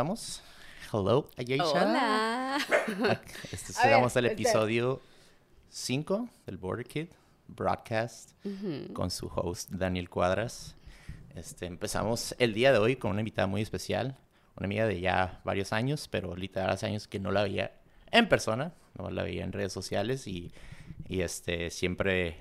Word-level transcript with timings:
Hello, 0.00 1.28
Ayesha. 1.36 1.62
Hola. 1.62 2.58
Este 3.52 3.74
ver, 3.84 3.92
al 3.92 4.06
espera. 4.06 4.28
episodio 4.28 5.02
5 5.68 6.26
del 6.46 6.56
Border 6.56 6.86
Kid 6.86 7.08
Broadcast 7.48 8.30
con 8.94 9.10
su 9.10 9.26
host 9.26 9.68
Daniel 9.70 10.08
Cuadras. 10.08 10.74
Este, 11.34 11.66
empezamos 11.66 12.34
el 12.38 12.54
día 12.54 12.72
de 12.72 12.78
hoy 12.78 12.96
con 12.96 13.10
una 13.10 13.20
invitada 13.20 13.46
muy 13.46 13.60
especial, 13.60 14.16
una 14.56 14.64
amiga 14.64 14.86
de 14.86 15.00
ya 15.00 15.42
varios 15.44 15.74
años, 15.74 16.08
pero 16.08 16.34
literal 16.34 16.70
hace 16.70 16.86
años 16.86 17.06
que 17.06 17.20
no 17.20 17.30
la 17.30 17.42
veía 17.42 17.74
en 18.10 18.26
persona, 18.26 18.72
no 18.96 19.10
la 19.10 19.22
veía 19.22 19.44
en 19.44 19.52
redes 19.52 19.74
sociales 19.74 20.26
y, 20.26 20.50
y 21.08 21.20
este, 21.20 21.68
siempre, 21.68 22.40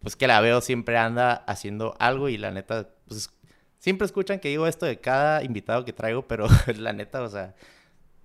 pues 0.00 0.14
que 0.14 0.26
la 0.26 0.42
veo, 0.42 0.60
siempre 0.60 0.98
anda 0.98 1.32
haciendo 1.32 1.96
algo 1.98 2.28
y 2.28 2.36
la 2.36 2.50
neta, 2.50 2.90
pues 3.06 3.30
siempre 3.78 4.06
escuchan 4.06 4.40
que 4.40 4.48
digo 4.48 4.66
esto 4.66 4.86
de 4.86 5.00
cada 5.00 5.42
invitado 5.42 5.84
que 5.84 5.92
traigo, 5.92 6.22
pero 6.26 6.46
la 6.76 6.92
neta, 6.92 7.22
o 7.22 7.28
sea, 7.28 7.54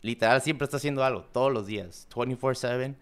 literal 0.02 0.42
siempre 0.42 0.66
está 0.66 0.78
haciendo 0.78 1.04
algo, 1.04 1.24
todos 1.24 1.52
los 1.52 1.68
días, 1.68 2.08
24/7, 2.12 2.96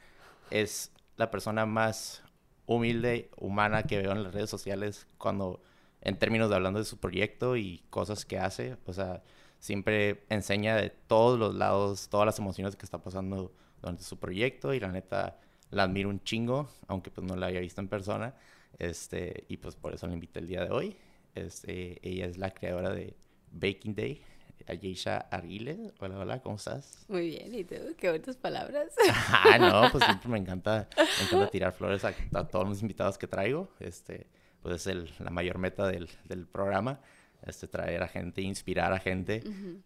es 0.51 0.91
la 1.17 1.31
persona 1.31 1.65
más 1.65 2.23
humilde, 2.65 3.29
humana 3.37 3.83
que 3.83 3.97
veo 3.97 4.11
en 4.11 4.23
las 4.23 4.33
redes 4.33 4.49
sociales 4.49 5.07
cuando, 5.17 5.61
en 6.01 6.17
términos 6.17 6.49
de 6.49 6.55
hablando 6.55 6.79
de 6.79 6.85
su 6.85 6.97
proyecto 6.97 7.57
y 7.57 7.83
cosas 7.89 8.25
que 8.25 8.37
hace, 8.37 8.77
o 8.85 8.93
sea, 8.93 9.23
siempre 9.59 10.23
enseña 10.29 10.75
de 10.75 10.89
todos 10.89 11.37
los 11.37 11.55
lados, 11.55 12.09
todas 12.09 12.25
las 12.25 12.39
emociones 12.39 12.75
que 12.75 12.85
está 12.85 12.97
pasando 12.99 13.53
durante 13.81 14.03
su 14.03 14.17
proyecto 14.17 14.73
y 14.73 14.79
la 14.79 14.89
neta 14.89 15.37
la 15.69 15.83
admiro 15.83 16.09
un 16.09 16.23
chingo, 16.23 16.69
aunque 16.87 17.11
pues 17.11 17.25
no 17.25 17.35
la 17.35 17.47
había 17.47 17.59
visto 17.61 17.81
en 17.81 17.87
persona, 17.87 18.35
este, 18.77 19.45
y 19.47 19.57
pues 19.57 19.75
por 19.75 19.93
eso 19.93 20.07
la 20.07 20.13
invité 20.13 20.39
el 20.39 20.47
día 20.47 20.63
de 20.63 20.71
hoy. 20.71 20.97
Este, 21.35 21.99
ella 22.07 22.25
es 22.25 22.37
la 22.37 22.51
creadora 22.53 22.89
de 22.91 23.15
Baking 23.51 23.95
Day, 23.95 24.21
Ayesha 24.67 25.17
Arguile. 25.17 25.91
Hola, 25.99 26.19
hola, 26.19 26.41
¿cómo 26.41 26.55
estás? 26.55 27.05
Muy 27.07 27.27
bien, 27.29 27.53
¿y 27.53 27.63
tú? 27.63 27.75
Qué 27.97 28.09
bonitas 28.09 28.37
palabras. 28.37 28.93
Ah, 29.31 29.57
no, 29.57 29.91
pues 29.91 30.03
siempre 30.05 30.29
me 30.29 30.37
encanta, 30.37 30.87
me 30.97 31.25
encanta 31.25 31.49
tirar 31.49 31.73
flores 31.73 32.03
a, 32.05 32.13
a 32.33 32.47
todos 32.47 32.67
los 32.67 32.81
invitados 32.81 33.17
que 33.17 33.27
traigo. 33.27 33.69
Este, 33.79 34.27
pues 34.61 34.75
es 34.75 34.87
el- 34.87 35.09
la 35.19 35.29
mayor 35.31 35.57
meta 35.57 35.87
del, 35.87 36.09
del 36.25 36.45
programa, 36.47 36.99
este, 37.43 37.67
traer 37.67 38.03
a 38.03 38.07
gente, 38.07 38.41
inspirar 38.41 38.93
a 38.93 38.99
gente. 38.99 39.41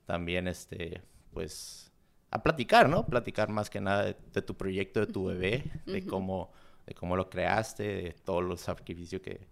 También, 0.05 0.47
este, 0.47 1.01
pues, 1.31 1.91
a 2.31 2.43
platicar, 2.43 2.89
¿no? 2.89 3.05
Platicar 3.05 3.49
más 3.49 3.69
que 3.69 3.79
nada 3.79 4.03
de, 4.03 4.15
de 4.33 4.41
tu 4.41 4.55
proyecto, 4.57 4.99
de 4.99 5.07
tu 5.07 5.25
bebé, 5.25 5.63
de 5.85 6.05
cómo, 6.05 6.51
de 6.85 6.93
cómo 6.93 7.15
lo 7.15 7.29
creaste, 7.29 7.83
de 7.83 8.11
todos 8.25 8.43
los 8.43 8.59
sacrificios 8.61 9.21
que, 9.21 9.47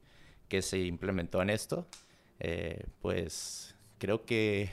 que 0.47 0.61
se 0.61 0.79
implementó 0.79 1.41
en 1.41 1.49
esto. 1.49 1.87
Eh, 2.39 2.85
pues, 3.01 3.75
creo 3.97 4.25
que 4.25 4.69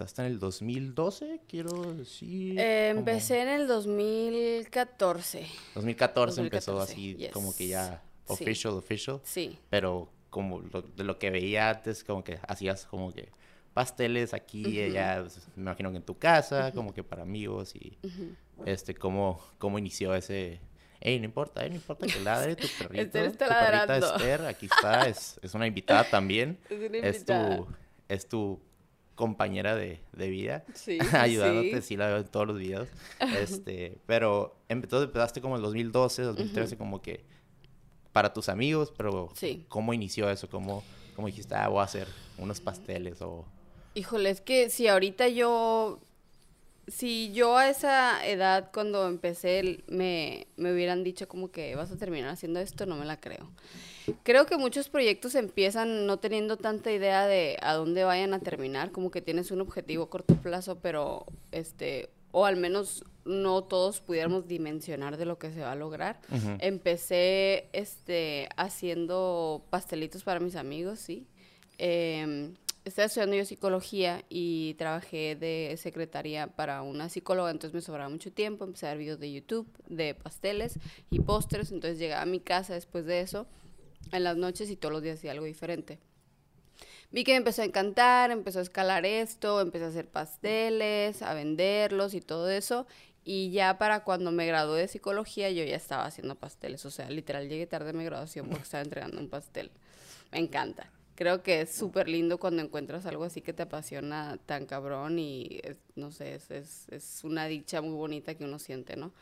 hasta 0.00 0.24
en 0.24 0.32
el 0.32 0.38
2012, 0.38 1.40
quiero 1.48 1.94
decir. 1.94 2.58
Eh, 2.58 2.88
empecé 2.90 3.42
en 3.42 3.48
el 3.48 3.66
2014. 3.66 5.46
2014, 5.74 6.40
empezó 6.40 6.72
2014, 6.74 6.92
así 6.92 7.16
yes. 7.16 7.32
como 7.32 7.54
que 7.54 7.68
ya 7.68 8.02
Sí. 8.26 8.32
official, 8.34 8.74
official. 8.74 9.20
Sí. 9.24 9.58
Pero 9.68 10.08
como 10.30 10.60
lo- 10.60 10.82
de 10.82 11.04
lo 11.04 11.18
que 11.18 11.30
veía 11.30 11.70
antes, 11.70 12.04
como 12.04 12.22
que 12.22 12.38
hacías 12.46 12.86
como 12.86 13.12
que 13.12 13.28
pasteles 13.74 14.32
aquí 14.34 14.66
y 14.66 14.80
allá, 14.82 15.20
pues, 15.22 15.46
me 15.56 15.62
imagino 15.62 15.90
que 15.90 15.96
en 15.98 16.02
tu 16.04 16.16
casa, 16.18 16.72
como 16.72 16.94
que 16.94 17.02
para 17.04 17.22
amigos 17.22 17.74
y 17.74 17.98
este, 18.66 18.94
cómo, 18.94 19.40
cómo 19.58 19.78
inició 19.78 20.14
ese... 20.14 20.60
Ey, 21.00 21.18
no 21.18 21.24
importa, 21.24 21.64
eh, 21.64 21.70
no 21.70 21.76
importa 21.76 22.06
que 22.06 22.20
ladre 22.20 22.56
tu 22.56 22.66
perrito. 22.78 23.02
Esther 23.02 23.24
está 23.26 23.46
tu 23.46 23.54
perrita 23.54 23.86
ladrando. 23.86 24.16
Esther, 24.16 24.40
aquí 24.46 24.66
está, 24.66 25.08
es, 25.08 25.38
es 25.42 25.54
una 25.54 25.66
invitada 25.66 26.04
también. 26.04 26.58
Es 26.70 26.78
una 26.78 26.98
Es 26.98 27.14
invitada. 27.16 27.56
tu, 27.56 27.66
es 28.08 28.28
tu 28.28 28.60
compañera 29.14 29.74
de, 29.76 30.00
de 30.12 30.28
vida 30.30 30.64
Sí, 30.74 30.98
ayudándote, 31.12 31.82
sí. 31.82 31.88
sí 31.88 31.96
la 31.96 32.06
veo 32.08 32.16
en 32.18 32.28
todos 32.28 32.46
los 32.46 32.58
videos. 32.58 32.88
Este, 33.38 33.98
pero 34.06 34.56
entonces 34.68 35.06
empezaste 35.08 35.40
como 35.40 35.56
en 35.56 35.62
2012, 35.62 36.22
2013, 36.22 36.76
como 36.78 37.00
que 37.02 37.24
para 38.12 38.32
tus 38.32 38.48
amigos, 38.48 38.92
pero 38.96 39.28
Sí. 39.34 39.64
¿cómo 39.68 39.94
inició 39.94 40.28
eso? 40.30 40.48
¿Cómo, 40.50 40.82
cómo 41.14 41.28
dijiste, 41.28 41.54
ah, 41.54 41.68
voy 41.68 41.80
a 41.80 41.84
hacer 41.84 42.08
unos 42.38 42.60
pasteles 42.60 43.20
o... 43.22 43.44
Híjole, 43.94 44.30
es 44.30 44.40
que 44.40 44.70
si 44.70 44.86
ahorita 44.88 45.28
yo, 45.28 45.98
si 46.90 47.32
yo 47.32 47.56
a 47.56 47.68
esa 47.68 48.26
edad 48.26 48.70
cuando 48.72 49.06
empecé 49.06 49.84
me, 49.86 50.46
me 50.56 50.72
hubieran 50.72 51.04
dicho 51.04 51.28
como 51.28 51.50
que 51.50 51.74
vas 51.76 51.90
a 51.90 51.96
terminar 51.96 52.30
haciendo 52.30 52.60
esto, 52.60 52.86
no 52.86 52.96
me 52.96 53.04
la 53.04 53.20
creo. 53.20 53.50
Creo 54.24 54.46
que 54.46 54.56
muchos 54.56 54.88
proyectos 54.88 55.34
empiezan 55.34 56.06
no 56.06 56.18
teniendo 56.18 56.56
tanta 56.56 56.90
idea 56.90 57.26
de 57.26 57.56
a 57.62 57.74
dónde 57.74 58.04
vayan 58.04 58.34
a 58.34 58.40
terminar, 58.40 58.90
como 58.90 59.10
que 59.10 59.22
tienes 59.22 59.50
un 59.50 59.60
objetivo 59.60 60.04
a 60.04 60.10
corto 60.10 60.34
plazo, 60.36 60.78
pero 60.80 61.26
este, 61.52 62.10
o 62.32 62.44
al 62.44 62.56
menos 62.56 63.04
no 63.24 63.62
todos 63.62 64.00
pudiéramos 64.00 64.48
dimensionar 64.48 65.16
de 65.16 65.26
lo 65.26 65.38
que 65.38 65.52
se 65.52 65.60
va 65.60 65.72
a 65.72 65.76
lograr. 65.76 66.20
Empecé 66.58 67.68
este, 67.72 68.48
haciendo 68.56 69.62
pastelitos 69.70 70.24
para 70.24 70.40
mis 70.40 70.56
amigos, 70.56 70.98
sí. 70.98 71.26
Eh, 71.78 72.52
estaba 72.90 73.06
estudiando 73.06 73.36
yo 73.36 73.44
psicología 73.44 74.24
y 74.28 74.74
trabajé 74.74 75.36
de 75.36 75.74
secretaria 75.78 76.48
para 76.48 76.82
una 76.82 77.08
psicóloga, 77.08 77.50
entonces 77.50 77.74
me 77.74 77.80
sobraba 77.80 78.10
mucho 78.10 78.32
tiempo. 78.32 78.64
Empecé 78.64 78.86
a 78.86 78.90
ver 78.90 78.98
videos 78.98 79.20
de 79.20 79.32
YouTube 79.32 79.66
de 79.88 80.14
pasteles 80.14 80.78
y 81.10 81.20
postres, 81.20 81.72
entonces 81.72 81.98
llegaba 81.98 82.22
a 82.22 82.26
mi 82.26 82.40
casa 82.40 82.74
después 82.74 83.06
de 83.06 83.20
eso 83.20 83.46
en 84.12 84.24
las 84.24 84.36
noches 84.36 84.70
y 84.70 84.76
todos 84.76 84.92
los 84.92 85.02
días 85.02 85.18
hacía 85.18 85.32
algo 85.32 85.46
diferente. 85.46 85.98
Vi 87.12 87.24
que 87.24 87.32
me 87.32 87.38
empezó 87.38 87.62
a 87.62 87.64
encantar, 87.64 88.30
empezó 88.30 88.60
a 88.60 88.62
escalar 88.62 89.04
esto, 89.04 89.60
empecé 89.60 89.84
a 89.84 89.88
hacer 89.88 90.08
pasteles, 90.08 91.22
a 91.22 91.34
venderlos 91.34 92.14
y 92.14 92.20
todo 92.20 92.48
eso. 92.50 92.86
Y 93.24 93.50
ya 93.50 93.78
para 93.78 94.04
cuando 94.04 94.32
me 94.32 94.46
gradué 94.46 94.80
de 94.80 94.88
psicología, 94.88 95.50
yo 95.50 95.64
ya 95.64 95.76
estaba 95.76 96.04
haciendo 96.06 96.36
pasteles. 96.36 96.84
O 96.86 96.90
sea, 96.90 97.10
literal, 97.10 97.48
llegué 97.48 97.66
tarde 97.66 97.90
a 97.90 97.92
mi 97.92 98.04
graduación 98.04 98.48
porque 98.48 98.62
estaba 98.62 98.82
entregando 98.82 99.18
un 99.18 99.28
pastel. 99.28 99.70
Me 100.32 100.38
encanta. 100.38 100.90
Creo 101.20 101.42
que 101.42 101.60
es 101.60 101.70
súper 101.74 102.08
lindo 102.08 102.38
cuando 102.38 102.62
encuentras 102.62 103.04
algo 103.04 103.24
así 103.24 103.42
que 103.42 103.52
te 103.52 103.62
apasiona 103.64 104.38
tan 104.46 104.64
cabrón 104.64 105.18
y, 105.18 105.60
es- 105.62 105.76
no 105.94 106.10
sé, 106.12 106.34
es, 106.36 106.50
es, 106.50 106.86
es 106.88 107.24
una 107.24 107.44
dicha 107.44 107.82
muy 107.82 107.92
bonita 107.92 108.34
que 108.34 108.44
uno 108.44 108.58
siente, 108.58 108.96
¿no? 108.96 109.12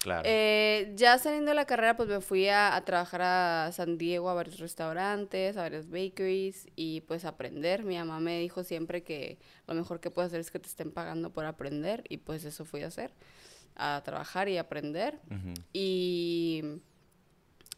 Claro. 0.00 0.24
Eh, 0.26 0.92
ya 0.94 1.16
saliendo 1.16 1.48
de 1.50 1.54
la 1.54 1.64
carrera, 1.64 1.96
pues 1.96 2.06
me 2.10 2.20
fui 2.20 2.48
a, 2.48 2.76
a 2.76 2.84
trabajar 2.84 3.22
a 3.22 3.70
San 3.72 3.96
Diego, 3.96 4.28
a 4.28 4.34
varios 4.34 4.58
restaurantes, 4.58 5.56
a 5.56 5.62
varias 5.62 5.88
bakeries 5.88 6.68
y 6.76 7.00
pues 7.00 7.24
aprender. 7.24 7.82
Mi 7.82 7.96
mamá 7.96 8.20
me 8.20 8.38
dijo 8.40 8.62
siempre 8.62 9.02
que 9.02 9.38
lo 9.66 9.72
mejor 9.74 10.00
que 10.00 10.10
puedes 10.10 10.28
hacer 10.28 10.40
es 10.40 10.50
que 10.50 10.58
te 10.58 10.68
estén 10.68 10.90
pagando 10.92 11.30
por 11.32 11.46
aprender 11.46 12.04
y 12.10 12.18
pues 12.18 12.44
eso 12.44 12.66
fui 12.66 12.82
a 12.82 12.88
hacer, 12.88 13.10
a 13.74 14.02
trabajar 14.04 14.50
y 14.50 14.58
aprender. 14.58 15.18
Y 15.72 16.62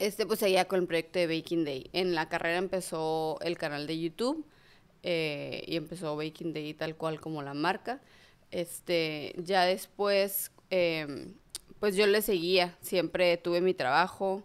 este 0.01 0.27
pues 0.27 0.41
seguía 0.41 0.67
con 0.67 0.81
el 0.81 0.87
proyecto 0.87 1.19
de 1.19 1.27
Baking 1.27 1.65
Day. 1.65 1.91
En 1.93 2.15
la 2.15 2.29
carrera 2.29 2.57
empezó 2.57 3.39
el 3.43 3.59
canal 3.59 3.87
de 3.87 4.01
YouTube 4.01 4.45
eh, 5.03 5.63
y 5.67 5.77
empezó 5.77 6.17
Baking 6.17 6.53
Day 6.55 6.75
tal 6.75 6.97
cual 6.97 7.21
como 7.21 7.43
la 7.43 7.55
marca. 7.55 8.01
Este, 8.51 9.35
ya 9.37 9.65
después, 9.65 10.53
em, 10.71 11.35
pues 11.79 11.97
yo 11.97 12.07
le 12.07 12.23
seguía. 12.23 12.77
Siempre 12.81 13.37
tuve 13.37 13.61
mi 13.61 13.75
trabajo 13.75 14.43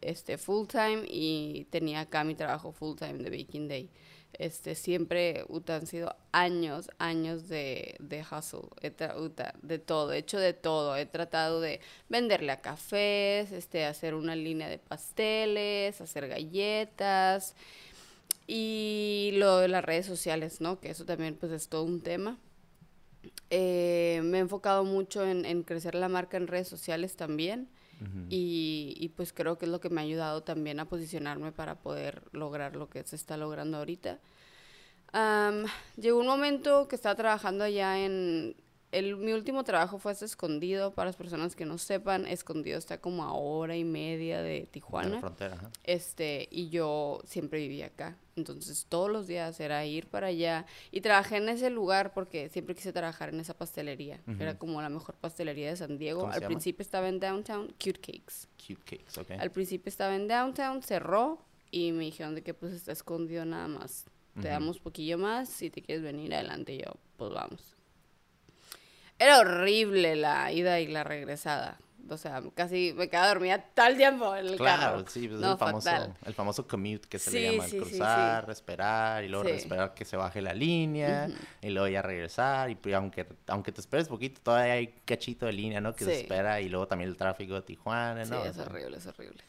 este, 0.00 0.36
full 0.36 0.66
time 0.66 1.04
y 1.08 1.66
tenía 1.70 2.00
acá 2.00 2.24
mi 2.24 2.34
trabajo 2.34 2.72
full 2.72 2.96
time 2.96 3.18
de 3.18 3.30
Baking 3.30 3.68
Day. 3.68 3.90
Este, 4.34 4.74
siempre, 4.74 5.44
han 5.66 5.86
sido 5.86 6.14
años, 6.32 6.90
años 6.98 7.48
de, 7.48 7.96
de 7.98 8.20
hustle, 8.22 8.68
he 8.82 8.92
uta, 9.16 9.54
de 9.62 9.78
todo, 9.78 10.12
he 10.12 10.18
hecho 10.18 10.38
de 10.38 10.52
todo. 10.52 10.96
He 10.96 11.06
tratado 11.06 11.60
de 11.60 11.80
venderle 12.08 12.52
a 12.52 12.60
cafés, 12.60 13.50
este, 13.52 13.84
hacer 13.84 14.14
una 14.14 14.36
línea 14.36 14.68
de 14.68 14.78
pasteles, 14.78 16.00
hacer 16.00 16.28
galletas 16.28 17.56
y 18.46 19.30
lo 19.34 19.58
de 19.58 19.68
las 19.68 19.84
redes 19.84 20.06
sociales, 20.06 20.60
¿no? 20.60 20.80
Que 20.80 20.90
eso 20.90 21.04
también, 21.04 21.36
pues, 21.36 21.52
es 21.52 21.68
todo 21.68 21.84
un 21.84 22.00
tema. 22.00 22.38
Eh, 23.50 24.20
me 24.24 24.38
he 24.38 24.40
enfocado 24.40 24.84
mucho 24.84 25.26
en, 25.26 25.44
en 25.46 25.62
crecer 25.62 25.94
la 25.94 26.08
marca 26.08 26.36
en 26.36 26.46
redes 26.46 26.68
sociales 26.68 27.16
también. 27.16 27.68
Y, 28.30 29.12
pues 29.16 29.32
creo 29.32 29.58
que 29.58 29.64
es 29.64 29.70
lo 29.70 29.80
que 29.80 29.90
me 29.90 30.00
ha 30.00 30.04
ayudado 30.04 30.42
también 30.42 30.78
a 30.80 30.88
posicionarme 30.88 31.52
para 31.52 31.76
poder 31.76 32.22
lograr 32.32 32.76
lo 32.76 32.88
que 32.88 33.02
se 33.04 33.16
está 33.16 33.36
logrando 33.36 33.78
ahorita. 33.78 34.18
Am, 35.12 35.64
llegó 35.96 36.20
un 36.20 36.26
momento 36.26 36.86
que 36.88 36.96
estaba 36.96 37.14
trabajando 37.14 37.64
allá 37.64 37.98
en... 37.98 38.54
El, 38.90 39.16
mi 39.16 39.32
último 39.32 39.64
trabajo 39.64 39.98
fue 39.98 40.12
hasta 40.12 40.24
escondido, 40.24 40.92
para 40.94 41.06
las 41.10 41.16
personas 41.16 41.54
que 41.54 41.66
no 41.66 41.76
sepan, 41.76 42.26
escondido 42.26 42.78
está 42.78 43.00
como 43.00 43.22
a 43.24 43.32
hora 43.34 43.76
y 43.76 43.84
media 43.84 44.40
de 44.42 44.48
De 44.50 44.60
la 44.60 44.66
Tijuana. 44.70 45.20
frontera, 45.20 45.54
ajá. 45.56 45.70
Este, 45.84 46.48
y 46.50 46.70
yo 46.70 47.20
siempre 47.24 47.58
vivía 47.60 47.86
acá. 47.86 48.16
Entonces, 48.36 48.86
todos 48.88 49.10
los 49.10 49.26
días 49.26 49.58
era 49.60 49.84
ir 49.84 50.06
para 50.06 50.28
allá. 50.28 50.64
Y 50.90 51.00
trabajé 51.00 51.36
en 51.36 51.48
ese 51.48 51.70
lugar 51.70 52.12
porque 52.14 52.48
siempre 52.48 52.74
quise 52.74 52.92
trabajar 52.92 53.28
en 53.30 53.40
esa 53.40 53.52
pastelería. 53.54 54.20
Era 54.38 54.58
como 54.58 54.80
la 54.80 54.88
mejor 54.88 55.16
pastelería 55.16 55.68
de 55.70 55.76
San 55.76 55.98
Diego. 55.98 56.20
¿Cómo 56.20 56.32
se 56.32 56.36
Al 56.36 56.42
llama? 56.42 56.54
principio 56.54 56.82
estaba 56.82 57.08
en 57.08 57.20
Downtown, 57.20 57.66
Cute 57.82 58.00
Cakes. 58.00 58.46
Cute 58.66 58.82
cakes, 58.84 59.20
ok. 59.20 59.30
Al 59.40 59.50
principio 59.50 59.88
estaba 59.90 60.14
en 60.14 60.28
Downtown, 60.28 60.82
cerró 60.82 61.42
y 61.70 61.92
me 61.92 62.04
dijeron 62.04 62.34
de 62.34 62.42
que 62.42 62.54
pues 62.54 62.72
está 62.72 62.92
escondido 62.92 63.44
nada 63.44 63.68
más 63.68 64.06
te 64.40 64.48
damos 64.48 64.78
poquillo 64.78 65.18
más, 65.18 65.48
si 65.48 65.68
te 65.68 65.82
quieres 65.82 66.04
venir 66.04 66.32
adelante, 66.32 66.78
yo, 66.78 66.92
pues 67.16 67.32
vamos. 67.32 67.76
Era 69.18 69.40
horrible 69.40 70.16
la 70.16 70.52
ida 70.52 70.80
y 70.80 70.86
la 70.86 71.04
regresada. 71.04 71.78
O 72.10 72.16
sea, 72.16 72.42
casi 72.54 72.94
me 72.96 73.08
quedaba 73.08 73.28
dormida 73.28 73.62
tal 73.74 73.96
tiempo 73.96 74.34
en 74.34 74.46
el 74.46 74.56
claro, 74.56 75.04
sí, 75.08 75.28
pues 75.28 75.42
el, 75.42 75.58
famoso, 75.58 75.90
el 76.24 76.34
famoso 76.34 76.66
commute 76.66 77.06
que 77.06 77.18
se 77.18 77.30
le 77.30 77.52
llama, 77.52 77.66
el 77.66 77.76
cruzar, 77.76 78.50
esperar 78.50 79.24
y 79.24 79.28
luego 79.28 79.46
esperar 79.48 79.92
que 79.92 80.06
se 80.06 80.16
baje 80.16 80.40
la 80.40 80.54
línea 80.54 81.28
y 81.60 81.68
luego 81.68 81.88
ya 81.88 82.00
regresar 82.00 82.70
y 82.70 82.76
pues, 82.76 82.94
aunque, 82.94 83.26
aunque 83.48 83.72
te 83.72 83.82
esperes 83.82 84.08
poquito, 84.08 84.40
todavía 84.42 84.74
hay 84.74 84.88
cachito 85.04 85.44
de 85.46 85.52
línea, 85.52 85.80
¿no? 85.82 85.94
Que 85.94 86.04
se 86.06 86.20
espera 86.20 86.60
y 86.62 86.70
luego 86.70 86.88
también 86.88 87.10
el 87.10 87.16
tráfico 87.16 87.54
de 87.54 87.62
Tijuana, 87.62 88.24
¿no? 88.24 88.42
Sí, 88.42 88.48
es 88.48 88.58
horrible, 88.58 88.96
es 88.96 89.06
horrible. 89.06 89.42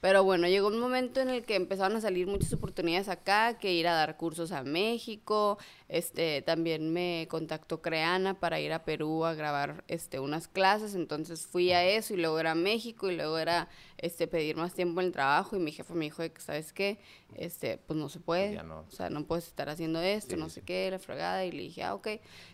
Pero 0.00 0.24
bueno, 0.24 0.46
llegó 0.48 0.68
un 0.68 0.78
momento 0.78 1.20
en 1.20 1.30
el 1.30 1.44
que 1.44 1.54
empezaron 1.54 1.96
a 1.96 2.00
salir 2.00 2.26
muchas 2.26 2.52
oportunidades 2.52 3.08
acá, 3.08 3.58
que 3.58 3.72
ir 3.72 3.88
a 3.88 3.94
dar 3.94 4.16
cursos 4.16 4.52
a 4.52 4.62
México, 4.62 5.58
este, 5.88 6.42
también 6.42 6.92
me 6.92 7.26
contactó 7.30 7.80
Creana 7.80 8.38
para 8.38 8.60
ir 8.60 8.72
a 8.72 8.84
Perú 8.84 9.24
a 9.24 9.34
grabar 9.34 9.84
este, 9.88 10.20
unas 10.20 10.48
clases, 10.48 10.94
entonces 10.94 11.46
fui 11.46 11.72
a 11.72 11.84
eso 11.84 12.14
y 12.14 12.18
luego 12.18 12.38
era 12.38 12.54
México 12.54 13.10
y 13.10 13.16
luego 13.16 13.38
era 13.38 13.68
este, 13.98 14.26
pedir 14.26 14.56
más 14.56 14.74
tiempo 14.74 15.00
en 15.00 15.06
el 15.08 15.12
trabajo. 15.12 15.56
Y 15.56 15.60
mi 15.60 15.72
jefe 15.72 15.94
me 15.94 16.06
dijo 16.06 16.22
que, 16.22 16.40
¿sabes 16.40 16.72
qué? 16.72 16.98
Este, 17.34 17.78
pues 17.78 17.98
no 17.98 18.08
se 18.08 18.20
puede, 18.20 18.58
o 18.58 18.90
sea, 18.90 19.10
no 19.10 19.26
puedes 19.26 19.46
estar 19.46 19.68
haciendo 19.68 20.00
esto, 20.00 20.36
no 20.36 20.48
sé 20.48 20.62
qué, 20.62 20.90
la 20.90 20.98
fregada, 20.98 21.44
y 21.44 21.52
le 21.52 21.62
dije, 21.62 21.82
ah, 21.82 21.94
ok, 21.94 22.08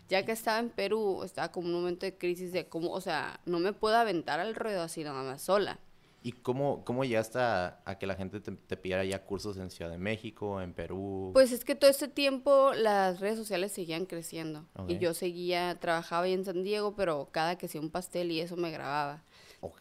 ya 0.09 0.25
que 0.25 0.31
estaba 0.31 0.59
en 0.59 0.69
Perú, 0.69 1.21
estaba 1.23 1.51
como 1.51 1.67
un 1.67 1.73
momento 1.73 2.05
de 2.05 2.17
crisis 2.17 2.51
de 2.51 2.67
cómo, 2.67 2.91
o 2.91 3.01
sea, 3.01 3.39
no 3.45 3.59
me 3.59 3.73
puedo 3.73 3.95
aventar 3.95 4.39
al 4.39 4.55
ruedo 4.55 4.81
así 4.81 5.03
nada 5.03 5.23
más 5.23 5.41
sola. 5.41 5.79
¿Y 6.25 6.31
cómo, 6.31 6.85
cómo 6.85 7.03
llegaste 7.03 7.37
a, 7.37 7.81
a 7.83 7.97
que 7.99 8.07
la 8.07 8.15
gente 8.15 8.39
te, 8.39 8.53
te, 8.53 8.77
pidiera 8.77 9.03
ya 9.03 9.25
cursos 9.25 9.57
en 9.57 9.69
Ciudad 9.69 9.91
de 9.91 9.97
México, 9.97 10.61
en 10.61 10.73
Perú? 10.73 11.31
Pues 11.33 11.51
es 11.51 11.65
que 11.65 11.75
todo 11.75 11.89
este 11.89 12.07
tiempo 12.07 12.71
las 12.73 13.19
redes 13.19 13.37
sociales 13.37 13.73
seguían 13.73 14.05
creciendo. 14.05 14.65
Y 14.87 14.99
yo 14.99 15.13
seguía, 15.13 15.77
trabajaba 15.81 16.23
ahí 16.23 16.33
en 16.33 16.45
San 16.45 16.63
Diego, 16.63 16.95
pero 16.95 17.27
cada 17.31 17.57
que 17.57 17.65
hacía 17.65 17.81
un 17.81 17.89
pastel 17.89 18.31
y 18.31 18.39
eso 18.39 18.55
me 18.55 18.71
grababa. 18.71 19.21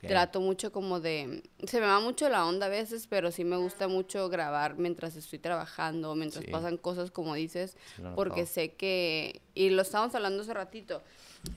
Trato 0.00 0.41
mucho 0.41 0.73
como 0.73 1.00
de... 1.00 1.43
Se 1.65 1.81
me 1.81 1.87
va 1.87 2.00
mucho 2.00 2.29
la 2.29 2.44
onda 2.44 2.67
a 2.67 2.69
veces, 2.69 3.06
pero 3.06 3.31
sí 3.31 3.44
me 3.44 3.56
gusta 3.56 3.87
mucho 3.87 4.29
grabar 4.29 4.77
mientras 4.77 5.15
estoy 5.17 5.39
trabajando, 5.39 6.15
mientras 6.17 6.44
pasan 6.47 6.77
cosas 6.77 7.12
como 7.12 7.35
dices, 7.35 7.77
porque 8.17 8.47
sé 8.47 8.75
que... 8.75 9.43
Y 9.55 9.71
lo 9.71 9.83
estábamos 9.83 10.15
hablando 10.17 10.43
hace 10.43 10.55
ratito 10.55 11.03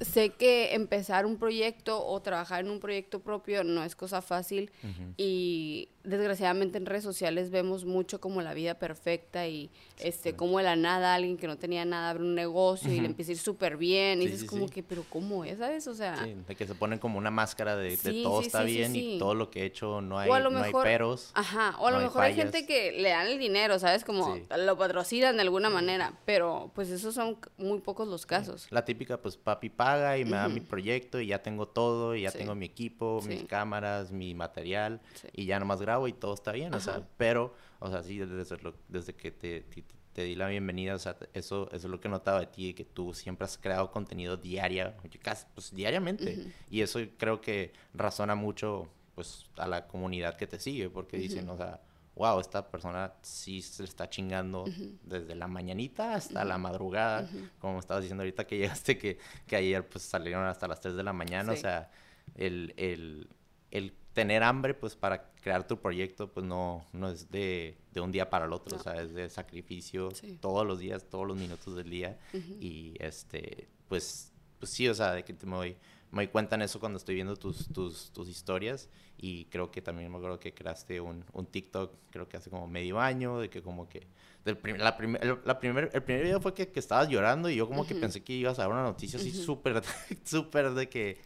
sé 0.02 0.30
que 0.30 0.74
empezar 0.74 1.26
un 1.26 1.38
proyecto 1.38 2.06
o 2.06 2.22
trabajar 2.22 2.62
en 2.62 2.70
un 2.70 2.80
proyecto 2.80 3.20
propio 3.20 3.64
no 3.64 3.84
es 3.84 3.96
cosa 3.96 4.22
fácil 4.22 4.72
y 5.18 5.90
desgraciadamente 6.04 6.78
en 6.78 6.86
redes 6.86 7.04
sociales 7.04 7.50
vemos 7.50 7.86
mucho 7.86 8.20
como 8.20 8.42
la 8.42 8.54
vida 8.54 8.76
perfecta 8.76 9.48
y 9.48 9.70
este 10.00 10.36
como 10.36 10.58
de 10.58 10.64
la 10.66 10.76
nada 10.76 11.16
alguien 11.16 11.38
que 11.38 11.48
no 11.48 11.58
tenía 11.58 11.86
nada 11.86 12.12
abre 12.12 12.24
un 12.24 12.36
negocio 12.36 12.92
y 12.92 13.00
le 13.00 13.08
empieza 13.08 13.32
a 13.32 13.34
ir 13.34 13.40
súper 13.40 13.78
bien 13.78 14.22
y 14.22 14.28
dices 14.28 14.44
como 14.44 14.68
que 14.68 14.84
pero 14.84 15.04
cómo 15.10 15.46
es 15.46 15.60
sabes 15.60 15.88
o 15.88 15.96
sea 15.96 16.16
de 16.16 16.56
que 16.56 16.68
se 16.68 16.76
ponen 16.76 17.00
como 17.00 17.18
una 17.18 17.32
máscara 17.32 17.76
de, 17.76 17.98
todo 18.24 18.42
está 18.42 18.64
bien 18.64 18.96
y 18.96 19.18
todo 19.18 19.36
lo 19.36 19.50
que 19.50 19.62
he 19.62 19.66
hecho 19.66 20.02
no 20.02 20.20
hay, 20.20 20.30
no 20.30 20.62
hay 20.62 20.74
peros 20.84 21.32
ajá 21.34 21.76
o 21.80 21.88
a 21.88 21.92
lo 21.92 22.00
mejor 22.00 22.24
hay 22.24 22.36
gente 22.36 22.66
que 22.66 22.92
le 22.92 23.10
dan 23.10 23.28
el 23.28 23.40
dinero 23.40 23.80
sabes 23.80 24.04
como 24.04 24.38
lo 24.58 24.78
patrocinan 24.78 25.36
de 25.36 25.42
alguna 25.42 25.70
manera 25.70 26.14
pero 26.26 26.72
pues 26.74 26.90
esos 26.90 27.16
son 27.16 27.38
muy 27.58 27.80
pocos 27.80 28.08
los 28.08 28.26
casos. 28.26 28.68
La 28.70 28.86
típica 28.86 29.22
pues 29.22 29.38
papi 29.38 29.70
paga 29.75 30.18
y 30.18 30.25
me 30.25 30.31
da 30.31 30.48
mi 30.48 30.60
proyecto 30.62 31.19
y 31.19 31.27
ya 31.27 31.42
tengo 31.42 31.68
todo 31.68 32.16
y 32.16 32.22
ya 32.22 32.31
tengo 32.31 32.56
mi 32.56 32.66
equipo 32.66 33.22
mis 33.27 33.44
cámaras 33.44 34.12
mi 34.12 34.33
material 34.33 35.01
y 35.33 35.45
ya 35.45 35.60
nomás 35.60 35.81
grabo 35.81 36.07
y 36.07 36.13
todo 36.13 36.33
está 36.33 36.51
bien, 36.51 36.74
o 36.74 36.80
sea, 36.80 37.07
pero, 37.18 37.54
o 37.80 37.89
sea, 37.89 38.04
sí, 38.04 38.18
desde, 38.18 38.57
desde 38.88 39.13
que 39.13 39.31
te, 39.31 39.66
te, 40.13 40.24
di 40.24 40.36
la 40.36 40.48
bienvenida, 40.48 40.95
o 40.95 41.00
sea, 41.00 41.18
eso, 41.33 41.68
eso 41.72 41.75
es 41.75 41.83
lo 41.86 42.00
que 42.00 42.07
he 42.07 42.12
notado 42.12 42.39
de 42.39 42.48
ti, 42.48 42.74
que 42.74 42.86
tú 42.86 43.13
siempre 43.13 43.45
has 43.45 43.57
creado 43.57 43.92
contenido 43.92 44.38
diario, 44.38 44.94
casi, 45.22 45.45
pues 45.54 45.74
diariamente, 45.74 46.51
y 46.69 46.81
eso 46.81 47.00
creo 47.18 47.42
que 47.42 47.74
razona 47.94 48.36
mucho, 48.36 48.88
pues, 49.13 49.45
a 49.57 49.68
la 49.68 49.88
comunidad 49.88 50.38
que 50.38 50.48
te 50.48 50.60
sigue, 50.60 50.89
porque 50.89 51.18
dicen, 51.18 51.50
o 51.50 51.57
sea, 51.57 51.81
wow, 52.16 52.40
esta 52.40 52.70
persona 52.70 53.14
sí 53.22 53.62
se 53.62 53.84
está 53.84 54.10
chingando 54.10 54.66
desde 55.04 55.36
la 55.36 55.48
mañanita 55.48 56.16
hasta 56.16 56.46
la 56.46 56.58
madrugada, 56.58 57.30
como 57.60 57.80
estabas 57.80 58.04
diciendo 58.04 58.24
ahorita 58.24 58.48
que 58.48 58.58
llegaste, 58.60 58.98
que, 58.98 59.20
que 59.46 59.56
ayer 59.56 59.88
pues 59.88 60.04
salieron 60.04 60.46
hasta 60.46 60.68
las 60.68 60.80
3 60.80 60.96
de 60.96 61.04
la 61.04 61.14
mañana, 61.14 61.52
o 61.52 61.58
sea, 61.58 61.92
el, 62.36 62.74
el, 62.78 63.30
el 63.72 63.94
tener 64.14 64.44
hambre, 64.44 64.74
pues 64.74 64.96
para 64.96 65.30
crear 65.42 65.68
tu 65.68 65.80
proyecto, 65.80 66.32
pues 66.32 66.46
no, 66.46 66.86
no 66.94 67.10
es 67.10 67.30
de, 67.30 67.78
de 67.92 68.02
un 68.02 68.12
día 68.12 68.30
para 68.30 68.46
el 68.46 68.54
otro, 68.54 68.78
o 68.78 68.80
sea, 68.80 69.02
es 69.02 69.14
de 69.14 69.30
sacrificio 69.30 70.10
todos 70.40 70.66
los 70.66 70.80
días, 70.80 71.06
todos 71.10 71.28
los 71.28 71.38
minutos 71.38 71.76
del 71.76 71.90
día. 71.90 72.18
Y 72.62 72.96
este, 73.00 73.68
pues, 73.90 74.32
pues 74.58 74.72
sí, 74.72 74.88
o 74.88 74.94
sea, 74.94 75.12
de 75.12 75.24
que 75.24 75.34
te 75.34 75.46
me 75.46 75.58
doy, 75.58 75.78
me 76.12 76.24
doy 76.24 76.28
cuenta 76.28 76.56
en 76.56 76.62
eso 76.62 76.80
cuando 76.80 76.98
estoy 76.98 77.16
viendo 77.16 77.36
tus, 77.36 77.68
tus, 77.69 78.12
tus 78.12 78.28
historias. 78.30 78.90
Y 79.18 79.46
creo 79.46 79.72
que 79.72 79.81
también 79.81 80.12
me 80.12 80.18
acuerdo 80.18 80.40
que 80.40 80.54
creaste 80.54 81.02
un, 81.02 81.25
un 81.34 81.46
TikTok, 81.46 81.94
creo 82.12 82.28
que 82.28 82.38
hace 82.38 82.50
como 82.50 82.68
medio 82.68 83.00
año, 83.00 83.40
de 83.40 83.50
que 83.50 83.62
como 83.62 83.88
que... 83.88 84.07
Del 84.44 84.60
la 84.78 84.96
primer, 84.96 85.42
la 85.44 85.60
primer, 85.60 85.90
el 85.94 86.04
primer 86.04 86.24
video 86.24 86.40
fue 86.40 86.54
que, 86.54 86.68
que 86.68 86.80
estabas 86.80 87.10
llorando 87.10 87.50
y 87.50 87.56
yo 87.56 87.68
como 87.68 87.88
que 87.88 87.96
pensé 87.96 88.24
que 88.24 88.34
ibas 88.34 88.60
a 88.60 88.63
dar 88.63 88.72
una 88.72 88.84
noticia 88.84 89.19
así 89.19 89.31
súper, 89.31 89.81
súper 90.24 90.72
de 90.72 90.88
que 90.88 91.18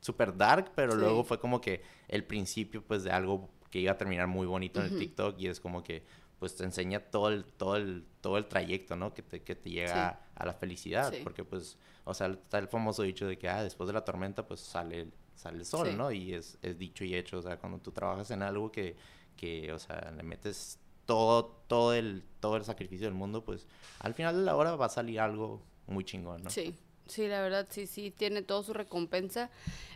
super 0.00 0.36
dark, 0.36 0.72
pero 0.74 0.96
luego 0.96 1.22
fue 1.22 1.38
como 1.38 1.60
que 1.60 1.82
el 2.08 2.24
principio 2.24 2.82
pues 2.82 3.04
de 3.04 3.12
algo 3.12 3.48
que 3.70 3.78
iba 3.78 3.92
a 3.92 3.96
terminar 3.96 4.26
muy 4.26 4.46
bonito 4.46 4.80
en 4.80 4.92
el 4.92 4.98
TikTok 4.98 5.38
y 5.38 5.46
es 5.46 5.60
como 5.60 5.82
que 5.82 6.04
pues 6.40 6.56
te 6.56 6.64
enseña 6.64 6.98
todo 6.98 7.28
el, 7.28 7.44
todo 7.44 7.76
el, 7.76 8.04
todo 8.20 8.36
el 8.36 8.46
trayecto, 8.46 8.96
¿no? 8.96 9.14
Que 9.14 9.22
te, 9.22 9.42
que 9.42 9.54
te 9.54 9.70
llega 9.70 10.20
a, 10.42 10.46
la 10.46 10.54
felicidad, 10.54 11.12
porque 11.22 11.44
pues, 11.44 11.76
o 12.04 12.14
sea, 12.14 12.28
está 12.28 12.58
el 12.58 12.68
famoso 12.68 13.02
dicho 13.02 13.26
de 13.26 13.38
que, 13.38 13.48
ah, 13.48 13.62
después 13.62 13.86
de 13.86 13.92
la 13.92 14.04
tormenta 14.04 14.46
pues 14.46 14.60
sale, 14.60 15.08
sale 15.34 15.58
el 15.58 15.64
sol, 15.64 15.96
¿no? 15.96 16.10
Y 16.10 16.34
es, 16.34 16.58
es 16.62 16.78
dicho 16.78 17.04
y 17.04 17.14
hecho, 17.14 17.38
o 17.38 17.42
sea, 17.42 17.58
cuando 17.58 17.78
tú 17.78 17.92
trabajas 17.92 18.30
en 18.30 18.42
algo 18.42 18.70
que, 18.70 18.96
que, 19.36 19.72
o 19.72 19.78
sea, 19.78 20.12
le 20.16 20.22
metes 20.22 20.78
todo, 21.06 21.46
todo 21.66 21.94
el, 21.94 22.22
todo 22.40 22.56
el 22.56 22.64
sacrificio 22.64 23.06
del 23.06 23.14
mundo, 23.14 23.44
pues 23.44 23.66
al 24.00 24.14
final 24.14 24.36
de 24.36 24.42
la 24.42 24.56
hora 24.56 24.76
va 24.76 24.86
a 24.86 24.90
salir 24.90 25.20
algo 25.20 25.62
muy 25.86 26.04
chingón, 26.04 26.42
¿no? 26.42 26.50
Sí. 26.50 26.74
Sí, 27.06 27.26
la 27.26 27.42
verdad, 27.42 27.66
sí, 27.68 27.86
sí, 27.86 28.10
tiene 28.10 28.42
toda 28.42 28.62
su 28.62 28.72
recompensa. 28.72 29.50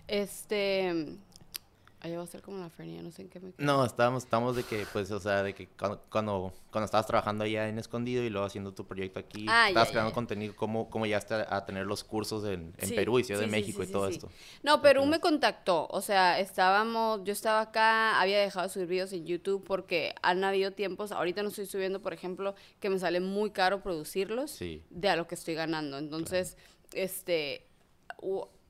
Este, 0.08 1.16
Ahí 2.06 2.14
va 2.14 2.22
a 2.22 2.26
ser 2.26 2.40
como 2.40 2.58
la 2.58 2.70
feria, 2.70 3.02
no 3.02 3.10
sé 3.10 3.22
en 3.22 3.28
qué 3.28 3.40
me... 3.40 3.52
No, 3.58 3.84
estábamos, 3.84 4.22
estamos 4.22 4.54
de 4.54 4.62
que, 4.62 4.86
pues, 4.92 5.10
o 5.10 5.18
sea, 5.18 5.42
de 5.42 5.56
que 5.56 5.66
cuando, 5.66 6.00
cuando, 6.08 6.84
estabas 6.84 7.04
trabajando 7.04 7.42
allá 7.42 7.68
en 7.68 7.80
Escondido 7.80 8.22
y 8.22 8.30
luego 8.30 8.46
haciendo 8.46 8.72
tu 8.72 8.86
proyecto 8.86 9.18
aquí, 9.18 9.44
ah, 9.48 9.66
estabas 9.66 9.90
creando 9.90 10.12
contenido, 10.12 10.54
¿cómo, 10.54 10.88
¿cómo 10.88 11.04
llegaste 11.04 11.34
a, 11.34 11.66
tener 11.66 11.84
los 11.84 12.04
cursos 12.04 12.44
en, 12.44 12.72
Perú 12.94 13.18
y 13.18 13.24
Ciudad 13.24 13.40
de 13.40 13.48
México 13.48 13.82
y 13.82 13.88
todo 13.88 14.06
esto? 14.06 14.30
No, 14.62 14.80
Perú 14.80 15.04
me 15.04 15.18
contactó, 15.18 15.88
o 15.90 16.00
sea, 16.00 16.38
estábamos, 16.38 17.24
yo 17.24 17.32
estaba 17.32 17.60
acá, 17.60 18.20
había 18.20 18.38
dejado 18.38 18.68
de 18.68 18.72
subir 18.72 18.86
videos 18.86 19.12
en 19.12 19.26
YouTube 19.26 19.64
porque 19.64 20.14
han 20.22 20.44
habido 20.44 20.70
tiempos, 20.70 21.10
ahorita 21.10 21.42
no 21.42 21.48
estoy 21.48 21.66
subiendo, 21.66 22.02
por 22.02 22.12
ejemplo, 22.12 22.54
que 22.78 22.88
me 22.88 23.00
sale 23.00 23.18
muy 23.18 23.50
caro 23.50 23.82
producirlos 23.82 24.56
de 24.90 25.08
a 25.08 25.16
lo 25.16 25.26
que 25.26 25.34
estoy 25.34 25.54
ganando, 25.54 25.98
entonces 25.98 26.56
este, 26.92 27.66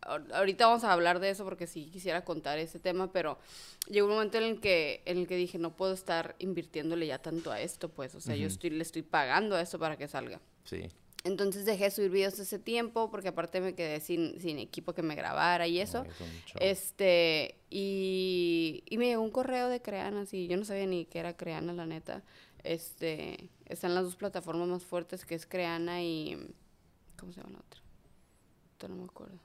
ahorita 0.07 0.67
vamos 0.67 0.85
a 0.85 0.93
hablar 0.93 1.21
de 1.21 1.31
eso 1.31 1.45
porque 1.45 1.67
sí 1.67 1.91
quisiera 1.93 2.25
contar 2.25 2.59
ese 2.59 2.79
tema, 2.79 3.13
pero 3.13 3.39
llegó 3.89 4.07
un 4.07 4.15
momento 4.15 4.39
en 4.39 4.45
el 4.45 4.61
que, 4.61 5.03
en 5.05 5.19
el 5.19 5.27
que 5.27 5.37
dije, 5.37 5.59
no 5.59 5.77
puedo 5.77 5.93
estar 5.93 6.37
invirtiéndole 6.39 7.07
ya 7.07 7.19
tanto 7.19 7.51
a 7.51 7.61
esto, 7.61 7.89
pues, 7.89 8.15
o 8.15 8.21
sea, 8.21 8.37
yo 8.37 8.47
estoy, 8.47 8.71
le 8.71 8.83
estoy 8.83 9.03
pagando 9.03 9.57
a 9.57 9.61
esto 9.61 9.79
para 9.79 9.97
que 9.97 10.09
salga. 10.09 10.41
Sí. 10.65 10.89
Entonces 11.25 11.65
dejé 11.65 11.85
de 11.85 11.91
subir 11.91 12.11
videos 12.11 12.39
ese 12.39 12.61
tiempo 12.61 13.11
porque 13.11 13.29
aparte 13.29 13.61
me 13.61 13.75
quedé 13.75 13.99
sin, 14.01 14.41
sin 14.41 14.59
equipo 14.59 14.93
que 14.93 15.03
me 15.03 15.17
grabara 15.17 15.67
y 15.67 15.81
eso. 15.81 16.05
este, 16.61 17.57
y, 17.69 18.85
y 18.89 18.99
me 18.99 19.07
llegó 19.07 19.23
un 19.23 19.33
correo 19.33 19.69
de 19.69 19.83
Creana, 19.83 20.25
sí, 20.27 20.47
yo 20.47 20.57
no 20.57 20.65
sabía 20.65 20.87
ni 20.87 21.05
qué 21.07 21.19
era 21.19 21.37
Creana, 21.37 21.73
la 21.73 21.87
neta. 21.87 22.23
Este, 22.63 23.51
están 23.67 23.95
las 23.95 24.05
dos 24.05 24.17
plataformas 24.17 24.69
más 24.69 24.85
fuertes 24.85 25.25
que 25.25 25.35
es 25.35 25.47
Creana 25.47 26.03
y... 26.03 26.55
¿Cómo 27.17 27.33
se 27.33 27.41
llama 27.41 27.55
la 27.55 27.61
otra? 27.61 27.81
no 28.89 28.97
me 28.97 29.05
acuerdo. 29.05 29.39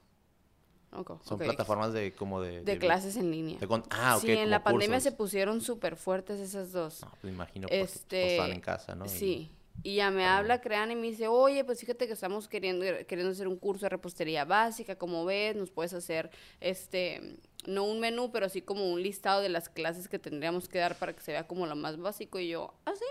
Son 1.24 1.38
plataformas 1.38 1.92
de 1.92 2.12
como 2.12 2.40
de... 2.40 2.62
De, 2.62 2.78
clases 2.78 3.16
en 3.16 3.30
línea. 3.30 3.58
ah, 3.90 4.16
ok. 4.16 4.22
Sí, 4.22 4.30
en 4.32 4.50
la 4.50 4.62
pandemia 4.62 5.00
se 5.00 5.12
pusieron 5.12 5.60
súper 5.60 5.96
fuertes 5.96 6.38
esas 6.38 6.72
dos. 6.72 7.00
No, 7.02 7.12
pues 7.20 7.32
imagino 7.32 7.66
porque 7.66 7.80
este, 7.80 8.32
están 8.36 8.52
en 8.52 8.60
casa, 8.60 8.94
¿no? 8.94 9.08
Sí. 9.08 9.50
Y 9.82 9.96
ya 9.96 10.10
me 10.10 10.26
habla 10.26 10.60
Crean 10.60 10.90
y 10.90 10.96
me 10.96 11.08
dice, 11.08 11.28
oye, 11.28 11.64
pues 11.64 11.80
fíjate 11.80 12.06
que 12.06 12.12
estamos 12.12 12.46
queriendo, 12.46 12.84
queriendo 13.08 13.32
hacer 13.32 13.48
un 13.48 13.56
curso 13.56 13.86
de 13.86 13.90
repostería 13.90 14.44
básica, 14.44 14.96
como 14.96 15.24
ves, 15.24 15.56
nos 15.56 15.70
puedes 15.70 15.94
hacer, 15.94 16.30
este, 16.60 17.38
no 17.66 17.84
un 17.84 17.98
menú, 17.98 18.30
pero 18.30 18.48
sí 18.48 18.62
como 18.62 18.92
un 18.92 19.02
listado 19.02 19.40
de 19.40 19.48
las 19.48 19.68
clases 19.68 20.08
que 20.08 20.18
tendríamos 20.18 20.68
que 20.68 20.78
dar 20.78 20.94
para 20.96 21.14
que 21.14 21.22
se 21.22 21.32
vea 21.32 21.46
como 21.46 21.66
lo 21.66 21.74
más 21.74 21.96
básico. 21.98 22.38
Y 22.38 22.48
yo, 22.48 22.74
ah, 22.84 22.92
sí. 22.94 23.04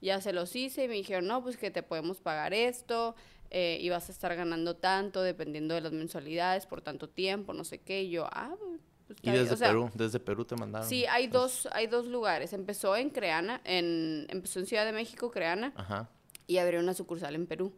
Ya 0.00 0.20
se 0.22 0.32
los 0.32 0.56
hice 0.56 0.84
y 0.84 0.88
me 0.88 0.94
dijeron, 0.94 1.26
no, 1.26 1.42
pues 1.42 1.58
que 1.58 1.70
te 1.70 1.82
podemos 1.82 2.20
pagar 2.20 2.54
esto, 2.54 3.14
eh, 3.50 3.78
y 3.80 3.88
vas 3.88 4.08
a 4.08 4.12
estar 4.12 4.34
ganando 4.36 4.76
tanto 4.76 5.22
dependiendo 5.22 5.74
de 5.74 5.80
las 5.80 5.92
mensualidades 5.92 6.66
por 6.66 6.82
tanto 6.82 7.08
tiempo, 7.08 7.52
no 7.52 7.64
sé 7.64 7.80
qué. 7.80 8.02
Y 8.02 8.10
yo, 8.10 8.26
ah, 8.30 8.54
pues 8.58 8.80
y 9.22 9.30
desde 9.30 9.56
Perú, 9.56 9.90
desde 9.94 10.20
Perú 10.20 10.44
te 10.44 10.56
mandaron. 10.56 10.88
Sí, 10.88 11.04
hay 11.06 11.26
dos, 11.26 11.68
hay 11.72 11.86
dos 11.86 12.06
lugares. 12.06 12.52
Empezó 12.52 12.96
en 12.96 13.10
Creana, 13.10 13.60
en, 13.64 14.26
empezó 14.28 14.60
en 14.60 14.66
Ciudad 14.66 14.84
de 14.84 14.92
México, 14.92 15.30
Creana. 15.30 15.72
Ajá. 15.76 16.08
y 16.46 16.58
abrió 16.58 16.80
una 16.80 16.94
sucursal 16.94 17.34
en 17.34 17.46
Perú. 17.46 17.72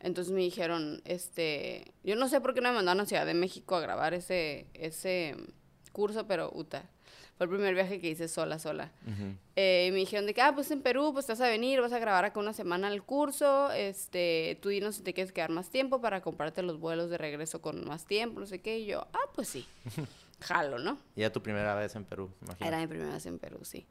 Entonces 0.00 0.32
me 0.32 0.40
dijeron, 0.40 1.00
este, 1.04 1.92
yo 2.02 2.16
no 2.16 2.28
sé 2.28 2.40
por 2.40 2.54
qué 2.54 2.60
no 2.60 2.70
me 2.70 2.74
mandaron 2.76 3.00
a 3.00 3.06
Ciudad 3.06 3.24
de 3.24 3.34
México 3.34 3.76
a 3.76 3.80
grabar 3.80 4.14
ese, 4.14 4.66
ese 4.74 5.36
curso, 5.92 6.26
pero 6.26 6.50
uta, 6.52 6.90
fue 7.42 7.56
el 7.56 7.58
primer 7.58 7.74
viaje 7.74 8.00
que 8.00 8.08
hice 8.08 8.28
sola, 8.28 8.58
sola. 8.60 8.92
Eh, 9.56 9.86
y 9.88 9.90
me 9.90 9.98
dijeron 9.98 10.26
de 10.26 10.34
que, 10.34 10.40
ah, 10.40 10.54
pues 10.54 10.70
en 10.70 10.80
Perú, 10.80 11.12
pues 11.12 11.26
te 11.26 11.32
vas 11.32 11.40
a 11.40 11.48
venir, 11.48 11.80
vas 11.80 11.92
a 11.92 11.98
grabar 11.98 12.24
acá 12.24 12.38
una 12.38 12.52
semana 12.52 12.86
el 12.92 13.02
curso, 13.02 13.72
este, 13.72 14.58
tú 14.62 14.68
dinos 14.68 14.96
si 14.96 15.02
te 15.02 15.12
quieres 15.12 15.32
quedar 15.32 15.50
más 15.50 15.68
tiempo 15.68 16.00
para 16.00 16.20
comprarte 16.20 16.62
los 16.62 16.78
vuelos 16.78 17.10
de 17.10 17.18
regreso 17.18 17.60
con 17.60 17.84
más 17.84 18.06
tiempo, 18.06 18.38
no 18.38 18.46
sé 18.46 18.60
qué, 18.60 18.78
y 18.78 18.86
yo, 18.86 19.08
ah, 19.12 19.30
pues 19.34 19.48
sí, 19.48 19.66
jalo, 20.40 20.78
¿no? 20.78 20.98
Y 21.16 21.22
era 21.22 21.32
tu 21.32 21.42
primera 21.42 21.74
vez 21.74 21.96
en 21.96 22.04
Perú, 22.04 22.30
imagino. 22.42 22.68
Era 22.68 22.78
mi 22.78 22.86
primera 22.86 23.12
vez 23.12 23.26
en 23.26 23.38
Perú, 23.40 23.58
sí. 23.62 23.86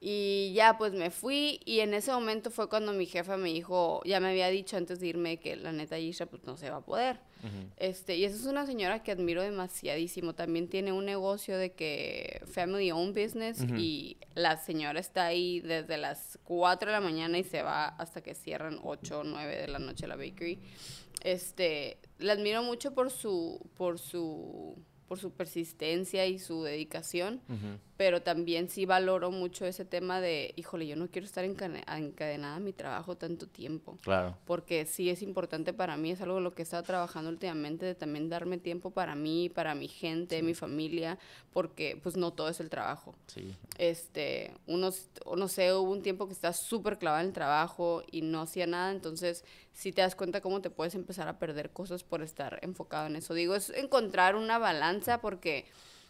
Y 0.00 0.52
ya 0.54 0.76
pues 0.76 0.92
me 0.92 1.10
fui 1.10 1.60
y 1.64 1.80
en 1.80 1.94
ese 1.94 2.12
momento 2.12 2.50
fue 2.50 2.68
cuando 2.68 2.92
mi 2.92 3.06
jefa 3.06 3.36
me 3.36 3.48
dijo, 3.48 4.00
ya 4.04 4.20
me 4.20 4.28
había 4.30 4.48
dicho 4.48 4.76
antes 4.76 5.00
de 5.00 5.08
irme 5.08 5.38
que 5.38 5.56
la 5.56 5.72
neta 5.72 5.98
Isha 5.98 6.26
pues 6.26 6.44
no 6.44 6.56
se 6.56 6.70
va 6.70 6.76
a 6.76 6.84
poder. 6.84 7.20
Este, 7.76 8.16
y 8.16 8.24
esa 8.24 8.36
es 8.36 8.46
una 8.46 8.66
señora 8.66 9.02
que 9.02 9.12
admiro 9.12 9.42
demasiadísimo. 9.42 10.34
También 10.34 10.68
tiene 10.68 10.92
un 10.92 11.04
negocio 11.04 11.56
de 11.56 11.72
que 11.72 12.42
family 12.46 12.90
owned 12.90 13.14
business 13.14 13.64
y 13.76 14.16
la 14.34 14.56
señora 14.56 15.00
está 15.00 15.26
ahí 15.26 15.60
desde 15.60 15.96
las 15.96 16.38
4 16.44 16.90
de 16.90 16.92
la 16.92 17.00
mañana 17.00 17.38
y 17.38 17.44
se 17.44 17.62
va 17.62 17.86
hasta 17.86 18.22
que 18.22 18.34
cierran 18.34 18.78
8 18.82 19.20
o 19.20 19.24
9 19.24 19.56
de 19.56 19.68
la 19.68 19.78
noche 19.78 20.06
la 20.06 20.16
bakery. 20.16 20.58
Este, 21.22 21.98
la 22.18 22.34
admiro 22.34 22.62
mucho 22.62 22.94
por 22.94 23.10
su 23.10 23.60
por 23.76 23.98
su 23.98 24.76
por 25.08 25.18
su 25.18 25.32
persistencia 25.32 26.26
y 26.26 26.38
su 26.38 26.62
dedicación, 26.62 27.40
pero 27.96 28.22
también 28.22 28.68
sí 28.68 28.84
valoro 28.84 29.30
mucho 29.30 29.64
ese 29.64 29.84
tema 29.84 30.20
de, 30.20 30.52
híjole, 30.56 30.86
yo 30.86 30.96
no 30.96 31.08
quiero 31.08 31.26
estar 31.26 31.44
encadenada 31.44 32.56
a 32.56 32.60
mi 32.60 32.72
trabajo 32.72 33.16
tanto 33.16 33.48
tiempo. 33.48 33.98
Claro. 34.02 34.36
Porque 34.44 34.84
sí 34.84 35.08
es 35.08 35.22
importante 35.22 35.72
para 35.72 35.96
mí, 35.96 36.10
es 36.10 36.20
algo 36.20 36.38
en 36.38 36.44
lo 36.44 36.54
que 36.54 36.62
he 36.62 36.64
estado 36.64 36.82
trabajando 36.82 37.30
últimamente, 37.30 37.86
de 37.86 37.94
también 37.94 38.28
darme 38.28 38.58
tiempo 38.58 38.90
para 38.90 39.14
mí, 39.14 39.48
para 39.48 39.74
mi 39.74 39.88
gente, 39.88 40.42
mi 40.42 40.54
familia, 40.54 41.18
porque 41.52 41.98
pues 42.02 42.16
no 42.16 42.32
todo 42.32 42.50
es 42.50 42.60
el 42.60 42.68
trabajo. 42.68 43.14
Sí. 43.26 43.56
Este, 43.78 44.52
uno, 44.66 44.90
no 45.36 45.48
sé, 45.48 45.72
hubo 45.72 45.90
un 45.90 46.02
tiempo 46.02 46.26
que 46.26 46.34
estás 46.34 46.58
súper 46.68 46.98
clavada 46.98 47.22
en 47.22 47.28
el 47.28 47.32
trabajo 47.32 48.02
y 48.12 48.20
no 48.20 48.42
hacía 48.42 48.66
nada, 48.66 48.92
entonces 48.92 49.42
si 49.78 49.92
te 49.92 50.02
das 50.02 50.16
cuenta 50.16 50.40
cómo 50.40 50.60
te 50.60 50.70
puedes 50.70 50.96
empezar 50.96 51.28
a 51.28 51.38
perder 51.38 51.70
cosas 51.70 52.02
por 52.02 52.20
estar 52.20 52.58
enfocado 52.62 53.06
en 53.06 53.14
eso. 53.14 53.32
Digo, 53.32 53.54
es 53.54 53.70
encontrar 53.70 54.34
una 54.34 54.58
balanza 54.58 55.20
porque 55.20 55.66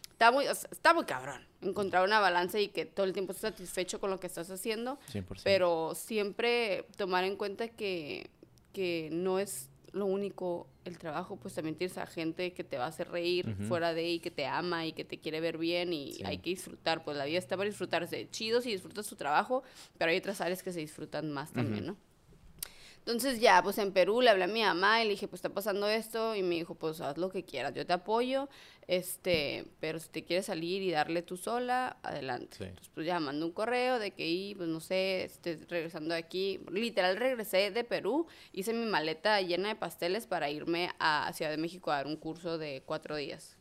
está 0.09 0.31
muy, 0.31 0.45
está 0.47 0.95
muy 0.95 1.05
cabrón 1.05 1.45
encontrar 1.61 2.03
una 2.03 2.19
balanza 2.19 2.59
y 2.59 2.69
que 2.69 2.87
todo 2.87 3.05
el 3.05 3.13
tiempo 3.13 3.31
estés 3.31 3.51
satisfecho 3.51 3.99
con 3.99 4.09
lo 4.09 4.19
que 4.19 4.25
estás 4.25 4.49
haciendo. 4.49 4.97
100%. 5.13 5.41
Pero 5.43 5.93
siempre 5.93 6.87
tomar 6.97 7.25
en 7.25 7.35
cuenta 7.35 7.67
que, 7.67 8.31
que 8.73 9.09
no 9.11 9.37
es 9.37 9.69
lo 9.91 10.07
único 10.07 10.67
el 10.83 10.97
trabajo, 10.97 11.35
pues 11.35 11.53
también 11.53 11.75
tienes 11.75 11.99
a 11.99 12.07
gente 12.07 12.53
que 12.53 12.63
te 12.63 12.79
va 12.79 12.85
a 12.85 12.87
hacer 12.87 13.11
reír 13.11 13.55
fuera 13.67 13.93
de 13.93 14.01
ahí, 14.01 14.19
que 14.19 14.31
te 14.31 14.47
ama 14.47 14.87
y 14.87 14.93
que 14.93 15.05
te 15.05 15.19
quiere 15.19 15.41
ver 15.41 15.59
bien 15.59 15.93
y 15.93 16.17
hay 16.25 16.39
que 16.39 16.49
disfrutar, 16.49 17.03
pues 17.03 17.17
la 17.17 17.25
vida 17.25 17.37
está 17.37 17.55
para 17.55 17.69
disfrutarse. 17.69 18.27
Chido 18.31 18.61
si 18.61 18.71
disfrutas 18.71 19.05
tu 19.05 19.15
trabajo, 19.15 19.61
pero 19.99 20.09
hay 20.09 20.17
otras 20.17 20.41
áreas 20.41 20.63
que 20.63 20.71
se 20.71 20.79
disfrutan 20.79 21.31
más 21.31 21.51
también, 21.51 21.85
¿no? 21.85 21.97
Entonces 22.99 23.39
ya, 23.39 23.63
pues 23.63 23.77
en 23.79 23.91
Perú 23.91 24.21
le 24.21 24.29
hablé 24.29 24.43
a 24.43 24.47
mi 24.47 24.61
mamá 24.61 25.01
y 25.01 25.05
le 25.05 25.11
dije, 25.11 25.27
pues 25.27 25.39
está 25.39 25.49
pasando 25.49 25.87
esto 25.87 26.35
y 26.35 26.43
me 26.43 26.55
dijo, 26.55 26.75
pues 26.75 27.01
haz 27.01 27.17
lo 27.17 27.29
que 27.29 27.43
quieras, 27.43 27.73
yo 27.73 27.85
te 27.85 27.93
apoyo, 27.93 28.49
este, 28.87 29.65
pero 29.79 29.99
si 29.99 30.09
te 30.09 30.23
quieres 30.23 30.45
salir 30.45 30.81
y 30.83 30.91
darle 30.91 31.21
tú 31.21 31.35
sola, 31.35 31.97
adelante. 32.03 32.57
Entonces 32.59 32.91
pues 32.93 33.07
ya 33.07 33.19
mandé 33.19 33.45
un 33.45 33.51
correo 33.51 33.97
de 33.99 34.11
que, 34.11 34.27
y, 34.27 34.53
pues 34.55 34.69
no 34.69 34.79
sé, 34.79 35.23
esté 35.23 35.59
regresando 35.67 36.13
de 36.13 36.19
aquí, 36.19 36.59
literal 36.71 37.17
regresé 37.17 37.71
de 37.71 37.83
Perú, 37.83 38.27
hice 38.53 38.73
mi 38.73 38.85
maleta 38.85 39.41
llena 39.41 39.69
de 39.69 39.75
pasteles 39.75 40.27
para 40.27 40.49
irme 40.49 40.91
a 40.99 41.31
Ciudad 41.33 41.51
de 41.51 41.57
México 41.57 41.91
a 41.91 41.95
dar 41.95 42.07
un 42.07 42.15
curso 42.15 42.57
de 42.57 42.83
cuatro 42.85 43.15
días. 43.15 43.57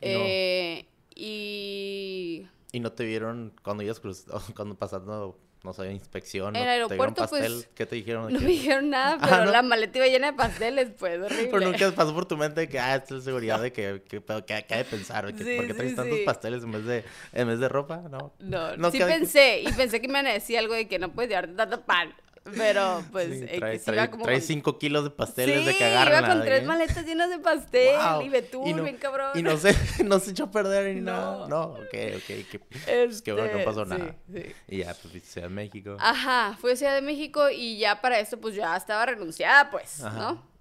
Eh, 0.00 0.86
y... 1.14 2.46
¿Y 2.72 2.80
no 2.80 2.92
te 2.92 3.04
vieron 3.04 3.54
cuando 3.62 3.82
ibas 3.82 4.00
cuando 4.56 4.74
pasando 4.74 5.38
no 5.64 5.72
sé, 5.72 5.92
inspección. 5.92 6.56
En 6.56 6.62
el 6.62 6.68
aeropuerto, 6.68 7.26
pues. 7.28 7.68
¿Qué 7.74 7.86
te 7.86 7.96
dijeron? 7.96 8.32
No 8.32 8.40
me 8.40 8.46
dijeron 8.46 8.90
nada, 8.90 9.18
ah, 9.20 9.26
pero 9.28 9.44
la 9.50 9.62
maleta 9.62 9.98
iba 9.98 10.06
llena 10.06 10.32
de 10.32 10.36
pasteles, 10.36 10.90
pues, 10.98 11.20
horrible. 11.20 11.48
Pero 11.50 11.60
nunca 11.60 11.90
pasó 11.94 12.14
por 12.14 12.26
tu 12.26 12.36
mente 12.36 12.68
que, 12.68 12.78
ah, 12.78 12.96
esta 12.96 13.16
es 13.16 13.24
seguridad 13.24 13.60
de 13.60 13.72
que, 13.72 14.02
que, 14.08 14.20
que, 14.20 14.54
de 14.54 14.84
pensar, 14.84 15.32
que, 15.34 15.56
¿por 15.56 15.66
qué 15.66 15.74
traes 15.74 15.96
tantos 15.96 16.18
pasteles 16.20 16.64
en 16.64 16.72
vez, 16.72 16.84
de, 16.84 17.04
en 17.32 17.48
vez 17.48 17.58
de 17.58 17.68
ropa? 17.68 18.02
No. 18.10 18.32
No, 18.40 18.76
no 18.76 18.90
sí 18.90 18.98
pensé, 18.98 19.62
y 19.62 19.72
pensé 19.72 20.00
que 20.00 20.08
me 20.08 20.14
iban 20.14 20.26
a 20.26 20.32
decir 20.32 20.58
algo 20.58 20.74
de 20.74 20.88
que 20.88 20.98
no 20.98 21.12
puedes 21.12 21.30
llevar 21.30 21.48
tanto 21.54 21.82
pan. 21.82 22.14
Pero, 22.56 23.04
pues, 23.12 23.40
sí, 23.40 23.58
trae, 23.58 23.78
trae, 23.78 24.10
como 24.10 24.24
trae 24.24 24.40
cinco 24.40 24.78
kilos 24.78 25.04
de 25.04 25.10
pasteles 25.10 25.64
de 25.64 25.76
cagar. 25.76 26.08
iba 26.08 26.28
con 26.28 26.42
tres 26.42 26.64
maletas 26.64 27.04
llenas 27.04 27.30
de 27.30 27.38
pastel 27.38 27.96
y 28.24 28.28
betún, 28.28 28.76
no, 28.76 28.82
bien 28.82 28.96
cabrón. 28.96 29.30
Y 29.34 29.42
no 29.42 29.56
se, 29.56 29.74
no 30.04 30.18
se 30.18 30.32
echó 30.32 30.44
a 30.44 30.50
perder 30.50 30.94
ni 30.94 31.00
nada. 31.00 31.46
No, 31.48 31.62
ok, 31.62 31.94
ok. 32.16 32.48
Que, 32.50 32.58
pues, 32.58 33.22
qué 33.22 33.32
bueno 33.32 33.50
que 33.50 33.58
no 33.58 33.64
pasó 33.64 33.82
este, 33.82 33.98
nada. 33.98 34.16
Sí, 34.32 34.42
Y 34.68 34.78
ya, 34.78 34.94
pues, 34.94 35.24
Ciudad 35.24 35.48
de 35.48 35.54
México. 35.54 35.96
Ajá, 36.00 36.56
fui 36.60 36.72
a 36.72 36.76
Ciudad 36.76 36.94
de 36.94 37.02
México 37.02 37.48
y 37.50 37.78
ya 37.78 38.00
para 38.00 38.18
esto, 38.18 38.40
pues, 38.40 38.54
ya 38.54 38.76
estaba 38.76 39.06
renunciada, 39.06 39.70
pues, 39.70 40.00
¿no? 40.00 40.52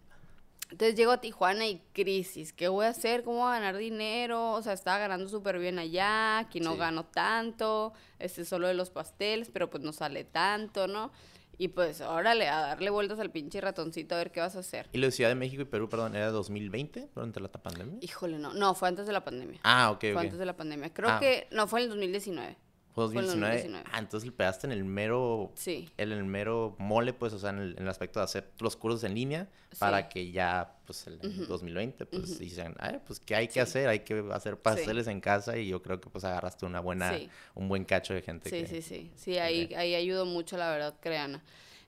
Entonces 0.71 0.95
llego 0.95 1.11
a 1.11 1.19
Tijuana 1.19 1.67
y 1.67 1.81
crisis. 1.91 2.53
¿Qué 2.53 2.69
voy 2.69 2.85
a 2.85 2.89
hacer? 2.89 3.23
¿Cómo 3.23 3.39
voy 3.39 3.49
a 3.49 3.55
ganar 3.55 3.75
dinero? 3.75 4.53
O 4.53 4.61
sea, 4.61 4.71
estaba 4.71 4.99
ganando 4.99 5.27
súper 5.27 5.59
bien 5.59 5.77
allá, 5.79 6.39
aquí 6.39 6.61
no 6.61 6.77
gano 6.77 7.03
tanto, 7.03 7.91
este 8.19 8.45
solo 8.45 8.69
de 8.69 8.73
los 8.73 8.89
pasteles, 8.89 9.49
pero 9.51 9.69
pues 9.69 9.83
no 9.83 9.91
sale 9.91 10.23
tanto, 10.23 10.87
¿no? 10.87 11.11
Y 11.57 11.69
pues, 11.69 12.01
órale, 12.01 12.47
a 12.47 12.61
darle 12.61 12.89
vueltas 12.89 13.19
al 13.19 13.29
pinche 13.29 13.61
ratoncito 13.61 14.15
a 14.15 14.17
ver 14.17 14.31
qué 14.31 14.39
vas 14.39 14.55
a 14.55 14.59
hacer. 14.59 14.89
¿Y 14.93 14.97
la 14.97 15.11
Ciudad 15.11 15.29
de 15.29 15.35
México 15.35 15.61
y 15.61 15.65
Perú, 15.65 15.89
perdón, 15.89 16.15
era 16.15 16.31
2020 16.31 17.09
durante 17.13 17.39
la 17.39 17.49
pandemia? 17.49 17.99
Híjole, 18.01 18.39
no. 18.39 18.53
No, 18.53 18.73
fue 18.73 18.87
antes 18.87 19.05
de 19.05 19.13
la 19.13 19.23
pandemia. 19.23 19.59
Ah, 19.63 19.91
ok, 19.91 19.99
Fue 20.13 20.21
antes 20.21 20.39
de 20.39 20.45
la 20.45 20.55
pandemia. 20.57 20.93
Creo 20.93 21.09
ah. 21.09 21.19
que, 21.19 21.47
no, 21.51 21.67
fue 21.67 21.81
en 21.81 21.83
el 21.83 21.89
2019. 21.89 22.57
Fue 22.93 23.05
2019. 23.05 23.83
Ah, 23.91 23.99
entonces 23.99 24.25
le 24.27 24.33
pegaste 24.33 24.67
en 24.67 24.73
el 24.73 24.83
mero. 24.83 25.51
Sí. 25.55 25.89
En 25.97 26.11
el 26.11 26.23
mero 26.23 26.75
mole, 26.77 27.13
pues, 27.13 27.33
o 27.33 27.39
sea, 27.39 27.51
en 27.51 27.75
el, 27.77 27.87
aspecto 27.87 28.19
de 28.19 28.25
hacer 28.25 28.49
los 28.59 28.75
cursos 28.75 29.03
en 29.03 29.13
línea 29.13 29.47
para 29.79 30.09
que 30.09 30.31
ya, 30.31 30.75
pues, 30.85 31.07
en 31.07 31.19
el 31.21 31.47
2020, 31.47 32.05
pues, 32.05 32.39
dicen, 32.39 32.75
ay, 32.79 32.99
pues, 33.05 33.19
¿qué 33.19 33.35
hay 33.35 33.47
que 33.47 33.61
hacer? 33.61 33.87
Hay 33.87 33.99
que 33.99 34.23
hacer 34.31 34.57
pasteles 34.57 35.07
en 35.07 35.21
casa 35.21 35.57
y 35.57 35.67
yo 35.67 35.81
creo 35.81 36.01
que, 36.01 36.09
pues, 36.09 36.23
agarraste 36.23 36.65
una 36.65 36.81
buena, 36.81 37.17
un 37.55 37.69
buen 37.69 37.85
cacho 37.85 38.13
de 38.13 38.21
gente. 38.21 38.49
Sí, 38.49 38.65
sí, 38.67 38.81
sí. 38.81 39.11
Sí, 39.15 39.37
ahí, 39.37 39.73
ahí 39.73 39.95
ayudó 39.95 40.25
mucho, 40.25 40.57
la 40.57 40.69
verdad, 40.69 40.95
creana. 40.99 41.41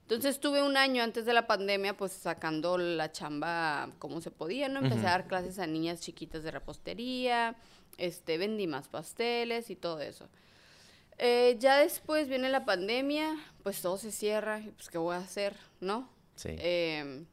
Entonces 0.04 0.32
estuve 0.32 0.62
un 0.62 0.76
año 0.76 1.02
antes 1.02 1.24
de 1.24 1.32
la 1.32 1.46
pandemia 1.46 1.96
pues 1.96 2.12
sacando 2.12 2.76
la 2.76 3.10
chamba 3.10 3.88
como 3.98 4.20
se 4.20 4.30
podía, 4.30 4.68
¿no? 4.68 4.80
Empecé 4.80 5.06
a 5.06 5.10
dar 5.10 5.26
clases 5.26 5.58
a 5.58 5.66
niñas 5.66 6.02
chiquitas 6.02 6.42
de 6.42 6.50
repostería, 6.50 7.56
este, 7.96 8.36
vendí 8.36 8.66
más 8.66 8.88
pasteles 8.88 9.70
y 9.70 9.76
todo 9.76 10.00
eso. 10.00 10.28
Eh, 11.18 11.56
ya 11.60 11.78
después 11.78 12.28
viene 12.28 12.48
la 12.48 12.64
pandemia, 12.64 13.36
pues 13.62 13.80
todo 13.80 13.96
se 13.96 14.10
cierra, 14.10 14.60
y 14.60 14.70
pues 14.70 14.88
¿qué 14.90 14.98
voy 14.98 15.14
a 15.14 15.18
hacer, 15.18 15.56
no? 15.80 16.08
Sí. 16.34 16.50
Em, 16.58 17.26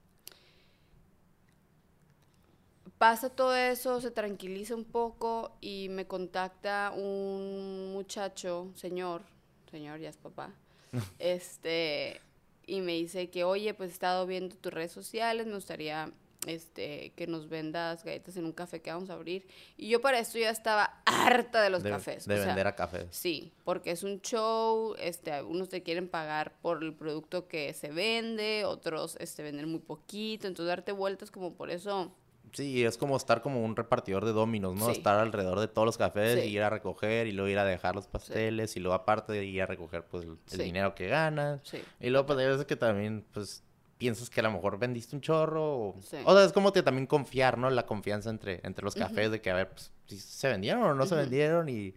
pasa 2.98 3.30
todo 3.30 3.56
eso, 3.56 4.00
se 4.00 4.12
tranquiliza 4.12 4.76
un 4.76 4.86
poco 4.86 5.58
y 5.62 5.90
me 5.90 6.06
contacta 6.06 6.94
un 6.96 7.92
muchacho, 7.94 8.72
señor, 8.76 9.24
señor, 9.72 10.00
ya 10.00 10.10
es 10.10 10.18
papá, 10.18 10.52
este, 11.20 12.22
y 12.68 12.82
me 12.82 12.94
dice 12.94 13.32
que, 13.32 13.44
oye, 13.44 13.74
pues 13.74 13.90
he 13.90 13.94
estado 13.94 14.28
viendo 14.28 14.56
tus 14.56 14.72
redes 14.72 14.92
sociales, 14.92 15.48
me 15.48 15.56
gustaría 15.56 16.12
este, 16.48 17.14
que 17.16 17.28
nos 17.28 17.50
vendas 17.50 18.04
galletas 18.04 18.38
en 18.38 18.46
un 18.46 18.52
café 18.52 18.82
que 18.82 18.92
vamos 18.92 19.10
a 19.10 19.14
abrir. 19.14 19.48
Y 19.78 19.90
yo 19.90 20.02
para 20.02 20.20
esto 20.20 20.40
ya 20.40 20.50
estaba 20.50 21.02
harta 21.06 21.62
de 21.62 21.70
los 21.70 21.84
cafés. 21.84 22.26
De 22.26 22.36
vender 22.36 22.68
a 22.68 22.76
café. 22.76 23.08
Sí, 23.12 23.54
porque 23.64 23.92
es 23.92 24.04
un 24.04 24.22
show, 24.22 24.96
este, 25.00 25.42
unos 25.44 25.70
te 25.70 25.84
quieren 25.84 26.08
pagar 26.08 26.54
por 26.62 26.84
el 26.84 26.94
producto 26.94 27.48
que 27.48 27.74
se 27.74 27.90
vende, 27.90 28.66
otros 28.66 29.18
este, 29.20 29.44
venden 29.44 29.70
muy 29.70 29.80
poquito, 29.80 30.48
entonces 30.48 30.68
darte 30.68 30.92
vueltas 30.92 31.32
como 31.32 31.54
por 31.54 31.70
eso 31.70 32.16
Sí, 32.54 32.84
es 32.84 32.98
como 32.98 33.16
estar 33.16 33.42
como 33.42 33.64
un 33.64 33.76
repartidor 33.76 34.26
de 34.26 34.34
dominos, 34.34 34.76
¿no? 34.76 34.90
Estar 34.90 35.18
alrededor 35.20 35.60
de 35.60 35.68
todos 35.68 35.86
los 35.86 35.98
cafés 35.98 36.46
y 36.46 36.50
ir 36.50 36.62
a 36.64 36.70
recoger 36.70 37.28
y 37.28 37.32
luego 37.32 37.50
ir 37.50 37.58
a 37.60 37.66
dejar 37.66 37.96
los 37.96 38.08
pasteles 38.08 38.76
y 38.76 38.82
luego 38.82 38.94
aparte 38.94 39.32
de 39.32 39.46
ir 39.46 39.62
a 39.62 39.66
recoger 39.66 40.04
pues 40.06 40.26
el, 40.26 40.58
dinero 40.58 40.94
que 40.94 41.08
ganas. 41.08 41.62
Y 42.00 42.10
luego 42.10 42.26
pues 42.26 42.40
hay 42.40 42.48
veces 42.48 42.66
que 42.66 42.76
también 42.76 43.26
pues 43.32 43.64
piensas 44.02 44.32
que 44.32 44.40
a 44.40 44.44
lo 44.44 44.52
mejor 44.52 44.80
vendiste 44.80 45.16
un 45.16 45.22
chorro 45.22 45.64
o, 45.64 45.96
o 46.00 46.02
sea, 46.02 46.44
es 46.44 46.52
como 46.54 46.74
que 46.74 46.82
también 46.82 47.06
confiar, 47.06 47.60
¿no? 47.60 47.70
La 47.70 47.86
confianza 47.86 48.32
entre, 48.32 48.60
entre 48.64 48.84
los 48.84 48.96
cafés 48.96 49.30
de 49.30 49.40
que 49.42 49.52
a 49.52 49.54
ver, 49.54 49.70
pues 49.70 49.92
si 50.08 50.18
se 50.18 50.48
vendieron 50.48 50.82
o 50.82 50.96
no 50.96 51.06
se 51.06 51.14
vendieron 51.14 51.70
y 51.70 51.94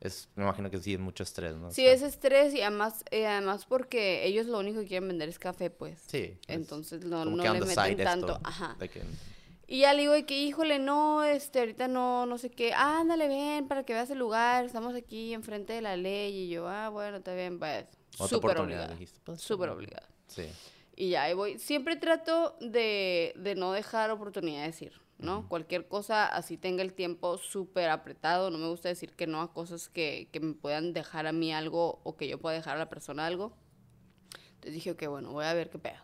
es, 0.00 0.28
me 0.36 0.44
imagino 0.44 0.70
que 0.70 0.78
sí, 0.78 0.94
es 0.94 1.00
mucho 1.00 1.24
estrés, 1.24 1.56
¿no? 1.56 1.72
Sí, 1.72 1.84
es 1.84 2.02
estrés 2.02 2.54
y 2.54 2.60
además, 2.60 3.04
eh, 3.10 3.26
además 3.26 3.66
porque 3.66 4.24
ellos 4.24 4.46
lo 4.46 4.60
único 4.60 4.78
que 4.78 4.86
quieren 4.86 5.08
vender 5.08 5.28
es 5.28 5.40
café, 5.40 5.68
pues. 5.68 5.98
Sí. 6.06 6.38
Entonces 6.46 7.04
no, 7.04 7.24
no 7.24 7.42
le 7.42 7.60
meten 7.60 7.96
tanto. 7.96 8.38
Ajá. 8.44 8.76
Y 9.66 9.80
ya 9.80 9.94
le 9.94 10.02
digo 10.02 10.14
que, 10.26 10.40
híjole, 10.40 10.78
no, 10.78 11.24
este, 11.24 11.58
ahorita 11.58 11.88
no, 11.88 12.24
no 12.24 12.38
sé 12.38 12.50
qué, 12.50 12.72
ándale, 12.72 13.26
ven, 13.26 13.66
para 13.66 13.82
que 13.82 13.94
veas 13.94 14.10
el 14.10 14.18
lugar, 14.18 14.64
estamos 14.64 14.94
aquí 14.94 15.34
enfrente 15.34 15.72
de 15.72 15.82
la 15.82 15.96
ley, 15.96 16.44
y 16.44 16.48
yo, 16.48 16.68
ah, 16.68 16.88
bueno, 16.88 17.16
está 17.16 17.34
bien, 17.34 17.58
pues, 17.58 17.86
súper 18.12 18.58
obligada, 18.58 18.96
pues, 19.24 19.40
súper 19.40 19.70
obligada. 19.70 20.08
Sí. 20.28 20.44
Y 21.00 21.10
ya 21.10 21.22
ahí 21.22 21.34
voy. 21.34 21.60
Siempre 21.60 21.94
trato 21.94 22.56
de, 22.60 23.32
de 23.36 23.54
no 23.54 23.70
dejar 23.70 24.10
oportunidades 24.10 24.82
ir, 24.82 25.00
¿no? 25.18 25.48
Cualquier 25.48 25.86
cosa, 25.86 26.26
así 26.26 26.56
tenga 26.56 26.82
el 26.82 26.92
tiempo 26.92 27.38
súper 27.38 27.88
apretado. 27.88 28.50
No 28.50 28.58
me 28.58 28.66
gusta 28.66 28.88
decir 28.88 29.12
que 29.12 29.28
no 29.28 29.40
a 29.40 29.52
cosas 29.52 29.88
que, 29.88 30.28
que 30.32 30.40
me 30.40 30.54
puedan 30.54 30.92
dejar 30.92 31.28
a 31.28 31.32
mí 31.32 31.52
algo 31.52 32.00
o 32.02 32.16
que 32.16 32.26
yo 32.26 32.40
pueda 32.40 32.56
dejar 32.56 32.74
a 32.74 32.80
la 32.80 32.88
persona 32.88 33.26
algo. 33.26 33.56
Entonces 34.54 34.74
dije, 34.74 34.90
ok, 34.90 35.06
bueno, 35.06 35.30
voy 35.30 35.44
a 35.44 35.54
ver 35.54 35.70
qué 35.70 35.78
pedo. 35.78 36.02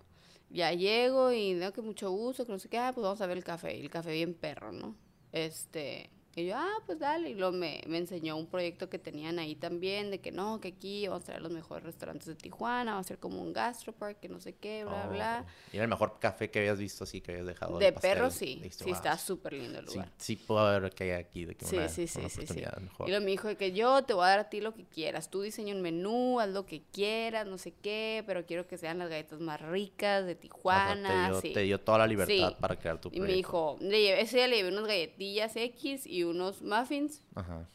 Ya 0.49 0.73
llego 0.73 1.33
y 1.33 1.55
veo 1.55 1.73
que 1.73 1.83
mucho 1.83 2.13
gusto, 2.13 2.47
que 2.47 2.53
no 2.53 2.61
sé 2.61 2.69
qué, 2.69 2.79
ah, 2.79 2.93
pues 2.95 3.03
vamos 3.03 3.21
a 3.21 3.27
ver 3.27 3.37
el 3.37 3.43
café. 3.43 3.77
Y 3.77 3.81
el 3.81 3.91
café 3.91 4.13
bien 4.13 4.33
perro, 4.33 4.71
¿no? 4.71 4.95
Este, 5.33 6.09
y 6.37 6.47
yo, 6.47 6.55
ah, 6.57 6.83
pues 6.87 6.99
dale. 6.99 7.31
Y 7.31 7.35
luego 7.35 7.53
me, 7.53 7.83
me 7.87 7.99
enseñó 7.99 8.37
un 8.37 8.47
proyecto 8.47 8.89
que 8.91 8.99
tenían 8.99 9.39
ahí 9.39 9.55
también, 9.55 10.11
de 10.11 10.21
que 10.21 10.33
no, 10.33 10.61
que 10.61 10.69
aquí 10.69 11.07
vamos 11.07 11.23
a 11.23 11.27
traer 11.27 11.43
los 11.43 11.53
mejores 11.53 11.85
restaurantes 11.85 12.27
de 12.27 12.35
Tijuana, 12.35 12.95
va 12.95 13.01
a 13.01 13.05
ser 13.05 13.19
como 13.19 13.41
un 13.41 13.53
gastropark, 13.53 14.19
que 14.21 14.29
no 14.29 14.41
sé 14.41 14.55
qué, 14.57 14.85
bla, 14.85 15.05
Oh, 15.07 15.13
bla. 15.13 15.47
Y 15.73 15.77
era 15.77 15.85
el 15.85 15.91
mejor 15.91 16.19
café 16.21 16.51
que 16.51 16.59
habías 16.61 16.79
visto 16.79 17.05
así 17.05 17.21
que 17.21 17.33
habías 17.33 17.47
dejado. 17.47 17.79
De 17.79 17.93
perro 17.93 18.31
sí, 18.31 18.57
Dijiste, 18.57 18.85
sí 18.85 18.91
"Wow, 18.91 18.95
está 18.95 19.19
súper 19.19 19.53
lindo 19.55 19.79
el 19.79 19.89
Sí, 19.89 19.95
lugar. 19.95 20.13
sí 20.19 20.37
puedo 20.37 20.81
ver 20.81 20.91
que 20.93 21.05
hay 21.05 21.11
aquí 21.13 21.45
de 21.45 21.55
que 21.55 21.65
Sí, 21.67 21.77
una, 21.77 21.89
sí, 21.89 22.07
sí, 22.07 22.19
una 22.19 22.29
sí, 22.29 22.47
sí. 22.47 22.63
mejor. 22.81 23.07
Y 23.09 23.11
luego 23.11 23.25
me 23.25 23.31
dijo 23.31 23.49
de 23.49 23.57
que 23.57 23.73
yo 23.73 24.03
te 24.05 24.13
voy 24.15 24.25
a 24.25 24.29
dar 24.29 24.39
a 24.41 24.49
ti 24.51 24.61
lo 24.61 24.75
que 24.75 24.85
quieras. 24.85 25.31
Tú 25.31 25.43
diseña 25.43 25.75
un 25.75 25.83
menú, 25.83 26.41
haz 26.41 26.49
lo 26.49 26.67
que 26.67 26.83
quieras, 26.93 27.47
no 27.47 27.59
sé 27.59 27.73
qué, 27.83 28.23
pero 28.27 28.45
quiero 28.47 28.67
que 28.67 28.77
sean 28.79 28.99
las 28.99 29.09
galletas 29.09 29.41
más 29.41 29.61
ricas 29.61 30.25
de 30.27 30.33
O 30.33 30.35
sea, 30.35 30.41
Tijuana. 30.41 31.09
te, 31.09 31.31
dio, 31.33 31.41
sí. 31.41 31.53
te 31.53 31.61
dio 31.61 31.81
toda 31.81 31.99
la 31.99 32.07
libertad 32.07 32.49
Sí. 32.51 32.57
para 32.61 32.77
crear 32.79 33.01
tu 33.01 33.09
Y 33.09 33.19
proyecto. 33.19 33.29
me 33.31 33.37
dijo, 33.37 33.77
le 33.81 34.01
llevé- 34.03 34.21
ese 34.23 34.37
día 34.39 34.49
le 34.49 34.57
llevé 34.57 34.69
unas 34.71 34.87
galletillas 34.87 35.55
X 35.57 36.07
y 36.07 36.24
unos 36.25 36.63
muffins. 36.63 37.23
Ajá. 37.35 37.69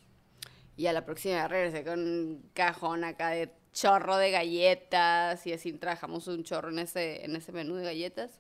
Y 0.76 0.88
a 0.88 0.94
la 0.94 1.06
próxima 1.06 1.48
regresé 1.48 1.84
con 1.84 2.00
un 2.00 2.50
cajón 2.54 3.04
acá 3.04 3.30
de 3.30 3.52
chorro 3.74 4.18
de 4.18 4.32
galletas 4.32 5.46
y 5.46 5.54
así 5.54 5.74
trabajamos 5.74 6.28
un 6.28 6.44
chorro 6.44 6.70
en 6.70 6.80
ese, 6.80 7.26
en 7.26 7.36
ese 7.36 7.52
menú 7.52 7.76
de 7.76 7.84
galletas. 7.84 8.40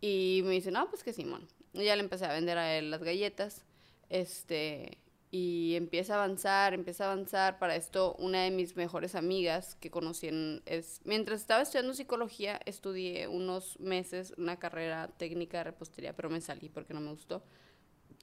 Y 0.00 0.42
me 0.44 0.50
dice, 0.50 0.70
no, 0.70 0.88
pues 0.90 1.02
que 1.02 1.12
Simón. 1.12 1.48
Y 1.72 1.84
ya 1.84 1.96
le 1.96 2.02
empecé 2.02 2.26
a 2.26 2.32
vender 2.32 2.58
a 2.58 2.76
él 2.76 2.90
las 2.90 3.02
galletas. 3.02 3.64
Este, 4.10 4.98
y 5.30 5.76
empieza 5.76 6.12
a 6.12 6.22
avanzar, 6.22 6.74
empieza 6.74 7.04
a 7.06 7.12
avanzar. 7.12 7.58
Para 7.58 7.74
esto, 7.74 8.14
una 8.18 8.42
de 8.42 8.50
mis 8.50 8.76
mejores 8.76 9.14
amigas 9.14 9.74
que 9.76 9.90
conocí 9.90 10.28
en, 10.28 10.62
es, 10.66 11.00
mientras 11.04 11.40
estaba 11.40 11.62
estudiando 11.62 11.94
psicología, 11.94 12.60
estudié 12.66 13.28
unos 13.28 13.80
meses 13.80 14.34
una 14.36 14.58
carrera 14.58 15.08
técnica 15.16 15.58
de 15.58 15.64
repostería, 15.64 16.14
pero 16.14 16.28
me 16.28 16.42
salí 16.42 16.68
porque 16.68 16.92
no 16.92 17.00
me 17.00 17.10
gustó, 17.10 17.42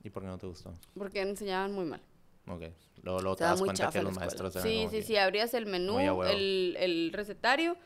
¿Y 0.04 0.10
por 0.10 0.24
qué 0.24 0.28
no 0.30 0.38
te 0.38 0.48
gustó? 0.48 0.74
porque 0.98 1.22
enseñaban 1.22 1.74
muy 1.74 1.86
mal. 1.86 2.02
Ok. 2.48 2.64
Luego, 3.04 3.20
luego 3.22 3.36
te 3.36 3.44
das 3.44 3.60
cuenta 3.62 3.90
que 3.92 4.02
los 4.02 4.16
maestros 4.16 4.56
eran 4.56 4.68
Sí, 4.68 4.86
sí, 4.90 4.98
que- 4.98 5.04
sí, 5.04 5.16
abrías 5.18 5.54
el 5.54 5.66
menú, 5.66 6.00
el, 6.00 6.76
el 6.80 7.12
recetario. 7.14 7.78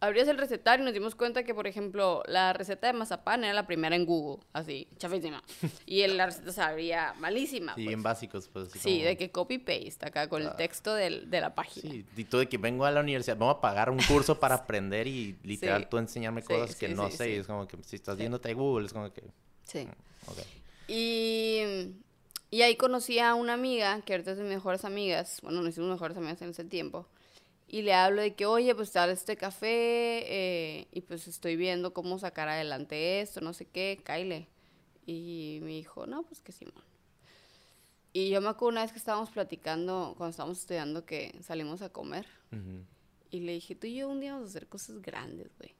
Abrías 0.00 0.28
el 0.28 0.36
recetario 0.36 0.82
y 0.82 0.84
nos 0.84 0.92
dimos 0.92 1.14
cuenta 1.14 1.44
que, 1.44 1.54
por 1.54 1.66
ejemplo, 1.66 2.22
la 2.26 2.52
receta 2.52 2.88
de 2.88 2.92
mazapán 2.92 3.42
era 3.42 3.54
la 3.54 3.66
primera 3.66 3.96
en 3.96 4.04
Google, 4.04 4.42
así, 4.52 4.86
chafísima. 4.98 5.42
Y 5.86 6.02
el- 6.02 6.18
la 6.18 6.26
receta 6.26 6.52
se 6.52 6.60
abría 6.60 7.14
malísima. 7.18 7.72
Sí, 7.74 7.76
pues. 7.82 7.86
bien 7.86 8.02
básicos, 8.02 8.48
pues. 8.48 8.68
así 8.68 8.78
Sí, 8.80 8.94
como- 8.96 9.04
de 9.06 9.16
que 9.16 9.30
copy-paste 9.30 10.06
acá 10.06 10.28
con 10.28 10.42
el 10.42 10.48
Ah. 10.48 10.56
texto 10.56 10.92
del- 10.94 11.30
de 11.30 11.40
la 11.40 11.54
página. 11.54 11.90
Sí, 11.90 12.04
y 12.16 12.24
tú 12.24 12.36
de 12.38 12.48
que 12.48 12.58
vengo 12.58 12.84
a 12.84 12.90
la 12.90 13.00
universidad, 13.00 13.38
vamos 13.38 13.56
a 13.56 13.60
pagar 13.62 13.88
un 13.88 13.98
curso 14.02 14.38
para 14.38 14.56
aprender 14.66 15.06
y 15.06 15.36
literal 15.42 15.82
Sí. 15.82 15.88
tú 15.90 15.96
enseñarme 15.98 16.42
Sí, 16.42 16.48
cosas 16.48 16.76
que 16.76 16.88
sí, 16.88 16.94
no 16.94 17.10
sí, 17.10 17.16
sé. 17.16 17.36
es 17.38 17.46
como 17.46 17.66
que 17.66 17.78
si 17.82 17.96
estás 17.96 18.18
viéndote 18.18 18.50
a 18.50 18.54
Google, 18.54 18.84
es 18.86 18.92
como 18.92 19.10
que. 19.10 19.22
Sí. 19.64 19.86
Ok. 20.26 20.38
Y, 20.88 21.92
y 22.50 22.62
ahí 22.62 22.76
conocí 22.76 23.18
a 23.18 23.34
una 23.34 23.54
amiga, 23.54 24.00
que 24.02 24.12
ahorita 24.12 24.32
es 24.32 24.36
de 24.36 24.44
mis 24.44 24.54
mejores 24.54 24.84
amigas, 24.84 25.40
bueno, 25.42 25.60
nos 25.62 25.70
hicimos 25.70 25.90
mejores 25.90 26.16
amigas 26.16 26.40
en 26.42 26.50
ese 26.50 26.64
tiempo, 26.64 27.06
y 27.66 27.82
le 27.82 27.94
hablo 27.94 28.22
de 28.22 28.34
que, 28.34 28.46
oye, 28.46 28.74
pues 28.74 28.92
tal 28.92 29.10
este 29.10 29.36
café, 29.36 30.24
eh, 30.26 30.86
y 30.92 31.00
pues 31.00 31.26
estoy 31.26 31.56
viendo 31.56 31.92
cómo 31.92 32.18
sacar 32.18 32.48
adelante 32.48 33.20
esto, 33.20 33.40
no 33.40 33.52
sé 33.52 33.64
qué, 33.64 34.00
Kyle. 34.04 34.46
Y 35.06 35.58
me 35.62 35.70
dijo, 35.72 36.06
no, 36.06 36.22
pues 36.22 36.40
que 36.40 36.52
Simón. 36.52 36.84
Y 38.12 38.30
yo 38.30 38.40
me 38.40 38.48
acuerdo 38.48 38.74
una 38.74 38.82
vez 38.82 38.92
que 38.92 38.98
estábamos 38.98 39.30
platicando, 39.30 40.14
cuando 40.16 40.30
estábamos 40.30 40.60
estudiando, 40.60 41.04
que 41.04 41.34
salimos 41.42 41.82
a 41.82 41.88
comer, 41.88 42.26
Ujú. 42.52 42.84
y 43.30 43.40
le 43.40 43.52
dije, 43.52 43.74
tú 43.74 43.88
y 43.88 43.96
yo 43.96 44.08
un 44.08 44.20
día 44.20 44.34
vamos 44.34 44.48
a 44.48 44.50
hacer 44.50 44.68
cosas 44.68 45.02
grandes, 45.02 45.50
güey. 45.58 45.74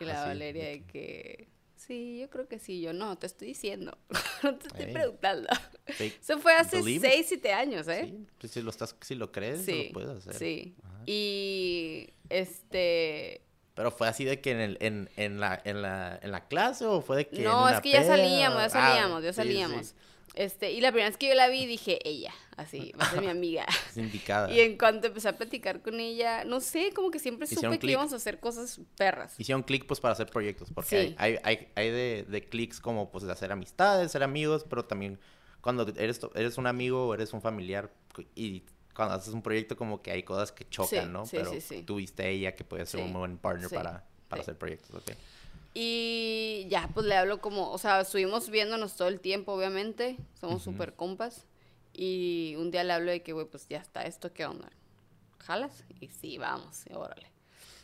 Y 0.00 0.04
la 0.04 0.22
sí, 0.22 0.28
Valeria 0.28 0.68
de 0.68 0.84
que, 0.84 1.48
sí, 1.86 2.18
yo 2.20 2.30
creo 2.30 2.48
que 2.48 2.58
sí, 2.58 2.80
yo 2.80 2.92
no, 2.92 3.16
te 3.18 3.26
estoy 3.26 3.48
diciendo, 3.48 3.96
no 4.42 4.54
te 4.56 4.68
estoy 4.68 4.92
preguntando. 4.92 5.48
Fake 5.86 6.18
Eso 6.22 6.38
fue 6.38 6.54
hace 6.54 6.76
believe 6.78 7.06
it. 7.08 7.14
6, 7.14 7.26
7 7.28 7.52
años, 7.52 7.88
¿eh? 7.88 8.06
Sí, 8.06 8.26
pues 8.38 8.52
si 8.52 8.62
lo, 8.62 8.70
estás, 8.70 8.96
si 9.00 9.14
lo 9.14 9.30
crees, 9.32 9.64
Sí, 9.64 9.86
lo 9.88 9.92
puedes 9.92 10.10
hacer. 10.10 10.34
sí. 10.34 10.74
Ajá. 10.84 11.02
Y, 11.06 12.10
este, 12.28 13.42
Pero 13.74 13.90
fue 13.90 14.08
así 14.08 14.24
de 14.24 14.40
que 14.40 14.52
en, 14.52 14.60
el, 14.60 14.76
en, 14.80 15.10
en, 15.16 15.40
la, 15.40 15.60
en, 15.64 15.82
la, 15.82 16.18
en 16.22 16.30
la 16.30 16.46
clase 16.46 16.84
o 16.86 17.00
fue 17.02 17.16
de 17.18 17.28
que. 17.28 17.36
en 17.38 17.44
no, 17.44 17.68
es 17.68 17.80
que 17.80 17.90
ya 17.90 18.00
peda? 18.02 18.16
salíamos, 18.16 18.58
ya 18.58 18.64
Ah, 18.66 18.68
salíamos, 18.70 19.22
ya 19.24 19.32
sí, 19.32 19.36
salíamos. 19.36 19.86
sí, 19.88 19.94
Este, 20.34 20.72
y 20.72 20.80
la 20.80 20.90
primera 20.92 21.08
vez 21.10 21.18
que 21.18 21.28
yo 21.28 21.34
la 21.34 21.48
vi 21.48 21.66
dije, 21.66 21.98
ella, 22.08 22.32
así, 22.56 22.92
va 22.98 23.04
a 23.04 23.10
ser 23.10 23.20
mi 23.20 23.28
amiga. 23.28 23.66
es 23.90 23.96
indicada. 23.98 24.50
Y 24.50 24.60
en 24.60 24.78
cuanto 24.78 25.08
empecé 25.08 25.28
a 25.28 25.36
platicar 25.36 25.82
con 25.82 26.00
ella, 26.00 26.44
no 26.44 26.60
sé, 26.60 26.92
como 26.94 27.10
que 27.10 27.18
siempre 27.18 27.44
Hicieron 27.44 27.74
supe 27.74 27.86
que 27.86 27.92
íbamos 27.92 28.12
a 28.14 28.16
hacer 28.16 28.40
cosas 28.40 28.80
perras. 28.96 29.38
Hicieron 29.38 29.62
clic 29.62 29.84
pues 29.86 30.00
para 30.00 30.12
hacer 30.12 30.28
proyectos, 30.30 30.70
porque 30.74 31.08
Sí. 31.08 31.14
hay, 31.18 31.38
hay, 31.42 31.68
hay, 31.74 31.90
de, 31.90 32.24
de 32.26 32.44
clics 32.48 32.80
como 32.80 33.10
pues 33.10 33.24
de 33.24 33.32
hacer 33.32 33.52
amistades, 33.52 34.10
ser 34.10 34.22
amigos, 34.22 34.64
pero 34.68 34.84
también 34.86 35.18
cuando 35.60 35.86
eres, 35.96 36.20
eres 36.34 36.56
un 36.56 36.66
amigo 36.66 37.08
o 37.08 37.14
eres 37.14 37.32
un 37.34 37.42
familiar 37.42 37.92
y 38.34 38.64
cuando 38.94 39.14
haces 39.14 39.32
un 39.34 39.42
proyecto 39.42 39.76
como 39.76 40.02
que 40.02 40.12
hay 40.12 40.22
cosas 40.22 40.50
que 40.52 40.68
chocan, 40.68 41.06
Sí, 41.06 41.10
¿no? 41.12 41.26
sí, 41.26 41.36
pero 41.36 41.84
tuviste 41.84 42.22
a 42.22 42.26
ella 42.28 42.54
que 42.54 42.64
puede 42.64 42.84
ser 42.86 43.00
un 43.00 43.12
buen 43.12 43.38
partner 43.38 43.68
para, 43.70 44.04
para 44.28 44.42
hacer 44.42 44.56
proyectos, 44.56 44.94
¿ok? 44.94 45.12
Y 45.74 46.66
ya, 46.68 46.88
pues 46.92 47.06
le 47.06 47.16
hablo 47.16 47.40
como, 47.40 47.70
o 47.70 47.78
sea, 47.78 48.00
estuvimos 48.00 48.50
viéndonos 48.50 48.94
todo 48.96 49.08
el 49.08 49.20
tiempo, 49.20 49.52
obviamente, 49.52 50.18
somos 50.38 50.62
Ujú. 50.66 50.72
súper 50.72 50.94
compas. 50.94 51.46
Y 51.94 52.54
un 52.58 52.70
día 52.70 52.84
le 52.84 52.92
hablo 52.92 53.10
de 53.10 53.22
que, 53.22 53.32
güey, 53.32 53.46
pues 53.46 53.66
ya 53.68 53.78
está 53.78 54.02
esto, 54.02 54.32
¿qué 54.32 54.44
onda? 54.46 54.70
¿Jalas? 55.38 55.84
Y 56.00 56.08
sí, 56.08 56.38
vamos, 56.38 56.84
y 56.88 56.94
órale. 56.94 57.32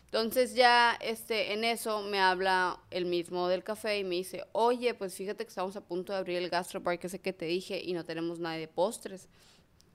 Entonces 0.06 0.54
ya, 0.54 0.96
este, 1.02 1.52
en 1.52 1.64
eso 1.64 2.00
me 2.02 2.18
habla 2.18 2.80
el 2.90 3.04
mismo 3.04 3.46
del 3.48 3.62
café 3.62 3.98
y 3.98 4.04
me 4.04 4.14
dice, 4.14 4.44
oye, 4.52 4.94
pues 4.94 5.14
fíjate 5.14 5.44
que 5.44 5.50
estamos 5.50 5.76
a 5.76 5.82
punto 5.82 6.12
de 6.14 6.18
abrir 6.18 6.38
el 6.38 6.48
gastropark 6.48 7.04
ese 7.04 7.20
que 7.20 7.34
te 7.34 7.44
dije 7.44 7.82
y 7.84 7.92
no 7.92 8.04
tenemos 8.06 8.38
nada 8.38 8.56
de 8.56 8.68
postres. 8.68 9.28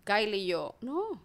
Kylie 0.03 0.38
y 0.38 0.45
yo, 0.47 0.75
no, 0.82 1.19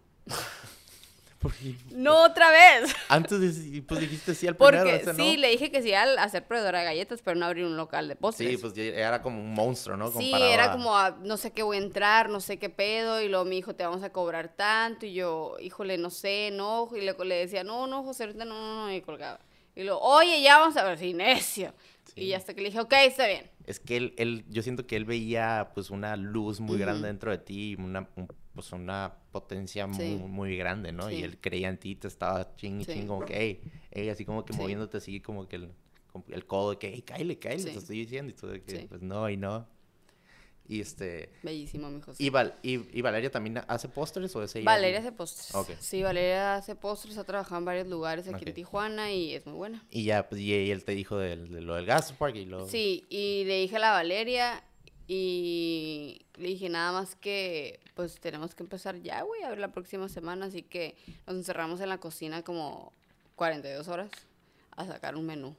Porque 1.39 1.73
no 1.91 2.25
otra 2.25 2.51
vez. 2.51 2.93
antes 3.07 3.39
de- 3.39 3.81
pues 3.83 4.01
dijiste 4.01 4.35
sí 4.35 4.45
al 4.45 4.57
primero, 4.57 4.83
Porque 4.83 5.13
sí, 5.15 5.37
le 5.37 5.49
dije 5.49 5.71
que 5.71 5.81
sí 5.81 5.93
al 5.93 6.17
hacer 6.19 6.45
proveedora 6.45 6.79
de 6.79 6.85
galletas, 6.85 7.21
pero 7.23 7.37
no 7.37 7.45
abrir 7.45 7.63
un 7.65 7.77
local 7.77 8.09
de 8.09 8.17
postres. 8.17 8.49
Sí, 8.51 8.57
pues 8.57 8.77
era 8.77 9.21
como 9.21 9.39
un 9.39 9.53
monstruo, 9.53 9.95
¿no? 9.95 10.07
Sí, 10.11 10.13
Comparado 10.31 10.51
era 10.53 10.63
a- 10.65 10.71
como, 10.73 10.97
a, 10.97 11.11
no 11.23 11.37
sé 11.37 11.51
qué 11.51 11.63
voy 11.63 11.77
a 11.77 11.79
entrar, 11.79 12.29
no 12.29 12.41
sé 12.41 12.59
qué 12.59 12.69
pedo, 12.69 13.21
y 13.21 13.29
luego 13.29 13.45
me 13.45 13.55
dijo, 13.55 13.73
te 13.73 13.85
vamos 13.85 14.03
a 14.03 14.11
cobrar 14.11 14.49
tanto, 14.55 15.05
y 15.05 15.13
yo, 15.13 15.55
híjole, 15.61 15.97
no 15.97 16.09
sé, 16.09 16.49
no, 16.51 16.89
y 16.93 16.99
le, 17.01 17.13
le 17.13 17.35
decía, 17.35 17.63
no, 17.63 17.87
no, 17.87 18.03
José, 18.03 18.23
ahorita 18.25 18.43
no, 18.43 18.55
no, 18.55 18.85
no, 18.87 18.93
y 18.93 18.99
colgaba. 19.01 19.39
Y 19.75 19.83
luego, 19.83 20.01
oye, 20.01 20.41
ya 20.41 20.57
vamos 20.57 20.75
a 20.75 20.83
ver, 20.83 20.97
sí, 20.97 21.13
necio. 21.13 21.73
Sí. 22.15 22.21
Y 22.25 22.33
hasta 22.33 22.53
que 22.53 22.61
le 22.61 22.69
dije, 22.69 22.79
ok, 22.79 22.93
está 23.05 23.27
bien. 23.27 23.49
Es 23.65 23.79
que 23.79 23.97
él, 23.97 24.13
él, 24.17 24.45
yo 24.49 24.61
siento 24.63 24.85
que 24.87 24.95
él 24.95 25.05
veía 25.05 25.71
pues 25.73 25.89
una 25.89 26.15
luz 26.17 26.59
muy 26.59 26.77
grande 26.79 27.07
dentro 27.07 27.31
de 27.31 27.37
ti, 27.37 27.75
una, 27.79 28.07
un- 28.15 28.27
pues 28.53 28.71
una 28.71 29.15
potencia 29.31 29.87
Sí. 29.93 30.01
muy, 30.03 30.29
muy 30.29 30.57
grande, 30.57 30.91
¿no? 30.91 31.09
Y 31.11 31.21
él 31.23 31.37
creía 31.39 31.69
en 31.69 31.77
ti, 31.77 31.95
te 31.95 32.07
estaba 32.07 32.55
ching 32.55 32.81
y 32.81 32.85
ching, 32.85 33.07
como 33.07 33.23
que, 33.25 33.35
hey, 33.37 33.61
hey, 33.91 34.09
así 34.09 34.25
como 34.25 34.43
que 34.45 34.53
moviéndote 34.53 34.97
así, 34.97 35.19
como 35.21 35.47
que 35.47 35.57
el, 35.57 35.71
el 36.29 36.45
codo 36.45 36.71
de 36.71 36.77
que, 36.77 36.89
hey, 36.93 37.01
cállale, 37.03 37.35
Sí. 37.59 37.71
te 37.71 37.77
estoy 37.77 37.99
diciendo, 37.99 38.31
y 38.31 38.33
tú 38.35 38.47
de 38.47 38.61
que, 38.63 38.79
pues 38.89 39.01
no, 39.01 39.29
y 39.29 39.37
no. 39.37 39.67
Y 40.69 40.81
este, 40.81 41.31
Bellísimo, 41.41 41.89
mi 41.89 41.99
José. 41.99 42.23
y, 42.23 42.29
Val- 42.29 42.53
y, 42.61 42.95
y 42.97 43.01
Valeria 43.01 43.31
también 43.31 43.59
hace 43.67 43.89
postres 43.89 44.35
o 44.35 44.43
es 44.43 44.55
ella? 44.55 44.65
Valeria 44.65 44.99
hace 44.99 45.11
postres. 45.11 45.53
Ok. 45.55 45.71
Sí, 45.79 46.03
Valeria 46.03 46.55
hace 46.55 46.75
postres, 46.75 47.17
ha 47.17 47.23
trabajado 47.23 47.57
en 47.57 47.65
varios 47.65 47.87
lugares 47.87 48.27
aquí 48.27 48.43
Ok. 48.43 48.47
en 48.49 48.53
Tijuana 48.53 49.11
y 49.11 49.33
es 49.33 49.47
muy 49.47 49.55
buena. 49.55 49.83
Y 49.89 50.03
ya, 50.03 50.29
pues, 50.29 50.39
y 50.41 50.69
él 50.71 50.83
te 50.85 50.91
dijo 50.91 51.17
de, 51.17 51.35
lo 51.37 51.73
del 51.73 51.85
Gaspark 51.87 52.35
y 52.35 52.45
lo... 52.45 52.67
Sí, 52.67 53.05
y 53.09 53.45
le 53.45 53.61
dije 53.61 53.77
a 53.77 53.79
la 53.79 53.91
Valeria 53.91 54.63
y 55.07 56.21
le 56.37 56.49
dije 56.49 56.69
nada 56.69 56.91
más 56.91 57.15
que 57.15 57.79
pues 57.95 58.19
tenemos 58.19 58.53
que 58.55 58.61
empezar 58.63 59.01
ya, 59.01 59.23
güey, 59.23 59.41
a 59.43 59.49
ver 59.49 59.57
la 59.59 59.71
próxima 59.71 60.07
semana, 60.07 60.45
así 60.45 60.61
que 60.61 60.95
nos 61.27 61.35
encerramos 61.35 61.81
en 61.81 61.89
la 61.89 61.97
cocina 61.97 62.43
como 62.43 62.93
42 63.35 63.87
horas 63.87 64.11
a 64.77 64.85
sacar 64.85 65.15
un 65.15 65.25
menú. 65.25 65.55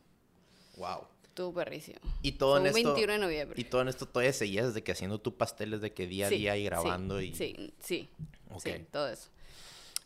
Wow. 0.77 1.09
Estuvo 1.31 1.55
perrísimo. 1.55 2.01
Y 2.23 2.33
todo 2.33 2.51
Fue 2.53 2.59
en 2.59 2.62
un 2.75 2.79
esto... 2.79 2.95
21 2.95 3.12
de 3.12 3.19
noviembre. 3.21 3.61
Y 3.61 3.64
todo 3.64 3.83
en 3.83 3.88
esto 3.88 4.07
todavía 4.07 4.33
seguías 4.33 4.66
desde 4.66 4.83
que 4.83 4.93
haciendo 4.93 5.21
tu 5.21 5.37
pasteles 5.37 5.81
de 5.81 5.93
que 5.93 6.07
día 6.09 6.27
a 6.27 6.29
Sí, 6.29 6.38
día 6.38 6.57
y 6.57 6.61
sí, 6.61 6.64
grabando 6.64 7.21
y... 7.21 7.35
Sí, 7.35 7.73
sí, 7.79 8.09
Ok. 8.53 8.62
sí, 8.62 8.73
todo 8.90 9.09
eso. 9.09 9.31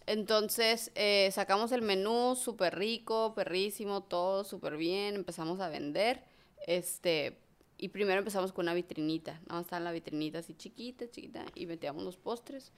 Entonces, 0.06 0.92
eh, 0.94 1.30
sacamos 1.32 1.72
el 1.72 1.80
menú 1.80 2.36
súper 2.36 2.78
rico, 2.78 3.34
perrísimo, 3.34 4.02
todo 4.02 4.44
súper 4.44 4.76
bien, 4.76 5.14
empezamos 5.14 5.60
a 5.60 5.70
vender, 5.70 6.22
este, 6.66 7.38
y 7.78 7.88
primero 7.88 8.18
empezamos 8.18 8.52
con 8.52 8.66
una 8.66 8.74
vitrinita, 8.74 9.32
nada 9.46 9.54
más 9.54 9.62
estaba 9.64 9.80
la 9.80 9.92
vitrinita 9.92 10.40
así 10.40 10.52
chiquita, 10.54 11.10
chiquita, 11.10 11.46
y 11.54 11.64
metíamos 11.64 12.04
los 12.04 12.18
postres, 12.18 12.70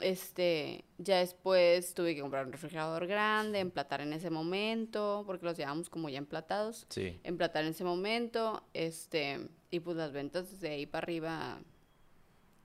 Este, 0.00 0.84
ya 0.98 1.18
después 1.18 1.94
tuve 1.94 2.14
que 2.16 2.20
comprar 2.20 2.46
un 2.46 2.52
refrigerador 2.52 3.06
grande, 3.06 3.60
emplatar 3.60 4.00
en 4.00 4.12
ese 4.12 4.28
momento, 4.28 5.22
porque 5.26 5.46
los 5.46 5.56
llevamos 5.56 5.88
como 5.88 6.08
ya 6.08 6.18
emplatados. 6.18 6.86
Sí. 6.90 7.20
Emplatar 7.22 7.64
en 7.64 7.70
ese 7.70 7.84
momento, 7.84 8.64
este, 8.74 9.48
y 9.70 9.80
pues 9.80 9.96
las 9.96 10.12
ventas 10.12 10.50
desde 10.50 10.70
ahí 10.74 10.86
para 10.86 11.04
arriba, 11.04 11.58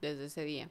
desde 0.01 0.25
ese 0.25 0.43
día. 0.43 0.69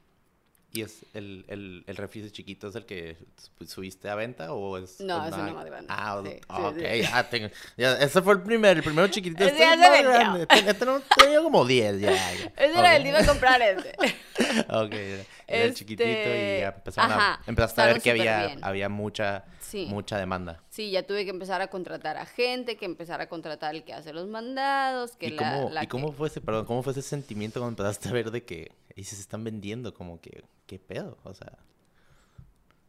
¿Y 0.71 0.81
es 0.81 1.03
el, 1.15 1.45
el, 1.47 1.83
el 1.87 1.95
refri 1.97 2.29
chiquito 2.29 2.67
es 2.67 2.75
el 2.75 2.85
que 2.85 3.17
subiste 3.65 4.07
a 4.07 4.13
venta 4.13 4.53
o 4.53 4.77
es...? 4.77 4.99
No, 5.01 5.25
es 5.25 5.35
no 5.35 5.63
de 5.63 5.69
venta. 5.71 5.87
Ah, 5.97 6.21
sí, 6.23 6.39
ok, 6.47 6.75
sí, 6.77 7.01
ya 7.01 7.27
tengo... 7.27 7.49
Ya, 7.75 7.93
ese 7.97 8.21
fue 8.21 8.33
el 8.35 8.43
primero, 8.43 8.77
el 8.77 8.83
primero 8.83 9.07
chiquitito. 9.07 9.43
Este 9.47 9.63
es 9.63 9.79
más 9.79 10.03
grande. 10.03 10.45
Ten- 10.45 10.67
Este 10.67 10.85
no 10.85 10.99
tenía 11.17 11.41
como 11.41 11.65
10 11.65 11.99
ya. 12.01 12.11
ya. 12.11 12.33
Ese 12.57 12.77
era 12.79 12.95
el 12.97 13.01
Ok. 13.01 13.07
iba 13.07 13.19
a 13.19 13.25
comprar 13.25 13.59
ese. 13.63 13.95
Ok, 14.69 14.93
era 14.93 15.25
el 15.65 15.73
chiquitito 15.73 16.03
y 16.03 16.11
Este, 16.11 16.59
ya 16.61 16.67
empezaron 16.69 17.11
a, 17.11 17.39
empezaste 17.47 17.81
a 17.81 17.85
ver 17.85 18.01
que 18.01 18.11
había, 18.11 18.55
había 18.61 18.89
mucha, 18.89 19.45
Sí. 19.59 19.85
mucha 19.89 20.17
demanda. 20.17 20.61
Sí, 20.69 20.91
ya 20.91 21.03
tuve 21.03 21.23
que 21.25 21.29
empezar 21.31 21.61
a 21.61 21.67
contratar 21.67 22.17
a 22.17 22.25
gente, 22.25 22.75
que 22.77 22.85
empezar 22.85 23.21
a 23.21 23.27
contratar 23.29 23.75
el 23.75 23.83
que 23.83 23.93
hace 23.93 24.13
los 24.13 24.27
mandados, 24.27 25.15
que 25.15 25.27
¿Y 25.27 25.31
la, 25.31 25.37
cómo, 25.37 25.69
la 25.69 25.83
¿y 25.83 25.87
cómo 25.87 26.09
que- 26.11 26.17
fue 26.17 26.27
ese, 26.27 26.41
perdón, 26.41 26.65
cómo 26.65 26.83
fue 26.83 26.91
ese 26.93 27.01
sentimiento 27.01 27.59
cuando 27.59 27.81
empezaste 27.83 28.09
a 28.09 28.11
ver 28.13 28.31
de 28.31 28.43
que 28.43 28.71
y 28.95 29.03
se 29.03 29.15
están 29.15 29.43
vendiendo? 29.43 29.93
Como 29.93 30.19
que, 30.21 30.43
¿qué 30.65 30.79
pedo? 30.79 31.17
O 31.23 31.33
sea, 31.33 31.57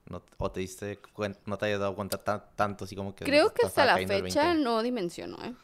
no, 0.07 0.23
o 0.38 0.51
te 0.51 0.61
diste 0.61 0.99
cuenta, 1.12 1.38
no 1.46 1.57
te 1.57 1.66
hayas 1.66 1.79
dado 1.81 1.94
cuenta 1.94 2.18
tan- 2.18 2.42
tanto 2.57 2.85
así 2.85 2.96
como 2.96 3.14
que... 3.14 3.25
Creo 3.25 3.53
que 3.55 3.66
hasta 3.66 3.85
la 3.85 3.96
fecha 3.96 4.18
20? 4.53 4.55
no 4.64 4.83
dimensiono, 4.83 5.37
¿eh? 5.44 5.55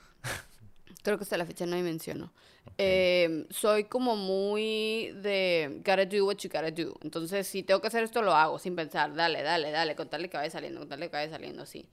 Creo 1.02 1.18
que 1.18 1.24
hasta 1.24 1.36
la 1.36 1.46
fecha 1.46 1.66
no 1.66 1.76
dimensiono. 1.76 2.32
Eh, 2.78 3.46
soy 3.50 3.84
como 3.84 4.16
muy 4.16 5.12
de 5.22 5.80
gotta 5.84 6.04
do 6.04 6.26
what 6.26 6.36
you 6.38 6.50
gotta 6.50 6.70
do. 6.70 6.98
Entonces, 7.02 7.46
si 7.46 7.62
tengo 7.62 7.80
que 7.80 7.86
hacer 7.86 8.02
esto, 8.02 8.22
lo 8.22 8.32
hago 8.32 8.58
sin 8.58 8.74
pensar. 8.74 9.14
Dale, 9.14 9.42
dale, 9.42 9.70
dale, 9.70 9.94
contarle 9.94 10.28
que 10.28 10.36
vaya 10.36 10.50
saliendo, 10.50 10.80
contarle 10.80 11.08
que 11.08 11.16
vaya 11.16 11.30
saliendo, 11.30 11.62
así. 11.62 11.88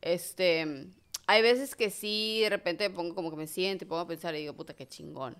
Este, 0.00 0.86
hay 1.26 1.42
veces 1.42 1.74
que 1.74 1.90
sí, 1.90 2.40
de 2.42 2.50
repente 2.50 2.88
me 2.88 2.94
pongo 2.94 3.14
como 3.14 3.30
que 3.30 3.36
me 3.36 3.46
siento 3.46 3.84
y 3.84 3.88
pongo 3.88 4.02
a 4.02 4.06
pensar 4.06 4.34
y 4.34 4.38
digo, 4.38 4.54
puta, 4.54 4.74
qué 4.74 4.86
chingón. 4.86 5.36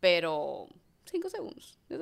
Pero, 0.00 0.68
cinco 1.06 1.28
segundos. 1.30 1.78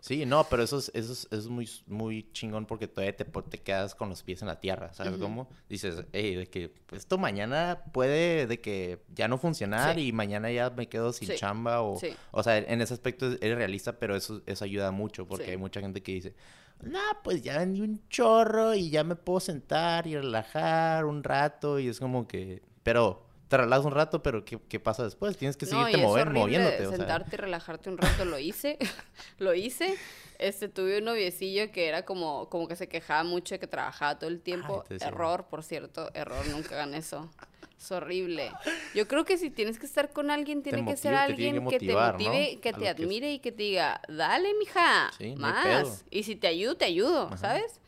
Sí, 0.00 0.24
no, 0.24 0.44
pero 0.48 0.62
eso 0.62 0.78
es, 0.78 0.92
eso 0.94 1.12
es, 1.12 1.24
eso 1.26 1.36
es 1.36 1.48
muy, 1.48 1.68
muy 1.86 2.30
chingón 2.32 2.66
porque 2.66 2.86
todavía 2.86 3.16
te, 3.16 3.24
te 3.24 3.58
quedas 3.58 3.96
con 3.96 4.08
los 4.08 4.22
pies 4.22 4.40
en 4.42 4.48
la 4.48 4.60
tierra, 4.60 4.94
¿sabes 4.94 5.18
cómo? 5.18 5.48
Dices, 5.68 6.04
hey, 6.12 6.36
de 6.36 6.46
que 6.48 6.68
pues, 6.86 7.00
esto 7.02 7.18
mañana 7.18 7.82
puede 7.92 8.46
de 8.46 8.60
que 8.60 9.02
ya 9.12 9.26
no 9.26 9.38
funcionar 9.38 9.96
Sí. 9.96 10.06
y 10.08 10.12
mañana 10.12 10.52
ya 10.52 10.70
me 10.70 10.88
quedo 10.88 11.12
sin 11.12 11.28
Sí, 11.28 11.34
chamba 11.36 11.82
o... 11.82 11.98
sí. 11.98 12.14
O 12.30 12.44
sea, 12.44 12.58
en 12.58 12.80
ese 12.80 12.94
aspecto 12.94 13.26
es- 13.26 13.38
eres 13.42 13.58
realista, 13.58 13.98
pero 13.98 14.14
eso, 14.14 14.40
eso 14.46 14.64
ayuda 14.64 14.92
mucho 14.92 15.26
porque 15.26 15.50
hay 15.50 15.56
mucha 15.56 15.80
gente 15.80 16.00
que 16.00 16.12
dice, 16.12 16.34
no, 16.80 17.00
pues 17.24 17.42
ya 17.42 17.58
vendí 17.58 17.80
un 17.80 18.00
chorro 18.08 18.74
y 18.74 18.90
ya 18.90 19.02
me 19.02 19.16
puedo 19.16 19.40
sentar 19.40 20.06
y 20.06 20.14
relajar 20.14 21.06
un 21.06 21.24
rato 21.24 21.80
y 21.80 21.88
es 21.88 21.98
como 21.98 22.28
que... 22.28 22.62
Pero 22.84 23.26
te 23.48 23.56
relajas 23.56 23.86
un 23.86 23.92
rato, 23.92 24.22
pero 24.22 24.44
¿qué, 24.44 24.58
qué 24.68 24.78
pasa 24.78 25.04
después? 25.04 25.36
Tienes 25.36 25.56
que 25.56 25.66
No, 25.66 25.72
seguirte 25.72 25.96
es 26.00 26.06
mover, 26.06 26.30
moviéndote, 26.30 26.86
o 26.86 26.90
sea... 26.90 26.98
sentarte 26.98 27.36
y 27.36 27.38
relajarte 27.38 27.88
un 27.90 27.98
rato, 27.98 28.24
lo 28.24 28.38
hice, 28.38 28.78
lo 29.38 29.54
hice. 29.54 29.96
Este, 30.38 30.68
tuve 30.68 30.98
un 30.98 31.04
noviecillo 31.04 31.72
que 31.72 31.88
era 31.88 32.04
como, 32.04 32.48
como 32.48 32.68
que 32.68 32.76
se 32.76 32.88
quejaba 32.88 33.24
mucho 33.24 33.54
de 33.54 33.58
que 33.58 33.66
trabajaba 33.66 34.18
todo 34.18 34.30
el 34.30 34.40
tiempo. 34.40 34.84
error, 35.00 35.46
por 35.50 35.64
cierto, 35.64 36.10
error, 36.14 36.46
nunca 36.48 36.74
hagan 36.76 36.94
eso. 36.94 37.28
Es 37.76 37.92
horrible. 37.92 38.50
Yo 38.94 39.06
creo 39.06 39.24
que 39.24 39.38
si 39.38 39.50
tienes 39.50 39.78
que 39.78 39.86
estar 39.86 40.12
con 40.12 40.30
alguien, 40.30 40.62
tiene 40.62 40.84
que 40.84 40.96
ser 40.96 41.14
alguien 41.14 41.66
que 41.68 41.78
te 41.78 41.86
¿no? 41.86 42.12
motive, 42.12 42.58
que 42.60 42.72
te 42.72 42.80
que 42.80 42.88
admire 42.88 43.32
y 43.32 43.38
que 43.38 43.52
te 43.52 43.62
diga, 43.62 44.00
dale, 44.08 44.52
mija, 44.54 45.10
Sí, 45.16 45.34
no 45.34 45.40
más. 45.40 46.04
Y 46.10 46.24
si 46.24 46.34
te 46.36 46.48
ayudo, 46.48 46.76
te 46.76 46.84
ayudo, 46.86 47.36
¿sabes? 47.36 47.80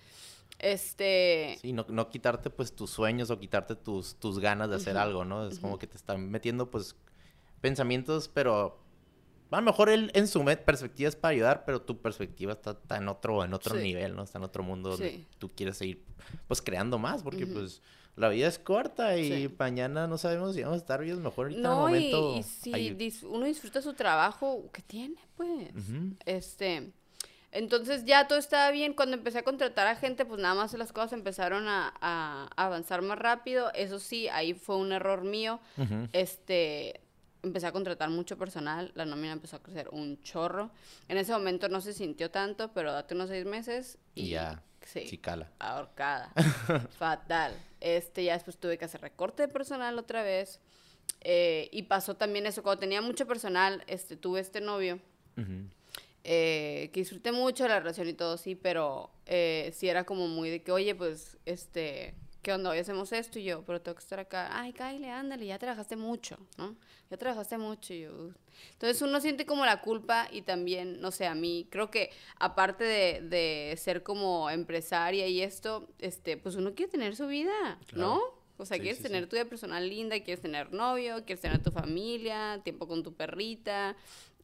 Este, 0.60 1.56
Sí, 1.60 1.72
no, 1.72 1.86
no 1.88 2.08
quitarte 2.10 2.50
pues 2.50 2.74
tus 2.74 2.90
sueños 2.90 3.30
o 3.30 3.38
quitarte 3.38 3.74
tus, 3.76 4.16
tus 4.16 4.38
ganas 4.38 4.68
de 4.70 4.76
hacer 4.76 4.96
algo, 4.96 5.24
¿no? 5.24 5.46
Es 5.46 5.58
como 5.58 5.78
que 5.78 5.86
te 5.86 5.96
están 5.96 6.30
metiendo 6.30 6.70
pues 6.70 6.96
pensamientos, 7.60 8.28
pero 8.28 8.78
a 9.50 9.56
lo 9.56 9.62
mejor 9.62 9.88
él 9.88 10.10
en 10.14 10.28
su 10.28 10.44
perspectiva 10.44 11.08
es 11.08 11.16
para 11.16 11.32
ayudar, 11.32 11.64
pero 11.64 11.82
tu 11.82 11.98
perspectiva 12.00 12.52
está, 12.52 12.72
está 12.72 12.96
en 12.98 13.08
otro, 13.08 13.44
en 13.44 13.52
otro 13.54 13.76
Sí. 13.76 13.82
nivel, 13.82 14.14
¿no? 14.14 14.22
Está 14.22 14.38
en 14.38 14.44
otro 14.44 14.62
mundo 14.62 14.90
donde 14.90 15.10
Sí. 15.10 15.26
tú 15.38 15.48
quieres 15.48 15.76
seguir 15.76 16.04
pues 16.46 16.62
creando 16.62 16.98
más, 16.98 17.22
porque 17.22 17.46
pues 17.46 17.82
la 18.16 18.28
vida 18.28 18.46
es 18.46 18.58
corta 18.58 19.16
y 19.16 19.48
Sí. 19.48 19.54
mañana 19.58 20.06
no 20.06 20.18
sabemos 20.18 20.54
si 20.54 20.62
vamos 20.62 20.74
a 20.74 20.78
estar 20.78 21.00
vivos 21.00 21.20
mejor 21.20 21.46
ahorita 21.46 21.58
en 21.60 21.64
el 21.64 21.70
no, 21.70 21.88
y, 21.88 21.92
momento. 22.12 22.36
y 22.38 22.42
si 22.42 22.70
dis- 22.94 23.24
uno 23.26 23.46
disfruta 23.46 23.80
su 23.82 23.94
trabajo, 23.94 24.70
¿qué 24.72 24.82
tiene, 24.82 25.16
pues? 25.36 25.70
Este, 26.26 26.92
entonces 27.52 28.04
ya 28.04 28.28
todo 28.28 28.38
estaba 28.38 28.70
bien. 28.70 28.94
Cuando 28.94 29.16
empecé 29.16 29.38
a 29.38 29.42
contratar 29.42 29.86
a 29.86 29.96
gente, 29.96 30.24
pues 30.24 30.40
nada 30.40 30.54
más 30.54 30.72
las 30.74 30.92
cosas 30.92 31.12
empezaron 31.12 31.66
a, 31.68 31.92
a 32.00 32.48
avanzar 32.56 33.02
más 33.02 33.18
rápido. 33.18 33.72
Eso 33.74 33.98
sí, 33.98 34.28
ahí 34.28 34.54
fue 34.54 34.76
un 34.76 34.92
error 34.92 35.22
mío. 35.24 35.60
Este, 36.12 37.00
empecé 37.42 37.66
a 37.66 37.72
contratar 37.72 38.10
mucho 38.10 38.36
personal, 38.36 38.92
la 38.94 39.04
nómina 39.04 39.32
empezó 39.32 39.56
a 39.56 39.62
crecer 39.62 39.88
un 39.90 40.20
chorro. 40.22 40.70
En 41.08 41.16
ese 41.18 41.32
momento 41.32 41.68
no 41.68 41.80
se 41.80 41.92
sintió 41.92 42.30
tanto, 42.30 42.70
pero 42.72 42.92
date 42.92 43.14
unos 43.14 43.30
seis 43.30 43.44
meses 43.46 43.98
y, 44.14 44.22
Y 44.22 44.28
ya, 44.30 44.62
sí, 44.84 45.06
sí 45.08 45.18
cala. 45.18 45.50
ahorcada, 45.58 46.32
fatal. 46.98 47.54
Este, 47.80 48.24
ya 48.24 48.34
después 48.34 48.58
tuve 48.58 48.76
que 48.78 48.84
hacer 48.84 49.00
recorte 49.00 49.42
de 49.46 49.48
personal 49.48 49.98
otra 49.98 50.22
vez. 50.22 50.60
Eh, 51.22 51.68
y 51.72 51.82
pasó 51.84 52.14
también 52.14 52.46
eso, 52.46 52.62
cuando 52.62 52.80
tenía 52.80 53.00
mucho 53.02 53.26
personal, 53.26 53.82
este, 53.86 54.16
tuve 54.16 54.40
este 54.40 54.60
novio 54.60 55.00
Ujú. 55.36 55.64
Eh, 56.24 56.90
que 56.92 57.00
disfruté 57.00 57.32
mucho 57.32 57.66
la 57.68 57.78
relación 57.80 58.08
y 58.08 58.12
todo, 58.14 58.36
sí, 58.36 58.54
pero 58.54 59.10
eh, 59.26 59.70
sí 59.74 59.88
era 59.88 60.04
como 60.04 60.28
muy 60.28 60.50
de 60.50 60.62
que, 60.62 60.72
oye, 60.72 60.94
pues, 60.94 61.38
este, 61.46 62.14
¿qué 62.42 62.52
onda? 62.52 62.70
Hoy 62.70 62.78
hacemos 62.78 63.12
esto 63.12 63.38
y 63.38 63.44
yo, 63.44 63.62
pero 63.64 63.80
tengo 63.80 63.96
que 63.96 64.02
estar 64.02 64.20
acá. 64.20 64.48
Ay, 64.52 64.72
Kyle, 64.72 65.04
ándale, 65.10 65.46
ya 65.46 65.58
trabajaste 65.58 65.96
mucho, 65.96 66.36
¿no? 66.58 66.76
Ya 67.10 67.16
trabajaste 67.16 67.58
mucho 67.58 67.94
y 67.94 68.02
yo. 68.02 68.30
Entonces 68.72 69.00
uno 69.02 69.20
siente 69.20 69.46
como 69.46 69.64
la 69.64 69.80
culpa 69.80 70.28
y 70.30 70.42
también, 70.42 71.00
no 71.00 71.10
sé, 71.10 71.26
a 71.26 71.34
mí, 71.34 71.66
creo 71.70 71.90
que 71.90 72.10
aparte 72.38 72.84
de, 72.84 73.20
de 73.22 73.76
ser 73.76 74.02
como 74.02 74.50
empresaria 74.50 75.26
y 75.26 75.40
esto, 75.42 75.88
este, 75.98 76.36
pues 76.36 76.54
uno 76.54 76.74
quiere 76.74 76.92
tener 76.92 77.16
su 77.16 77.26
vida, 77.26 77.78
¿no? 77.94 78.20
O 78.58 78.66
sea, 78.66 78.76
Sí, 78.76 78.82
quieres 78.82 78.98
sí, 78.98 79.04
tener 79.04 79.22
sí. 79.24 79.30
tu 79.30 79.36
vida 79.36 79.46
personal 79.46 79.88
linda, 79.88 80.20
quieres 80.20 80.42
tener 80.42 80.70
novio, 80.74 81.24
quieres 81.24 81.40
tener 81.40 81.62
tu 81.62 81.70
familia, 81.70 82.60
tiempo 82.62 82.86
con 82.86 83.02
tu 83.02 83.14
perrita. 83.14 83.96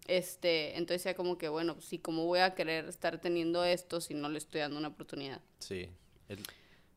Este, 0.08 0.76
entonces 0.76 1.04
ya 1.04 1.14
como 1.14 1.38
que, 1.38 1.48
bueno, 1.48 1.76
sí, 1.80 1.98
¿cómo 1.98 2.24
voy 2.24 2.40
a 2.40 2.54
querer 2.54 2.86
estar 2.88 3.20
teniendo 3.20 3.64
esto 3.64 4.00
si 4.00 4.14
no 4.14 4.28
le 4.28 4.38
estoy 4.38 4.60
dando 4.60 4.78
una 4.78 4.88
oportunidad? 4.88 5.40
Sí. 5.58 5.88
El- 6.28 6.42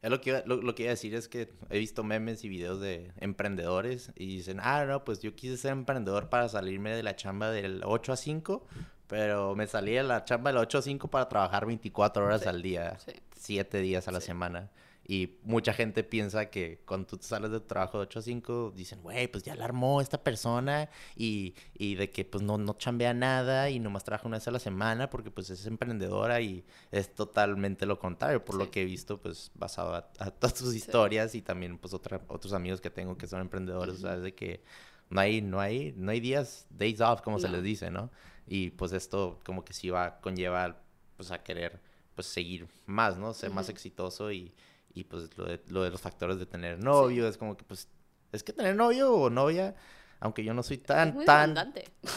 lo 0.01 0.21
que, 0.21 0.29
iba, 0.29 0.43
lo, 0.45 0.61
lo 0.61 0.75
que 0.75 0.83
iba 0.83 0.91
a 0.91 0.93
decir 0.95 1.13
es 1.13 1.27
que 1.27 1.49
he 1.69 1.77
visto 1.77 2.03
memes 2.05 2.45
y 2.45 2.49
videos 2.49 2.79
de 2.79 3.11
emprendedores 3.19 4.11
y 4.15 4.27
dicen, 4.27 4.59
ah, 4.61 4.85
no, 4.85 5.03
pues 5.03 5.19
yo 5.19 5.35
quise 5.35 5.57
ser 5.57 5.71
emprendedor 5.73 6.29
para 6.29 6.47
salirme 6.47 6.95
de 6.95 7.03
la 7.03 7.15
chamba 7.17 7.51
del 7.51 7.81
8 7.83 8.13
a 8.13 8.15
5, 8.17 8.65
pero 9.07 9.55
me 9.55 9.67
salí 9.67 9.91
de 9.93 10.03
la 10.03 10.23
chamba 10.23 10.51
del 10.51 10.57
8 10.59 10.77
a 10.77 10.81
5 10.83 11.09
para 11.09 11.27
trabajar 11.27 11.65
24 11.65 12.23
horas 12.25 12.41
Sí, 12.43 12.47
al 12.47 12.61
día, 12.61 12.97
sí. 12.99 13.11
7 13.35 13.79
días 13.79 14.07
a 14.07 14.11
la 14.11 14.21
Sí. 14.21 14.27
semana. 14.27 14.69
Y 15.11 15.39
mucha 15.41 15.73
gente 15.73 16.03
piensa 16.03 16.51
que 16.51 16.83
cuando 16.85 17.07
tú 17.07 17.17
sales 17.21 17.49
de 17.49 17.59
tu 17.59 17.65
trabajo 17.65 17.97
de 17.97 18.03
8 18.03 18.19
a 18.19 18.21
5, 18.21 18.73
dicen, 18.75 19.01
güey, 19.01 19.27
pues 19.27 19.43
ya 19.43 19.55
la 19.55 19.65
armó 19.65 20.01
esta 20.01 20.23
persona 20.23 20.87
y, 21.15 21.55
y 21.73 21.95
de 21.95 22.11
que 22.11 22.25
pues 22.25 22.43
no, 22.43 22.59
no 22.59 22.75
chambea 22.77 23.15
nada 23.15 23.71
y 23.71 23.79
nomás 23.79 24.03
trabaja 24.03 24.27
una 24.27 24.37
vez 24.37 24.47
a 24.47 24.51
la 24.51 24.59
semana 24.59 25.09
porque 25.09 25.31
pues 25.31 25.49
es 25.49 25.65
emprendedora 25.65 26.41
y 26.41 26.63
es 26.91 27.11
totalmente 27.15 27.87
lo 27.87 27.97
contrario, 27.97 28.45
por 28.45 28.53
Sí. 28.57 28.59
lo 28.59 28.69
que 28.69 28.83
he 28.83 28.85
visto 28.85 29.19
pues 29.19 29.49
basado 29.55 29.95
a, 29.95 30.11
a 30.19 30.29
todas 30.29 30.53
tus 30.53 30.75
historias 30.75 31.33
y 31.33 31.41
también 31.41 31.79
pues 31.79 31.95
otra, 31.95 32.21
otros 32.27 32.53
amigos 32.53 32.79
que 32.79 32.91
tengo 32.91 33.17
que 33.17 33.25
son 33.25 33.41
emprendedores, 33.41 33.95
o 33.95 33.97
sea, 33.97 34.13
es 34.15 34.21
de 34.21 34.35
que 34.35 34.61
no 35.09 35.21
hay, 35.21 35.41
no 35.41 35.59
hay, 35.59 35.91
no 35.97 36.11
hay 36.11 36.19
días, 36.19 36.67
days 36.69 37.01
off, 37.01 37.21
como 37.21 37.39
se 37.39 37.49
les 37.49 37.63
dice, 37.63 37.89
¿no? 37.89 38.11
Y 38.45 38.69
pues 38.69 38.91
esto 38.91 39.39
como 39.43 39.65
que 39.65 39.73
sí 39.73 39.89
va, 39.89 40.19
conlleva 40.21 40.77
pues 41.17 41.31
a 41.31 41.41
querer 41.41 41.79
pues 42.13 42.27
seguir 42.27 42.67
más, 42.85 43.17
¿no? 43.17 43.33
Ser 43.33 43.49
más 43.49 43.69
exitoso 43.69 44.31
y, 44.31 44.53
y 44.93 45.03
pues 45.03 45.35
lo 45.37 45.45
de, 45.45 45.61
lo 45.67 45.83
de 45.83 45.89
los 45.91 46.01
factores 46.01 46.37
de 46.39 46.45
tener 46.45 46.83
novio, 46.83 47.27
es 47.27 47.37
como 47.37 47.55
que 47.57 47.63
pues, 47.63 47.87
es 48.31 48.43
que 48.43 48.53
tener 48.53 48.75
novio 48.75 49.13
o 49.13 49.29
novia, 49.29 49.75
aunque 50.21 50.43
yo 50.43 50.53
no 50.53 50.63
soy 50.63 50.77
tan, 50.79 51.09
es 51.09 51.15
muy 51.15 51.25
tan, 51.25 51.55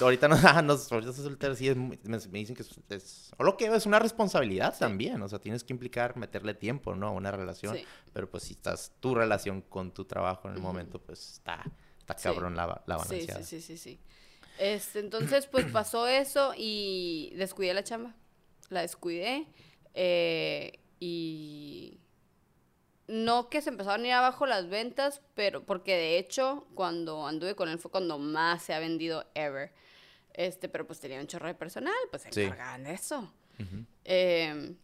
ahorita 0.01 0.27
no, 0.29 0.37
ah, 0.45 0.61
no, 0.63 0.73
ahorita 0.73 1.13
soy 1.13 1.25
soltero, 1.25 1.55
sí, 1.55 1.69
es 1.69 1.77
muy- 1.77 1.99
me, 2.05 2.19
me 2.19 2.39
dicen 2.41 2.57
que 2.57 2.63
es, 2.63 2.71
es- 2.91 3.31
o 3.39 3.45
lo 3.45 3.57
que 3.57 3.67
es 3.67 3.87
una 3.87 3.99
responsabilidad 3.99 4.73
Sí. 4.75 4.81
también, 4.81 5.23
o 5.23 5.29
sea, 5.29 5.39
tienes 5.39 5.63
que 5.65 5.73
implicar 5.73 6.17
meterle 6.17 6.55
tiempo, 6.55 6.95
¿no? 6.97 7.09
A 7.09 7.11
una 7.13 7.31
relación, 7.31 7.77
Sí. 7.77 7.85
pero 8.13 8.29
pues 8.29 8.43
si 8.45 8.55
estás 8.55 8.93
tu 9.01 9.15
relación 9.15 9.61
con 9.63 9.93
tu 9.93 10.05
trabajo 10.05 10.49
en 10.49 10.55
el 10.55 10.61
momento, 10.61 11.01
pues 11.01 11.33
está, 11.35 11.63
está 11.99 12.15
cabrón 12.17 12.57
la, 12.57 12.83
la 12.87 12.97
balanceada. 12.97 13.43
sí, 13.45 13.61
sí, 13.61 13.77
sí, 13.77 13.77
sí. 13.79 14.01
Este, 14.59 14.99
entonces, 14.99 15.47
pues 15.47 15.65
pasó 15.73 16.09
eso 16.09 16.53
y 16.57 17.33
descuidé 17.37 17.73
la 17.75 17.85
chamba. 17.85 18.15
La 18.69 18.81
descuidé. 18.83 19.47
eh, 19.95 20.79
y 21.01 21.99
no 23.13 23.49
que 23.49 23.61
se 23.61 23.71
empezaron 23.71 24.05
a 24.05 24.09
ir 24.09 24.13
abajo 24.15 24.47
las 24.47 24.69
ventas, 24.69 25.21
pero 25.35 25.63
porque 25.65 25.95
de 25.97 26.19
hecho, 26.19 26.67
cuando 26.75 27.27
anduve 27.27 27.55
con 27.55 27.69
él 27.69 27.79
fue 27.79 27.91
cuando 27.91 28.19
más 28.19 28.63
se 28.63 28.75
ha 28.75 28.79
vendido 28.79 29.25
ever. 29.35 29.73
Este, 30.35 30.69
pero 30.69 30.87
pues 30.87 30.99
tenía 30.99 31.21
un 31.21 31.27
chorro 31.27 31.47
de 31.49 31.55
personal, 31.55 31.93
pues 32.11 32.23
se 32.23 32.33
Sí. 32.33 32.43
encargaban 32.45 32.85
de 32.85 32.95
eso. 32.95 33.33
Eh, 34.05 34.75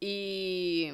Y 0.00 0.90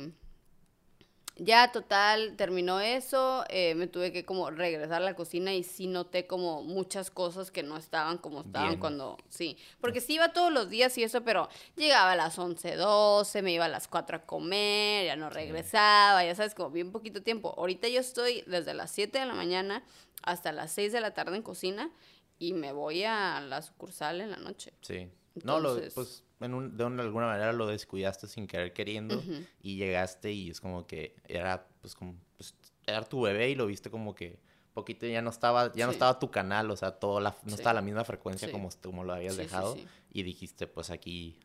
ya 1.36 1.72
total, 1.72 2.36
terminó 2.36 2.80
eso, 2.80 3.44
eh, 3.48 3.74
me 3.74 3.86
tuve 3.86 4.12
que 4.12 4.24
como 4.24 4.50
regresar 4.50 5.02
a 5.02 5.04
la 5.04 5.14
cocina 5.14 5.54
y 5.54 5.62
sí 5.62 5.86
noté 5.86 6.26
como 6.26 6.62
muchas 6.62 7.10
cosas 7.10 7.50
que 7.50 7.62
no 7.62 7.76
estaban 7.76 8.18
como 8.18 8.42
estaban 8.42 8.68
Bien. 8.68 8.80
cuando, 8.80 9.16
sí, 9.28 9.56
porque 9.80 10.00
sí 10.00 10.14
iba 10.14 10.32
todos 10.32 10.52
los 10.52 10.68
días 10.68 10.96
y 10.98 11.02
eso, 11.02 11.22
pero 11.22 11.48
llegaba 11.76 12.12
a 12.12 12.16
las 12.16 12.38
11, 12.38 12.76
12, 12.76 13.42
me 13.42 13.52
iba 13.52 13.64
a 13.64 13.68
las 13.68 13.88
4 13.88 14.18
a 14.18 14.22
comer, 14.26 15.06
ya 15.06 15.16
no 15.16 15.30
regresaba, 15.30 16.24
ya 16.24 16.34
sabes, 16.34 16.54
como 16.54 16.70
bien 16.70 16.92
poquito 16.92 17.22
tiempo. 17.22 17.54
Ahorita 17.56 17.88
yo 17.88 18.00
estoy 18.00 18.42
desde 18.46 18.74
las 18.74 18.90
7 18.90 19.18
de 19.18 19.26
la 19.26 19.34
mañana 19.34 19.82
hasta 20.22 20.52
las 20.52 20.72
6 20.72 20.92
de 20.92 21.00
la 21.00 21.14
tarde 21.14 21.36
en 21.36 21.42
cocina 21.42 21.90
y 22.38 22.52
me 22.52 22.72
voy 22.72 23.04
a 23.04 23.40
la 23.40 23.62
sucursal 23.62 24.20
en 24.20 24.30
la 24.30 24.36
noche. 24.36 24.72
Sí. 24.82 25.08
No, 25.44 25.60
lo, 25.60 25.80
pues 25.94 26.24
en 26.40 26.54
un- 26.54 26.76
de 26.76 26.84
una- 26.84 27.02
alguna 27.02 27.26
manera 27.26 27.52
lo 27.52 27.66
descuidaste 27.66 28.26
sin 28.26 28.46
querer 28.46 28.72
queriendo 28.72 29.22
y 29.62 29.76
llegaste 29.76 30.32
y 30.32 30.50
es 30.50 30.60
como 30.60 30.86
que 30.86 31.14
era 31.28 31.66
pues 31.80 31.94
como 31.94 32.14
pues, 32.36 32.54
era 32.86 33.02
tu 33.04 33.20
bebé 33.22 33.50
y 33.50 33.54
lo 33.54 33.66
viste 33.66 33.90
como 33.90 34.14
que 34.14 34.38
poquito 34.72 35.06
ya 35.06 35.20
no 35.22 35.30
estaba 35.30 35.72
ya 35.74 35.86
no 35.86 35.92
Sí. 35.92 35.96
estaba 35.96 36.18
tu 36.18 36.30
canal, 36.30 36.70
o 36.70 36.76
sea, 36.76 36.92
todo 36.92 37.20
la, 37.20 37.30
no 37.42 37.50
Sí. 37.50 37.54
estaba 37.56 37.70
a 37.72 37.74
la 37.74 37.82
misma 37.82 38.04
frecuencia 38.04 38.48
Sí. 38.48 38.52
como 38.52 38.68
como 38.82 39.04
lo 39.04 39.12
habías 39.12 39.36
dejado 39.36 39.76
y 40.12 40.22
dijiste, 40.22 40.66
pues 40.66 40.90
aquí 40.90 41.38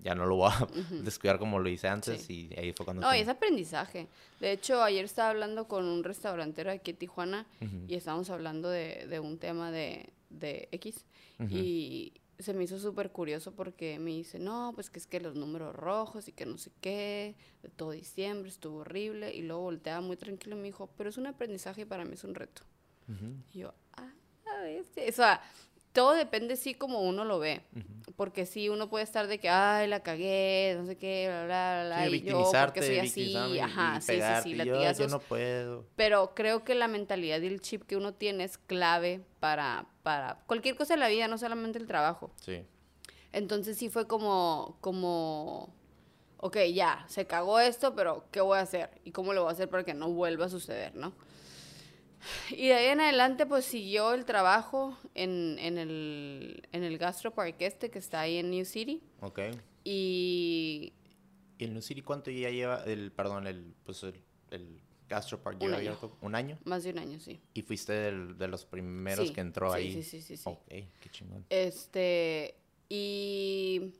ya 0.00 0.14
no 0.14 0.26
lo 0.26 0.36
voy 0.36 0.50
a 0.52 0.66
descuidar 1.02 1.38
como 1.38 1.58
lo 1.60 1.68
hice 1.70 1.88
antes 1.88 2.28
y 2.28 2.50
ahí 2.58 2.72
fue 2.72 2.84
cuando 2.84 3.00
No, 3.02 3.10
te- 3.10 3.18
y 3.18 3.20
es 3.22 3.28
aprendizaje. 3.28 4.08
De 4.40 4.52
hecho, 4.52 4.82
ayer 4.82 5.04
estaba 5.06 5.30
hablando 5.30 5.66
con 5.66 5.86
un 5.86 6.04
restaurantero 6.04 6.70
aquí 6.70 6.90
en 6.90 6.96
Tijuana 6.98 7.46
Ujú. 7.62 7.84
y 7.88 7.94
estábamos 7.94 8.28
hablando 8.28 8.68
de, 8.68 9.06
de 9.08 9.20
un 9.20 9.38
tema 9.38 9.70
de, 9.70 10.10
de 10.28 10.68
X 10.72 11.06
y 11.48 12.12
se 12.38 12.54
me 12.54 12.64
hizo 12.64 12.78
súper 12.78 13.10
curioso 13.10 13.52
porque 13.52 13.98
me 13.98 14.10
dice, 14.10 14.38
no, 14.38 14.72
pues 14.74 14.90
que 14.90 14.98
es 14.98 15.06
que 15.06 15.20
los 15.20 15.34
números 15.34 15.74
rojos 15.74 16.28
y 16.28 16.32
que 16.32 16.46
no 16.46 16.58
sé 16.58 16.70
qué, 16.80 17.36
de 17.62 17.68
todo 17.68 17.92
diciembre 17.92 18.48
estuvo 18.48 18.78
horrible 18.78 19.34
y 19.34 19.42
luego 19.42 19.62
volteaba 19.62 20.00
muy 20.00 20.16
tranquilo 20.16 20.56
y 20.56 20.60
me 20.60 20.64
dijo, 20.66 20.90
pero 20.96 21.10
es 21.10 21.16
un 21.16 21.26
aprendizaje 21.26 21.82
y 21.82 21.84
para 21.84 22.04
mí 22.04 22.14
es 22.14 22.24
un 22.24 22.34
reto. 22.34 22.62
Y 23.52 23.58
yo, 23.58 23.74
ah, 23.96 24.12
a 24.46 24.60
ver, 24.62 24.84
sí". 24.94 25.02
o 25.08 25.12
sea, 25.12 25.42
todo 25.94 26.12
depende 26.12 26.56
sí 26.56 26.74
como 26.74 27.00
uno 27.00 27.24
lo 27.24 27.38
ve. 27.38 27.62
Porque 28.16 28.44
sí, 28.46 28.68
uno 28.68 28.90
puede 28.90 29.04
estar 29.04 29.26
de 29.26 29.38
que, 29.40 29.48
ay, 29.48 29.88
la 29.88 30.00
cagué, 30.00 30.76
no 30.78 30.84
sé 30.86 30.96
qué, 30.96 31.26
bla, 31.28 31.44
bla, 31.46 31.84
bla, 31.86 32.08
Sí, 32.10 32.16
y 32.16 32.22
yo, 32.22 32.52
porque 32.60 32.82
soy 32.82 32.98
así, 32.98 33.32
y- 33.54 33.58
ajá, 33.58 33.96
y 33.96 34.00
sí, 34.02 34.12
sí, 34.20 34.42
sí, 34.42 34.50
y 34.50 34.56
yo, 34.58 34.64
yo 34.64 34.72
latigazos. 34.72 35.10
no 35.10 35.20
puedo. 35.20 35.86
Pero 35.96 36.34
creo 36.34 36.64
que 36.64 36.74
la 36.74 36.86
mentalidad 36.86 37.40
y 37.40 37.46
el 37.46 37.60
chip 37.60 37.84
que 37.84 37.96
uno 37.96 38.12
tiene 38.12 38.44
es 38.44 38.58
clave 38.58 39.22
para, 39.40 39.86
para 40.02 40.42
cualquier 40.46 40.76
cosa 40.76 40.94
en 40.94 41.00
la 41.00 41.08
vida, 41.08 41.26
no 41.28 41.38
solamente 41.38 41.78
el 41.78 41.86
trabajo. 41.86 42.30
Sí. 42.40 42.64
Entonces 43.32 43.78
sí 43.78 43.88
fue 43.88 44.06
como, 44.06 44.76
como, 44.80 45.74
ok, 46.38 46.58
ya, 46.72 47.04
se 47.08 47.26
cagó 47.26 47.58
esto, 47.58 47.94
pero 47.94 48.26
¿qué 48.30 48.40
voy 48.40 48.58
a 48.58 48.62
hacer? 48.62 48.90
¿Y 49.04 49.12
cómo 49.12 49.32
lo 49.32 49.42
voy 49.42 49.50
a 49.50 49.52
hacer 49.54 49.68
para 49.70 49.82
que 49.84 49.94
no 49.94 50.10
vuelva 50.10 50.46
a 50.46 50.48
suceder, 50.50 50.94
no? 50.94 51.14
Y 52.50 52.68
de 52.68 52.74
ahí 52.74 52.86
en 52.86 53.00
adelante, 53.00 53.46
pues 53.46 53.64
siguió 53.64 54.12
el 54.14 54.24
trabajo 54.24 54.96
en, 55.14 55.58
en 55.58 55.78
el, 55.78 56.66
en 56.72 56.82
el 56.84 56.98
Gastropark 56.98 57.56
este 57.60 57.90
que 57.90 57.98
está 57.98 58.20
ahí 58.20 58.36
en 58.38 58.50
New 58.50 58.64
City. 58.64 59.02
Ok. 59.20 59.40
Y 59.84 60.92
¿Y 61.58 61.64
el 61.64 61.72
New 61.72 61.82
City 61.82 62.02
cuánto 62.02 62.30
ya 62.30 62.50
lleva 62.50 62.82
el 62.84 63.12
perdón, 63.12 63.46
el 63.46 63.74
pues 63.84 64.02
el, 64.02 64.14
el 64.50 64.80
Gastropark 65.08 65.58
lleva 65.58 65.76
año. 65.76 65.90
abierto 65.90 66.16
un 66.22 66.34
año? 66.34 66.58
más 66.64 66.82
de 66.84 66.90
un 66.90 66.98
año, 66.98 67.20
sí. 67.20 67.40
Y 67.54 67.62
fuiste 67.62 67.92
del- 67.92 68.36
de 68.38 68.48
los 68.48 68.64
primeros 68.64 69.28
Sí, 69.28 69.34
que 69.34 69.40
entró 69.40 69.70
sí, 69.72 69.76
ahí. 69.78 69.92
sí, 69.92 70.02
sí, 70.02 70.22
sí, 70.22 70.36
sí. 70.36 70.42
Ok, 70.46 70.66
qué 70.68 71.10
chingón. 71.10 71.44
Este, 71.50 72.56
y 72.88 73.92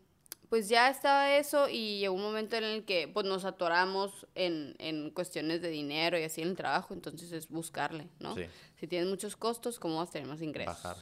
pues 0.48 0.68
ya 0.68 0.88
estaba 0.90 1.37
eso 1.37 1.68
y 1.68 1.98
llegó 1.98 2.14
un 2.14 2.22
momento 2.22 2.57
en 2.57 2.64
el 2.64 2.85
que 2.85 3.09
pues 3.09 3.26
nos 3.26 3.44
atoramos 3.44 4.26
en, 4.35 4.74
en 4.78 5.11
cuestiones 5.11 5.62
de 5.62 5.68
dinero 5.68 6.18
y 6.18 6.22
así 6.22 6.42
en 6.42 6.48
el 6.48 6.57
trabajo, 6.57 6.94
entonces 6.94 7.33
es 7.33 7.48
buscarle, 7.48 8.09
¿no? 8.18 8.35
Sí. 8.35 8.44
Si 8.78 8.87
tienes 8.87 9.09
muchos 9.09 9.37
costos, 9.37 9.78
¿cómo 9.78 9.98
vas 9.98 10.11
a 10.11 10.12
tener 10.12 10.28
más 10.28 10.42
ingresos? 10.42 10.83
Bajar. 10.83 10.96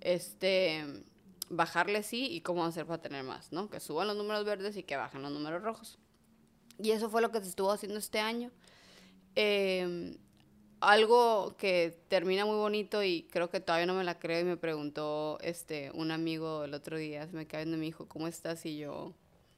Este, 0.00 0.84
bajarle 1.48 2.02
sí 2.02 2.28
y 2.30 2.40
cómo 2.40 2.64
hacer 2.64 2.86
para 2.86 3.02
tener 3.02 3.24
más, 3.24 3.52
¿no? 3.52 3.70
Que 3.70 3.80
suban 3.80 4.06
los 4.06 4.16
números 4.16 4.44
verdes 4.44 4.76
y 4.76 4.82
que 4.82 4.96
bajen 4.96 5.22
los 5.22 5.32
números 5.32 5.62
rojos. 5.62 5.98
Y 6.78 6.92
eso 6.92 7.10
fue 7.10 7.22
lo 7.22 7.32
que 7.32 7.40
se 7.40 7.48
estuvo 7.48 7.72
haciendo 7.72 7.98
este 7.98 8.20
año. 8.20 8.50
Eh, 9.34 10.16
algo 10.80 11.54
que 11.56 11.98
termina 12.08 12.44
muy 12.44 12.56
bonito 12.56 13.02
y 13.02 13.22
creo 13.30 13.50
que 13.50 13.60
todavía 13.60 13.86
no 13.86 13.94
me 13.94 14.04
la 14.04 14.18
creo 14.18 14.40
y 14.40 14.44
me 14.44 14.56
preguntó 14.56 15.38
este 15.40 15.90
un 15.94 16.10
amigo 16.10 16.64
el 16.64 16.74
otro 16.74 16.96
día, 16.96 17.26
se 17.26 17.34
me 17.36 17.46
cae 17.46 17.60
viendo 17.64 17.76
y 17.76 17.80
me 17.80 17.86
dijo, 17.86 18.06
¿cómo 18.08 18.26
estás? 18.28 18.64
Y 18.66 18.78
yo, 18.78 19.12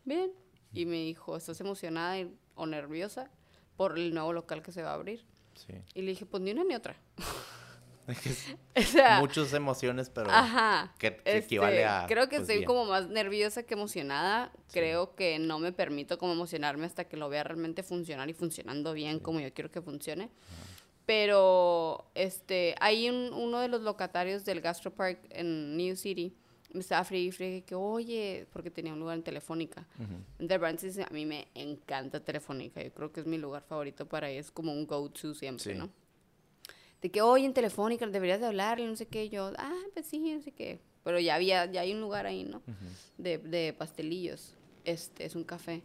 bien. 0.05 0.33
Y 0.73 0.87
me 0.87 0.97
dijo, 0.97 1.37
¿estás 1.37 1.61
emocionada 1.61 2.19
y- 2.21 2.33
o 2.55 2.67
nerviosa 2.67 3.31
por 3.77 3.99
el 3.99 4.15
nuevo 4.15 4.33
local 4.33 4.63
que 4.63 4.73
se 4.73 4.83
va 4.83 4.91
a 4.91 4.95
abrir? 4.95 5.25
Sí. 5.55 5.75
Y 5.95 6.03
le 6.03 6.11
dije, 6.13 6.27
pues 6.27 6.43
ni 6.43 6.53
una 6.53 6.65
ni 6.65 6.75
otra. 6.75 6.97
O 8.77 8.83
sea, 8.83 9.21
muchas 9.21 9.53
emociones, 9.53 10.11
pero 10.11 10.31
Ajá. 10.31 10.93
que, 10.99 11.11
que 11.17 11.17
Este, 11.19 11.37
equivale 11.39 11.85
a 11.85 12.07
Creo 12.09 12.25
que 12.29 12.37
pues, 12.37 12.43
estoy 12.43 12.57
bien. 12.59 12.67
como 12.67 12.85
más 12.87 13.09
nerviosa 13.09 13.63
que 13.63 13.75
emocionada. 13.75 14.53
Creo 14.73 15.15
que 15.15 15.39
no 15.39 15.59
me 15.59 15.73
permito 15.73 16.19
como 16.19 16.33
emocionarme 16.33 16.87
hasta 16.87 17.05
que 17.05 17.17
lo 17.17 17.29
vea 17.29 17.45
realmente 17.45 17.83
funcionar 17.83 18.29
y 18.29 18.33
funcionando 18.33 18.95
bien 18.95 19.19
como 19.21 19.39
yo 19.41 19.53
quiero 19.53 19.71
que 19.71 19.81
funcione. 19.83 20.31
Pero 21.11 22.05
este, 22.15 22.77
hay 22.79 23.09
un- 23.11 23.33
uno 23.33 23.59
de 23.59 23.67
los 23.67 23.81
locatarios 23.83 24.45
del 24.45 24.61
Gastropark 24.61 25.19
en 25.31 25.77
New 25.77 25.97
City 25.97 26.33
me 26.73 26.79
estaba 26.79 27.03
friegue 27.03 27.65
que, 27.65 27.75
oye, 27.75 28.47
porque 28.53 28.71
tenía 28.71 28.93
un 28.93 29.01
lugar 29.01 29.17
en 29.17 29.25
Telefónica. 29.25 29.89
Ujú. 29.99 30.47
The 30.47 30.57
Brands 30.59 30.99
a 31.01 31.11
mí 31.11 31.27
me 31.27 31.49
encanta 31.57 32.21
Telefónica. 32.25 32.81
Yo 32.81 32.93
creo 32.95 33.11
que 33.11 33.19
es 33.19 33.27
mi 33.27 33.39
lugar 33.39 33.65
favorito 33.69 34.07
para 34.07 34.31
ir. 34.31 34.39
Es 34.39 34.53
como 34.53 34.73
un 34.73 34.87
go-to 34.87 35.35
siempre, 35.35 35.73
Sí. 35.73 35.77
¿no? 35.77 35.91
De 37.03 37.11
que, 37.11 37.23
oye, 37.23 37.45
en 37.45 37.55
Telefónica 37.55 38.07
deberías 38.07 38.39
de 38.39 38.47
hablarle, 38.47 38.87
no 38.87 38.95
sé 38.95 39.07
qué. 39.09 39.29
Yo, 39.29 39.51
ah, 39.59 39.83
pues 39.95 40.07
sí, 40.07 40.21
no 40.33 40.41
sé 40.43 40.53
qué. 40.53 40.79
Pero 41.03 41.19
ya 41.19 41.35
había, 41.35 41.67
ya 41.67 41.81
hay 41.81 41.93
un 41.93 42.01
lugar 42.01 42.27
ahí, 42.27 42.45
¿no? 42.45 42.63
de, 43.19 43.39
de 43.39 43.73
pastelillos. 43.73 44.55
Este, 44.85 45.25
es 45.25 45.35
un 45.35 45.43
café. 45.43 45.83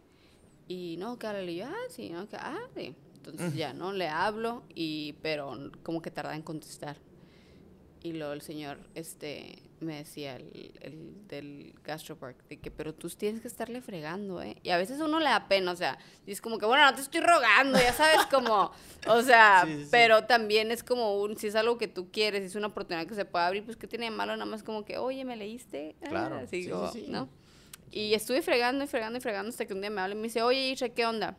Y 0.68 0.94
no, 1.00 1.18
que 1.18 1.26
háblale. 1.26 1.50
Y 1.50 1.56
yo, 1.56 1.66
ah, 1.66 1.86
sí, 1.88 2.10
no, 2.10 2.28
que, 2.28 2.36
ah, 2.36 2.60
sí. 2.76 2.94
Entonces 3.26 3.54
ya, 3.54 3.72
¿no? 3.72 3.92
Le 3.92 4.08
hablo, 4.08 4.62
y, 4.74 5.14
pero 5.22 5.70
como 5.82 6.00
que 6.00 6.10
tarda 6.10 6.34
en 6.36 6.42
contestar. 6.42 6.96
Y 8.02 8.12
luego 8.12 8.34
el 8.34 8.40
señor, 8.40 8.78
este, 8.94 9.62
me 9.80 9.96
decía, 9.96 10.36
el, 10.36 10.72
el 10.80 11.26
del 11.26 11.74
Gastropark, 11.82 12.46
de 12.46 12.58
que, 12.58 12.70
pero 12.70 12.94
tú 12.94 13.08
tienes 13.08 13.40
que 13.40 13.48
estarle 13.48 13.80
fregando, 13.80 14.40
¿eh? 14.40 14.56
Y 14.62 14.70
a 14.70 14.76
veces 14.76 15.00
uno 15.00 15.18
le 15.18 15.24
da 15.24 15.48
pena, 15.48 15.72
o 15.72 15.76
sea, 15.76 15.98
y 16.24 16.30
es 16.30 16.40
como 16.40 16.58
que, 16.58 16.66
bueno, 16.66 16.84
no 16.84 16.94
te 16.94 17.00
estoy 17.00 17.20
rogando, 17.20 17.78
ya 17.80 17.92
sabes, 17.92 18.24
como, 18.26 18.70
o 19.08 19.22
sea, 19.22 19.62
Sí, 19.66 19.74
sí, 19.74 19.82
sí. 19.84 19.88
pero 19.90 20.24
también 20.24 20.70
es 20.70 20.84
como 20.84 21.20
un, 21.20 21.36
si 21.36 21.48
es 21.48 21.56
algo 21.56 21.78
que 21.78 21.88
tú 21.88 22.12
quieres, 22.12 22.42
si 22.42 22.46
es 22.46 22.54
una 22.54 22.68
oportunidad 22.68 23.08
que 23.08 23.14
se 23.16 23.24
puede 23.24 23.44
abrir, 23.44 23.64
pues, 23.64 23.76
¿qué 23.76 23.88
tiene 23.88 24.04
de 24.04 24.12
malo? 24.12 24.34
Nada 24.36 24.48
más 24.48 24.62
como 24.62 24.84
que, 24.84 24.98
oye, 24.98 25.24
¿me 25.24 25.34
leíste? 25.36 25.96
Ah, 26.04 26.08
Claro, 26.08 26.36
así 26.36 26.62
sí, 26.62 26.70
como, 26.70 26.92
sí, 26.92 27.06
sí. 27.06 27.10
¿no? 27.10 27.28
Y 27.90 28.14
estuve 28.14 28.40
fregando 28.42 28.84
y 28.84 28.86
fregando 28.86 29.18
y 29.18 29.20
fregando 29.20 29.48
hasta 29.48 29.64
que 29.66 29.74
un 29.74 29.80
día 29.80 29.90
me 29.90 30.00
habla 30.00 30.14
y 30.14 30.18
me 30.18 30.24
dice, 30.24 30.42
oye, 30.42 30.68
Isha, 30.70 30.90
¿qué 30.90 31.06
onda? 31.06 31.36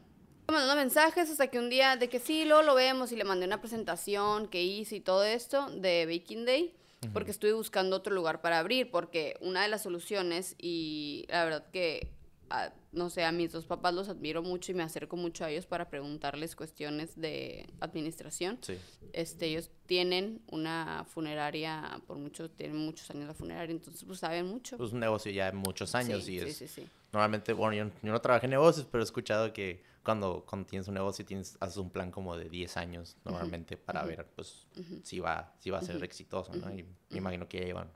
Mandando 0.47 0.75
mensajes 0.75 1.29
hasta 1.29 1.47
que 1.47 1.59
un 1.59 1.69
día 1.69 1.97
de 1.97 2.09
que 2.09 2.19
sí, 2.19 2.45
luego 2.45 2.63
lo 2.63 2.75
vemos 2.75 3.11
y 3.11 3.15
le 3.15 3.23
mandé 3.23 3.45
una 3.45 3.59
presentación 3.59 4.47
que 4.47 4.63
hice 4.63 4.97
y 4.97 4.99
todo 5.01 5.23
esto 5.23 5.69
de 5.71 6.05
Baking 6.05 6.45
Day 6.45 6.73
porque 7.13 7.31
estuve 7.31 7.53
buscando 7.53 7.95
otro 7.95 8.13
lugar 8.13 8.41
para 8.41 8.59
abrir 8.59 8.89
porque 8.89 9.37
una 9.41 9.61
de 9.61 9.67
las 9.67 9.83
soluciones 9.83 10.55
y 10.57 11.25
la 11.29 11.43
verdad 11.43 11.65
que 11.71 12.11
a- 12.49 12.73
no 12.91 13.09
sé, 13.09 13.23
a 13.23 13.31
mis 13.31 13.51
dos 13.51 13.65
papás 13.65 13.93
los 13.93 14.09
admiro 14.09 14.41
mucho 14.41 14.71
y 14.71 14.75
me 14.75 14.83
acerco 14.83 15.15
mucho 15.17 15.45
a 15.45 15.49
ellos 15.51 15.65
para 15.65 15.89
preguntarles 15.89 16.55
cuestiones 16.55 17.19
de 17.19 17.67
administración. 17.79 18.57
Sí. 18.61 18.77
Este, 19.13 19.47
ellos 19.47 19.69
tienen 19.85 20.41
una 20.51 21.05
funeraria, 21.07 22.01
por 22.07 22.17
mucho, 22.17 22.49
tienen 22.49 22.77
muchos 22.77 23.09
años 23.11 23.27
la 23.27 23.33
funeraria, 23.33 23.71
entonces 23.73 24.03
pues 24.03 24.19
saben 24.19 24.45
mucho. 24.47 24.77
Pues 24.77 24.93
un 24.93 24.99
negocio 24.99 25.31
ya 25.31 25.45
de 25.45 25.53
muchos 25.53 25.93
años 25.95 26.23
sí, 26.23 26.35
y 26.35 26.39
sí, 26.39 26.45
es... 26.47 26.57
sí, 26.57 26.67
sí. 26.67 26.87
Normalmente, 27.13 27.53
bueno, 27.53 27.73
yo, 27.73 27.91
yo 28.03 28.11
no 28.11 28.19
trabajé 28.21 28.47
en 28.47 28.51
negocios, 28.51 28.85
pero 28.91 29.01
he 29.01 29.05
escuchado 29.05 29.53
que 29.53 29.81
cuando, 30.03 30.43
cuando 30.45 30.67
tienes 30.67 30.87
un 30.87 30.93
negocio 30.93 31.25
tienes, 31.25 31.57
haces 31.59 31.77
un 31.77 31.89
plan 31.89 32.11
como 32.11 32.35
de 32.37 32.49
10 32.49 32.75
años 32.77 33.15
normalmente 33.25 33.77
para 33.77 34.03
ver 34.03 34.25
pues 34.35 34.67
si 35.03 35.19
va, 35.19 35.53
si 35.59 35.69
va 35.69 35.79
a 35.79 35.81
ser 35.81 36.03
exitoso, 36.03 36.53
¿no? 36.53 36.69
Y 36.73 36.83
me 37.09 37.17
imagino 37.17 37.47
que 37.47 37.59
ya 37.59 37.65
llevan 37.65 37.89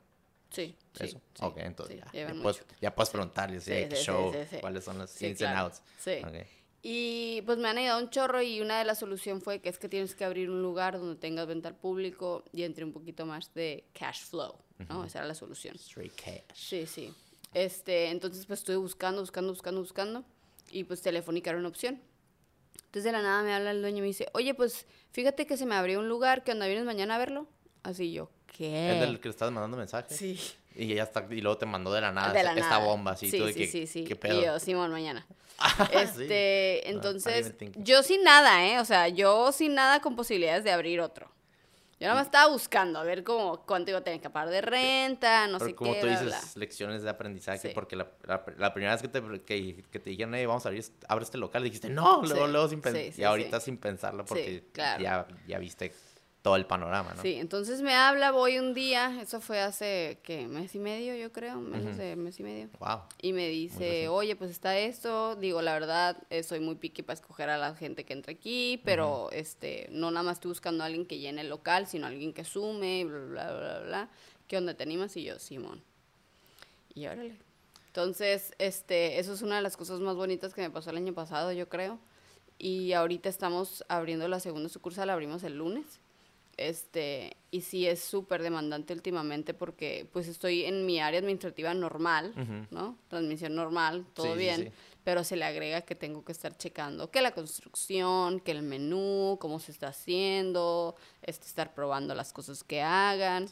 Sí, 0.52 0.74
eso. 0.98 1.18
sí, 1.34 1.44
ok, 1.44 1.56
entonces 1.58 2.00
sí, 2.10 2.18
ya, 2.18 2.28
ya, 2.32 2.42
puedes, 2.42 2.64
ya 2.80 2.94
puedes 2.94 3.10
preguntarles, 3.10 3.64
Sí, 3.64 3.72
show, 3.94 4.32
cuáles 4.60 4.84
son 4.84 4.98
los 4.98 5.22
ins 5.22 5.38
claro. 5.38 5.58
and 5.58 5.66
outs. 5.66 5.82
Sí. 5.98 6.20
Ok. 6.24 6.46
Y 6.84 7.42
pues 7.46 7.58
me 7.58 7.68
han 7.68 7.78
ayudado 7.78 8.02
un 8.02 8.10
chorro 8.10 8.42
y 8.42 8.60
una 8.60 8.78
de 8.78 8.84
las 8.84 8.98
soluciones 8.98 9.42
fue 9.44 9.60
que 9.60 9.68
es 9.68 9.78
que 9.78 9.88
tienes 9.88 10.14
que 10.16 10.24
abrir 10.24 10.50
un 10.50 10.62
lugar 10.62 10.98
donde 10.98 11.14
tengas 11.14 11.46
venta 11.46 11.68
al 11.68 11.76
público 11.76 12.42
y 12.52 12.64
entre 12.64 12.84
un 12.84 12.92
poquito 12.92 13.24
más 13.24 13.54
de 13.54 13.84
cash 13.92 14.24
flow, 14.24 14.56
¿no? 14.88 15.04
Esa 15.04 15.20
era 15.20 15.28
la 15.28 15.34
solución. 15.36 15.76
Straight 15.76 16.12
cash. 16.14 16.42
Sí, 16.54 16.86
sí. 16.86 17.14
Este, 17.54 18.10
entonces 18.10 18.46
pues 18.46 18.60
estuve 18.60 18.76
buscando, 18.76 19.20
buscando, 19.20 19.52
buscando, 19.52 19.80
buscando 19.80 20.24
y 20.70 20.82
pues 20.84 21.02
Telefónica 21.02 21.50
era 21.50 21.58
una 21.60 21.68
opción. 21.68 22.00
Entonces 22.86 23.04
de 23.04 23.12
la 23.12 23.22
nada 23.22 23.42
me 23.44 23.54
habla 23.54 23.70
el 23.70 23.80
dueño 23.80 23.98
y 23.98 24.00
me 24.00 24.06
dice, 24.08 24.26
oye, 24.34 24.52
pues 24.54 24.86
fíjate 25.12 25.46
que 25.46 25.56
se 25.56 25.66
me 25.66 25.76
abrió 25.76 26.00
un 26.00 26.08
lugar, 26.08 26.42
que 26.42 26.50
onda 26.52 26.66
vienes 26.66 26.84
mañana 26.84 27.14
a 27.14 27.18
verlo? 27.18 27.46
Así 27.82 28.12
yo, 28.12 28.30
¿qué? 28.46 28.92
¿Es 28.94 29.00
del 29.00 29.18
que 29.20 29.28
le 29.28 29.32
estás 29.32 29.50
mandando 29.50 29.76
mensajes? 29.76 30.16
Sí. 30.16 30.38
Y 30.74 30.92
ella 30.92 31.02
está, 31.02 31.26
y 31.30 31.40
luego 31.40 31.58
te 31.58 31.66
mandó 31.66 31.92
de 31.92 32.00
la 32.00 32.12
nada 32.12 32.32
De 32.32 32.42
la 32.42 32.50
esta 32.54 32.60
nada. 32.70 32.78
bomba, 32.84 33.10
así, 33.12 33.30
Sí, 33.30 33.38
tú 33.38 33.44
de 33.44 33.52
sí, 33.52 33.58
que, 33.60 33.66
sí, 33.66 33.86
sí. 33.86 34.04
¿qué 34.04 34.16
pedo? 34.16 34.40
Y 34.40 34.44
yo, 34.44 34.58
Simón, 34.58 34.90
mañana. 34.90 35.26
Ah, 35.58 35.86
sí. 35.90 35.96
Este, 36.22 36.82
Ah, 36.86 36.88
entonces, 36.90 37.44
didn't 37.58 37.58
think. 37.74 37.84
yo 37.84 38.02
sin 38.02 38.24
nada, 38.24 38.66
¿eh? 38.66 38.80
O 38.80 38.84
sea, 38.84 39.08
yo 39.08 39.52
sin 39.52 39.74
nada 39.74 40.00
con 40.00 40.16
posibilidades 40.16 40.64
de 40.64 40.72
abrir 40.72 41.00
otro. 41.00 41.30
Yo 42.00 42.08
nada 42.08 42.14
más 42.18 42.26
estaba 42.26 42.50
buscando 42.52 42.98
a 42.98 43.04
ver 43.04 43.22
cómo, 43.22 43.64
cuánto 43.64 43.90
iba 43.92 44.00
a 44.00 44.02
tener 44.02 44.20
que 44.20 44.28
pagar 44.28 44.48
de 44.50 44.60
renta, 44.60 45.46
no 45.46 45.58
Pero 45.58 45.70
sé 45.70 45.74
como 45.76 45.92
qué, 45.94 46.00
tú 46.00 46.06
bla, 46.06 46.20
dices, 46.20 46.26
bla. 46.26 46.60
lecciones 46.60 47.02
de 47.02 47.10
aprendizaje, 47.10 47.58
Sí. 47.68 47.68
porque 47.74 47.94
la, 47.94 48.08
la- 48.24 48.44
la 48.58 48.74
primera 48.74 48.92
vez 48.94 49.02
que 49.02 49.08
te, 49.08 49.20
que, 49.44 49.84
que 49.88 49.98
te 50.00 50.10
dijeron, 50.10 50.34
hey, 50.34 50.46
vamos 50.46 50.64
a 50.66 50.70
abrir, 50.70 50.84
abre 51.06 51.24
este 51.24 51.38
local, 51.38 51.62
dijiste, 51.62 51.90
no, 51.90 52.22
luego, 52.24 52.46
Sí, 52.46 52.52
luego 52.52 52.68
sin 52.68 52.80
pensar. 52.80 53.02
sí, 53.04 53.12
sí, 53.12 53.20
y 53.20 53.24
ahorita 53.24 53.60
sí. 53.60 53.66
sin 53.66 53.76
pensarlo, 53.76 54.24
porque 54.24 54.64
claro. 54.72 55.00
ya, 55.00 55.26
ya 55.46 55.58
viste 55.60 55.92
todo 56.42 56.56
el 56.56 56.66
panorama, 56.66 57.14
¿no? 57.14 57.22
Sí, 57.22 57.34
entonces 57.34 57.82
me 57.82 57.94
habla, 57.94 58.32
voy 58.32 58.58
un 58.58 58.74
día, 58.74 59.20
eso 59.22 59.40
fue 59.40 59.60
hace, 59.60 60.18
¿qué? 60.24 60.48
Mes 60.48 60.74
y 60.74 60.80
medio, 60.80 61.14
yo 61.14 61.32
creo, 61.32 61.60
menos 61.60 61.96
de 61.96 62.16
mes 62.16 62.40
y 62.40 62.42
medio. 62.42 62.68
Wow. 62.80 63.02
Y 63.20 63.32
me 63.32 63.48
dice, 63.48 64.08
oye, 64.08 64.34
pues 64.34 64.50
está 64.50 64.76
esto. 64.76 65.36
Digo, 65.36 65.62
la 65.62 65.72
verdad, 65.72 66.16
eh, 66.30 66.42
soy 66.42 66.58
muy 66.58 66.74
picky 66.74 67.02
para 67.02 67.14
escoger 67.14 67.48
a 67.48 67.58
la 67.58 67.76
gente 67.76 68.04
que 68.04 68.12
entra 68.12 68.32
aquí, 68.32 68.80
pero 68.84 69.30
este, 69.30 69.86
no 69.92 70.10
nada 70.10 70.24
más 70.24 70.38
estoy 70.38 70.48
buscando 70.48 70.82
a 70.82 70.86
alguien 70.86 71.06
que 71.06 71.20
llene 71.20 71.42
el 71.42 71.48
local, 71.48 71.86
sino 71.86 72.08
alguien 72.08 72.32
que 72.32 72.42
sume, 72.42 73.04
bla, 73.04 73.24
bla, 73.24 73.52
bla, 73.52 73.80
bla. 73.80 74.08
¿Qué 74.48 74.58
onda 74.58 74.74
te 74.74 74.82
animas? 74.82 75.16
Y 75.16 75.22
yo, 75.22 75.38
Simón. 75.38 75.80
Y 76.92 77.06
órale. 77.06 77.36
Entonces, 77.86 78.52
este, 78.58 79.20
eso 79.20 79.32
es 79.32 79.42
una 79.42 79.56
de 79.56 79.62
las 79.62 79.76
cosas 79.76 80.00
más 80.00 80.16
bonitas 80.16 80.54
que 80.54 80.62
me 80.62 80.70
pasó 80.70 80.90
el 80.90 80.96
año 80.96 81.14
pasado, 81.14 81.52
yo 81.52 81.68
creo. 81.68 82.00
Y 82.58 82.94
ahorita 82.94 83.28
estamos 83.28 83.84
abriendo 83.88 84.26
la 84.26 84.40
segunda 84.40 84.68
sucursal, 84.68 85.06
la 85.06 85.12
abrimos 85.12 85.44
el 85.44 85.58
lunes. 85.58 86.00
Este, 86.68 87.36
y 87.50 87.60
sí 87.62 87.86
es 87.86 88.00
súper 88.00 88.42
demandante 88.42 88.92
últimamente 88.94 89.54
porque 89.54 90.06
pues 90.12 90.28
estoy 90.28 90.64
en 90.64 90.86
mi 90.86 91.00
área 91.00 91.20
administrativa 91.20 91.74
normal. 91.74 92.34
¿no? 92.70 92.96
Transmisión 93.08 93.54
normal, 93.54 94.06
todo 94.14 94.32
Sí, 94.32 94.38
bien, 94.38 94.64
sí. 94.66 94.72
pero 95.04 95.24
se 95.24 95.36
le 95.36 95.44
agrega 95.44 95.82
que 95.82 95.94
tengo 95.94 96.24
que 96.24 96.32
estar 96.32 96.56
checando 96.56 97.10
que 97.10 97.20
la 97.20 97.32
construcción, 97.32 98.40
que 98.40 98.52
el 98.52 98.62
menú, 98.62 99.36
cómo 99.40 99.58
se 99.58 99.72
está 99.72 99.88
haciendo, 99.88 100.96
este, 101.22 101.46
estar 101.46 101.74
probando 101.74 102.14
las 102.14 102.32
cosas 102.32 102.62
que 102.64 102.80
hagan. 102.80 103.48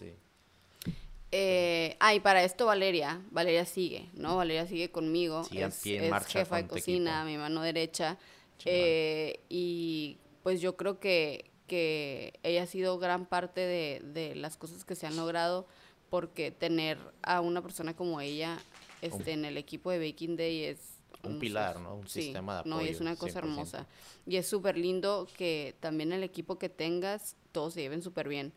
Eh, 1.33 1.97
ah, 2.01 2.13
y 2.15 2.21
para 2.21 2.43
esto 2.43 2.67
Valeria, 2.67 3.21
Valeria 3.31 3.65
sigue, 3.65 4.09
¿no? 4.15 4.37
Valeria 4.37 4.67
sigue 4.67 4.91
conmigo, 4.91 5.43
es, 5.53 5.87
es 5.87 6.27
jefa 6.27 6.57
de 6.57 6.67
cocina, 6.67 7.21
equipo. 7.23 7.25
mi 7.27 7.37
mano 7.39 7.63
derecha, 7.63 8.19
eh, 8.65 9.39
y 9.49 10.19
pues 10.43 10.61
yo 10.61 10.77
creo 10.77 10.99
que, 10.99 11.50
que 11.71 12.33
ella 12.43 12.65
ha 12.65 12.67
sido 12.67 12.99
gran 12.99 13.27
parte 13.27 13.61
de, 13.61 14.01
de 14.03 14.35
las 14.35 14.57
cosas 14.57 14.85
que 14.85 14.97
se 14.97 15.07
han 15.07 15.15
logrado, 15.17 15.69
porque 16.11 16.51
tener 16.51 16.99
a 17.23 17.41
una 17.41 17.63
persona 17.63 17.95
como 17.95 18.21
ella 18.21 18.59
este, 19.03 19.31
en 19.31 19.45
el 19.45 19.57
equipo 19.57 19.93
de 19.93 20.01
Baking 20.11 20.37
Day 20.37 20.65
es... 20.65 20.79
Un 21.23 21.35
un- 21.35 21.39
pilar, 21.39 21.79
¿no? 21.79 21.95
Un 21.95 22.09
sí, 22.09 22.23
sistema 22.25 22.63
de 22.65 22.69
No, 22.69 22.83
y 22.83 22.89
es 22.89 22.97
apoyo, 22.97 23.03
una 23.03 23.15
cosa 23.17 23.35
100%. 23.41 23.45
hermosa. 23.45 23.87
Y 24.27 24.35
es 24.37 24.49
súper 24.49 24.77
lindo 24.77 25.29
que 25.37 25.77
también 25.79 26.13
el 26.13 26.25
equipo 26.25 26.59
que 26.59 26.69
tengas, 26.69 27.37
todos 27.53 27.75
se 27.75 27.83
lleven 27.83 28.03
súper 28.03 28.27
bien. 28.29 28.53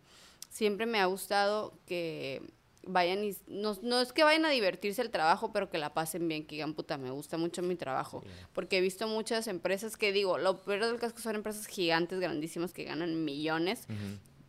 Siempre 0.49 0.87
me 0.87 0.99
ha 0.99 1.05
gustado 1.05 1.73
que 1.85 2.41
vayan 2.85 3.23
y... 3.23 3.35
No, 3.47 3.77
no 3.81 3.99
es 4.01 4.13
que 4.13 4.23
vayan 4.23 4.45
a 4.45 4.49
divertirse 4.49 5.01
el 5.01 5.09
trabajo, 5.09 5.51
pero 5.53 5.69
que 5.69 5.77
la 5.77 5.93
pasen 5.93 6.27
bien, 6.27 6.45
que 6.45 6.55
digan, 6.55 6.73
puta, 6.73 6.97
me 6.97 7.11
gusta 7.11 7.37
mucho 7.37 7.61
mi 7.61 7.75
trabajo. 7.75 8.21
Sí. 8.23 8.29
Porque 8.53 8.77
he 8.77 8.81
visto 8.81 9.07
muchas 9.07 9.47
empresas 9.47 9.97
que 9.97 10.11
digo, 10.11 10.37
lo 10.37 10.61
peor 10.63 10.85
del 10.85 10.99
caso 10.99 11.17
son 11.19 11.35
empresas 11.35 11.67
gigantes, 11.67 12.19
grandísimas, 12.19 12.73
que 12.73 12.83
ganan 12.83 13.23
millones, 13.25 13.87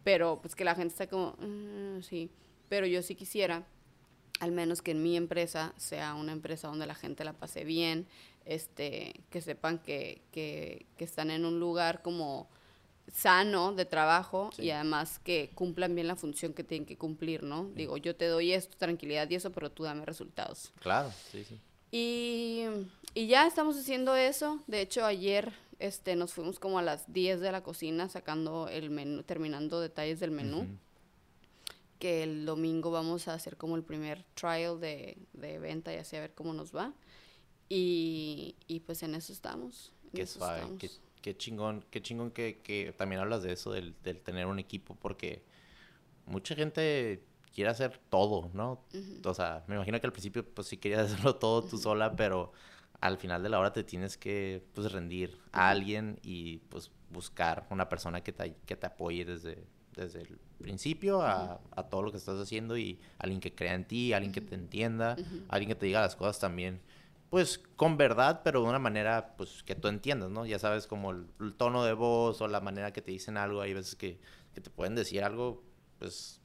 pero 0.03 0.41
pues 0.43 0.55
que 0.55 0.65
la 0.65 0.75
gente 0.75 0.93
está 0.93 1.07
como, 1.09 1.37
"Mm, 1.39 2.03
sí, 2.03 2.31
pero 2.69 2.87
yo 2.87 3.03
sí 3.03 3.15
quisiera, 3.15 3.67
al 4.41 4.53
menos 4.53 4.83
que 4.83 4.91
en 4.91 5.03
mi 5.03 5.17
empresa 5.17 5.73
sea 5.77 6.15
una 6.15 6.33
empresa 6.33 6.69
donde 6.69 6.87
la 6.87 6.95
gente 6.95 7.25
la 7.25 7.33
pase 7.35 7.65
bien, 7.65 8.07
este, 8.45 9.15
que 9.31 9.41
sepan 9.41 9.79
que, 9.79 10.21
que, 10.33 10.87
que 10.99 11.05
están 11.05 11.31
en 11.31 11.45
un 11.47 11.61
lugar 11.61 12.03
como 12.03 12.49
sano 13.13 13.73
de 13.73 13.85
trabajo 13.85 14.51
Sí. 14.57 14.63
y 14.65 14.71
además 14.71 15.19
que 15.19 15.51
cumplan 15.55 15.95
bien 15.95 16.07
la 16.09 16.17
función 16.17 16.53
que 16.55 16.65
tienen 16.65 16.87
que 16.87 16.97
cumplir, 16.99 17.43
¿no? 17.43 17.65
Digo, 17.75 17.97
yo 17.97 18.17
te 18.17 18.27
doy 18.27 18.53
esto, 18.53 18.77
tranquilidad 18.77 19.29
y 19.31 19.35
eso, 19.37 19.53
pero 19.53 19.71
tú 19.71 19.83
dame 19.85 20.05
resultados. 20.05 20.73
Claro, 20.81 21.13
sí, 21.31 21.45
sí. 21.45 21.61
Y, 21.93 22.65
y 23.15 23.27
ya 23.29 23.47
estamos 23.47 23.77
haciendo 23.77 24.17
eso. 24.17 24.61
De 24.67 24.81
hecho, 24.81 25.05
ayer 25.05 25.53
este, 25.79 26.17
nos 26.17 26.33
fuimos 26.33 26.59
como 26.59 26.79
a 26.79 26.83
las 26.83 27.13
10 27.13 27.41
de 27.41 27.53
la 27.53 27.63
cocina 27.63 28.09
sacando 28.09 28.69
el 28.69 28.91
menú, 28.91 29.23
terminando 29.23 29.81
detalles 29.81 30.19
del 30.19 30.31
menú. 30.33 30.67
Que 32.01 32.23
el 32.25 32.45
domingo 32.45 32.91
vamos 32.91 33.29
a 33.29 33.35
hacer 33.35 33.57
como 33.57 33.77
el 33.77 33.83
primer 33.85 34.25
trial 34.35 34.81
de, 34.81 35.17
de 35.33 35.59
venta 35.59 35.93
y 35.95 35.97
así 35.97 36.17
a 36.17 36.21
ver 36.21 36.35
cómo 36.35 36.53
nos 36.53 36.75
va. 36.75 36.93
Y, 37.69 38.57
y 38.67 38.81
pues 38.81 39.03
en 39.03 39.15
eso 39.15 39.33
estamos. 39.33 39.93
en 40.07 40.11
Qué 40.11 40.23
eso 40.23 40.39
suave, 40.39 40.59
estamos. 40.59 40.81
qué, 40.81 40.91
qué 41.25 41.35
chingón, 41.35 41.83
qué 41.91 42.03
chingón 42.03 42.31
que, 42.31 42.61
que 42.63 42.93
también 42.93 43.23
hablas 43.23 43.43
de 43.43 43.51
eso, 43.51 43.73
del, 43.73 43.95
del 44.03 44.21
tener 44.21 44.45
un 44.45 44.59
equipo, 44.59 44.95
porque 44.95 45.43
mucha 46.27 46.55
gente 46.55 47.25
quiere 47.55 47.71
hacer 47.71 47.99
todo, 48.11 48.51
¿no? 48.53 48.85
O 49.25 49.33
sea, 49.33 49.65
me 49.67 49.77
imagino 49.77 49.99
que 49.99 50.07
al 50.07 50.13
principio 50.13 50.45
pues 50.45 50.67
sí 50.67 50.77
querías 50.77 51.01
hacerlo 51.11 51.37
todo 51.37 51.63
tú 51.63 51.79
sola, 51.79 52.15
pero 52.15 52.53
al 53.01 53.17
final 53.17 53.43
de 53.43 53.49
la 53.49 53.59
hora 53.59 53.73
te 53.73 53.85
tienes 53.85 54.19
que 54.19 54.63
pues 54.75 54.93
rendir 54.93 55.39
a 55.53 55.71
alguien 55.71 56.19
y 56.23 56.59
pues 56.69 56.91
buscar 57.09 57.67
una 57.71 57.89
persona 57.89 58.23
que 58.23 58.35
te, 58.35 58.55
que 58.67 58.77
te 58.77 58.85
apoye 58.85 59.25
desde, 59.25 59.65
desde 59.97 60.21
el 60.21 60.39
principio 60.59 61.23
a, 61.23 61.59
a 61.75 61.83
todo 61.85 62.03
lo 62.03 62.11
que 62.11 62.19
estás 62.19 62.39
haciendo 62.39 62.77
y 62.77 63.01
alguien 63.17 63.41
que 63.41 63.55
crea 63.55 63.73
en 63.73 63.87
ti, 63.87 64.13
alguien 64.13 64.31
que 64.31 64.43
te 64.43 64.57
entienda, 64.57 65.17
alguien 65.49 65.71
que 65.71 65.75
te 65.75 65.87
diga 65.87 66.03
las 66.03 66.17
cosas 66.17 66.39
también 66.39 66.83
pues 67.35 67.59
con 67.75 67.97
verdad, 67.97 68.43
pero 68.45 68.63
de 68.63 68.69
una 68.69 68.79
manera 68.79 69.35
pues 69.37 69.65
que 69.65 69.75
tú 69.75 69.89
entiendas, 69.89 70.31
¿no? 70.31 70.47
Ya 70.47 70.61
sabes 70.61 70.87
como 70.87 71.11
el, 71.11 71.27
el 71.41 71.57
tono 71.57 71.83
de 71.85 71.93
voz 71.93 72.41
o 72.41 72.47
la 72.47 72.61
manera 72.61 72.93
que 72.93 73.03
te 73.03 73.11
dicen 73.11 73.37
algo, 73.37 73.61
hay 73.61 73.75
veces 73.75 73.97
que, 73.97 74.21
que 74.55 74.61
te 74.61 74.71
pueden 74.71 74.95
decir 74.95 75.25
algo 75.25 75.65
pues 75.99 76.41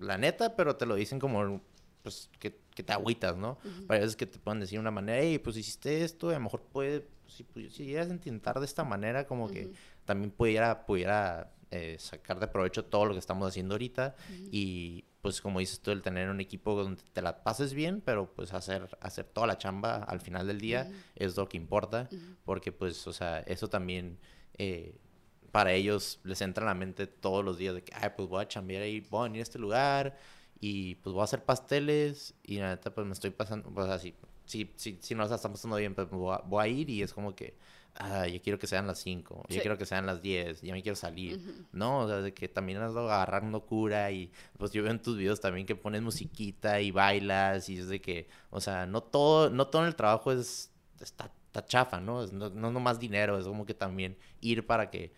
la 0.00 0.18
neta, 0.18 0.56
pero 0.56 0.74
te 0.74 0.86
lo 0.86 0.96
dicen 0.96 1.20
como 1.20 1.62
pues 2.02 2.28
que, 2.40 2.58
que 2.74 2.82
te 2.82 2.92
agüitas, 2.92 3.36
¿no? 3.36 3.58
Pero 3.86 3.94
Hay 3.94 4.00
veces 4.00 4.16
que 4.16 4.26
te 4.26 4.40
pueden 4.40 4.58
decir 4.58 4.76
de 4.78 4.80
una 4.80 4.90
manera, 4.90 5.20
hey, 5.22 5.38
pues 5.38 5.56
hiciste 5.56 6.02
esto, 6.02 6.30
y 6.30 6.34
a 6.34 6.38
lo 6.38 6.44
mejor 6.46 6.62
puede, 6.62 7.06
si, 7.28 7.44
pu- 7.44 7.70
si 7.70 7.84
llegas 7.86 8.08
a 8.10 8.12
intentar 8.12 8.58
de 8.58 8.66
esta 8.66 8.82
manera, 8.82 9.28
como 9.28 9.46
que 9.48 9.66
también 10.04 10.32
pudiera, 10.32 10.84
pudiera 10.84 11.54
eh, 11.70 11.94
sacar 12.00 12.40
de 12.40 12.48
provecho 12.48 12.84
todo 12.86 13.06
lo 13.06 13.12
que 13.12 13.20
estamos 13.20 13.46
haciendo 13.48 13.74
ahorita 13.74 14.16
y 14.50 15.04
pues 15.24 15.40
como 15.40 15.58
dices 15.58 15.80
tú, 15.80 15.90
el 15.90 16.02
tener 16.02 16.28
un 16.28 16.40
equipo 16.40 16.76
donde 16.76 17.02
te 17.14 17.22
la 17.22 17.42
pases 17.42 17.72
bien, 17.72 18.02
pero 18.04 18.30
pues 18.34 18.52
hacer, 18.52 18.96
hacer 19.00 19.24
toda 19.24 19.46
la 19.46 19.56
chamba 19.56 20.04
al 20.04 20.20
final 20.20 20.46
del 20.46 20.60
día 20.60 20.90
es 21.16 21.34
lo 21.36 21.48
que 21.48 21.56
importa, 21.56 22.08
porque 22.44 22.72
pues, 22.72 23.06
o 23.06 23.12
sea, 23.12 23.40
eso 23.40 23.68
también... 23.68 24.18
eh, 24.58 24.98
para 25.50 25.72
ellos 25.72 26.18
les 26.24 26.40
entra 26.40 26.64
en 26.64 26.68
la 26.68 26.74
mente 26.74 27.06
todos 27.06 27.44
los 27.44 27.56
días 27.58 27.74
de 27.76 27.84
que, 27.84 27.92
ay, 27.94 28.10
pues 28.16 28.28
voy 28.28 28.42
a 28.42 28.48
chambear 28.48 28.82
ahí, 28.82 29.00
voy 29.08 29.20
a 29.20 29.22
venir 29.24 29.38
a 29.40 29.44
este 29.44 29.60
lugar 29.60 30.16
y 30.60 30.96
pues 30.96 31.14
voy 31.14 31.20
a 31.20 31.24
hacer 31.24 31.44
pasteles 31.44 32.34
y 32.42 32.58
la 32.58 32.70
neta 32.70 32.92
pues 32.92 33.06
me 33.06 33.12
estoy 33.12 33.30
pasando, 33.30 33.70
pues 33.70 33.88
así, 33.88 34.14
si, 34.44 34.72
si, 34.76 34.98
si 35.00 35.14
no 35.14 35.26
la 35.26 35.34
estamos 35.34 35.58
pasando 35.58 35.76
bien, 35.76 35.94
pues 35.94 36.08
voy 36.10 36.34
a, 36.34 36.38
voy 36.38 36.64
a 36.64 36.68
ir 36.68 36.90
y 36.90 37.02
es 37.02 37.12
como 37.12 37.34
que, 37.34 37.54
ah, 37.96 38.26
yo 38.26 38.40
quiero 38.42 38.58
que 38.58 38.66
sean 38.66 38.86
las 38.86 38.98
5, 39.00 39.44
yo 39.48 39.60
quiero 39.60 39.78
que 39.78 39.86
sean 39.86 40.06
las 40.06 40.20
10, 40.22 40.62
ya 40.62 40.72
me 40.72 40.82
quiero 40.82 40.96
salir, 40.96 41.66
¿no? 41.72 42.00
O 42.00 42.08
sea, 42.08 42.20
de 42.20 42.34
que 42.34 42.48
también 42.48 42.78
has 42.78 42.94
agarrar 42.94 43.42
cura 43.62 44.10
y 44.10 44.30
pues 44.58 44.72
yo 44.72 44.82
veo 44.82 44.92
en 44.92 45.00
tus 45.00 45.16
videos 45.16 45.40
también 45.40 45.66
que 45.66 45.76
pones 45.76 46.02
musiquita 46.02 46.80
y 46.80 46.90
bailas 46.90 47.68
y 47.68 47.78
es 47.78 47.88
de 47.88 48.00
que, 48.00 48.28
o 48.50 48.60
sea, 48.60 48.86
no 48.86 49.02
todo, 49.02 49.50
no 49.50 49.66
todo 49.68 49.82
en 49.82 49.88
el 49.88 49.94
trabajo 49.96 50.32
es, 50.32 50.70
está, 51.00 51.30
está 51.46 51.64
chafa, 51.64 52.00
¿no? 52.00 52.22
Es, 52.24 52.32
no, 52.32 52.50
no 52.50 52.70
nomás 52.70 52.98
dinero, 52.98 53.38
es 53.38 53.46
como 53.46 53.64
que 53.64 53.74
también 53.74 54.16
ir 54.40 54.66
para 54.66 54.90
que 54.90 55.12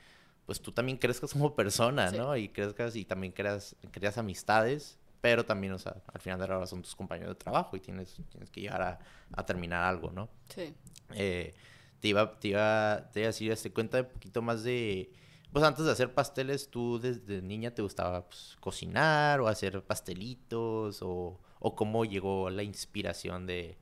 pues 0.46 0.60
tú 0.60 0.70
también 0.70 0.96
crezcas 0.96 1.32
como 1.32 1.56
persona, 1.56 2.10
Sí. 2.10 2.18
¿no? 2.18 2.36
Y 2.36 2.48
crezcas 2.48 2.94
y 2.94 3.04
también 3.04 3.32
creas, 3.32 3.74
creas 3.90 4.16
amistades, 4.16 4.96
pero 5.26 5.44
también, 5.44 5.72
o 5.72 5.78
sea, 5.80 5.96
al 6.14 6.20
final 6.20 6.38
de 6.38 6.46
la 6.46 6.56
hora 6.56 6.66
son 6.68 6.82
tus 6.82 6.94
compañeros 6.94 7.34
de 7.34 7.34
trabajo 7.34 7.76
y 7.76 7.80
tienes, 7.80 8.14
tienes 8.30 8.48
que 8.48 8.60
llegar 8.60 8.80
a, 8.80 9.00
a 9.32 9.44
terminar 9.44 9.82
algo, 9.82 10.12
¿no? 10.12 10.28
Sí. 10.54 10.72
Eh, 11.14 11.52
te, 11.98 12.06
iba, 12.06 12.38
te, 12.38 12.46
iba, 12.46 13.10
te 13.12 13.18
iba 13.18 13.26
a 13.26 13.32
decir, 13.32 13.50
este, 13.50 13.72
cuenta 13.72 14.02
un 14.02 14.06
poquito 14.06 14.40
más 14.40 14.62
de... 14.62 15.10
Pues 15.52 15.64
antes 15.64 15.84
de 15.84 15.90
hacer 15.90 16.14
pasteles, 16.14 16.70
¿tú 16.70 17.00
desde 17.00 17.42
niña 17.42 17.72
te 17.72 17.82
gustaba 17.82 18.28
pues, 18.28 18.56
cocinar 18.60 19.40
o 19.40 19.48
hacer 19.48 19.82
pastelitos? 19.82 21.02
O, 21.02 21.40
o 21.58 21.74
cómo 21.74 22.04
llegó 22.04 22.48
la 22.48 22.62
inspiración 22.62 23.46
de, 23.46 23.78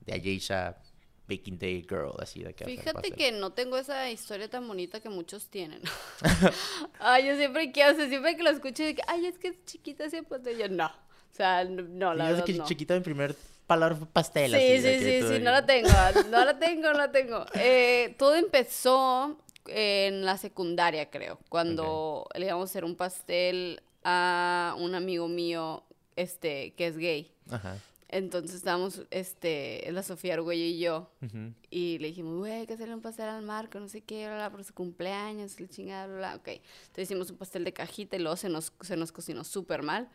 de 0.00 0.12
Ayesha 0.12 0.76
Baking 1.36 1.58
Day 1.58 1.82
Girl? 1.88 2.12
Así 2.18 2.42
de 2.42 2.54
que 2.54 2.64
Fíjate 2.64 3.12
que 3.12 3.32
no 3.32 3.52
tengo 3.52 3.76
esa 3.78 4.10
historia 4.10 4.48
tan 4.48 4.66
bonita 4.66 5.00
que 5.00 5.08
muchos 5.08 5.48
tienen. 5.48 5.80
ay, 7.00 7.26
yo 7.26 7.36
siempre 7.36 7.72
que, 7.72 7.84
o 7.84 7.94
sea, 7.94 8.08
siempre 8.08 8.36
que 8.36 8.42
lo 8.42 8.50
escucho, 8.50 8.82
de 8.82 8.94
que, 8.94 9.02
ay, 9.06 9.26
es 9.26 9.38
que 9.38 9.48
es 9.48 9.64
chiquita 9.64 10.04
ese 10.04 10.22
pastel, 10.22 10.58
yo 10.58 10.68
no. 10.68 10.86
O 10.86 11.34
sea, 11.34 11.64
no, 11.64 12.14
la 12.14 12.26
Sí, 12.26 12.30
verdad 12.32 12.44
que 12.44 12.52
no. 12.54 12.64
chiquita 12.64 12.94
mi 12.94 13.00
primer 13.00 13.34
palabra 13.66 13.96
fue 13.96 14.06
pastel. 14.06 14.50
Sí, 14.50 14.56
así, 14.56 14.80
sí, 14.82 14.98
sí, 14.98 15.28
sí, 15.28 15.38
no 15.40 15.50
la 15.50 15.64
tengo, 15.64 15.88
no 16.30 16.44
la 16.44 16.58
tengo, 16.58 16.92
no 16.92 16.98
la 16.98 17.10
tengo. 17.10 17.44
Eh, 17.54 18.14
todo 18.18 18.34
empezó 18.34 19.38
en 19.66 20.24
la 20.24 20.36
secundaria, 20.36 21.08
creo, 21.10 21.38
cuando 21.48 22.28
le 22.34 22.46
íbamos 22.46 22.68
a 22.68 22.70
hacer 22.70 22.84
un 22.84 22.96
pastel 22.96 23.80
a 24.04 24.74
un 24.78 24.94
amigo 24.94 25.28
mío, 25.28 25.84
este, 26.16 26.74
que 26.74 26.88
es 26.88 26.98
gay. 26.98 27.32
Ajá. 27.50 27.76
Entonces 28.12 28.54
estábamos, 28.56 29.02
este, 29.10 29.88
la 29.90 30.02
Sofía 30.02 30.34
Argüello 30.34 30.64
y 30.64 30.78
yo, 30.78 31.10
Ujú. 31.22 31.54
y 31.70 31.98
le 31.98 32.08
dijimos, 32.08 32.36
güey, 32.38 32.52
hay 32.52 32.66
que 32.66 32.74
hacerle 32.74 32.94
un 32.94 33.00
pastel 33.00 33.26
al 33.28 33.42
Marco, 33.42 33.80
no 33.80 33.88
sé 33.88 34.02
qué, 34.02 34.26
bla, 34.26 34.34
bla, 34.36 34.50
por 34.50 34.62
su 34.64 34.74
cumpleaños, 34.74 35.58
la 35.58 35.68
chingada, 35.68 36.06
bla, 36.06 36.16
bla. 36.16 36.36
Ok. 36.36 36.48
Entonces 36.48 37.04
hicimos 37.04 37.30
un 37.30 37.38
pastel 37.38 37.64
de 37.64 37.72
cajita 37.72 38.16
y 38.16 38.18
luego 38.20 38.36
se 38.36 38.48
nos, 38.50 38.72
se 38.82 38.96
nos 38.98 39.12
cocinó 39.12 39.44
súper 39.44 39.82
mal. 39.82 40.08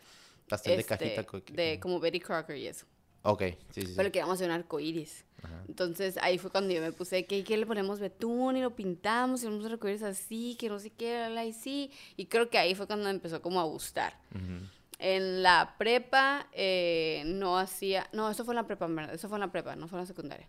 Pastel 0.48 0.76
de 0.76 0.82
Este, 0.82 0.96
cajita. 0.98 1.24
co- 1.26 1.42
De 1.52 1.80
como 1.82 2.00
Betty 2.00 2.20
Crocker 2.20 2.56
y 2.56 2.68
eso. 2.68 2.86
Ok, 3.24 3.42
sí, 3.72 3.82
sí. 3.82 3.88
sí. 3.88 3.94
Pero 3.98 4.12
queríamos 4.12 4.36
hacer 4.36 4.48
un 4.48 4.56
arco 4.56 4.80
iris. 4.80 5.26
Ajá. 5.42 5.64
Entonces 5.68 6.18
ahí 6.22 6.38
fue 6.38 6.52
cuando 6.52 6.74
yo 6.74 6.82
me 6.82 6.92
puse 6.92 7.26
que, 7.26 7.44
que 7.44 7.58
le 7.58 7.66
ponemos 7.66 8.00
betún 8.00 8.58
y 8.58 8.62
lo 8.62 8.76
pintamos 8.76 9.42
y 9.44 9.48
vamos 9.48 9.66
a 9.66 9.70
arco 9.70 9.88
iris 9.90 10.04
así, 10.04 10.56
que 10.60 10.70
no 10.70 10.78
sé 10.80 10.92
qué, 10.92 11.18
bla, 11.18 11.30
bla, 11.30 11.46
y 11.46 11.52
sí. 11.52 11.92
Y 12.16 12.28
creo 12.28 12.50
que 12.50 12.58
ahí 12.60 12.76
fue 12.76 12.86
cuando 12.88 13.06
me 13.06 13.12
empezó 13.12 13.42
como 13.42 13.60
a 13.60 13.64
gustar. 13.66 14.14
Ujú. 14.36 14.66
En 15.00 15.44
la 15.44 15.76
prepa 15.78 16.48
eh, 16.54 17.24
no 17.26 17.58
hacía, 17.58 18.08
no, 18.14 18.30
eso 18.32 18.46
fue 18.46 18.54
en 18.54 18.58
la 18.58 18.68
prepa, 18.68 18.88
eso 19.12 19.30
fue 19.30 19.38
en 19.38 19.42
la 19.42 19.52
prepa, 19.52 19.76
no 19.76 19.88
fue 19.88 19.98
en 20.00 20.04
la 20.04 20.08
secundaria. 20.08 20.48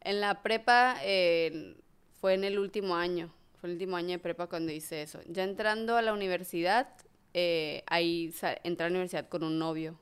En 0.00 0.20
la 0.20 0.42
prepa 0.42 0.96
eh, 1.02 1.76
fue 2.20 2.34
en 2.34 2.44
el 2.44 2.58
último 2.58 2.96
año, 2.96 3.32
fue 3.60 3.68
el 3.68 3.74
último 3.74 3.96
año 3.96 4.10
de 4.10 4.18
prepa 4.18 4.46
cuando 4.46 4.72
hice 4.72 5.02
eso. 5.02 5.20
Ya 5.26 5.44
entrando 5.44 5.96
a 5.96 6.02
la 6.02 6.14
universidad, 6.14 6.88
eh, 7.34 7.84
ahí 7.86 8.34
entré 8.64 8.86
a 8.86 8.88
la 8.88 8.94
universidad 8.94 9.28
con 9.28 9.42
un 9.42 9.58
novio. 9.58 9.98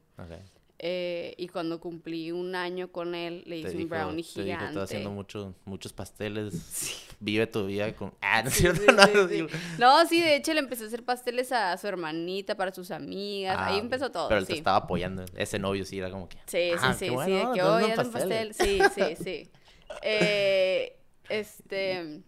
Eh, 0.79 1.35
y 1.37 1.49
cuando 1.49 1.81
cumplí 1.81 2.31
un 2.33 2.55
año 2.55 2.93
con 2.93 3.14
él, 3.14 3.43
le 3.47 3.59
hice 3.59 3.70
dijo, 3.70 3.83
un 3.83 3.89
brownie 3.89 4.22
te 4.22 4.29
dijo, 4.29 4.43
gigante. 4.45 4.66
estoy 4.66 4.83
haciendo 4.85 5.11
mucho, 5.11 5.55
muchos 5.64 5.93
pasteles. 5.93 7.05
Vive 7.20 7.49
tu 7.49 7.66
vida 7.66 7.93
con... 7.97 8.14
Ah, 8.20 8.43
¿no 8.43 8.49
es 8.49 8.55
Sí, 8.55 8.61
cierto? 8.61 8.81
sí, 8.83 8.87
No, 8.93 9.29
sí, 9.29 9.47
no, 9.79 10.01
sí. 10.07 10.16
sí, 10.16 10.22
de 10.22 10.37
hecho 10.37 10.55
le 10.55 10.61
empecé 10.61 10.85
a 10.85 10.87
hacer 10.87 11.05
pasteles 11.05 11.51
a 11.51 11.76
su 11.76 11.87
hermanita, 11.89 12.57
para 12.57 12.72
sus 12.72 12.93
amigas. 12.93 13.57
Ah, 13.59 13.66
ahí 13.66 13.79
empezó 13.79 14.11
todo. 14.12 14.29
Pero 14.29 14.39
él 14.41 14.47
te 14.47 14.53
sí. 14.53 14.59
estaba 14.59 14.76
apoyando. 14.76 15.24
Ese 15.37 15.59
novio 15.59 15.85
sí 15.85 15.99
era 15.99 16.11
como 16.11 16.29
que... 16.29 16.37
Sí, 16.47 16.70
"Ah, 16.81 16.93
sí, 16.95 17.07
sí, 17.07 17.11
bueno, 17.11 17.24
sí, 17.43 17.49
de 17.49 17.55
que 17.55 17.62
hoy 17.62 17.85
un 17.85 17.91
hacen 17.91 18.12
pastel". 18.12 18.49
pastel. 18.49 18.55
Sí, 18.55 18.83
sí, 18.95 19.24
sí. 19.24 19.51
Eh, 20.03 20.97
este, 21.29 22.22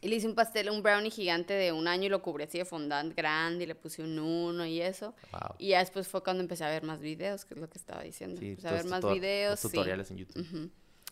y 0.00 0.08
le 0.08 0.16
hice 0.16 0.28
un 0.28 0.34
pastel, 0.34 0.70
un 0.70 0.82
brownie 0.82 1.10
gigante 1.10 1.54
de 1.54 1.72
un 1.72 1.88
año 1.88 2.06
y 2.06 2.08
lo 2.08 2.22
cubrí 2.22 2.44
así 2.44 2.58
de 2.58 2.64
fondant 2.64 3.14
grande 3.16 3.64
y 3.64 3.66
le 3.66 3.74
puse 3.74 4.02
un 4.02 4.18
uno 4.18 4.64
y 4.64 4.80
eso. 4.80 5.14
Wow. 5.32 5.56
Y 5.58 5.68
ya 5.68 5.80
después 5.80 6.06
fue 6.06 6.22
cuando 6.22 6.42
empecé 6.42 6.64
a 6.64 6.70
ver 6.70 6.84
más 6.84 7.00
videos, 7.00 7.44
que 7.44 7.54
es 7.54 7.60
lo 7.60 7.68
que 7.68 7.78
estaba 7.78 8.02
diciendo. 8.02 8.40
Sí, 8.40 8.50
empecé 8.50 8.68
a 8.68 8.72
ver 8.72 8.86
más 8.86 9.04
videos, 9.04 9.62
los 9.62 9.70
sí. 9.70 9.76
tutoriales 9.76 10.10
en 10.10 10.16
YouTube. 10.18 10.70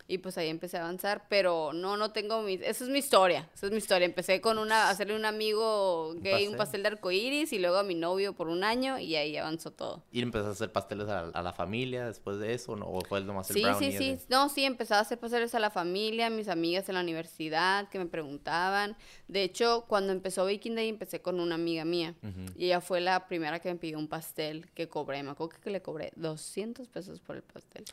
Y 0.08 0.18
pues 0.18 0.38
ahí 0.38 0.48
empecé 0.48 0.76
a 0.76 0.82
avanzar, 0.82 1.26
pero 1.28 1.72
no, 1.72 1.96
no 1.96 2.12
tengo 2.12 2.40
mi... 2.42 2.54
Esa 2.54 2.84
es 2.84 2.90
mi 2.90 2.98
historia, 3.00 3.48
esa 3.54 3.66
es 3.66 3.72
mi 3.72 3.78
historia. 3.78 4.06
Empecé 4.06 4.40
con 4.40 4.58
una, 4.58 4.84
a 4.86 4.90
hacerle 4.90 5.14
a 5.14 5.16
un 5.16 5.24
amigo 5.24 6.14
gay 6.18 6.46
un 6.46 6.52
pastel. 6.52 6.56
pastel 6.56 6.82
de 6.84 6.88
arcoíris 6.90 7.52
y 7.52 7.58
luego 7.58 7.76
a 7.78 7.82
mi 7.82 7.94
novio 7.96 8.32
por 8.32 8.46
un 8.48 8.62
año 8.62 8.98
y 8.98 9.16
ahí 9.16 9.36
avanzó 9.36 9.72
todo. 9.72 10.04
¿Y 10.12 10.22
empezaste 10.22 10.48
a 10.48 10.52
hacer 10.52 10.72
pasteles 10.72 11.08
a, 11.08 11.20
a 11.30 11.42
la 11.42 11.52
familia 11.52 12.06
después 12.06 12.38
de 12.38 12.54
eso? 12.54 12.76
¿no? 12.76 12.86
¿O 12.86 13.00
fue 13.00 13.20
nomás 13.22 13.50
el 13.50 13.56
Sí, 13.56 13.62
brownie? 13.62 13.90
sí, 13.92 13.98
sí. 13.98 14.10
ese? 14.10 14.26
No, 14.28 14.48
sí, 14.48 14.64
empezaba 14.64 15.00
a 15.00 15.02
hacer 15.02 15.18
pasteles 15.18 15.54
a 15.56 15.58
la 15.58 15.70
familia, 15.70 16.30
mis 16.30 16.48
amigas 16.48 16.88
en 16.88 16.94
la 16.94 17.00
universidad 17.00 17.88
que 17.88 17.98
me 17.98 18.06
preguntaban. 18.06 18.96
De 19.26 19.42
hecho, 19.42 19.86
cuando 19.88 20.12
empezó 20.12 20.44
Baking 20.44 20.76
Day 20.76 20.88
empecé 20.88 21.20
con 21.20 21.40
una 21.40 21.56
amiga 21.56 21.84
mía. 21.84 22.14
Ujú. 22.22 22.52
Y 22.56 22.66
ella 22.66 22.80
fue 22.80 23.00
la 23.00 23.26
primera 23.26 23.58
que 23.58 23.68
me 23.70 23.76
pidió 23.80 23.98
un 23.98 24.06
pastel 24.08 24.70
que 24.72 24.88
cobré. 24.88 25.22
Me 25.24 25.30
acuerdo 25.30 25.56
que 25.60 25.70
le 25.70 25.82
cobré 25.82 26.12
200 26.14 26.86
pesos 26.88 27.18
por 27.18 27.34
el 27.36 27.42
pastel. 27.42 27.84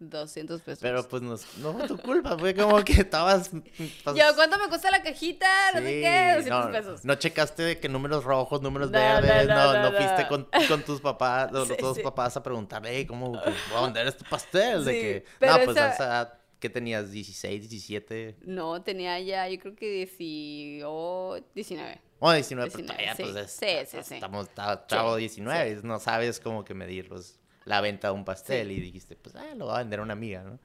200 0.00 0.62
pesos. 0.62 0.78
Pero 0.80 1.06
pues 1.06 1.22
no, 1.22 1.34
es- 1.34 1.46
no 1.58 1.72
fue 1.74 1.86
tu 1.86 1.96
culpa, 1.98 2.36
fue 2.38 2.54
como 2.54 2.82
que 2.84 2.94
estabas... 2.94 3.52
pas- 3.52 4.16
Yo, 4.16 4.34
¿cuánto 4.34 4.58
me 4.58 4.68
cuesta 4.68 4.90
la 4.90 5.02
cajita? 5.02 5.46
No 5.74 5.80
sé 5.80 5.86
Sí, 5.86 6.00
qué, 6.02 6.32
200 6.36 6.64
no, 6.66 6.72
pesos. 6.72 7.04
No 7.04 7.14
checaste 7.16 7.62
de 7.62 7.78
que 7.78 7.88
números 7.88 8.24
rojos, 8.24 8.62
números 8.62 8.90
No, 8.90 8.98
verdes, 8.98 9.46
no, 9.46 9.82
no, 9.90 9.92
fuiste 9.96 10.26
con, 10.28 10.48
con 10.68 10.82
tus 10.82 11.00
papás, 11.00 11.52
los 11.52 11.68
Sí, 11.68 11.74
dos 11.80 11.96
sí. 11.98 12.02
papás 12.02 12.36
a 12.36 12.42
preguntarle, 12.42 12.90
hey, 12.96 13.06
¿cómo 13.06 13.38
a 13.38 13.82
vender 13.82 14.06
este 14.06 14.24
pastel? 14.28 14.84
De 14.84 14.92
que, 14.92 15.24
pero 15.38 15.52
no, 15.58 15.64
pues 15.66 15.76
esa- 15.76 15.92
esa 15.94 16.36
¿qué 16.58 16.68
tenías? 16.70 17.10
¿16, 17.10 17.60
17? 17.60 18.36
No, 18.42 18.82
tenía 18.82 19.18
ya, 19.20 19.48
yo 19.48 19.58
creo 19.58 19.74
que 19.76 19.90
18, 19.90 21.44
19. 21.54 22.00
Oh, 22.22 22.32
19, 22.32 22.70
pero 22.70 22.76
19, 22.84 22.86
todavía, 22.86 23.16
sí. 23.16 23.22
pues 23.22 23.36
es- 23.36 23.52
Sí, 23.52 23.86
sí, 23.96 23.98
sí. 24.06 24.14
estamos, 24.14 24.48
chavo 24.86 25.14
Sí, 25.16 25.20
19, 25.20 25.80
no 25.84 25.98
sabes 25.98 26.38
cómo 26.40 26.64
que 26.64 26.74
medir 26.74 27.08
los, 27.08 27.38
la 27.64 27.80
venta 27.80 28.08
de 28.08 28.14
un 28.14 28.24
pastel 28.24 28.70
y 28.72 28.80
dijiste, 28.80 29.16
pues, 29.16 29.34
ah, 29.36 29.54
lo 29.56 29.66
va 29.66 29.76
a 29.76 29.78
vender 29.78 30.00
a 30.00 30.02
una 30.02 30.12
amiga, 30.14 30.42
¿no? 30.42 30.58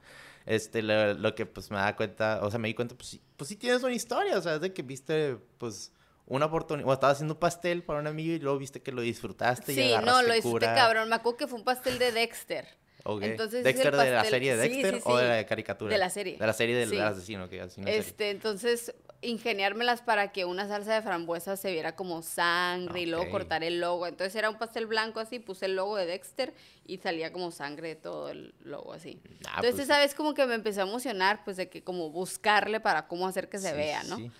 Este, 0.46 0.80
lo, 0.82 1.14
lo 1.14 1.34
que 1.34 1.44
pues 1.44 1.70
me 1.70 1.76
da 1.76 1.96
cuenta, 1.96 2.40
o 2.42 2.50
sea, 2.50 2.58
me 2.58 2.68
di 2.68 2.74
cuenta, 2.74 2.94
pues 2.94 3.08
sí, 3.08 3.20
pues 3.36 3.48
sí 3.48 3.56
tienes 3.56 3.82
una 3.82 3.94
historia, 3.94 4.38
o 4.38 4.40
sea, 4.42 4.54
es 4.54 4.60
de 4.60 4.72
que 4.72 4.82
viste, 4.82 5.36
pues, 5.58 5.92
una 6.26 6.46
oportunidad, 6.46 6.88
o 6.88 6.92
estabas 6.92 7.16
haciendo 7.16 7.34
un 7.34 7.40
pastel 7.40 7.82
para 7.82 8.00
un 8.00 8.06
amigo 8.06 8.34
y 8.34 8.38
luego 8.38 8.58
viste 8.58 8.80
que 8.82 8.92
lo 8.92 9.00
disfrutaste 9.02 9.72
y 9.72 9.76
Sí, 9.76 9.88
no, 9.90 9.96
agarraste 9.98 10.28
lo 10.28 10.34
disfruté 10.34 10.66
cura. 10.66 10.74
cabrón. 10.74 11.08
Me 11.08 11.14
acuerdo 11.16 11.36
que 11.36 11.46
fue 11.46 11.58
un 11.58 11.64
pastel 11.64 11.98
de 11.98 12.12
Dexter. 12.12 12.66
Ok. 13.04 13.22
Entonces, 13.22 13.60
hice 13.60 13.68
¿Dexter 13.72 13.94
el 13.94 14.00
de 14.00 14.10
la 14.10 14.24
serie 14.24 14.56
de 14.56 14.68
sí, 14.68 14.82
Dexter 14.82 14.94
sí, 14.96 15.02
o 15.04 15.16
de 15.16 15.28
la 15.28 15.46
caricatura? 15.46 15.92
De 15.92 15.98
la 15.98 16.10
serie. 16.10 16.36
De 16.36 16.46
la 16.46 16.52
serie 16.52 16.74
del 16.74 17.00
asesino, 17.00 17.48
que 17.48 17.60
así 17.60 17.80
no 17.80 17.86
serie. 17.86 18.00
Este, 18.00 18.30
entonces, 18.30 18.92
ingeniármelas 19.26 20.02
para 20.02 20.32
que 20.32 20.44
una 20.44 20.68
salsa 20.68 20.94
de 20.94 21.02
frambuesa 21.02 21.56
se 21.56 21.72
viera 21.72 21.96
como 21.96 22.22
sangre 22.22 23.00
y 23.02 23.06
luego 23.06 23.30
cortar 23.30 23.64
el 23.64 23.80
logo. 23.80 24.06
Entonces 24.06 24.34
era 24.36 24.48
un 24.50 24.56
pastel 24.58 24.86
blanco 24.86 25.20
así, 25.20 25.38
puse 25.38 25.66
el 25.66 25.76
logo 25.76 25.96
de 25.96 26.06
Dexter 26.06 26.54
y 26.86 26.98
salía 26.98 27.32
como 27.32 27.50
sangre 27.50 27.88
de 27.88 27.96
todo 27.96 28.28
el 28.30 28.54
logo 28.64 28.92
así. 28.92 29.18
Ah, 29.46 29.56
Entonces 29.56 29.72
pues, 29.74 29.80
esa 29.88 29.98
vez 29.98 30.14
como 30.14 30.34
que 30.34 30.46
me 30.46 30.54
empecé 30.54 30.80
a 30.80 30.84
emocionar, 30.84 31.42
pues 31.44 31.56
de 31.56 31.68
que 31.68 31.82
como 31.82 32.10
buscarle 32.10 32.80
para 32.80 33.06
cómo 33.08 33.26
hacer 33.26 33.48
que 33.48 33.58
se 33.58 33.70
sí, 33.70 33.76
vea, 33.76 34.02
¿no? 34.04 34.16
sí. 34.16 34.30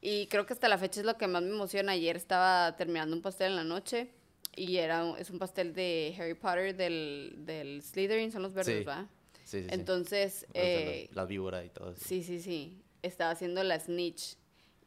Y 0.00 0.26
creo 0.26 0.46
que 0.46 0.52
hasta 0.52 0.68
la 0.68 0.78
fecha 0.78 0.98
es 1.00 1.06
lo 1.06 1.16
que 1.16 1.28
más 1.28 1.42
me 1.42 1.50
emociona. 1.50 1.92
Ayer 1.92 2.16
estaba 2.16 2.76
terminando 2.76 3.14
un 3.14 3.22
pastel 3.22 3.50
en 3.52 3.56
la 3.56 3.64
noche 3.64 4.10
y 4.56 4.76
era 4.78 5.14
es 5.18 5.30
un 5.30 5.38
pastel 5.38 5.72
de 5.74 6.14
Harry 6.18 6.34
Potter 6.34 6.76
del, 6.76 7.34
del 7.38 7.82
Slytherin, 7.82 8.32
son 8.32 8.42
los 8.42 8.52
verdes, 8.52 8.78
Sí. 8.80 8.84
¿va? 8.84 9.06
Sí, 9.44 9.58
sí, 9.58 9.62
sí. 9.62 9.74
Entonces, 9.74 10.46
de 10.52 11.02
eh, 11.04 11.08
la, 11.12 11.22
la 11.22 11.26
víbora 11.26 11.64
y 11.64 11.68
todo 11.68 11.90
eso. 11.92 12.00
sí, 12.04 12.22
sí, 12.22 12.40
sí, 12.40 12.80
estaba 13.02 13.30
haciendo 13.30 13.62
la 13.64 13.78
snitch. 13.78 14.36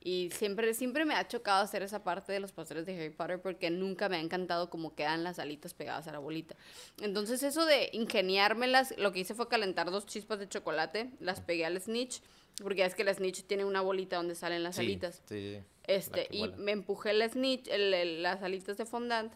Y 0.08 0.30
siempre, 0.32 0.72
siempre 0.76 1.04
me 1.04 1.16
ha 1.16 1.28
chocado 1.28 1.64
hacer 1.64 1.82
esa 1.82 2.04
parte 2.04 2.32
de 2.32 2.40
los 2.40 2.52
pasteles 2.52 2.86
de 2.86 2.94
Harry 2.96 3.10
Potter 3.10 3.42
porque 3.42 3.72
nunca 3.72 4.08
me 4.08 4.18
ha 4.18 4.20
encantado 4.20 4.70
cómo 4.70 4.94
quedan 4.94 5.24
las 5.24 5.40
alitas 5.40 5.74
pegadas 5.74 6.08
a 6.08 6.12
la 6.12 6.20
bolita. 6.20 6.56
Entonces 7.02 7.42
eso 7.42 7.66
de 7.66 7.90
ingeniármelas, 7.92 8.94
lo 9.00 9.12
que 9.12 9.20
hice 9.22 9.34
fue 9.34 9.48
calentar 9.48 9.90
dos 9.90 10.06
chispas 10.06 10.38
de 10.38 10.48
chocolate, 10.48 11.10
las 11.20 11.42
pegué 11.42 11.66
al 11.66 11.82
snitch, 11.82 12.22
porque 12.62 12.80
ya 12.80 12.86
es 12.86 12.94
que 12.94 13.04
la 13.04 13.16
snitch 13.16 13.46
tiene 13.48 13.66
una 13.66 13.82
bolita 13.82 14.18
donde 14.18 14.36
salen 14.36 14.62
las 14.62 14.76
Sí, 14.76 14.82
alitas. 14.84 15.24
Sí, 15.28 15.56
sí. 15.58 15.64
Este, 15.88 16.28
y 16.30 16.40
vuela. 16.40 16.58
me 16.58 16.72
empujé 16.72 17.10
el 17.10 17.28
snitch, 17.28 17.68
el- 17.70 17.94
el- 17.94 18.22
las 18.22 18.44
alitas 18.44 18.78
de 18.78 18.86
fondant, 18.86 19.34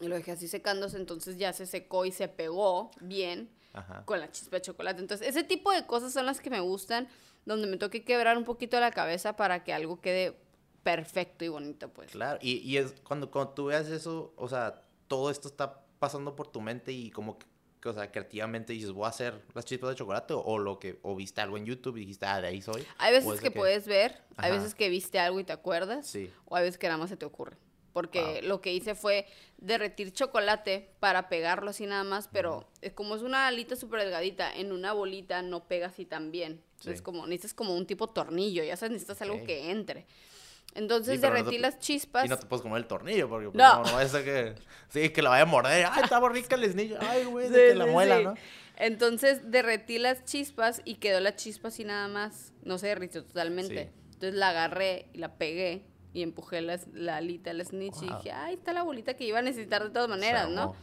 y 0.00 0.08
lo 0.08 0.14
dejé 0.16 0.32
así 0.32 0.48
secándose, 0.48 0.96
entonces 0.96 1.36
ya 1.36 1.52
se 1.52 1.66
secó 1.66 2.06
y 2.06 2.12
se 2.12 2.28
pegó 2.28 2.90
bien 3.02 3.50
Ajá. 3.74 4.04
con 4.06 4.20
la 4.20 4.30
chispa 4.32 4.56
de 4.56 4.62
chocolate. 4.62 5.00
Entonces, 5.02 5.28
ese 5.28 5.44
tipo 5.44 5.70
de 5.70 5.86
cosas 5.86 6.14
son 6.14 6.24
las 6.24 6.40
que 6.40 6.48
me 6.48 6.60
gustan, 6.60 7.08
donde 7.44 7.66
me 7.66 7.76
toque 7.76 8.04
quebrar 8.04 8.36
un 8.38 8.44
poquito 8.44 8.78
la 8.80 8.90
cabeza 8.90 9.36
para 9.36 9.64
que 9.64 9.72
algo 9.72 10.00
quede 10.00 10.36
perfecto 10.82 11.44
y 11.44 11.48
bonito, 11.48 11.88
pues. 11.88 12.10
Claro, 12.10 12.38
y, 12.42 12.58
y 12.58 12.76
es 12.76 12.94
cuando, 13.04 13.30
cuando 13.30 13.52
tú 13.52 13.66
veas 13.66 13.88
eso, 13.88 14.32
o 14.36 14.48
sea, 14.48 14.82
todo 15.08 15.30
esto 15.30 15.48
está 15.48 15.80
pasando 15.98 16.34
por 16.34 16.48
tu 16.48 16.60
mente 16.60 16.92
y 16.92 17.10
como 17.10 17.38
que, 17.38 17.46
que, 17.80 17.88
o 17.88 17.92
sea, 17.92 18.10
creativamente 18.10 18.72
dices, 18.72 18.90
voy 18.92 19.06
a 19.06 19.08
hacer 19.08 19.40
las 19.54 19.64
chispas 19.64 19.90
de 19.90 19.96
chocolate 19.96 20.34
o, 20.36 20.58
lo 20.58 20.78
que, 20.78 20.98
o 21.02 21.14
viste 21.14 21.40
algo 21.40 21.56
en 21.56 21.66
YouTube 21.66 21.96
y 21.96 22.00
dijiste, 22.00 22.26
ah, 22.26 22.40
de 22.40 22.48
ahí 22.48 22.62
soy. 22.62 22.84
Hay 22.98 23.12
veces 23.12 23.32
es 23.34 23.40
que 23.40 23.50
de 23.50 23.56
puedes 23.56 23.86
ver, 23.86 24.20
hay 24.36 24.52
veces 24.52 24.74
que 24.74 24.88
viste 24.88 25.18
algo 25.18 25.38
y 25.40 25.44
te 25.44 25.52
acuerdas, 25.52 26.06
Sí. 26.06 26.30
o 26.46 26.56
hay 26.56 26.64
veces 26.64 26.78
que 26.78 26.86
nada 26.88 26.98
más 26.98 27.10
se 27.10 27.16
te 27.16 27.26
ocurre. 27.26 27.56
Porque 27.92 28.20
Wow. 28.40 28.48
lo 28.48 28.60
que 28.60 28.72
hice 28.72 28.94
fue 28.94 29.26
derretir 29.58 30.12
chocolate 30.12 30.90
para 30.98 31.28
pegarlo 31.28 31.70
así 31.70 31.86
nada 31.86 32.04
más, 32.04 32.28
pero 32.28 32.66
es 32.80 32.92
como 32.94 33.14
es 33.16 33.22
una 33.22 33.46
alita 33.46 33.76
súper 33.76 34.00
delgadita, 34.00 34.54
en 34.54 34.72
una 34.72 34.92
bolita 34.94 35.42
no 35.42 35.68
pega 35.68 35.88
así 35.88 36.06
tan 36.06 36.30
bien. 36.32 36.62
Entonces, 36.78 36.98
Sí. 36.98 37.04
como, 37.04 37.26
necesitas 37.26 37.54
como 37.54 37.76
un 37.76 37.86
tipo 37.86 38.08
tornillo, 38.08 38.64
ya 38.64 38.76
sabes, 38.76 38.92
necesitas 38.92 39.20
algo 39.22 39.44
que 39.44 39.70
entre. 39.70 40.06
Entonces 40.74 41.16
Sí, 41.16 41.20
pero 41.20 41.34
no 41.34 41.38
derretí 41.40 41.56
te- 41.56 41.62
las 41.62 41.78
chispas. 41.80 42.24
Y 42.24 42.28
no 42.28 42.38
te 42.38 42.46
puedes 42.46 42.62
comer 42.62 42.78
el 42.78 42.86
tornillo 42.86 43.28
porque 43.28 43.50
pues, 43.50 43.56
No. 43.56 43.82
no, 43.84 44.24
que, 44.24 44.54
sí, 44.88 45.10
que 45.10 45.20
la 45.22 45.28
vaya 45.30 45.42
a 45.42 45.46
morder. 45.46 45.86
Ay, 45.90 46.02
estaba 46.04 46.30
rica 46.30 46.54
el 46.56 46.64
esnillo. 46.64 46.96
Ay, 47.00 47.24
güey, 47.24 47.50
de 47.50 47.54
Sí, 47.58 47.72
que 47.72 47.74
la 47.74 47.86
muela. 47.86 48.20
¿no? 48.20 48.34
Entonces 48.76 49.50
derretí 49.50 49.98
las 49.98 50.24
chispas 50.24 50.80
y 50.86 50.94
quedó 50.94 51.20
la 51.20 51.36
chispa 51.36 51.68
así 51.68 51.84
nada 51.84 52.08
más. 52.08 52.52
No 52.62 52.78
se 52.78 52.86
derritió 52.86 53.22
totalmente. 53.22 53.92
Entonces 54.14 54.34
la 54.34 54.48
agarré 54.48 55.08
y 55.12 55.18
la 55.18 55.34
pegué 55.36 55.84
y 56.12 56.22
empujé 56.22 56.60
la, 56.60 56.78
la 56.92 57.16
alita, 57.16 57.50
el 57.50 57.64
snitch 57.64 58.02
y 58.02 58.06
dije, 58.06 58.32
ahí 58.32 58.54
está 58.54 58.72
la 58.72 58.82
bolita 58.82 59.14
que 59.14 59.24
iba 59.24 59.38
a 59.38 59.42
necesitar 59.42 59.82
de 59.82 59.90
todas 59.90 60.08
maneras, 60.08 60.48
Se 60.48 60.54
¿no? 60.54 60.74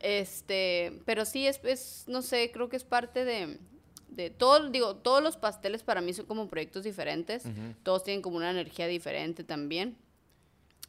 Este, 0.00 1.00
pero 1.04 1.24
sí 1.24 1.46
es, 1.46 1.60
es, 1.64 2.04
no 2.06 2.22
sé, 2.22 2.50
creo 2.52 2.68
que 2.68 2.76
es 2.76 2.84
parte 2.84 3.24
de, 3.24 3.58
de 4.08 4.30
todo, 4.30 4.70
digo, 4.70 4.96
todos 4.96 5.22
los 5.22 5.36
pasteles 5.36 5.82
para 5.82 6.00
mí 6.00 6.12
son 6.12 6.26
como 6.26 6.48
proyectos 6.48 6.84
diferentes. 6.84 7.44
Todos 7.82 8.04
tienen 8.04 8.22
como 8.22 8.36
una 8.36 8.50
energía 8.50 8.86
diferente 8.86 9.44
también. 9.44 9.96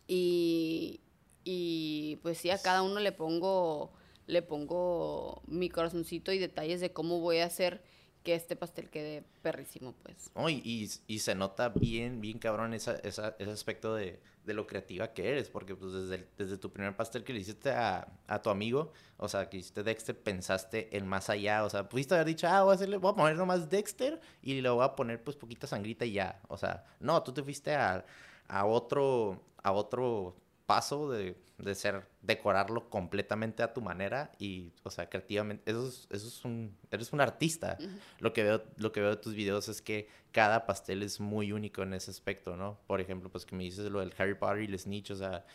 Y, 0.08 1.02
y 1.44 2.18
pues 2.22 2.38
sí, 2.38 2.50
a 2.50 2.58
cada 2.58 2.82
uno 2.82 3.00
le 3.00 3.12
pongo, 3.12 3.92
le 4.28 4.42
pongo 4.42 5.42
mi 5.46 5.70
corazoncito 5.70 6.32
y 6.32 6.40
detalles 6.40 6.82
de 6.82 6.92
cómo 6.92 7.20
voy 7.20 7.40
a 7.40 7.46
hacer 7.46 7.84
que 8.24 8.36
este 8.36 8.56
pastel 8.56 8.90
quede 8.90 9.24
perrísimo, 9.42 9.94
pues. 10.04 10.30
Oh, 10.34 10.50
y, 10.50 10.90
y, 11.08 11.20
se 11.20 11.36
nota 11.36 11.70
bien, 11.70 12.22
bien 12.22 12.40
cabrón 12.40 12.74
esa, 12.74 12.96
esa, 12.98 13.36
ese 13.40 13.52
aspecto 13.52 13.96
de, 13.96 14.20
de, 14.46 14.54
lo 14.54 14.68
creativa 14.68 15.12
que 15.14 15.30
eres, 15.30 15.50
porque 15.50 15.76
pues 15.76 15.94
desde, 15.94 16.28
desde 16.38 16.58
tu 16.58 16.72
primer 16.72 16.96
pastel 16.96 17.24
que 17.24 17.34
le 17.34 17.40
hiciste 17.40 17.72
a, 17.72 18.08
a, 18.28 18.42
tu 18.42 18.50
amigo, 18.50 18.92
o 19.18 19.28
sea, 19.28 19.50
que 19.50 19.58
hiciste 19.58 19.84
Dexter, 19.84 20.18
pensaste 20.18 20.96
en 20.96 21.08
más 21.08 21.30
allá, 21.30 21.64
o 21.64 21.70
sea, 21.70 21.90
pudiste 21.90 22.14
haber 22.14 22.28
dicho, 22.28 22.48
ah, 22.48 22.64
voy 22.64 22.74
a, 22.74 22.76
hacerle, 22.76 22.98
voy 22.98 23.12
a 23.12 23.16
poner 23.16 23.36
nomás 23.36 23.70
Dexter 23.70 24.22
y 24.42 24.62
le 24.62 24.70
voy 24.70 24.84
a 24.84 24.96
poner 24.96 25.24
pues 25.24 25.36
poquita 25.36 25.66
sangrita 25.66 26.06
y 26.06 26.14
ya, 26.14 26.40
o 26.48 26.58
sea, 26.58 26.86
no, 27.00 27.24
tú 27.24 27.34
te 27.34 27.44
fuiste 27.44 27.74
a, 27.74 28.06
a 28.48 28.66
otro, 28.66 29.42
a 29.64 29.72
otro 29.72 30.36
paso 30.68 31.10
de, 31.10 31.36
de, 31.64 31.76
ser, 31.76 32.07
decorarlo 32.22 32.89
completamente 32.89 33.64
a 33.64 33.74
tu 33.74 33.82
manera 33.82 34.32
y, 34.39 34.74
o 34.84 34.89
sea, 34.89 35.09
creativamente, 35.09 35.72
eso 35.72 35.88
es, 35.88 36.07
eso 36.09 36.28
es 36.28 36.45
un, 36.45 36.78
eres 36.89 37.14
un 37.14 37.22
artista. 37.22 37.78
Lo 38.20 38.34
que 38.34 38.43
veo, 38.43 38.64
lo 38.78 38.91
que 38.91 39.01
veo 39.01 39.12
de 39.12 39.18
tus 39.18 39.34
videos 39.34 39.70
es 39.70 39.82
que 39.82 40.07
cada 40.32 40.66
pastel 40.66 41.03
es 41.03 41.20
muy 41.20 41.51
único 41.51 41.84
en 41.84 41.93
ese 41.93 42.12
aspecto, 42.12 42.55
¿no? 42.55 42.80
Por 42.88 43.01
ejemplo, 43.01 43.30
pues 43.30 43.45
que 43.45 43.55
me 43.55 43.64
dices 43.64 43.89
lo 43.91 43.99
del 43.99 44.14
Harry 44.18 44.36
Potter 44.36 44.62
y 44.62 44.66
el 44.66 44.80
Snitch, 44.80 45.12
o 45.12 45.16
sea, 45.16 45.45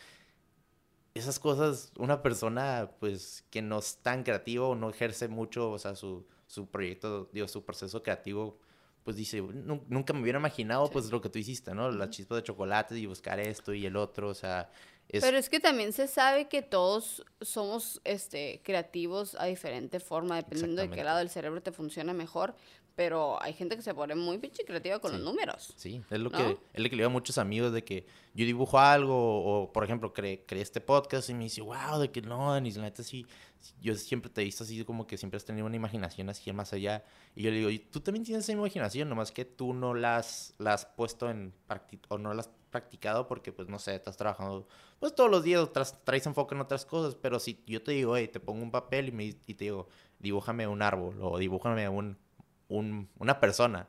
esas 1.17 1.39
cosas, 1.39 1.91
una 1.97 2.21
persona, 2.21 2.91
pues, 2.99 3.45
que 3.49 3.61
no 3.61 3.79
es 3.79 3.97
tan 3.97 4.23
creativo, 4.23 4.75
no 4.75 4.89
ejerce 4.89 5.27
mucho, 5.27 5.71
o 5.71 5.79
sea, 5.79 5.95
su, 5.95 6.27
su 6.47 6.69
proyecto, 6.69 7.29
digo, 7.33 7.47
su 7.47 7.65
proceso 7.65 8.03
creativo, 8.03 8.59
pues 9.03 9.15
dice, 9.15 9.41
nunca 9.41 10.13
me 10.13 10.21
hubiera 10.21 10.39
imaginado, 10.39 10.89
pues, 10.89 11.11
lo 11.11 11.21
que 11.21 11.29
tú 11.29 11.39
hiciste, 11.39 11.73
¿no? 11.73 11.91
Las 11.91 12.09
chispas 12.11 12.37
de 12.37 12.43
chocolate 12.43 12.97
y 12.97 13.05
buscar 13.05 13.39
esto 13.39 13.73
y 13.73 13.85
el 13.85 13.95
otro, 13.95 14.29
o 14.29 14.33
sea, 14.33 14.69
pero 15.11 15.37
es 15.37 15.49
que 15.49 15.59
también 15.59 15.93
se 15.93 16.07
sabe 16.07 16.47
que 16.47 16.61
todos 16.61 17.23
somos 17.41 18.01
este, 18.03 18.61
creativos 18.63 19.35
a 19.35 19.45
diferente 19.45 19.99
forma, 19.99 20.35
dependiendo 20.35 20.81
de 20.81 20.89
qué 20.89 21.03
lado 21.03 21.19
del 21.19 21.29
cerebro 21.29 21.61
te 21.61 21.71
funciona 21.71 22.13
mejor. 22.13 22.55
Pero 22.95 23.39
hay 23.43 23.53
gente 23.53 23.75
que 23.75 23.83
se 23.83 23.93
pone 23.93 24.15
muy 24.15 24.39
pinche 24.39 24.65
creativa 24.65 24.97
con 24.97 25.11
los 25.11 25.21
números. 25.21 25.71
Sí, 25.75 26.01
es 26.09 26.19
lo, 26.19 26.31
que, 26.31 26.57
es 26.73 26.79
lo 26.79 26.89
que 26.89 26.95
le 26.95 27.03
digo 27.03 27.05
a 27.05 27.09
muchos 27.09 27.37
amigos 27.37 27.71
de 27.71 27.83
que 27.83 28.07
yo 28.33 28.43
dibujo 28.43 28.79
algo 28.79 29.13
o, 29.15 29.71
por 29.71 29.83
ejemplo, 29.83 30.11
creé, 30.13 30.43
este 30.49 30.81
podcast 30.81 31.29
y 31.29 31.35
me 31.35 31.43
dice, 31.43 31.61
wow, 31.61 31.99
de 31.99 32.09
que 32.09 32.23
no, 32.23 32.55
Denis, 32.55 32.75
la 32.75 32.85
neta 32.85 33.03
sí, 33.03 33.27
yo 33.79 33.93
siempre 33.93 34.31
te 34.31 34.41
he 34.41 34.45
visto 34.45 34.63
así 34.63 34.83
como 34.83 35.05
que 35.05 35.15
siempre 35.15 35.37
has 35.37 35.45
tenido 35.45 35.67
una 35.67 35.75
imaginación 35.75 36.27
así 36.29 36.51
más 36.53 36.73
allá. 36.73 37.03
Y 37.35 37.43
yo 37.43 37.51
le 37.51 37.67
digo, 37.67 37.85
tú 37.91 37.99
también 37.99 38.25
tienes 38.25 38.45
esa 38.45 38.53
imaginación, 38.53 39.09
nomás 39.09 39.31
que 39.31 39.45
tú 39.45 39.75
no 39.75 39.93
la 39.93 40.17
has, 40.17 40.55
la 40.57 40.73
has 40.73 40.87
puesto 40.87 41.29
en 41.29 41.53
práctica 41.67 42.07
o 42.09 42.17
no 42.17 42.33
la 42.33 42.41
has 42.41 42.49
practicado 42.67 43.27
porque, 43.27 43.51
pues, 43.51 43.67
no 43.67 43.79
sé, 43.79 43.95
estás 43.95 44.17
trabajando, 44.17 44.67
pues, 44.99 45.15
todos 45.15 45.29
los 45.29 45.43
días, 45.43 45.69
traes 46.03 46.25
enfoque 46.25 46.55
en 46.55 46.61
otras 46.61 46.85
cosas, 46.85 47.15
pero 47.15 47.39
si 47.39 47.63
yo 47.65 47.81
te 47.81 47.91
digo, 47.91 48.15
hey, 48.17 48.27
te 48.27 48.39
pongo 48.39 48.61
un 48.61 48.71
papel 48.71 49.09
y, 49.09 49.11
me, 49.11 49.23
y 49.25 49.33
te 49.53 49.65
digo, 49.65 49.87
dibújame 50.19 50.67
un 50.67 50.81
árbol 50.81 51.17
o 51.21 51.37
dibújame 51.37 51.87
un, 51.89 52.17
un, 52.69 53.09
una 53.19 53.39
persona, 53.39 53.87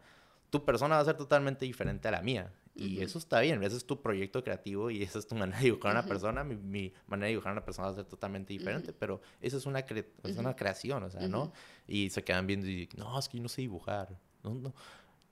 tu 0.51 0.65
persona 0.65 0.97
va 0.97 1.01
a 1.03 1.05
ser 1.05 1.17
totalmente 1.17 1.65
diferente 1.65 2.09
a 2.09 2.13
la 2.13 2.23
mía. 2.23 2.53
Y 2.75 3.01
eso 3.01 3.19
está 3.19 3.41
bien, 3.41 3.61
ese 3.65 3.77
es 3.77 3.85
tu 3.85 4.01
proyecto 4.01 4.45
creativo 4.45 4.89
y 4.89 5.03
esa 5.03 5.19
es 5.19 5.27
tu 5.27 5.35
manera 5.35 5.59
de 5.59 5.65
dibujar 5.65 5.97
a 5.97 5.99
una 5.99 6.09
persona. 6.09 6.45
Mi, 6.45 6.55
mi, 6.55 6.93
manera 7.09 7.27
de 7.27 7.31
dibujar 7.31 7.51
a 7.51 7.53
una 7.55 7.65
persona 7.65 7.89
va 7.89 7.93
a 7.93 7.97
ser 7.97 8.05
totalmente 8.05 8.53
diferente, 8.53 8.93
pero 8.93 9.21
eso 9.41 9.57
es 9.57 9.67
una, 9.67 9.81
es 9.81 10.37
una 10.37 10.55
creación, 10.55 11.03
o 11.03 11.11
sea, 11.11 11.27
¿no? 11.27 11.53
Y 11.89 12.11
se 12.11 12.23
quedan 12.23 12.47
viendo 12.47 12.69
y 12.69 12.89
no, 12.97 13.19
es 13.19 13.29
que 13.29 13.39
yo 13.39 13.43
no 13.43 13.49
sé 13.49 13.63
dibujar. 13.63 14.17
No, 14.45 14.55
no, 14.55 14.73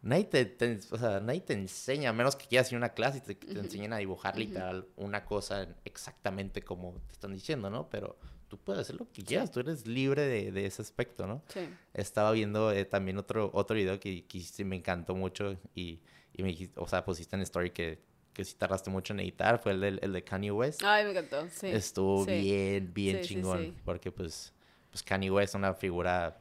Nadie 0.03 0.25
te, 0.25 0.79
o 0.91 0.99
sea, 0.99 1.21
nadie 1.21 1.41
te 1.41 1.53
enseña, 1.55 2.11
a 2.11 2.13
menos 2.13 2.37
que 2.37 2.47
quieras 2.47 2.71
ir 2.71 2.77
a 2.77 2.79
una 2.79 2.91
clase 2.91 3.19
y 3.19 3.21
te, 3.23 3.35
te 3.35 3.59
enseñen 3.59 3.93
a 3.93 3.97
dibujar 3.97 4.39
literal 4.39 4.87
una 4.97 5.25
cosa 5.25 5.67
exactamente 5.85 6.63
como 6.63 6.93
te 7.07 7.13
están 7.13 7.33
diciendo, 7.33 7.71
¿no? 7.71 7.89
Pero 7.91 8.17
tú 8.49 8.59
puedes 8.59 8.83
hacer 8.83 8.97
lo 8.97 9.11
que 9.11 9.25
quieras, 9.25 9.51
tú 9.51 9.61
eres 9.61 9.87
libre 9.87 10.23
de, 10.23 10.53
de, 10.53 10.67
ese 10.67 10.83
aspecto, 10.83 11.27
¿no? 11.27 11.43
Sí. 11.49 11.61
Estaba 11.93 12.31
viendo 12.33 12.71
eh, 12.71 12.85
también 12.85 13.19
otro, 13.19 13.51
otro 13.53 13.75
video 13.77 13.99
que, 13.99 14.25
que 14.27 14.65
me 14.65 14.77
encantó 14.77 15.15
mucho 15.15 15.57
y, 15.75 16.01
y 16.33 16.43
me 16.43 16.51
dijiste, 16.51 16.79
o 16.79 16.87
sea, 16.87 17.05
pusiste 17.05 17.35
en 17.35 17.43
story 17.43 17.71
que, 17.71 17.99
que 18.33 18.45
sí 18.45 18.55
tardaste 18.57 18.91
mucho 18.91 19.13
en 19.15 19.21
editar, 19.21 19.59
fue 19.59 19.73
el 19.73 19.81
de, 19.81 19.89
el 20.03 20.13
de 20.13 20.23
Kanye 20.23 20.53
West. 20.53 20.83
Ay, 20.85 21.05
me 21.05 21.11
encantó, 21.11 21.49
sí. 21.49 21.69
Estuvo 21.69 22.25
bien, 22.25 22.93
bien 22.93 23.23
chingón, 23.23 23.75
porque 23.85 24.13
pues, 24.13 24.53
pues 24.91 25.03
Kanye 25.03 25.31
West 25.31 25.53
es 25.53 25.55
una 25.55 25.75
figura 25.75 26.39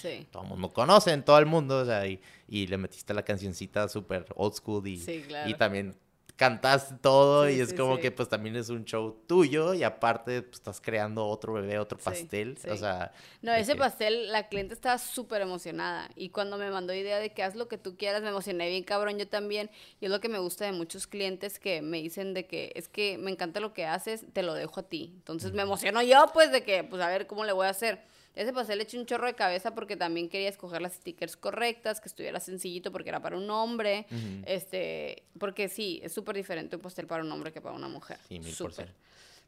Sí. 0.00 0.26
Todo 0.30 0.44
el 0.44 0.48
mundo 0.50 0.72
conoce 0.72 1.12
en 1.12 1.24
todo 1.24 1.38
el 1.38 1.46
mundo, 1.46 1.78
o 1.78 1.84
sea, 1.84 2.06
y, 2.06 2.20
y 2.48 2.66
le 2.66 2.78
metiste 2.78 3.12
la 3.14 3.24
cancioncita 3.24 3.88
súper 3.88 4.26
old 4.36 4.54
school 4.54 4.86
y, 4.86 5.02
y 5.46 5.54
también 5.54 5.96
cantaste 6.38 6.94
todo 7.02 7.50
y 7.50 7.60
es 7.60 7.74
como 7.74 7.98
que 7.98 8.12
pues 8.12 8.28
también 8.28 8.54
es 8.54 8.68
un 8.68 8.84
show 8.84 9.20
tuyo 9.26 9.74
y 9.74 9.82
aparte 9.82 10.42
pues, 10.42 10.54
estás 10.54 10.80
creando 10.80 11.26
otro 11.26 11.52
bebé, 11.54 11.80
otro 11.80 11.98
pastel, 11.98 12.56
o 12.70 12.76
sea... 12.76 13.10
No, 13.42 13.52
ese 13.52 13.74
pastel, 13.74 14.30
la 14.30 14.48
cliente 14.48 14.72
estaba 14.72 14.98
súper 14.98 15.42
emocionada 15.42 16.08
y 16.14 16.28
cuando 16.28 16.56
me 16.56 16.70
mandó 16.70 16.94
idea 16.94 17.18
de 17.18 17.32
que 17.32 17.42
haz 17.42 17.56
lo 17.56 17.66
que 17.66 17.76
tú 17.76 17.96
quieras, 17.96 18.22
me 18.22 18.28
emocioné 18.28 18.68
bien 18.68 18.84
cabrón 18.84 19.18
yo 19.18 19.26
también 19.26 19.68
y 20.00 20.04
es 20.04 20.12
lo 20.12 20.20
que 20.20 20.28
me 20.28 20.38
gusta 20.38 20.64
de 20.64 20.70
muchos 20.70 21.08
clientes 21.08 21.58
que 21.58 21.82
me 21.82 22.00
dicen 22.00 22.34
de 22.34 22.46
que 22.46 22.70
es 22.76 22.86
que 22.86 23.18
me 23.18 23.32
encanta 23.32 23.58
lo 23.58 23.74
que 23.74 23.86
haces, 23.86 24.24
te 24.32 24.44
lo 24.44 24.54
dejo 24.54 24.78
a 24.78 24.84
ti. 24.84 25.14
Entonces 25.16 25.52
me 25.52 25.62
emociono 25.62 26.02
yo 26.02 26.24
pues 26.32 26.52
de 26.52 26.62
que 26.62 26.84
pues 26.84 27.02
a 27.02 27.08
ver 27.08 27.26
cómo 27.26 27.44
le 27.44 27.52
voy 27.52 27.66
a 27.66 27.70
hacer. 27.70 28.06
Ese 28.38 28.52
pastel 28.52 28.78
le 28.78 28.84
eché 28.84 28.96
un 28.96 29.04
chorro 29.04 29.26
de 29.26 29.34
cabeza 29.34 29.74
porque 29.74 29.96
también 29.96 30.28
quería 30.28 30.48
escoger 30.48 30.80
las 30.80 30.92
stickers 30.92 31.36
correctas, 31.36 32.00
que 32.00 32.08
estuviera 32.08 32.38
sencillito 32.38 32.92
porque 32.92 33.08
era 33.08 33.20
para 33.20 33.36
un 33.36 33.50
hombre. 33.50 34.06
Este, 34.46 35.24
porque 35.40 35.68
sí, 35.68 36.00
es 36.04 36.12
súper 36.12 36.36
diferente 36.36 36.76
un 36.76 36.82
pastel 36.82 37.08
para 37.08 37.24
un 37.24 37.32
hombre 37.32 37.52
que 37.52 37.60
para 37.60 37.74
una 37.74 37.88
mujer. 37.88 38.18
Sí, 38.28 38.38
mil 38.38 38.54
Súper. 38.54 38.94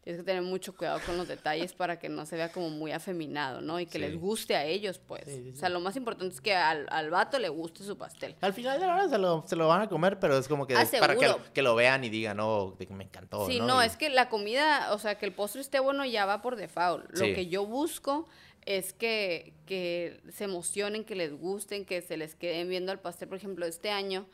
Tienes 0.02 0.22
que 0.22 0.24
tener 0.24 0.42
mucho 0.42 0.74
cuidado 0.74 0.98
con 1.04 1.18
los 1.18 1.28
detalles 1.28 1.74
para 1.74 1.98
que 1.98 2.08
no 2.08 2.24
se 2.24 2.34
vea 2.34 2.50
como 2.50 2.70
muy 2.70 2.90
afeminado, 2.90 3.60
¿no? 3.60 3.78
Y 3.78 3.84
que 3.84 3.98
les 3.98 4.18
guste 4.18 4.56
a 4.56 4.64
ellos, 4.64 4.98
pues. 4.98 5.28
o 5.54 5.56
sea, 5.56 5.68
lo 5.68 5.78
más 5.78 5.94
importante 5.94 6.34
es 6.34 6.40
que 6.40 6.54
al, 6.54 6.86
al, 6.90 7.10
vato 7.10 7.38
le 7.38 7.50
guste 7.50 7.84
su 7.84 7.98
pastel. 7.98 8.34
Al 8.40 8.54
final 8.54 8.80
de 8.80 8.86
la 8.86 8.94
hora 8.94 9.08
se 9.10 9.18
lo, 9.18 9.44
se 9.46 9.56
lo 9.56 9.68
van 9.68 9.82
a 9.82 9.88
comer, 9.90 10.18
pero 10.18 10.38
es 10.38 10.48
como 10.48 10.66
que 10.66 10.74
ah, 10.74 10.88
para 10.98 11.16
que, 11.16 11.30
que, 11.52 11.60
lo 11.60 11.74
vean 11.74 12.02
y 12.02 12.08
digan, 12.08 12.40
oh, 12.40 12.76
me 12.88 13.04
encantó. 13.04 13.46
Sí, 13.46 13.60
no, 13.60 13.82
es 13.82 13.98
que 13.98 14.08
la 14.08 14.30
comida, 14.30 14.92
o 14.94 14.98
sea, 14.98 15.16
que 15.16 15.26
el 15.26 15.32
postre 15.32 15.60
esté 15.60 15.80
bueno 15.80 16.06
ya 16.06 16.24
va 16.24 16.40
por 16.40 16.56
default. 16.56 17.04
Lo 17.10 17.26
que 17.34 17.48
yo 17.48 17.66
busco 17.66 18.26
es 18.66 18.92
que, 18.92 19.54
que 19.66 20.20
se 20.30 20.44
emocionen, 20.44 21.04
que 21.04 21.14
les 21.14 21.32
gusten, 21.32 21.84
que 21.84 22.02
se 22.02 22.16
les 22.16 22.34
queden 22.34 22.68
viendo 22.68 22.92
al 22.92 23.00
pastel. 23.00 23.28
Por 23.28 23.38
ejemplo, 23.38 23.66
este 23.66 23.90
año, 23.90 24.26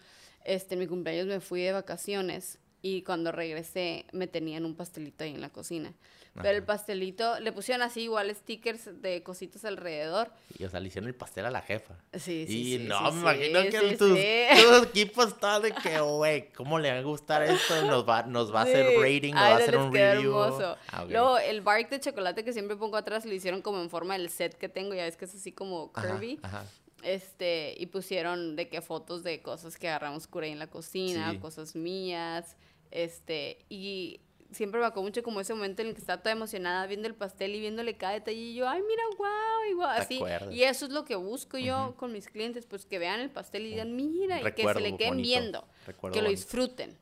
este, 0.45 0.77
mi 0.77 0.87
cumpleaños 0.87 1.27
me 1.27 1.41
fui 1.41 1.62
de 1.62 1.72
vacaciones 1.72 2.59
y 2.83 3.03
cuando 3.03 3.33
regresé 3.33 4.07
me 4.12 4.27
tenían 4.27 4.64
un 4.64 4.77
pastelito 4.77 5.24
ahí 5.24 5.35
en 5.35 5.41
la 5.41 5.51
cocina. 5.51 5.95
Pero 6.43 6.57
el 6.57 6.62
pastelito, 6.62 7.39
le 7.41 7.53
pusieron 7.53 7.82
así 7.82 8.03
igual 8.03 8.34
stickers 8.34 9.01
de 9.01 9.22
cositas 9.22 9.64
alrededor. 9.64 10.30
Y 10.59 10.64
o 10.64 10.70
sea, 10.70 10.80
le 10.80 10.89
hicieron 10.89 11.09
el 11.09 11.14
pastel 11.14 11.47
a 11.47 11.51
la 11.51 11.62
jefa. 11.62 11.95
Sí, 12.14 12.47
sí. 12.47 12.74
Y 12.74 12.78
no, 12.78 13.12
me 13.12 13.20
imagino 13.20 13.62
que 13.62 13.97
tus, 13.97 13.99
tus, 13.99 14.89
equipos 14.89 15.28
están 15.28 15.62
de 15.62 15.72
que, 15.72 16.01
güey, 16.01 16.53
¿cómo 16.53 16.78
le 16.78 16.93
va 16.93 16.99
a 16.99 17.03
gustar 17.03 17.43
esto? 17.43 17.82
Nos 17.87 18.09
va, 18.09 18.22
nos 18.24 18.55
va 18.55 18.61
a 18.61 18.62
hacer 18.64 18.99
rating, 18.99 19.34
nos 19.34 19.43
va 19.43 19.49
a 19.49 19.57
hacer 19.57 19.76
un 19.76 19.93
review. 19.93 20.30
Hermoso. 20.30 20.76
Ah, 20.91 21.05
Luego, 21.09 21.39
el 21.39 21.61
bark 21.61 21.91
de 21.91 22.01
chocolate 22.01 22.45
que 22.45 22.53
siempre 22.53 22.76
pongo 22.76 22.97
atrás 22.97 23.24
lo 23.24 23.32
hicieron 23.32 23.62
como 23.62 23.80
en 23.80 23.91
forma 23.91 24.16
del 24.18 24.30
set 24.30 24.55
que 24.55 24.68
tengo, 24.68 24.95
ya 24.95 25.05
ves 25.05 25.16
que 25.16 25.24
es 25.24 25.34
así 25.34 25.53
como 25.53 25.93
curvy. 25.93 26.39
Ajá, 26.43 26.64
Este, 27.03 27.74
y 27.78 27.87
pusieron 27.87 28.57
de 28.57 28.68
que 28.68 28.80
fotos 28.80 29.22
de 29.22 29.41
cosas 29.41 29.76
que 29.76 29.89
agarramos 29.89 30.26
cura 30.26 30.47
en 30.47 30.59
la 30.59 30.68
cocina, 30.68 31.39
cosas 31.41 31.74
mías. 31.76 32.57
Este, 32.91 33.59
y 33.68 34.20
siempre 34.57 34.80
me 34.80 34.86
acuerdo 34.86 35.04
mucho 35.04 35.22
como 35.22 35.40
ese 35.40 35.54
momento 35.54 35.82
en 35.82 35.88
el 35.88 35.94
que 35.94 36.00
estaba 36.00 36.22
toda 36.22 36.32
emocionada 36.32 36.86
viendo 36.86 37.07
el 37.07 37.14
pastel 37.14 37.54
y 37.54 37.61
viéndole 37.61 37.96
cada 37.96 38.14
detalle 38.14 38.38
y 38.38 38.54
yo, 38.54 38.68
ay, 38.68 38.82
mira, 38.82 39.02
wow, 39.18 39.70
igual, 39.70 40.00
así. 40.00 40.20
Y 40.50 40.62
eso 40.62 40.86
es 40.86 40.92
lo 40.92 41.04
que 41.04 41.14
busco 41.14 41.59
yo 41.59 41.94
con 41.96 42.12
mis 42.12 42.28
clientes, 42.28 42.66
pues 42.66 42.86
que 42.86 42.98
vean 42.98 43.20
el 43.20 43.30
pastel 43.30 43.66
y 43.66 43.70
digan, 43.70 43.94
mira, 43.94 44.40
y 44.40 44.52
que 44.52 44.62
se 44.72 44.80
le 44.80 44.96
queden 44.96 45.18
viendo, 45.18 45.66
que 46.12 46.22
lo 46.22 46.28
disfruten. 46.28 46.96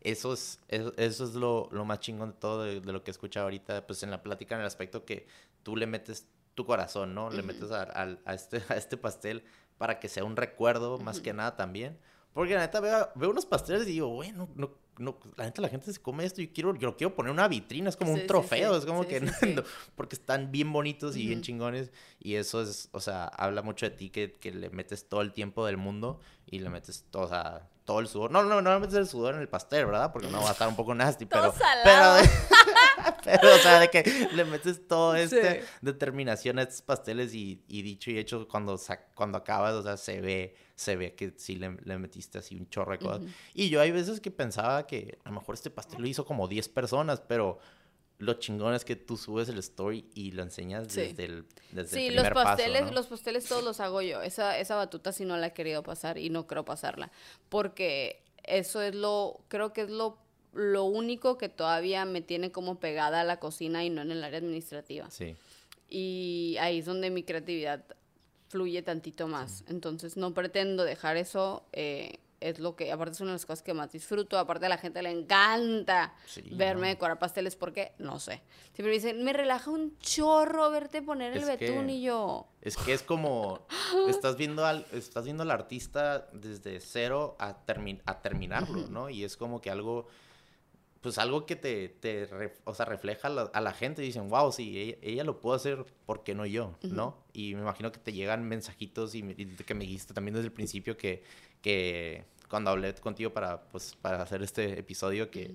Eso 0.00 0.32
es, 0.32 0.58
eso, 0.68 0.92
es 0.96 1.34
lo, 1.34 1.68
lo, 1.70 1.84
más 1.84 2.00
chingón 2.00 2.32
de 2.32 2.36
todo, 2.36 2.64
de, 2.64 2.80
lo 2.80 3.04
que 3.04 3.10
he 3.10 3.12
escuchado 3.12 3.44
ahorita, 3.44 3.86
pues 3.86 4.02
en 4.02 4.10
la 4.10 4.20
plática, 4.20 4.56
en 4.56 4.62
el 4.62 4.66
aspecto 4.66 5.04
que 5.04 5.26
tú 5.62 5.76
le 5.76 5.86
metes 5.86 6.26
tu 6.56 6.66
corazón, 6.66 7.14
¿no? 7.14 7.30
Le 7.30 7.42
metes 7.42 7.70
a, 7.70 7.82
a, 8.24 8.34
este, 8.34 8.62
a 8.68 8.76
este 8.76 8.96
pastel 8.96 9.44
para 9.78 10.00
que 10.00 10.08
sea 10.08 10.24
un 10.24 10.36
recuerdo, 10.36 10.98
más 10.98 11.20
que 11.20 11.32
nada 11.32 11.56
también. 11.56 11.98
Porque 12.34 12.54
la 12.54 12.60
neta 12.60 12.80
veo, 12.80 13.10
veo 13.14 13.30
unos 13.30 13.46
pasteles 13.46 13.82
y 13.82 13.92
digo, 13.92 14.08
bueno, 14.08 14.48
no, 14.54 14.70
no, 14.98 15.16
la 15.36 15.44
gente, 15.44 15.60
la 15.60 15.68
gente 15.68 15.92
se 15.92 16.00
come 16.00 16.24
esto 16.24 16.42
y 16.42 16.48
quiero, 16.48 16.74
yo 16.76 16.88
lo 16.88 16.96
quiero 16.96 17.14
poner 17.14 17.32
una 17.32 17.48
vitrina, 17.48 17.88
es 17.88 17.96
como 17.96 18.12
un 18.12 18.26
trofeo, 18.26 18.76
es 18.76 18.84
como 18.84 19.06
que, 19.06 19.20
porque 19.96 20.16
están 20.16 20.52
bien 20.52 20.72
bonitos 20.72 21.16
y 21.16 21.26
bien 21.26 21.42
chingones 21.42 21.90
y 22.20 22.34
eso 22.34 22.62
es, 22.62 22.88
o 22.92 23.00
sea, 23.00 23.24
habla 23.26 23.62
mucho 23.62 23.86
de 23.86 23.96
ti 23.96 24.10
que, 24.10 24.32
que, 24.32 24.52
le 24.52 24.70
metes 24.70 25.08
todo 25.08 25.22
el 25.22 25.32
tiempo 25.32 25.64
del 25.66 25.76
mundo 25.76 26.20
y 26.46 26.58
le 26.58 26.68
metes 26.68 27.04
todo, 27.10 27.24
o 27.24 27.28
sea, 27.28 27.68
todo 27.84 28.00
el 28.00 28.08
sudor, 28.08 28.30
no, 28.30 28.44
no, 28.44 28.62
no 28.62 28.74
le 28.74 28.80
metes 28.80 28.96
el 28.96 29.08
sudor 29.08 29.34
en 29.34 29.40
el 29.40 29.48
pastel, 29.48 29.86
¿verdad? 29.86 30.12
Porque 30.12 30.28
no 30.28 30.40
va 30.40 30.50
a 30.50 30.52
estar 30.52 30.68
un 30.68 30.76
poco 30.76 30.94
nasty, 30.94 31.26
pero, 31.26 31.54
pero, 31.84 32.14
pero, 33.24 33.54
o 33.54 33.58
sea, 33.58 33.80
de 33.80 33.90
que 33.90 34.28
le 34.32 34.44
metes 34.44 34.86
todo 34.86 35.14
este 35.16 35.64
determinación 35.80 36.58
a 36.58 36.62
estos 36.62 36.82
pasteles 36.82 37.34
y, 37.34 37.62
y 37.68 37.82
dicho 37.82 38.10
y 38.10 38.18
hecho, 38.18 38.46
cuando, 38.48 38.78
cuando 39.14 39.38
acabas, 39.38 39.74
o 39.74 39.82
sea, 39.82 39.96
se 39.96 40.20
ve 40.20 40.54
se 40.82 40.96
ve 40.96 41.14
que 41.14 41.32
sí 41.36 41.56
le, 41.56 41.70
metiste 41.98 42.38
así 42.38 42.56
un 42.56 42.68
chorro 42.68 42.92
de 42.92 42.98
cosas. 42.98 43.22
Y 43.54 43.68
yo 43.68 43.80
hay 43.80 43.92
veces 43.92 44.20
que 44.20 44.30
pensaba 44.30 44.86
que 44.86 45.18
a 45.24 45.28
lo 45.28 45.36
mejor 45.36 45.54
este 45.54 45.70
pastel 45.70 46.00
lo 46.00 46.08
hizo 46.08 46.24
como 46.24 46.48
10 46.48 46.68
personas, 46.70 47.20
pero 47.20 47.58
lo 48.22 48.34
chingón 48.34 48.74
es 48.74 48.84
que 48.84 48.94
tú 48.96 49.16
subes 49.16 49.48
el 49.48 49.58
story 49.58 50.04
y 50.14 50.30
lo 50.32 50.42
enseñas 50.42 50.88
desde 50.94 51.24
el 51.24 51.44
desde 51.72 51.96
Sí, 51.98 52.06
el 52.06 52.16
los 52.16 52.24
primer 52.24 52.34
pasteles, 52.34 52.80
paso, 52.82 52.90
¿no? 52.92 52.96
los 52.96 53.06
pasteles 53.08 53.44
todos 53.46 53.64
los 53.64 53.80
hago 53.80 54.00
yo. 54.02 54.22
Esa, 54.22 54.58
esa 54.58 54.76
batuta 54.76 55.10
sí 55.12 55.24
no 55.24 55.36
la 55.36 55.48
he 55.48 55.52
querido 55.52 55.82
pasar 55.82 56.18
y 56.18 56.30
no 56.30 56.46
creo 56.46 56.64
pasarla. 56.64 57.10
Porque 57.48 58.22
eso 58.44 58.80
es 58.82 58.94
lo, 58.94 59.40
creo 59.48 59.72
que 59.72 59.82
es 59.82 59.90
lo, 59.90 60.18
lo 60.52 60.84
único 60.84 61.36
que 61.38 61.48
todavía 61.48 62.04
me 62.04 62.20
tiene 62.22 62.52
como 62.52 62.78
pegada 62.78 63.22
a 63.22 63.24
la 63.24 63.40
cocina 63.40 63.84
y 63.84 63.90
no 63.90 64.02
en 64.02 64.10
el 64.12 64.22
área 64.22 64.38
administrativa. 64.38 65.10
Sí, 65.10 65.34
Y 65.88 66.56
ahí 66.60 66.78
es 66.78 66.84
donde 66.86 67.10
mi 67.10 67.22
creatividad 67.24 67.84
fluye 68.48 68.82
tantito 68.82 69.26
más. 69.28 69.64
Entonces 69.68 70.16
no 70.16 70.32
pretendo 70.34 70.84
dejar 70.84 71.16
eso. 71.16 71.64
eh, 71.72 72.18
es 72.48 72.58
lo 72.58 72.76
que, 72.76 72.90
aparte 72.92 73.12
es 73.12 73.20
una 73.20 73.30
de 73.30 73.34
las 73.36 73.46
cosas 73.46 73.62
que 73.62 73.74
más 73.74 73.92
disfruto. 73.92 74.38
Aparte 74.38 74.66
a 74.66 74.68
la 74.68 74.78
gente 74.78 75.02
le 75.02 75.10
encanta 75.10 76.14
Sí, 76.26 76.42
verme 76.52 76.82
no. 76.82 76.86
decorar 76.88 77.18
pasteles 77.18 77.56
porque, 77.56 77.92
no 77.98 78.18
sé. 78.18 78.42
Siempre 78.74 78.86
me 78.86 78.92
dicen, 78.92 79.24
me 79.24 79.32
relaja 79.32 79.70
un 79.70 79.96
chorro 79.98 80.70
verte 80.70 81.02
poner 81.02 81.32
el 81.36 81.42
Es 81.44 81.56
que- 81.56 81.70
betún 81.70 81.90
y 81.90 82.02
yo. 82.02 82.46
Es 82.60 82.76
que 82.76 82.92
es 82.92 83.02
como 83.02 83.66
estás 84.08 84.36
viendo 84.36 84.64
al 84.66 84.86
estás 84.92 85.24
viendo 85.24 85.42
al 85.42 85.50
artista 85.50 86.28
desde 86.32 86.80
cero 86.80 87.36
a, 87.38 87.64
termi- 87.66 88.00
a 88.06 88.20
terminarlo, 88.22 88.86
¿no? 88.88 89.08
Y 89.10 89.24
es 89.24 89.36
como 89.36 89.60
que 89.60 89.70
algo 89.70 90.06
pues 91.00 91.18
algo 91.18 91.46
que 91.46 91.56
te, 91.56 91.96
o 92.62 92.74
sea, 92.74 92.86
refleja 92.86 93.26
a 93.26 93.30
la, 93.32 93.42
a 93.52 93.60
la 93.60 93.72
gente 93.72 94.04
y 94.04 94.06
dicen, 94.06 94.28
wow, 94.28 94.52
sí, 94.52 94.78
ella, 94.78 94.98
ella 95.02 95.24
lo 95.24 95.40
pudo 95.40 95.54
hacer, 95.54 95.84
¿por 96.06 96.22
qué 96.22 96.32
no 96.32 96.46
yo? 96.46 96.76
¿No? 96.82 97.24
Y 97.32 97.56
me 97.56 97.62
imagino 97.62 97.90
que 97.90 97.98
te 97.98 98.12
llegan 98.12 98.44
mensajitos 98.48 99.16
y, 99.16 99.24
me- 99.24 99.34
y 99.36 99.46
que 99.46 99.74
me 99.74 99.82
dijiste 99.84 100.14
también 100.14 100.34
desde 100.36 100.46
el 100.46 100.52
principio 100.52 100.96
que, 100.96 101.24
que 101.62 102.24
cuando 102.48 102.70
hablé 102.70 102.94
contigo 102.96 103.32
para, 103.32 103.62
pues, 103.62 103.96
para 104.02 104.20
hacer 104.22 104.42
este 104.42 104.78
episodio 104.78 105.30
que, 105.30 105.54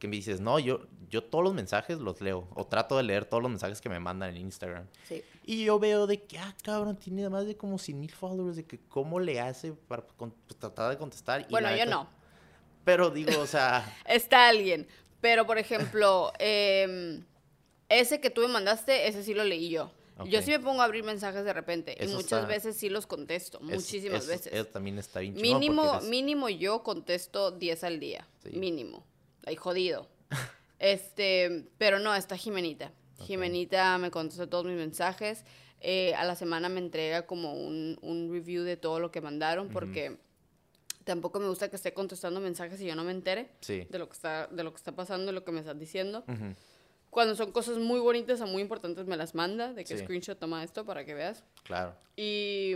que 0.00 0.08
me 0.08 0.16
dices, 0.16 0.40
no, 0.40 0.58
yo, 0.58 0.80
yo 1.08 1.22
todos 1.22 1.44
los 1.44 1.54
mensajes 1.54 1.98
los 2.00 2.20
leo 2.20 2.48
o 2.54 2.66
trato 2.66 2.96
de 2.96 3.04
leer 3.04 3.24
todos 3.24 3.42
los 3.42 3.50
mensajes 3.50 3.80
que 3.80 3.88
me 3.88 4.00
mandan 4.00 4.30
en 4.30 4.38
Instagram. 4.38 4.86
Sí. 5.08 5.22
Y 5.46 5.64
yo 5.64 5.78
veo 5.78 6.06
de 6.08 6.22
que, 6.22 6.38
ah, 6.38 6.54
cabrón, 6.64 6.96
tiene 6.96 7.28
más 7.28 7.46
de 7.46 7.56
como 7.56 7.78
100 7.78 8.00
mil 8.00 8.10
followers, 8.10 8.56
de 8.56 8.64
que 8.64 8.80
cómo 8.88 9.20
le 9.20 9.40
hace 9.40 9.72
para 9.72 10.02
con- 10.02 10.32
pues, 10.32 10.58
tratar 10.58 10.90
de 10.90 10.98
contestar. 10.98 11.42
Y 11.42 11.50
Bueno, 11.50 11.68
yo 11.70 11.76
neta- 11.76 11.90
no. 11.90 12.08
Pero 12.84 13.10
digo, 13.10 13.38
o 13.40 13.46
sea, 13.46 13.84
Está 14.06 14.48
alguien. 14.48 14.86
Pero, 15.20 15.46
por 15.46 15.58
ejemplo, 15.58 16.32
em, 16.38 17.24
ese 17.88 18.20
que 18.20 18.30
tú 18.30 18.40
me 18.42 18.48
mandaste, 18.48 19.06
ese 19.06 19.22
sí 19.22 19.32
lo 19.34 19.44
leí 19.44 19.70
yo. 19.70 19.90
Yo 20.26 20.42
sí 20.42 20.50
me 20.52 20.60
pongo 20.60 20.80
a 20.80 20.84
abrir 20.84 21.02
mensajes 21.04 21.44
de 21.44 21.52
repente. 21.52 21.96
y 22.00 22.06
muchas 22.06 22.24
está- 22.24 22.46
veces 22.46 22.76
sí 22.76 22.88
los 22.88 23.06
contesto. 23.06 23.58
es- 23.58 23.64
muchísimas 23.64 24.22
eso- 24.22 24.28
veces. 24.32 24.52
Eso 24.52 24.66
también 24.66 24.98
está 24.98 25.20
bien 25.20 25.34
Mínimo, 25.34 25.94
eres- 25.96 26.08
mínimo 26.08 26.48
yo 26.48 26.82
contesto 26.82 27.50
10 27.50 27.82
al 27.84 27.98
día. 28.00 28.26
Sí. 28.42 28.50
Mínimo. 28.56 29.04
Ay, 29.44 29.56
jodido. 29.56 30.08
este, 30.78 31.66
pero 31.78 31.98
no, 31.98 32.14
está 32.14 32.36
Jimenita. 32.36 32.92
Jimenita 33.20 33.98
me 33.98 34.10
contesta 34.10 34.48
todos 34.48 34.64
mis 34.66 34.76
mensajes. 34.76 35.44
Eh, 35.80 36.14
a 36.14 36.24
la 36.24 36.34
semana 36.36 36.68
me 36.68 36.78
entrega 36.80 37.26
como 37.26 37.52
un, 37.54 37.98
un 38.00 38.32
review 38.32 38.62
de 38.64 38.76
todo 38.76 39.00
lo 39.00 39.10
que 39.10 39.20
mandaron 39.20 39.68
porque 39.68 40.16
tampoco 41.04 41.38
me 41.40 41.48
gusta 41.48 41.68
que 41.68 41.76
esté 41.76 41.92
contestando 41.92 42.40
mensajes 42.40 42.80
y 42.80 42.86
yo 42.86 42.94
no 42.96 43.04
me 43.04 43.12
entere 43.12 43.50
Sí. 43.60 43.86
de 43.90 43.98
lo 43.98 44.08
que 44.08 44.14
está, 44.14 44.46
de 44.46 44.64
lo 44.64 44.70
que 44.72 44.78
está 44.78 44.92
pasando, 44.92 45.26
de 45.26 45.32
lo 45.32 45.44
que 45.44 45.52
me 45.52 45.60
están 45.60 45.78
diciendo. 45.78 46.24
Cuando 47.14 47.36
son 47.36 47.52
cosas 47.52 47.78
muy 47.78 48.00
bonitas 48.00 48.40
o 48.40 48.46
muy 48.48 48.60
importantes 48.60 49.06
me 49.06 49.16
las 49.16 49.36
manda, 49.36 49.72
de 49.72 49.84
que 49.84 49.96
Sí. 49.96 50.02
screenshot 50.02 50.36
toma 50.36 50.64
esto 50.64 50.84
para 50.84 51.04
que 51.04 51.14
veas. 51.14 51.44
Claro. 51.62 51.94
Y 52.16 52.74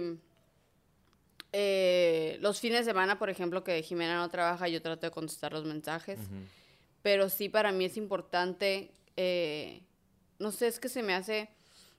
eh, 1.52 2.38
los 2.40 2.60
fines 2.60 2.86
de 2.86 2.92
semana, 2.92 3.18
por 3.18 3.30
ejemplo, 3.30 3.64
que 3.64 3.82
Jimena 3.82 4.16
no 4.18 4.28
trabaja, 4.28 4.68
yo 4.68 4.80
trato 4.80 5.06
de 5.06 5.10
contestar 5.10 5.52
los 5.52 5.64
mensajes. 5.64 6.20
Pero 7.02 7.28
sí, 7.30 7.48
para 7.48 7.72
mí 7.72 7.86
es 7.86 7.96
importante, 7.96 8.92
eh, 9.16 9.82
no 10.38 10.52
sé, 10.52 10.68
es 10.68 10.78
que 10.78 10.88
se 10.88 11.02
me 11.02 11.14
hace... 11.14 11.50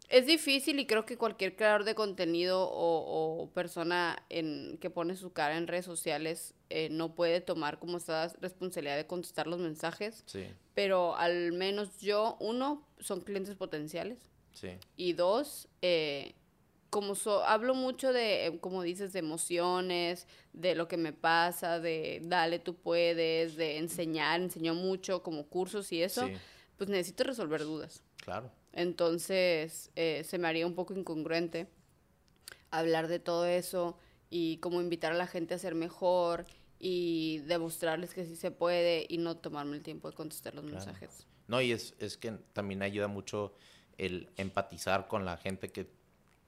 Es 0.07 0.25
difícil 0.25 0.79
y 0.79 0.87
creo 0.87 1.05
que 1.05 1.17
cualquier 1.17 1.55
creador 1.55 1.83
de 1.83 1.93
contenido 1.93 2.63
o, 2.67 3.41
o 3.43 3.49
persona 3.51 4.23
en, 4.29 4.77
que 4.79 4.89
pone 4.89 5.15
su 5.15 5.33
cara 5.33 5.55
en 5.57 5.67
redes 5.67 5.85
sociales 5.85 6.55
eh, 6.71 6.89
no 6.89 7.13
puede 7.13 7.41
tomar 7.41 7.77
como 7.77 7.97
esa 7.97 8.27
responsabilidad 8.41 8.95
de 8.97 9.05
contestar 9.05 9.45
los 9.45 9.59
mensajes. 9.59 10.23
Sí, 10.25 10.47
Pero 10.73 11.15
al 11.15 11.51
menos 11.51 11.99
yo, 11.99 12.37
uno, 12.39 12.87
son 12.99 13.21
clientes 13.21 13.55
potenciales. 13.55 14.17
sí. 14.53 14.69
Y 14.97 15.13
dos, 15.13 15.67
eh, 15.83 16.33
como 16.89 17.13
so- 17.13 17.43
hablo 17.43 17.75
mucho 17.75 18.11
de, 18.11 18.47
eh, 18.47 18.59
como 18.59 18.81
dices, 18.81 19.13
de 19.13 19.19
emociones, 19.19 20.25
de 20.53 20.73
lo 20.73 20.87
que 20.87 20.97
me 20.97 21.13
pasa, 21.13 21.79
de 21.79 22.19
dale, 22.23 22.57
tú 22.57 22.73
puedes, 22.75 23.55
de 23.57 23.77
enseñar, 23.77 24.41
enseño 24.41 24.73
mucho 24.73 25.21
como 25.21 25.45
cursos 25.45 25.91
y 25.91 26.01
eso, 26.01 26.25
Sí, 26.25 26.33
pues 26.77 26.89
necesito 26.89 27.25
resolver 27.25 27.61
dudas. 27.61 28.01
claro. 28.17 28.49
Entonces, 28.73 29.91
eh, 29.95 30.23
se 30.25 30.37
me 30.37 30.47
haría 30.47 30.65
un 30.67 30.75
poco 30.75 30.93
incongruente 30.93 31.67
hablar 32.71 33.07
de 33.07 33.19
todo 33.19 33.45
eso 33.45 33.97
y 34.29 34.57
como 34.57 34.79
invitar 34.81 35.11
a 35.11 35.15
la 35.15 35.27
gente 35.27 35.53
a 35.55 35.57
ser 35.57 35.75
mejor 35.75 36.45
y 36.79 37.39
demostrarles 37.39 38.13
que 38.13 38.25
sí 38.25 38.35
se 38.35 38.51
puede 38.51 39.05
y 39.09 39.17
no 39.17 39.37
tomarme 39.37 39.75
el 39.77 39.83
tiempo 39.83 40.09
de 40.09 40.15
contestar 40.15 40.53
los 40.55 40.63
Claro. 40.65 40.77
mensajes. 40.77 41.25
No, 41.47 41.61
y 41.61 41.71
es, 41.71 41.95
es 41.99 42.17
que 42.17 42.31
también 42.53 42.83
ayuda 42.83 43.07
mucho 43.07 43.53
el 43.97 44.29
empatizar 44.37 45.07
con 45.07 45.25
la 45.25 45.35
gente 45.37 45.69
que 45.69 45.89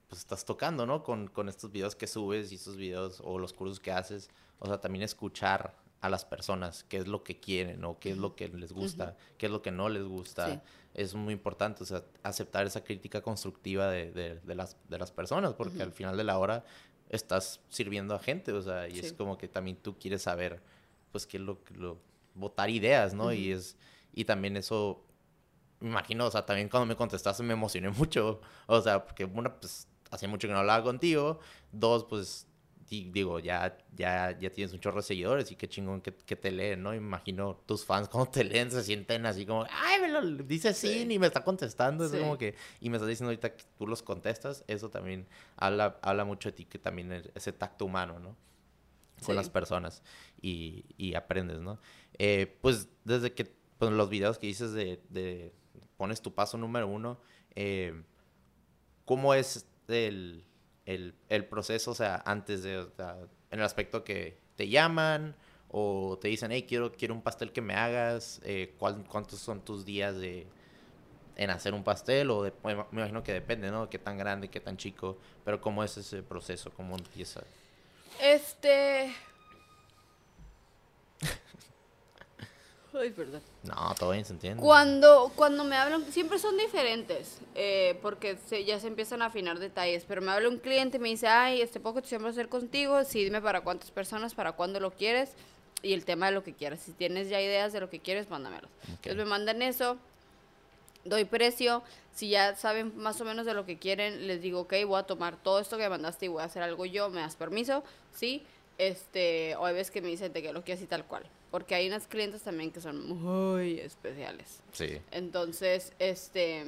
pues, 0.08 0.20
estás 0.20 0.44
tocando, 0.44 0.86
¿no? 0.86 1.02
Con, 1.02 1.28
con 1.28 1.48
estos 1.48 1.72
videos 1.72 1.96
que 1.96 2.06
subes 2.06 2.52
y 2.52 2.54
estos 2.54 2.76
videos 2.76 3.20
o 3.24 3.38
los 3.38 3.52
cursos 3.52 3.80
que 3.80 3.90
haces. 3.90 4.30
O 4.58 4.66
sea, 4.66 4.80
también 4.80 5.02
escuchar 5.02 5.74
a 6.00 6.08
las 6.08 6.24
personas 6.24 6.84
qué 6.84 6.98
es 6.98 7.06
lo 7.08 7.22
que 7.24 7.40
quieren 7.40 7.84
o 7.84 7.98
qué 7.98 8.10
es 8.10 8.18
lo 8.18 8.34
que 8.34 8.48
les 8.48 8.72
gusta, 8.72 9.16
qué 9.38 9.46
es 9.46 9.52
lo 9.52 9.62
que 9.62 9.70
no 9.70 9.88
les 9.88 10.04
gusta. 10.04 10.54
Sí. 10.54 10.60
Es 10.94 11.14
muy 11.14 11.32
importante, 11.32 11.82
o 11.82 11.86
sea, 11.86 12.02
aceptar 12.22 12.66
esa 12.66 12.84
crítica 12.84 13.22
constructiva 13.22 13.88
de, 13.90 14.12
de- 14.12 14.40
de 14.40 14.54
las, 14.54 14.76
de 14.88 14.98
las 14.98 15.10
personas, 15.10 15.54
porque 15.54 15.82
al 15.82 15.92
final 15.92 16.16
de 16.16 16.24
la 16.24 16.38
hora 16.38 16.64
estás 17.08 17.60
sirviendo 17.68 18.14
a 18.14 18.18
gente, 18.18 18.52
o 18.52 18.62
sea, 18.62 18.88
y 18.88 18.98
es 18.98 19.08
Sí. 19.10 19.14
como 19.14 19.36
que 19.38 19.48
también 19.48 19.76
tú 19.76 19.98
quieres 19.98 20.22
saber, 20.22 20.60
pues, 21.10 21.26
qué 21.26 21.36
es 21.38 21.42
lo 21.42 21.62
que 21.64 21.74
lo, 21.74 21.98
votar 22.34 22.70
ideas, 22.70 23.12
¿no? 23.14 23.32
Y 23.32 23.52
es, 23.52 23.76
y 24.14 24.24
también 24.24 24.56
eso, 24.56 25.02
me 25.80 25.88
imagino, 25.90 26.26
o 26.26 26.30
sea, 26.30 26.44
también 26.46 26.68
cuando 26.68 26.86
me 26.86 26.96
contestaste 26.96 27.42
me 27.42 27.52
emocioné 27.54 27.90
mucho, 27.90 28.40
o 28.66 28.80
sea, 28.80 29.04
porque 29.04 29.24
una, 29.24 29.54
pues, 29.58 29.86
hacía 30.10 30.28
mucho 30.28 30.46
que 30.46 30.52
no 30.52 30.60
hablaba 30.60 30.82
contigo, 30.84 31.38
dos, 31.72 32.04
pues, 32.04 32.46
di- 32.92 33.10
digo, 33.10 33.38
ya, 33.38 33.78
ya, 33.96 34.38
ya 34.38 34.50
tienes 34.50 34.74
un 34.74 34.80
chorro 34.80 34.96
de 34.98 35.02
seguidores 35.04 35.50
y 35.50 35.56
qué 35.56 35.66
chingón 35.66 36.02
que, 36.02 36.12
que 36.14 36.36
te 36.36 36.50
leen, 36.50 36.82
¿no? 36.82 36.94
Imagino 36.94 37.56
tus 37.64 37.86
fans 37.86 38.06
cuando 38.08 38.30
te 38.30 38.44
leen 38.44 38.70
se 38.70 38.82
sienten 38.84 39.24
así 39.24 39.46
como, 39.46 39.64
ay, 39.70 39.98
me 40.02 40.08
lo 40.08 40.20
dice 40.44 40.74
sí, 40.74 40.88
Sí. 41.00 41.04
ni 41.06 41.18
me 41.18 41.26
está 41.26 41.42
contestando, 41.42 42.04
es 42.04 42.10
Sí. 42.10 42.18
como 42.18 42.36
que, 42.36 42.54
y 42.80 42.90
me 42.90 42.98
estás 42.98 43.08
diciendo 43.08 43.30
ahorita 43.30 43.56
que 43.56 43.64
tú 43.78 43.86
los 43.86 44.02
contestas, 44.02 44.62
eso 44.68 44.90
también 44.90 45.26
habla, 45.56 45.98
habla 46.02 46.26
mucho 46.26 46.50
de 46.50 46.52
ti, 46.52 46.64
que 46.66 46.78
también 46.78 47.10
es 47.12 47.30
ese 47.34 47.52
tacto 47.52 47.86
humano, 47.86 48.18
¿no? 48.18 48.36
Con 49.24 49.34
Sí. 49.34 49.36
las 49.36 49.48
personas 49.48 50.02
y, 50.42 50.84
y 50.98 51.14
aprendes, 51.14 51.60
¿no? 51.60 51.78
Eh, 52.18 52.58
pues 52.60 52.88
desde 53.04 53.32
que, 53.32 53.46
pues 53.78 53.90
los 53.92 54.10
videos 54.10 54.36
que 54.38 54.48
dices 54.48 54.72
de, 54.74 55.00
de 55.08 55.54
pones 55.96 56.20
tu 56.20 56.34
paso 56.34 56.58
número 56.58 56.86
uno, 56.88 57.18
eh, 57.54 58.02
¿cómo 59.06 59.32
es 59.32 59.66
el, 59.88 60.44
el, 60.86 61.14
el 61.28 61.44
proceso, 61.46 61.92
o 61.92 61.94
sea, 61.94 62.22
antes 62.26 62.62
de, 62.62 62.80
en 63.50 63.58
el 63.58 63.62
aspecto 63.62 64.04
que 64.04 64.38
te 64.56 64.68
llaman 64.68 65.36
o 65.68 66.18
te 66.20 66.28
dicen, 66.28 66.52
hey, 66.52 66.66
quiero, 66.68 66.92
quiero 66.92 67.14
un 67.14 67.22
pastel 67.22 67.52
que 67.52 67.60
me 67.62 67.74
hagas, 67.74 68.40
eh, 68.44 68.74
¿cuál- 68.78 69.04
¿cuántos 69.08 69.38
son 69.38 69.64
tus 69.64 69.84
días 69.84 70.16
de 70.16 70.46
en 71.36 71.48
hacer 71.50 71.72
un 71.72 71.82
pastel? 71.82 72.30
O 72.30 72.42
de- 72.42 72.52
me 72.62 72.72
imagino 72.92 73.22
que 73.22 73.32
depende, 73.32 73.70
¿no? 73.70 73.88
Qué 73.88 73.98
tan 73.98 74.18
grande, 74.18 74.48
qué 74.48 74.60
tan 74.60 74.76
chico, 74.76 75.16
pero 75.44 75.60
¿cómo 75.60 75.82
es 75.82 75.96
ese 75.96 76.22
proceso? 76.22 76.70
¿Cómo 76.72 76.94
empieza? 76.96 77.42
Este. 78.20 79.12
Ay, 82.94 83.10
perdón. 83.10 83.40
No, 83.62 83.94
todo 83.98 84.10
bien 84.10 84.24
se 84.24 84.32
entiende. 84.34 84.62
Cuando, 84.62 85.32
cuando 85.34 85.64
me 85.64 85.76
hablan, 85.76 86.04
siempre 86.12 86.38
son 86.38 86.56
diferentes, 86.58 87.38
eh, 87.54 87.98
porque 88.02 88.36
se- 88.36 88.64
ya 88.64 88.78
se 88.78 88.86
empiezan 88.88 89.22
a 89.22 89.26
afinar 89.26 89.58
detalles, 89.58 90.04
pero 90.06 90.20
me 90.20 90.30
habla 90.30 90.48
un 90.48 90.58
cliente 90.58 90.98
y 90.98 91.00
me 91.00 91.08
dice, 91.08 91.26
ay, 91.26 91.62
este 91.62 91.80
poco 91.80 92.02
siempre 92.02 92.28
hacer 92.30 92.48
contigo, 92.48 93.02
sí, 93.04 93.24
dime 93.24 93.40
para 93.40 93.62
cuántas 93.62 93.90
personas, 93.90 94.34
para 94.34 94.52
cuándo 94.52 94.78
lo 94.78 94.90
quieres 94.90 95.30
y 95.82 95.94
el 95.94 96.04
tema 96.04 96.26
de 96.26 96.32
lo 96.32 96.44
que 96.44 96.52
quieras. 96.52 96.80
Si 96.80 96.92
tienes 96.92 97.28
ya 97.30 97.40
ideas 97.40 97.72
de 97.72 97.80
lo 97.80 97.88
que 97.88 97.98
quieres, 98.00 98.28
mándamelos. 98.28 98.70
Entonces 98.88 99.16
me 99.16 99.24
mandan 99.24 99.62
eso, 99.62 99.96
doy 101.04 101.24
precio, 101.24 101.82
si 102.14 102.28
ya 102.28 102.54
saben 102.56 102.92
más 102.96 103.20
o 103.20 103.24
menos 103.24 103.46
de 103.46 103.54
lo 103.54 103.64
que 103.64 103.78
quieren, 103.78 104.26
les 104.26 104.42
digo, 104.42 104.60
ok, 104.60 104.74
voy 104.86 105.00
a 105.00 105.04
tomar 105.04 105.36
todo 105.42 105.60
esto 105.60 105.76
que 105.78 105.84
me 105.84 105.88
mandaste 105.88 106.26
y 106.26 106.28
voy 106.28 106.42
a 106.42 106.44
hacer 106.44 106.62
algo 106.62 106.84
yo, 106.84 107.08
¿me 107.10 107.20
das 107.22 107.36
permiso? 107.36 107.82
Sí, 108.14 108.44
este, 108.78 109.56
o 109.56 109.64
hay 109.64 109.74
veces 109.74 109.90
que 109.90 110.02
me 110.02 110.08
dicen 110.08 110.32
de 110.32 110.42
que 110.42 110.52
lo 110.52 110.62
quiero 110.62 110.78
así 110.78 110.86
tal 110.86 111.04
cual, 111.06 111.24
porque 111.52 111.76
hay 111.76 111.86
unas 111.86 112.08
clientes 112.08 112.42
también 112.42 112.72
que 112.72 112.80
son 112.80 113.08
muy 113.08 113.78
especiales. 113.78 114.58
Sí, 114.72 114.98
Entonces, 115.12 115.92
este, 116.00 116.64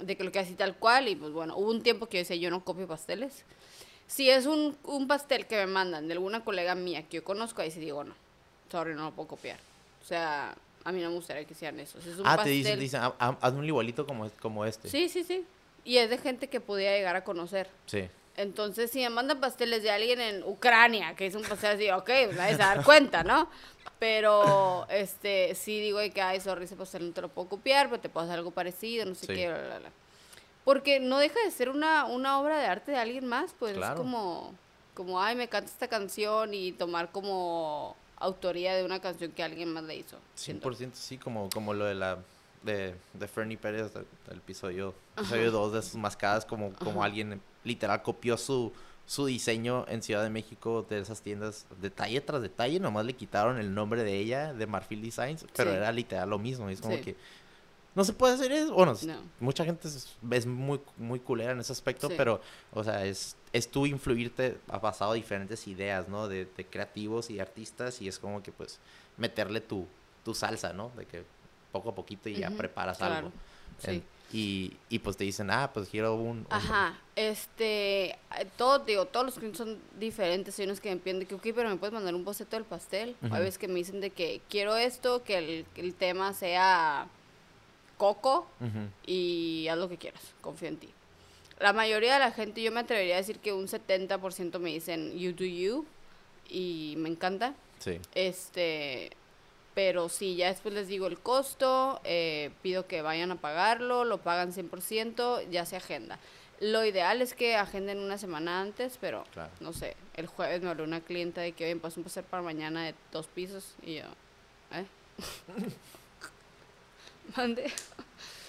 de 0.00 0.16
que 0.16 0.24
lo 0.24 0.32
que 0.32 0.38
así 0.38 0.54
tal 0.54 0.76
cual, 0.76 1.08
y 1.08 1.16
pues 1.16 1.32
bueno, 1.32 1.54
hubo 1.58 1.70
un 1.70 1.82
tiempo 1.82 2.06
que 2.06 2.16
yo 2.16 2.20
decía, 2.22 2.36
yo 2.36 2.48
no 2.50 2.64
copio 2.64 2.86
pasteles. 2.86 3.44
Si 4.06 4.30
es 4.30 4.46
un, 4.46 4.78
un 4.84 5.06
pastel 5.06 5.46
que 5.46 5.56
me 5.56 5.66
mandan 5.66 6.06
de 6.08 6.14
alguna 6.14 6.42
colega 6.44 6.74
mía 6.74 7.02
que 7.02 7.16
yo 7.16 7.24
conozco, 7.24 7.60
ahí 7.60 7.70
sí 7.70 7.80
digo, 7.80 8.04
no, 8.04 8.14
sorry, 8.70 8.94
no 8.94 9.04
lo 9.06 9.10
puedo 9.10 9.28
copiar. 9.28 9.58
O 10.02 10.06
sea, 10.06 10.54
a 10.84 10.92
mí 10.92 11.02
no 11.02 11.10
me 11.10 11.16
gustaría 11.16 11.44
que 11.44 11.52
hicieran 11.52 11.78
eso. 11.80 12.00
Si 12.00 12.08
es 12.08 12.16
un 12.18 12.26
ah, 12.26 12.36
te 12.36 12.44
pastel- 12.44 12.52
dicen, 12.52 12.74
te 12.76 12.80
dicen, 12.80 13.00
"Ah, 13.02 13.14
ah, 13.18 13.36
hazme 13.42 13.58
un 13.58 13.66
igualito 13.66 14.06
como, 14.06 14.30
como 14.40 14.64
este. 14.64 14.88
Sí, 14.88 15.08
sí, 15.10 15.24
sí. 15.24 15.44
Y 15.84 15.98
es 15.98 16.08
de 16.08 16.16
gente 16.16 16.48
que 16.48 16.60
podía 16.60 16.96
llegar 16.96 17.16
a 17.16 17.24
conocer. 17.24 17.68
Sí. 17.86 18.08
Entonces, 18.42 18.90
si 18.92 19.00
me 19.00 19.10
mandan 19.10 19.40
pasteles 19.40 19.82
de 19.82 19.90
alguien 19.90 20.20
en 20.20 20.44
Ucrania, 20.44 21.14
que 21.16 21.26
es 21.26 21.34
un 21.34 21.42
pastel 21.42 21.74
así, 21.76 21.90
ok, 21.90 22.04
pues 22.26 22.36
nadie 22.36 22.52
se 22.52 22.58
va 22.62 22.70
a 22.70 22.74
dar 22.76 22.84
cuenta, 22.84 23.24
¿no? 23.24 23.50
Pero, 23.98 24.86
este, 24.90 25.56
sí 25.56 25.80
digo 25.80 25.98
que, 26.14 26.22
ay, 26.22 26.40
sorry, 26.40 26.64
ese 26.64 26.76
pastel 26.76 27.08
no 27.08 27.12
te 27.12 27.20
lo 27.20 27.28
puedo 27.28 27.48
copiar, 27.48 27.88
pero 27.90 28.00
te 28.00 28.08
puedo 28.08 28.24
hacer 28.26 28.38
algo 28.38 28.52
parecido, 28.52 29.04
no 29.06 29.16
sé 29.16 29.26
Sí. 29.26 29.34
qué, 29.34 29.48
bla, 29.48 29.58
bla, 29.58 29.78
bla. 29.80 29.90
Porque 30.64 31.00
no 31.00 31.18
deja 31.18 31.40
de 31.44 31.50
ser 31.50 31.68
una, 31.68 32.04
una 32.04 32.38
obra 32.40 32.58
de 32.60 32.66
arte 32.66 32.92
de 32.92 32.98
alguien 32.98 33.26
más, 33.26 33.54
pues 33.58 33.74
Claro. 33.76 33.94
es 33.94 33.98
como, 34.00 34.54
como, 34.94 35.20
ay, 35.20 35.34
me 35.34 35.48
canta 35.48 35.68
esta 35.70 35.88
canción 35.88 36.54
y 36.54 36.70
tomar 36.72 37.10
como 37.10 37.96
autoría 38.18 38.76
de 38.76 38.84
una 38.84 39.00
canción 39.00 39.32
que 39.32 39.42
alguien 39.42 39.72
más 39.72 39.82
le 39.82 39.96
hizo. 39.96 40.16
siento. 40.36 40.68
100% 40.70 40.92
sí, 40.94 41.18
como, 41.18 41.50
como 41.50 41.74
lo 41.74 41.86
de 41.86 41.94
la 41.96 42.18
de, 42.68 42.94
de 43.14 43.28
Fernie 43.28 43.56
Pérez 43.56 43.92
del, 43.92 44.06
del 44.28 44.38
episodio, 44.38 44.94
episodio 45.16 45.50
2 45.50 45.72
de 45.72 45.82
sus 45.82 45.94
mascadas, 45.96 46.44
como, 46.44 46.72
como 46.74 47.02
alguien 47.02 47.40
literal 47.64 48.02
copió 48.02 48.36
su, 48.36 48.72
su 49.06 49.26
diseño 49.26 49.84
en 49.88 50.02
Ciudad 50.02 50.22
de 50.22 50.30
México 50.30 50.86
de 50.88 51.00
esas 51.00 51.22
tiendas, 51.22 51.66
detalle 51.80 52.20
tras 52.20 52.42
detalle, 52.42 52.78
nomás 52.78 53.04
le 53.06 53.14
quitaron 53.14 53.58
el 53.58 53.74
nombre 53.74 54.04
de 54.04 54.16
ella, 54.18 54.52
de 54.52 54.66
Marfil 54.66 55.02
Designs, 55.02 55.44
pero 55.56 55.70
Sí. 55.70 55.76
era 55.76 55.90
literal 55.92 56.28
lo 56.30 56.38
mismo, 56.38 56.68
es 56.68 56.80
como 56.80 56.96
Sí. 56.96 57.02
que 57.02 57.16
no 57.94 58.04
se 58.04 58.12
puede 58.12 58.34
hacer 58.34 58.52
eso, 58.52 58.74
bueno, 58.74 58.94
No. 59.06 59.14
mucha 59.40 59.64
gente 59.64 59.88
es, 59.88 60.14
es 60.30 60.46
muy, 60.46 60.80
muy 60.98 61.18
culera 61.18 61.52
en 61.52 61.60
ese 61.60 61.72
aspecto, 61.72 62.08
Sí. 62.08 62.14
pero, 62.16 62.40
o 62.72 62.84
sea, 62.84 63.04
es, 63.06 63.34
es 63.52 63.68
tú 63.70 63.86
influirte, 63.86 64.58
ha 64.68 64.80
pasado 64.80 65.14
diferentes 65.14 65.66
ideas, 65.66 66.06
¿no? 66.08 66.28
De, 66.28 66.44
de 66.56 66.64
creativos 66.66 67.28
y 67.30 67.40
artistas, 67.40 68.00
y 68.02 68.06
es 68.08 68.18
como 68.18 68.42
que, 68.42 68.52
pues, 68.52 68.78
meterle 69.16 69.60
tu, 69.60 69.86
tu 70.24 70.34
salsa, 70.34 70.72
¿no? 70.74 70.92
De 70.96 71.06
que 71.06 71.24
poco 71.72 71.90
a 71.90 71.94
poquito 71.94 72.28
y 72.28 72.34
ya 72.36 72.50
preparas 72.50 72.98
claro, 72.98 73.16
algo. 73.16 73.32
sí. 73.78 73.90
En- 73.90 74.18
y, 74.30 74.76
y 74.90 74.98
pues 74.98 75.16
te 75.16 75.24
dicen, 75.24 75.50
ah, 75.50 75.70
pues 75.72 75.88
quiero 75.88 76.14
un... 76.16 76.38
un- 76.40 76.46
Ajá, 76.50 76.94
este, 77.16 78.10
eh, 78.10 78.16
todo, 78.58 78.80
digo, 78.80 79.06
todos 79.06 79.24
los 79.24 79.34
clientes 79.36 79.56
son 79.56 79.78
diferentes, 79.98 80.58
hay 80.58 80.66
unos 80.66 80.80
que 80.80 80.90
me 80.90 80.96
piden 81.00 81.20
de 81.20 81.24
que, 81.24 81.34
ok, 81.34 81.46
pero 81.54 81.70
me 81.70 81.76
puedes 81.76 81.94
mandar 81.94 82.14
un 82.14 82.26
boceto 82.26 82.54
del 82.56 82.66
pastel, 82.66 83.16
Ujú. 83.22 83.34
hay 83.34 83.40
veces 83.40 83.56
que 83.56 83.68
me 83.68 83.76
dicen 83.76 84.02
de 84.02 84.10
que 84.10 84.42
quiero 84.50 84.76
esto, 84.76 85.24
que 85.24 85.38
el, 85.38 85.66
el 85.76 85.94
tema 85.94 86.34
sea 86.34 87.08
coco 87.96 88.46
y 89.06 89.66
haz 89.68 89.78
lo 89.78 89.88
que 89.88 89.96
quieras, 89.96 90.20
confío 90.42 90.68
en 90.68 90.76
ti. 90.76 90.90
La 91.58 91.72
mayoría 91.72 92.12
de 92.12 92.18
la 92.20 92.30
gente, 92.30 92.62
yo 92.62 92.70
me 92.70 92.80
atrevería 92.80 93.14
a 93.14 93.18
decir 93.18 93.38
que 93.38 93.52
un 93.54 93.66
70% 93.66 94.58
me 94.60 94.70
dicen 94.70 95.18
you 95.18 95.32
do 95.32 95.44
you 95.44 95.86
y 96.50 96.94
me 96.98 97.08
encanta. 97.08 97.54
Sí, 97.78 97.98
Este, 98.14 99.10
pero 99.78 100.08
sí, 100.08 100.34
ya 100.34 100.48
después 100.48 100.74
les 100.74 100.88
digo 100.88 101.06
el 101.06 101.20
costo, 101.20 102.00
eh, 102.02 102.50
pido 102.62 102.88
que 102.88 103.00
vayan 103.00 103.30
a 103.30 103.36
pagarlo, 103.36 104.02
lo 104.02 104.18
pagan 104.18 104.52
100%, 104.52 105.48
ya 105.52 105.64
se 105.66 105.76
agenda. 105.76 106.18
Lo 106.58 106.84
ideal 106.84 107.22
es 107.22 107.32
que 107.32 107.54
agenden 107.54 108.00
una 108.00 108.18
semana 108.18 108.60
antes, 108.60 108.98
pero 109.00 109.22
Claro. 109.32 109.52
no 109.60 109.72
sé, 109.72 109.94
el 110.16 110.26
jueves 110.26 110.62
me 110.62 110.70
habló 110.70 110.82
una 110.82 111.00
clienta 111.00 111.42
de 111.42 111.52
que, 111.52 111.64
oye, 111.64 111.76
paso 111.76 112.00
un 112.00 112.02
pastel 112.02 112.24
para 112.24 112.42
mañana 112.42 112.86
de 112.86 112.94
dos 113.12 113.28
pisos 113.28 113.76
y 113.80 113.98
yo, 113.98 114.02
¿eh? 114.72 114.84
Mande. 117.36 117.70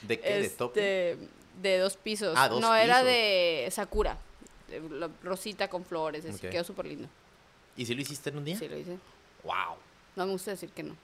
¿De 0.01 0.19
qué? 0.19 0.41
¿De 0.41 0.49
tope? 0.49 1.11
Este, 1.11 1.27
de 1.61 1.77
dos 1.77 1.95
pisos. 1.95 2.33
Ah, 2.39 2.49
dos 2.49 2.59
no, 2.59 2.75
era 2.75 3.03
de 3.03 3.67
Sakura, 3.69 4.17
de 4.67 5.09
rosita 5.21 5.69
con 5.69 5.85
flores, 5.85 6.25
así 6.25 6.43
Ok. 6.47 6.51
quedó 6.51 6.63
súper 6.63 6.87
lindo. 6.87 7.07
¿Y 7.77 7.85
si 7.85 7.93
lo 7.93 8.01
hiciste 8.01 8.31
en 8.31 8.37
un 8.37 8.45
día? 8.45 8.57
Sí, 8.57 8.67
lo 8.67 8.79
hice. 8.79 8.97
¡Wow! 9.43 9.75
No 10.15 10.25
me 10.25 10.31
gusta 10.31 10.49
decir 10.49 10.71
que 10.71 10.81
no. 10.81 10.95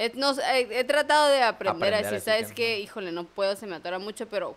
He, 0.00 0.12
no 0.14 0.30
he, 0.30 0.78
he 0.78 0.84
tratado 0.84 1.28
de 1.28 1.42
aprender, 1.42 1.76
Aprender 1.76 1.94
a 1.94 1.96
a 1.96 2.00
decir, 2.02 2.14
decir 2.14 2.32
¿sabes 2.32 2.48
que 2.50 2.54
qué? 2.54 2.80
Híjole, 2.80 3.10
no 3.10 3.24
puedo, 3.24 3.56
se 3.56 3.66
me 3.66 3.74
atora 3.74 3.98
mucho, 3.98 4.28
pero 4.28 4.56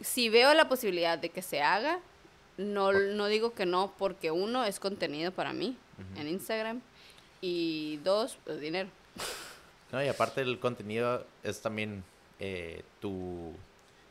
si 0.00 0.28
veo 0.28 0.54
la 0.54 0.68
posibilidad 0.68 1.18
de 1.18 1.30
que 1.30 1.42
se 1.42 1.60
haga, 1.60 1.98
no, 2.56 2.92
no 2.92 3.26
digo 3.26 3.52
que 3.52 3.66
no, 3.66 3.92
porque 3.98 4.30
uno, 4.30 4.64
es 4.64 4.78
contenido 4.78 5.32
para 5.32 5.52
mí 5.52 5.76
en 6.14 6.28
Instagram, 6.28 6.80
y 7.40 7.96
dos, 7.98 8.38
pues 8.44 8.60
dinero. 8.60 8.88
No, 9.90 10.04
y 10.04 10.08
aparte 10.08 10.42
el 10.42 10.58
contenido 10.60 11.24
es 11.42 11.62
también 11.62 12.04
eh, 12.38 12.82
tu, 13.00 13.54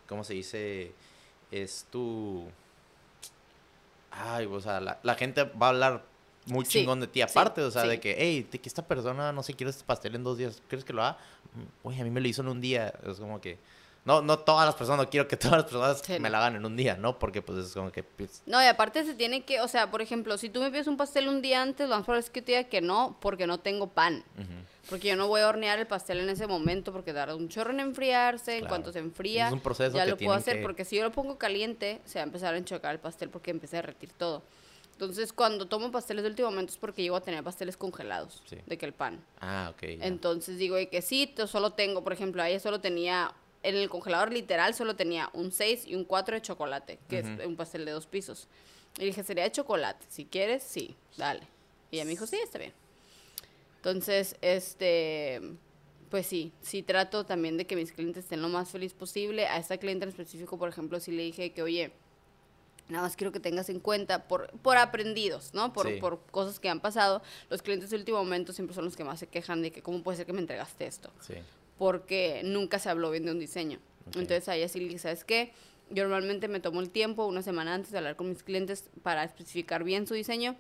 ¿cómo 0.09 0.23
se 0.23 0.33
dice? 0.33 0.91
Es 1.51 1.85
tu... 1.91 2.47
Ay, 4.09 4.47
o 4.47 4.59
sea, 4.59 4.79
la, 4.81 4.97
la 5.03 5.13
gente 5.13 5.43
va 5.43 5.67
a 5.67 5.69
hablar 5.69 6.03
muy 6.47 6.65
Sí, 6.65 6.79
chingón 6.79 6.99
de 6.99 7.07
ti 7.07 7.19
sí, 7.19 7.21
aparte, 7.21 7.61
o 7.61 7.71
sea, 7.71 7.83
sí. 7.83 7.87
de 7.89 7.99
que, 7.99 8.15
hey, 8.17 8.47
de 8.51 8.59
que 8.59 8.67
esta 8.69 8.85
persona 8.85 9.31
no 9.31 9.43
sé, 9.43 9.53
quiere 9.53 9.69
este 9.71 9.83
pastel 9.83 10.15
en 10.15 10.23
dos 10.23 10.37
días, 10.37 10.61
¿crees 10.67 10.83
que 10.83 10.93
lo 10.93 11.03
haga? 11.03 11.17
Oye, 11.83 12.01
a 12.01 12.03
mí 12.03 12.09
me 12.09 12.21
lo 12.21 12.27
hizo 12.27 12.41
en 12.41 12.47
un 12.49 12.61
día, 12.61 12.93
es 13.09 13.19
como 13.19 13.39
que... 13.41 13.57
No, 14.05 14.21
no 14.21 14.39
todas 14.39 14.65
las 14.65 14.73
personas, 14.75 15.03
no 15.05 15.09
quiero 15.09 15.27
que 15.27 15.35
todas 15.37 15.57
las 15.57 15.65
personas 15.65 16.21
me 16.21 16.29
la 16.29 16.37
hagan 16.37 16.55
en 16.55 16.65
un 16.65 16.77
día, 16.77 16.95
¿no? 16.95 17.19
Porque 17.19 17.41
pues 17.41 17.65
es 17.65 17.73
como 17.73 17.91
que... 17.91 18.03
pues, 18.03 18.41
No, 18.45 18.63
y 18.63 18.65
aparte 18.65 19.03
se 19.03 19.13
tiene 19.15 19.43
que, 19.43 19.59
o 19.59 19.67
sea, 19.67 19.91
por 19.91 20.01
ejemplo, 20.01 20.37
si 20.37 20.47
tú 20.49 20.61
me 20.61 20.71
pides 20.71 20.87
un 20.87 20.95
pastel 20.95 21.27
un 21.27 21.41
día 21.41 21.61
antes, 21.61 21.89
lo 21.89 21.95
más 21.97 22.05
probable 22.05 22.23
es 22.23 22.29
que 22.29 22.41
te 22.41 22.53
diga 22.53 22.63
que 22.65 22.79
no, 22.79 23.17
porque 23.19 23.47
no 23.47 23.57
tengo 23.59 23.87
pan. 23.87 24.23
Porque 24.89 25.09
yo 25.09 25.17
no 25.17 25.27
voy 25.27 25.41
a 25.41 25.49
hornear 25.49 25.77
el 25.79 25.87
pastel 25.87 26.19
en 26.21 26.29
ese 26.29 26.47
momento 26.47 26.93
porque 26.93 27.11
tarda 27.11 27.35
un 27.35 27.49
chorro 27.49 27.71
en 27.71 27.81
enfriarse. 27.81 28.59
En 28.59 28.67
cuanto 28.67 28.93
se 28.93 28.99
enfría, 28.99 29.47
Es 29.47 29.53
un 29.53 29.59
proceso 29.59 29.97
ya 29.97 30.05
que 30.05 30.11
lo 30.11 30.17
puedo 30.17 30.31
hacer. 30.31 30.57
que- 30.57 30.61
Porque 30.61 30.85
si 30.85 30.95
yo 30.95 31.03
lo 31.03 31.11
pongo 31.11 31.37
caliente, 31.37 31.99
se 32.05 32.19
va 32.19 32.23
a 32.23 32.27
empezar 32.27 32.53
a 32.53 32.57
enchocar 32.57 32.93
el 32.93 32.99
pastel 33.01 33.29
porque 33.29 33.51
empieza 33.51 33.75
a 33.79 33.81
derretir 33.81 34.13
todo. 34.13 34.41
Entonces, 34.99 35.31
cuando 35.31 35.67
tomo 35.67 35.91
pasteles 35.91 36.23
de 36.23 36.29
último 36.31 36.49
momento 36.49 36.71
es 36.73 36.79
porque 36.79 37.03
llego 37.03 37.15
a 37.17 37.21
tener 37.21 37.43
pasteles 37.43 37.77
congelados 37.77 38.41
Sí. 38.49 38.55
de 38.65 38.77
que 38.79 38.85
el 38.87 38.93
pan. 38.93 39.23
Ah, 39.39 39.71
ok. 39.71 39.81
ya. 39.99 40.05
Entonces 40.07 40.57
digo 40.57 40.75
de 40.75 40.89
que 40.89 41.03
sí, 41.03 41.31
solo 41.45 41.73
tengo, 41.73 42.03
por 42.03 42.13
ejemplo, 42.13 42.43
ella 42.43 42.59
solo 42.59 42.81
tenía, 42.81 43.31
en 43.61 43.75
el 43.75 43.89
congelador 43.89 44.33
literal 44.33 44.73
solo 44.73 44.95
tenía 44.95 45.29
un 45.33 45.51
6 45.51 45.85
y 45.85 45.93
un 45.93 46.03
4 46.03 46.33
de 46.37 46.41
chocolate, 46.41 46.97
que 47.07 47.19
es 47.19 47.27
un 47.45 47.55
pastel 47.55 47.85
de 47.85 47.91
dos 47.91 48.07
pisos. 48.07 48.47
Y 48.97 49.05
dije, 49.05 49.23
sería 49.23 49.43
de 49.43 49.51
chocolate, 49.51 50.03
si 50.09 50.25
quieres, 50.25 50.63
sí, 50.63 50.95
dale. 51.15 51.41
Y 51.91 51.97
ella 51.97 52.05
me 52.05 52.11
dijo, 52.11 52.25
sí, 52.25 52.37
está 52.43 52.57
bien. 52.57 52.73
Entonces, 53.75 54.35
este, 54.41 55.39
pues 56.09 56.25
sí, 56.25 56.51
sí 56.61 56.81
trato 56.81 57.23
también 57.23 57.57
de 57.57 57.67
que 57.67 57.75
mis 57.75 57.91
clientes 57.91 58.23
estén 58.23 58.41
lo 58.41 58.49
más 58.49 58.69
feliz 58.71 58.93
posible. 58.93 59.45
A 59.45 59.57
esta 59.57 59.77
cliente 59.77 60.03
en 60.05 60.09
específico, 60.09 60.57
por 60.57 60.69
ejemplo, 60.69 60.99
sí 60.99 61.11
le 61.11 61.21
dije 61.21 61.51
que, 61.53 61.61
oye, 61.61 61.91
nada 62.89 63.03
más 63.03 63.15
quiero 63.15 63.31
que 63.31 63.39
tengas 63.39 63.69
en 63.69 63.79
cuenta 63.79 64.27
por, 64.27 64.49
por 64.59 64.77
aprendidos, 64.77 65.53
¿no? 65.53 65.73
Por, 65.73 65.87
Sí. 65.87 65.99
por 65.99 66.19
cosas 66.31 66.59
que 66.59 66.69
han 66.69 66.79
pasado. 66.79 67.21
Los 67.49 67.61
clientes 67.61 67.89
de 67.89 67.97
último 67.97 68.17
momento 68.19 68.53
siempre 68.53 68.73
son 68.75 68.85
los 68.85 68.95
que 68.95 69.03
más 69.03 69.19
se 69.19 69.27
quejan 69.27 69.61
de 69.61 69.71
que, 69.71 69.81
¿cómo 69.81 70.01
puede 70.03 70.17
ser 70.17 70.25
que 70.25 70.33
me 70.33 70.39
entregaste 70.41 70.85
esto? 70.87 71.11
Sí. 71.21 71.35
porque 71.77 72.41
nunca 72.43 72.79
se 72.79 72.89
habló 72.89 73.11
bien 73.11 73.25
de 73.25 73.31
un 73.31 73.39
diseño. 73.39 73.77
Ok. 74.07 74.15
Entonces 74.15 74.49
a 74.49 74.55
ella 74.55 74.67
sí 74.67 74.79
le 74.79 74.85
dije, 74.85 74.97
¿sabes 74.97 75.23
qué? 75.23 75.51
Yo 75.91 76.03
normalmente 76.03 76.47
me 76.47 76.59
tomo 76.59 76.81
el 76.81 76.89
tiempo 76.89 77.27
una 77.27 77.43
semana 77.43 77.75
antes 77.75 77.91
de 77.91 77.99
hablar 77.99 78.15
con 78.15 78.29
mis 78.29 78.41
clientes 78.41 78.85
para 79.03 79.23
especificar 79.23 79.83
bien 79.83 80.07
su 80.07 80.15
diseño. 80.15 80.55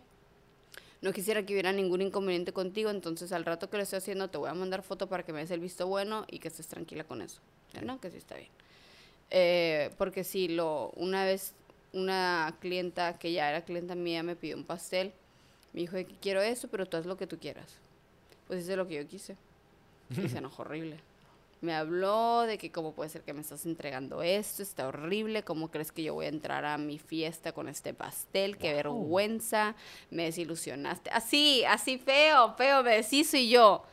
No 1.01 1.11
quisiera 1.13 1.43
que 1.43 1.53
hubiera 1.53 1.71
ningún 1.73 2.01
inconveniente 2.03 2.53
contigo, 2.53 2.91
entonces 2.91 3.31
al 3.31 3.45
rato 3.45 3.69
que 3.71 3.77
lo 3.77 3.83
estoy 3.83 3.97
haciendo 3.97 4.29
te 4.29 4.37
voy 4.37 4.49
a 4.49 4.53
mandar 4.53 4.83
foto 4.83 5.07
para 5.07 5.23
que 5.23 5.33
me 5.33 5.39
des 5.39 5.49
el 5.49 5.59
visto 5.59 5.87
bueno 5.87 6.25
y 6.29 6.37
que 6.39 6.49
estés 6.49 6.67
tranquila 6.67 7.03
con 7.03 7.21
eso. 7.23 7.41
No, 7.83 7.99
que 7.99 8.11
sí 8.11 8.17
está 8.17 8.35
bien. 8.35 8.49
Eh, 9.31 9.89
porque 9.97 10.23
sí, 10.23 10.47
lo, 10.47 10.91
una 10.95 11.25
vez 11.25 11.53
una 11.97 12.55
clienta 12.59 13.17
que 13.19 13.31
ya 13.31 13.49
era 13.49 13.61
clienta 13.65 13.95
mía 13.95 14.23
me 14.23 14.35
pidió 14.35 14.55
un 14.57 14.63
pastel, 14.65 15.13
me 15.73 15.81
dijo 15.81 15.97
quiero 16.21 16.41
eso, 16.41 16.67
pero 16.69 16.85
tú 16.85 16.97
haz 16.97 17.05
lo 17.05 17.17
que 17.17 17.27
tú 17.27 17.37
quieras. 17.39 17.75
Pues 18.47 18.63
hice 18.63 18.75
lo 18.75 18.87
que 18.87 18.95
yo 18.95 19.07
quise. 19.07 19.35
Y 20.23 20.29
se 20.29 20.37
enojó 20.39 20.61
horrible. 20.63 20.99
Me 21.59 21.73
habló 21.73 22.41
de 22.43 22.59
que 22.59 22.71
cómo 22.71 22.93
puede 22.93 23.09
ser 23.09 23.23
que 23.23 23.33
me 23.33 23.41
estás 23.41 23.65
entregando 23.65 24.21
esto, 24.21 24.61
está 24.61 24.87
horrible, 24.87 25.41
cómo 25.43 25.71
crees 25.71 25.91
que 25.91 26.03
yo 26.03 26.13
voy 26.13 26.27
a 26.27 26.29
entrar 26.29 26.65
a 26.65 26.77
mi 26.77 26.99
fiesta 26.99 27.51
con 27.51 27.67
este 27.67 27.95
pastel, 27.95 28.57
qué 28.57 28.73
Wow. 28.85 29.01
vergüenza, 29.01 29.75
me 30.11 30.23
desilusionaste. 30.25 31.09
Así, 31.09 31.65
así 31.65 31.97
feo, 31.97 32.53
feo, 32.55 32.83
me 32.83 32.91
deshizo 32.97 33.37
y 33.37 33.49
yo. 33.49 33.83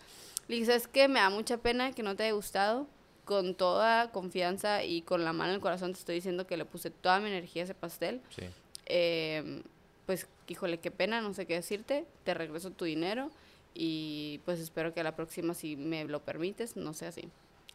Le 0.47 0.57
dije, 0.57 0.67
¿sabes 0.67 0.87
qué? 0.89 1.09
Me 1.09 1.21
da 1.21 1.31
mucha 1.31 1.57
pena 1.57 1.93
que 1.93 2.03
no 2.03 2.15
te 2.15 2.25
haya 2.25 2.33
gustado. 2.35 2.87
Con 3.25 3.55
toda 3.55 4.11
confianza 4.13 4.85
y 4.85 5.03
con 5.03 5.25
la 5.25 5.33
mano 5.33 5.51
en 5.51 5.57
el 5.57 5.61
corazón 5.61 5.93
te 5.93 5.99
estoy 5.99 6.17
diciendo 6.17 6.47
que 6.47 6.57
le 6.57 6.65
puse 6.65 6.91
toda 6.91 7.21
mi 7.21 7.29
energía 7.29 7.63
a 7.63 7.65
ese 7.65 7.75
pastel. 7.75 8.21
Sí. 8.29 8.45
Eh, 8.87 9.63
pues, 10.07 10.29
híjole, 10.49 10.79
qué 10.79 10.91
pena, 10.91 11.21
no 11.21 11.33
sé 11.33 11.47
qué 11.47 11.55
decirte. 11.55 12.05
Te 12.25 12.35
regreso 12.35 12.71
tu 12.71 12.85
dinero 12.85 13.31
y 13.75 14.41
pues 14.45 14.61
espero 14.61 14.95
que 14.95 15.01
a 15.01 15.05
la 15.05 15.17
próxima, 15.17 15.55
si 15.55 15.77
me 15.77 16.05
lo 16.05 16.21
permites, 16.23 16.77
no 16.77 16.95
sea 16.95 17.09
así. 17.09 17.29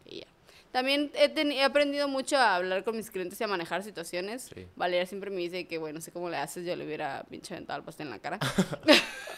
Y 0.05 0.19
ya. 0.19 0.27
También 0.71 1.11
he, 1.15 1.25
he 1.35 1.63
aprendido 1.63 2.07
mucho 2.07 2.37
a 2.37 2.55
hablar 2.55 2.83
con 2.83 2.95
mis 2.95 3.09
clientes 3.09 3.39
y 3.41 3.43
a 3.43 3.47
manejar 3.47 3.83
situaciones. 3.83 4.51
Sí. 4.53 4.67
Valeria 4.75 5.05
siempre 5.07 5.31
me 5.31 5.37
dice 5.37 5.65
que, 5.67 5.77
bueno, 5.79 5.97
no 5.97 6.01
sé 6.01 6.11
cómo 6.11 6.29
le 6.29 6.37
haces, 6.37 6.65
yo 6.65 6.75
le 6.75 6.85
hubiera 6.85 7.25
pinche 7.29 7.55
aventado 7.55 7.79
el 7.79 7.85
pastel 7.85 8.07
en 8.07 8.11
la 8.11 8.19
cara. 8.19 8.37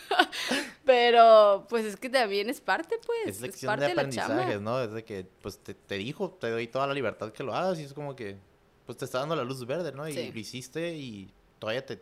Pero, 0.86 1.66
pues 1.70 1.86
es 1.86 1.96
que 1.96 2.10
también 2.10 2.50
es 2.50 2.60
parte, 2.62 2.98
pues. 3.06 3.20
Es 3.28 3.36
Es, 3.38 3.42
lección 3.42 3.70
parte 3.70 3.84
de 3.84 3.90
de, 3.90 3.96
la 3.96 4.02
aprendizajes, 4.02 4.62
¿no? 4.62 4.82
Es 4.82 4.92
de 4.92 5.04
que, 5.04 5.26
pues, 5.42 5.58
te, 5.60 5.74
te 5.74 5.96
dijo, 5.96 6.32
te 6.32 6.50
doy 6.50 6.68
toda 6.68 6.88
la 6.88 6.94
libertad 6.94 7.32
que 7.32 7.44
lo 7.44 7.54
hagas 7.54 7.80
y 7.80 7.84
es 7.84 7.94
como 7.94 8.16
que, 8.16 8.38
pues, 8.86 8.98
te 8.98 9.06
está 9.06 9.20
dando 9.20 9.36
la 9.36 9.44
luz 9.44 9.66
verde, 9.66 9.92
¿no? 9.92 10.08
Y 10.08 10.14
Sí. 10.14 10.32
lo 10.34 10.40
hiciste 10.40 10.94
y 10.96 11.32
todavía 11.60 11.86
te, 11.86 12.00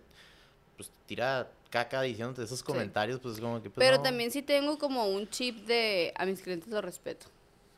pues 0.77 0.91
tira 1.05 1.51
caca 1.69 2.01
diciéndote 2.01 2.43
esos 2.43 2.63
comentarios, 2.63 3.19
pues 3.19 3.35
es 3.35 3.41
como 3.41 3.61
que... 3.61 3.69
Pues, 3.69 3.85
Pero 3.85 3.97
no. 3.97 4.03
también 4.03 4.31
sí 4.31 4.41
tengo 4.41 4.79
como 4.79 5.05
un 5.07 5.29
chip 5.29 5.67
de 5.67 6.13
a 6.15 6.25
mis 6.25 6.41
clientes 6.41 6.69
los 6.69 6.83
respeto. 6.83 7.27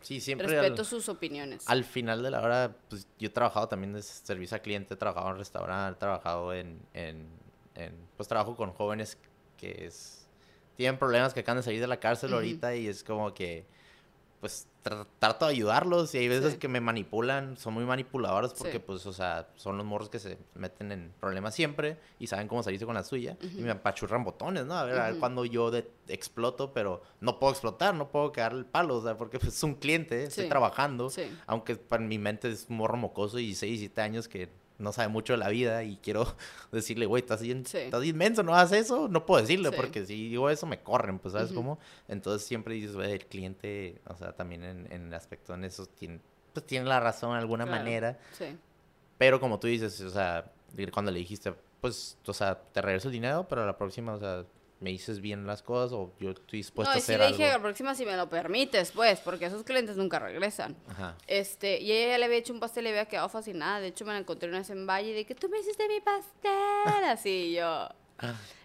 Sí, 0.02 0.20
siempre... 0.20 0.48
Respeto 0.48 0.82
al- 0.82 0.88
sus 0.88 1.10
opiniones. 1.10 1.64
Al 1.68 1.84
final 1.84 2.24
de 2.24 2.32
la 2.32 2.42
hora, 2.42 2.76
pues 2.90 3.08
yo 3.20 3.28
he 3.28 3.32
trabajado 3.32 3.68
también 3.68 3.94
de 3.94 4.02
servicio 4.02 4.56
al 4.56 4.62
cliente, 4.62 4.94
he 4.96 4.98
trabajado 4.98 5.30
en 5.32 5.38
restaurante, 5.38 5.98
he 5.98 6.00
trabajado 6.00 6.54
en, 6.54 6.80
en, 6.94 7.28
en, 7.76 7.94
pues 8.18 8.28
trabajo 8.28 8.56
con 8.56 8.72
jóvenes 8.74 9.18
que 9.58 9.86
es, 9.86 10.28
tienen 10.76 10.98
problemas 10.98 11.34
que 11.34 11.42
acaban 11.42 11.58
de 11.58 11.64
salir 11.64 11.80
de 11.82 11.88
la 11.88 12.00
cárcel 12.00 12.34
ahorita 12.34 12.76
y 12.76 12.88
es 12.88 13.04
como 13.04 13.34
que, 13.34 13.66
pues 14.42 14.68
tra- 14.84 15.06
trato 15.20 15.46
de 15.46 15.52
ayudarlos 15.52 16.14
y 16.16 16.18
hay 16.18 16.28
veces 16.28 16.54
Sí. 16.54 16.58
que 16.60 16.68
me 16.68 16.82
manipulan, 16.82 17.56
son 17.58 17.76
muy 17.76 17.86
manipuladores 17.86 18.54
porque 18.54 18.74
Sí. 18.74 18.84
pues, 18.86 19.06
o 19.06 19.14
sea, 19.14 19.48
son 19.56 19.78
los 19.78 19.86
morros 19.86 20.10
que 20.10 20.18
se 20.20 20.38
meten 20.56 20.92
en 20.92 21.14
problemas 21.20 21.54
siempre 21.56 21.98
y 22.20 22.26
saben 22.28 22.48
cómo 22.48 22.64
salirse 22.64 22.86
con 22.88 22.96
la 22.96 23.04
suya 23.04 23.38
y 23.42 23.62
me 23.62 23.70
apachurran 23.72 24.24
botones, 24.24 24.66
¿no? 24.66 24.74
A 24.74 24.84
ver, 24.86 25.00
a 25.00 25.10
ver 25.12 25.20
cuando 25.20 25.46
yo 25.46 25.70
de- 25.72 25.90
exploto, 26.08 26.74
pero 26.74 27.04
no 27.22 27.40
puedo 27.40 27.54
explotar, 27.54 27.94
no 27.96 28.10
puedo 28.10 28.32
quedarle 28.34 28.60
el 28.60 28.66
palo, 28.66 28.98
o 28.98 29.02
sea, 29.04 29.16
porque 29.16 29.38
pues, 29.40 29.54
es 29.56 29.64
un 29.64 29.76
cliente, 29.76 30.24
estoy 30.24 30.50
trabajando. 30.50 31.10
Aunque 31.48 31.76
para 31.78 32.04
mi 32.04 32.18
mente 32.18 32.50
es 32.50 32.66
un 32.70 32.78
morro 32.78 32.98
mocoso 32.98 33.40
y 33.40 33.46
16, 33.46 33.80
17 33.80 34.02
años 34.02 34.28
que 34.28 34.50
no 34.82 34.92
sabe 34.92 35.08
mucho 35.08 35.34
de 35.34 35.38
la 35.38 35.50
vida 35.50 35.84
y 35.84 35.98
quiero 35.98 36.36
decirle, 36.72 37.06
güey, 37.06 37.22
estás 37.22 37.42
bien, 37.42 37.66
Sí. 37.66 37.78
estás 37.78 38.02
bien 38.02 38.18
menso, 38.18 38.44
no 38.44 38.54
hagas 38.56 38.72
eso. 38.74 39.08
No 39.08 39.26
puedo 39.26 39.42
decirle 39.42 39.70
Sí. 39.70 39.76
porque 39.78 40.06
si 40.06 40.30
digo 40.30 40.50
eso 40.50 40.66
me 40.66 40.80
corren, 40.82 41.20
pues, 41.20 41.34
¿sabes 41.34 41.52
cómo? 41.54 41.80
Entonces 42.08 42.48
siempre 42.48 42.74
dices, 42.74 42.96
güey, 42.96 43.12
el 43.14 43.26
cliente, 43.26 44.02
o 44.08 44.16
sea, 44.18 44.34
también 44.34 44.64
en, 44.64 44.92
en 44.92 45.08
el 45.08 45.14
aspecto 45.14 45.54
en 45.54 45.64
eso 45.64 45.86
tiene, 45.86 46.20
pues 46.54 46.66
tiene 46.66 46.86
la 46.88 47.00
razón 47.00 47.32
de 47.34 47.38
alguna 47.40 47.66
Claro. 47.66 47.80
manera. 47.80 48.20
Sí. 48.38 48.58
Pero 49.18 49.40
como 49.40 49.60
tú 49.60 49.68
dices, 49.68 50.02
o 50.02 50.10
sea, 50.10 50.52
cuando 50.92 51.12
le 51.12 51.20
dijiste, 51.20 51.54
pues, 51.80 52.18
o 52.26 52.34
sea, 52.34 52.56
te 52.60 52.82
regreso 52.82 53.08
el 53.08 53.14
dinero, 53.14 53.46
pero 53.48 53.66
la 53.66 53.78
próxima, 53.78 54.14
o 54.14 54.20
sea, 54.20 54.44
me 54.82 54.90
dices 54.90 55.22
bien 55.22 55.46
las 55.48 55.62
cosas 55.62 55.94
o 55.94 56.12
yo 56.20 56.32
estoy 56.32 56.58
dispuesto 56.60 56.90
No, 56.90 56.96
a 56.96 56.98
y 56.98 57.02
sí 57.02 57.06
hacer 57.14 57.20
le 57.20 57.26
algo. 57.28 57.38
dije 57.38 57.50
la 57.50 57.60
próxima 57.62 57.96
si 57.96 58.06
me 58.06 58.18
lo 58.18 58.28
permites, 58.30 58.92
pues, 58.92 59.20
porque 59.22 59.46
esos 59.46 59.64
clientes 59.64 59.96
nunca 59.96 60.20
regresan. 60.20 60.76
Ajá. 60.90 61.16
Este, 61.28 61.80
y 61.80 61.92
ella 61.92 62.14
ya 62.14 62.18
le 62.18 62.26
había 62.26 62.38
hecho 62.38 62.52
un 62.52 62.60
pastel 62.60 62.84
y 62.86 62.90
le 62.90 62.90
había 63.00 63.06
quedado 63.08 63.30
fascinada. 63.30 63.80
De 63.80 63.88
hecho, 63.88 64.06
me 64.06 64.12
la 64.14 64.20
encontré 64.20 64.50
una 64.50 64.58
vez 64.58 64.70
en 64.72 64.86
Valle 64.88 65.12
y 65.12 65.14
de 65.14 65.26
que 65.26 65.36
tú 65.36 65.48
me 65.50 65.60
hiciste 65.60 65.88
mi 65.88 66.02
pastel. 66.02 66.52
Así 67.06 67.54
yo. 67.54 67.88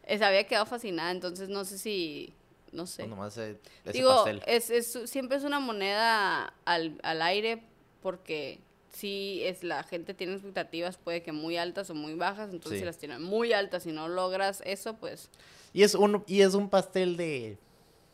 eh, 0.04 0.18
Se 0.18 0.24
había 0.24 0.44
quedado 0.44 0.66
fascinada, 0.66 1.10
entonces 1.10 1.48
no 1.48 1.64
sé 1.64 1.78
si. 1.78 2.34
No 2.72 2.86
sé. 2.86 3.02
No, 3.02 3.10
nomás 3.16 3.36
eh, 3.38 3.58
ese 3.84 3.92
Digo, 3.92 4.14
pastel. 4.14 4.42
es, 4.46 4.70
es, 4.70 4.98
siempre 5.10 5.36
es 5.36 5.44
una 5.44 5.60
moneda 5.60 6.52
al, 6.64 6.98
al 7.02 7.22
aire 7.22 7.62
porque 8.02 8.58
si 8.90 9.42
es 9.44 9.62
la 9.62 9.82
gente 9.82 10.14
tiene 10.14 10.32
expectativas, 10.32 10.96
puede 10.96 11.22
que 11.22 11.32
muy 11.32 11.58
altas 11.58 11.90
o 11.90 11.94
muy 11.94 12.14
bajas, 12.14 12.50
entonces 12.50 12.72
Sí. 12.72 12.78
si 12.80 12.84
las 12.86 12.96
tiene 12.98 13.18
muy 13.18 13.52
altas 13.52 13.84
y 13.86 13.92
no 13.92 14.08
logras 14.08 14.62
eso, 14.64 14.94
pues 14.94 15.30
Y 15.76 15.82
es 15.82 15.94
un, 15.94 16.24
y 16.26 16.40
es 16.40 16.54
un 16.54 16.70
pastel 16.70 17.18
de 17.18 17.58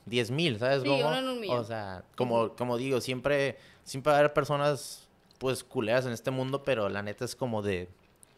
10 0.06 0.32
mil, 0.32 0.58
¿sabes? 0.58 0.82
Sí, 0.82 0.88
cómo? 0.88 1.06
uno 1.06 1.16
en 1.16 1.28
un 1.28 1.40
millón. 1.40 1.58
O 1.60 1.64
sea, 1.64 2.02
como, 2.16 2.56
como 2.56 2.76
digo, 2.76 3.00
siempre, 3.00 3.56
siempre 3.84 4.10
va 4.10 4.16
a 4.16 4.18
haber 4.18 4.32
personas, 4.32 5.08
pues, 5.38 5.62
culeras 5.62 6.04
en 6.04 6.10
este 6.10 6.32
mundo, 6.32 6.64
pero 6.64 6.88
la 6.88 7.04
neta 7.04 7.24
es 7.24 7.36
como 7.36 7.62
de, 7.62 7.88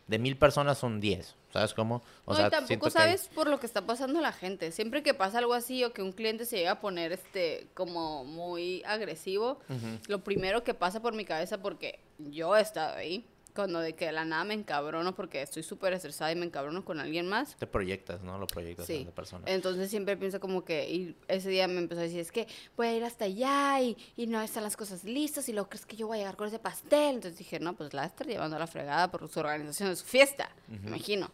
de 0.08 0.18
mil 0.18 0.36
personas 0.36 0.76
son 0.76 1.00
10, 1.00 1.36
¿sabes 1.54 1.72
cómo? 1.72 2.02
O 2.26 2.32
no, 2.32 2.36
sea, 2.36 2.48
y 2.48 2.50
tampoco 2.50 2.84
que 2.84 2.90
sabes 2.90 3.30
por 3.34 3.48
lo 3.48 3.58
que 3.58 3.64
está 3.64 3.86
pasando 3.86 4.20
la 4.20 4.32
gente. 4.32 4.70
Siempre 4.72 5.02
que 5.02 5.14
pasa 5.14 5.38
algo 5.38 5.54
así 5.54 5.82
o 5.84 5.94
que 5.94 6.02
un 6.02 6.12
cliente 6.12 6.44
se 6.44 6.58
llega 6.58 6.72
a 6.72 6.80
poner 6.82 7.12
este 7.12 7.68
como 7.72 8.26
muy 8.26 8.82
agresivo, 8.84 9.58
lo 10.06 10.22
primero 10.22 10.64
que 10.64 10.74
pasa 10.74 11.00
por 11.00 11.14
mi 11.14 11.24
cabeza, 11.24 11.62
porque 11.62 11.98
yo 12.18 12.54
he 12.58 12.60
estado 12.60 12.96
ahí, 12.96 13.24
cuando 13.54 13.78
de 13.80 13.94
que 13.94 14.06
de 14.06 14.12
la 14.12 14.24
nada 14.24 14.44
me 14.44 14.54
encabrono 14.54 15.14
porque 15.14 15.40
estoy 15.42 15.62
súper 15.62 15.92
estresada 15.92 16.32
y 16.32 16.36
me 16.36 16.44
encabrono 16.46 16.84
con 16.84 16.98
alguien 17.00 17.28
más. 17.28 17.56
Te 17.56 17.66
proyectas, 17.66 18.22
¿no? 18.22 18.38
Lo 18.38 18.46
proyectas 18.46 18.86
Sí. 18.86 19.04
la 19.04 19.12
persona. 19.12 19.44
Entonces 19.46 19.88
siempre 19.90 20.16
pienso 20.16 20.40
como 20.40 20.64
que, 20.64 20.90
y 20.90 21.16
ese 21.28 21.48
día 21.50 21.68
me 21.68 21.78
empezó 21.78 22.00
a 22.00 22.04
decir, 22.04 22.20
es 22.20 22.32
que 22.32 22.46
voy 22.76 22.88
a 22.88 22.96
ir 22.96 23.04
hasta 23.04 23.26
allá 23.26 23.80
y, 23.80 23.96
y 24.16 24.26
no 24.26 24.40
están 24.42 24.64
las 24.64 24.76
cosas 24.76 25.04
listas 25.04 25.48
y 25.48 25.52
luego 25.52 25.68
crees 25.68 25.86
que 25.86 25.96
yo 25.96 26.06
voy 26.08 26.16
a 26.18 26.20
llegar 26.22 26.36
con 26.36 26.48
ese 26.48 26.58
pastel. 26.58 27.14
Entonces 27.16 27.38
dije, 27.38 27.60
no, 27.60 27.74
pues 27.76 27.94
la 27.94 28.02
a 28.02 28.06
estar 28.06 28.26
llevando 28.26 28.56
a 28.56 28.58
la 28.58 28.66
fregada 28.66 29.10
por 29.10 29.28
su 29.28 29.38
organización 29.40 29.88
de 29.90 29.96
su 29.96 30.04
fiesta, 30.04 30.50
me 30.68 30.88
imagino. 30.88 31.30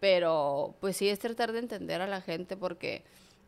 Pero 0.00 0.74
pues 0.80 0.96
sí 0.96 1.08
es 1.08 1.18
tratar 1.18 1.52
de 1.52 1.60
entender 1.60 2.00
a 2.02 2.06
la 2.06 2.20
gente 2.20 2.56
porque 2.56 3.04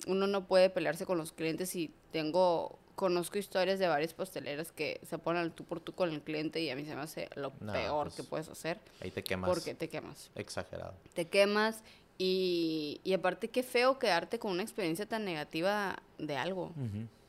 uno 0.06 0.26
no 0.26 0.46
puede 0.46 0.70
pelearse 0.70 1.04
con 1.04 1.18
los 1.18 1.32
clientes 1.32 1.74
y 1.76 1.92
tengo, 2.12 2.78
conozco 2.96 3.38
historias 3.38 3.78
de 3.78 3.86
varias 3.86 4.12
pasteleras 4.14 4.72
que 4.72 5.00
se 5.04 5.18
ponen 5.18 5.42
al 5.42 5.52
tú 5.52 5.64
por 5.64 5.78
tú 5.80 5.92
con 5.94 6.10
el 6.12 6.20
cliente 6.22 6.60
y 6.60 6.70
a 6.70 6.74
mí 6.76 6.84
se 6.84 6.96
me 6.96 7.02
hace 7.02 7.28
lo 7.36 7.52
No, 7.60 7.72
peor 7.72 8.06
pues, 8.08 8.16
que 8.16 8.22
puedes 8.24 8.48
hacer 8.48 8.80
Ahí 9.00 9.10
te 9.12 9.22
quemas. 9.22 9.48
porque 9.48 9.74
te 9.74 9.88
quemas 9.88 10.30
Exagerado. 10.34 10.94
te 11.14 11.28
quemas 11.28 11.82
y, 12.18 13.00
y 13.04 13.12
aparte 13.12 13.48
qué 13.48 13.62
feo 13.62 13.98
quedarte 13.98 14.38
con 14.38 14.50
una 14.50 14.62
experiencia 14.62 15.06
tan 15.06 15.24
negativa 15.24 15.96
de 16.18 16.36
algo. 16.36 16.72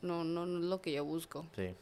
No, 0.01 0.23
no, 0.23 0.45
no 0.45 0.59
es 0.59 0.63
lo 0.65 0.81
que 0.81 0.93
yo 0.93 1.03
busco 1.03 1.45
Sí. 1.55 1.75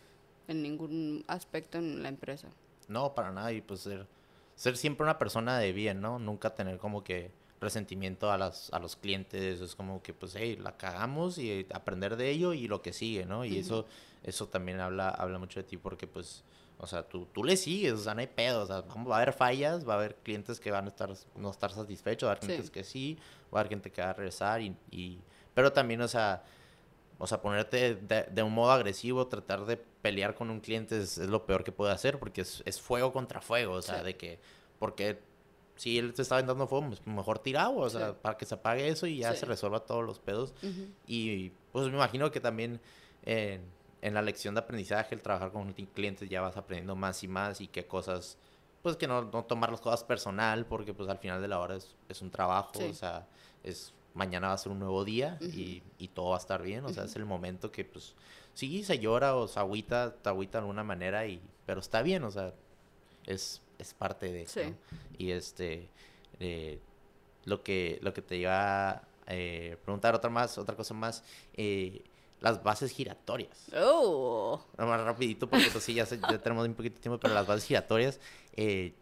en 0.48 0.62
ningún 0.64 1.24
aspecto 1.28 1.78
en 1.78 2.02
la 2.02 2.10
empresa. 2.10 2.48
No, 2.88 3.14
para 3.14 3.32
nada. 3.32 3.52
Y 3.54 3.62
pues 3.62 3.82
ser, 3.82 4.08
ser 4.56 4.76
siempre 4.78 5.04
una 5.04 5.18
persona 5.20 5.60
de 5.60 5.72
bien, 5.74 6.02
¿no? 6.02 6.18
Nunca 6.18 6.56
tener 6.56 6.78
como 6.80 7.04
que 7.04 7.30
resentimiento 7.62 8.32
a, 8.32 8.38
las, 8.38 8.72
a 8.74 8.80
los 8.80 8.96
clientes. 8.96 9.62
Es 9.62 9.76
como 9.76 10.02
que, 10.04 10.14
pues, 10.14 10.34
hey, 10.36 10.58
la 10.62 10.78
cagamos 10.78 11.38
y 11.38 11.66
aprender 11.74 12.16
de 12.18 12.30
ello 12.30 12.54
y 12.54 12.68
lo 12.68 12.82
que 12.82 12.94
sigue, 12.94 13.26
¿no? 13.26 13.46
Y 13.46 13.58
eso, 13.60 13.86
eso 14.24 14.48
también 14.48 14.80
habla, 14.80 15.10
habla 15.10 15.40
mucho 15.40 15.60
de 15.60 15.64
ti 15.64 15.78
porque, 15.78 16.08
pues, 16.08 16.44
o 16.78 16.88
sea, 16.88 17.04
tú, 17.08 17.26
tú 17.34 17.44
le 17.44 17.56
sigues, 17.58 17.94
o 17.94 17.98
sea, 17.98 18.14
no 18.14 18.20
hay 18.20 18.28
pedo. 18.28 18.64
O 18.64 18.66
sea, 18.68 18.82
vamos- 18.82 19.10
va 19.10 19.16
a 19.18 19.22
haber 19.22 19.34
fallas, 19.34 19.88
va 19.88 19.94
a 19.94 19.98
haber 19.98 20.16
clientes 20.16 20.60
que 20.60 20.72
van 20.72 20.86
a 20.86 20.90
estar, 20.90 21.10
no 21.36 21.50
estar 21.50 21.72
satisfechos, 21.72 22.28
va 22.28 22.32
a 22.32 22.34
haber 22.34 22.42
Sí. 22.44 22.48
clientes 22.48 22.70
que 22.72 22.84
sí, 22.84 23.18
va 23.54 23.60
a 23.60 23.62
haber 23.62 23.70
gente 23.70 23.92
que 23.92 24.02
va 24.02 24.10
a 24.10 24.14
regresar 24.14 24.62
y... 24.62 24.76
y 24.92 25.20
pero 25.54 25.72
también, 25.72 26.02
o 26.02 26.08
sea... 26.08 26.44
O 27.18 27.28
sea, 27.28 27.42
ponerte 27.42 27.96
de, 27.96 28.24
de 28.24 28.44
un 28.44 28.52
modo 28.52 28.72
agresivo, 28.72 29.26
tratar 29.28 29.66
de 29.66 29.78
pelear 29.78 30.36
con 30.36 30.50
un 30.50 30.60
cliente 30.60 31.00
es, 31.02 31.18
es 31.18 31.30
lo 31.30 31.46
peor 31.46 31.64
que 31.64 31.72
puede 31.72 31.94
hacer 31.94 32.20
porque 32.20 32.42
es, 32.42 32.62
es 32.66 32.82
fuego 32.82 33.14
contra 33.14 33.40
fuego. 33.40 33.76
O 33.76 33.82
sea, 33.82 34.00
Sí. 34.00 34.04
de 34.04 34.18
que, 34.18 34.40
porque 34.80 35.22
si 35.76 35.98
él 35.98 36.14
te 36.14 36.22
está 36.22 36.36
aventando 36.36 36.68
fuego, 36.68 36.88
pues 36.88 37.06
mejor 37.06 37.40
tira 37.40 37.64
agua, 37.64 37.86
o 37.86 37.90
sea, 37.90 38.10
Sí. 38.12 38.16
para 38.22 38.38
que 38.38 38.46
se 38.46 38.56
apague 38.56 38.88
eso 38.88 39.08
y 39.08 39.18
ya 39.18 39.34
Sí. 39.34 39.40
se 39.40 39.46
resuelva 39.46 39.82
todos 39.82 40.04
los 40.06 40.20
pedos. 40.20 40.54
Y 41.08 41.50
pues 41.72 41.88
me 41.88 41.94
imagino 41.96 42.32
que 42.32 42.40
también 42.40 42.80
en, 43.24 43.62
en 44.02 44.14
la 44.14 44.22
lección 44.22 44.56
de 44.56 44.62
aprendizaje, 44.62 45.16
el 45.16 45.22
trabajar 45.22 45.52
con 45.52 45.74
clientes, 45.74 46.30
ya 46.30 46.42
vas 46.42 46.58
aprendiendo 46.58 46.96
más 46.96 47.24
y 47.24 47.28
más 47.28 47.60
y 47.62 47.68
qué 47.68 47.86
cosas, 47.86 48.38
pues 48.84 48.96
que 48.98 49.08
no, 49.08 49.24
no 49.24 49.44
tomar 49.46 49.72
las 49.72 49.82
cosas 49.82 50.04
personal, 50.04 50.66
porque 50.66 50.94
pues 50.94 51.10
al 51.10 51.18
final 51.18 51.42
de 51.42 51.48
la 51.48 51.60
hora 51.60 51.76
es, 51.76 51.96
es 52.08 52.22
un 52.22 52.30
trabajo, 52.32 52.72
Sí. 52.76 52.84
o 52.86 52.94
sea, 52.94 53.28
es 53.64 53.94
mañana 54.14 54.48
va 54.48 54.54
a 54.54 54.58
ser 54.58 54.72
un 54.72 54.80
nuevo 54.80 55.04
día 55.04 55.38
y, 55.42 55.84
y 55.98 56.08
todo 56.08 56.30
va 56.30 56.36
a 56.38 56.40
estar 56.40 56.62
bien, 56.62 56.86
o 56.86 56.90
sea, 56.94 57.04
es 57.04 57.16
el 57.18 57.26
momento 57.26 57.70
que 57.72 57.84
pues 57.84 58.14
sí 58.54 58.82
se 58.86 58.98
llora 59.00 59.36
o 59.36 59.48
se 59.50 59.60
agüita, 59.60 60.14
te 60.22 60.30
agüita 60.30 60.60
de 60.60 60.62
alguna 60.62 60.86
manera, 60.86 61.26
y, 61.28 61.42
pero 61.66 61.82
está 61.82 62.02
bien, 62.02 62.24
o 62.24 62.32
sea, 62.32 62.54
es, 63.26 63.62
es 63.80 63.94
parte 63.94 64.32
de 64.32 64.46
Sí. 64.48 64.62
¿no? 64.64 64.76
Y 65.18 65.32
este, 65.32 65.88
eh, 66.40 66.80
lo 67.46 67.64
que, 67.64 68.00
lo 68.02 68.14
que 68.14 68.22
te 68.22 68.38
iba 68.38 68.90
a 68.92 69.04
eh, 69.28 69.78
preguntar, 69.84 70.14
otra 70.16 70.30
más, 70.30 70.58
otra 70.58 70.76
cosa 70.76 70.94
más, 70.94 71.24
eh, 71.56 72.02
las 72.42 72.62
bases 72.64 72.92
giratorias. 72.92 73.68
Oh, 73.76 74.62
más 74.78 75.02
rapidito, 75.02 75.50
porque 75.50 75.70
pues 75.72 75.84
sí, 75.84 75.94
ya, 75.94 76.06
se- 76.06 76.20
ya 76.20 76.38
tenemos 76.40 76.68
un 76.68 76.74
poquito 76.76 76.96
de 76.96 77.02
tiempo, 77.02 77.20
pero 77.20 77.34
las 77.34 77.48
bases 77.48 77.66
giratorias, 77.66 78.20
eh, 78.56 78.94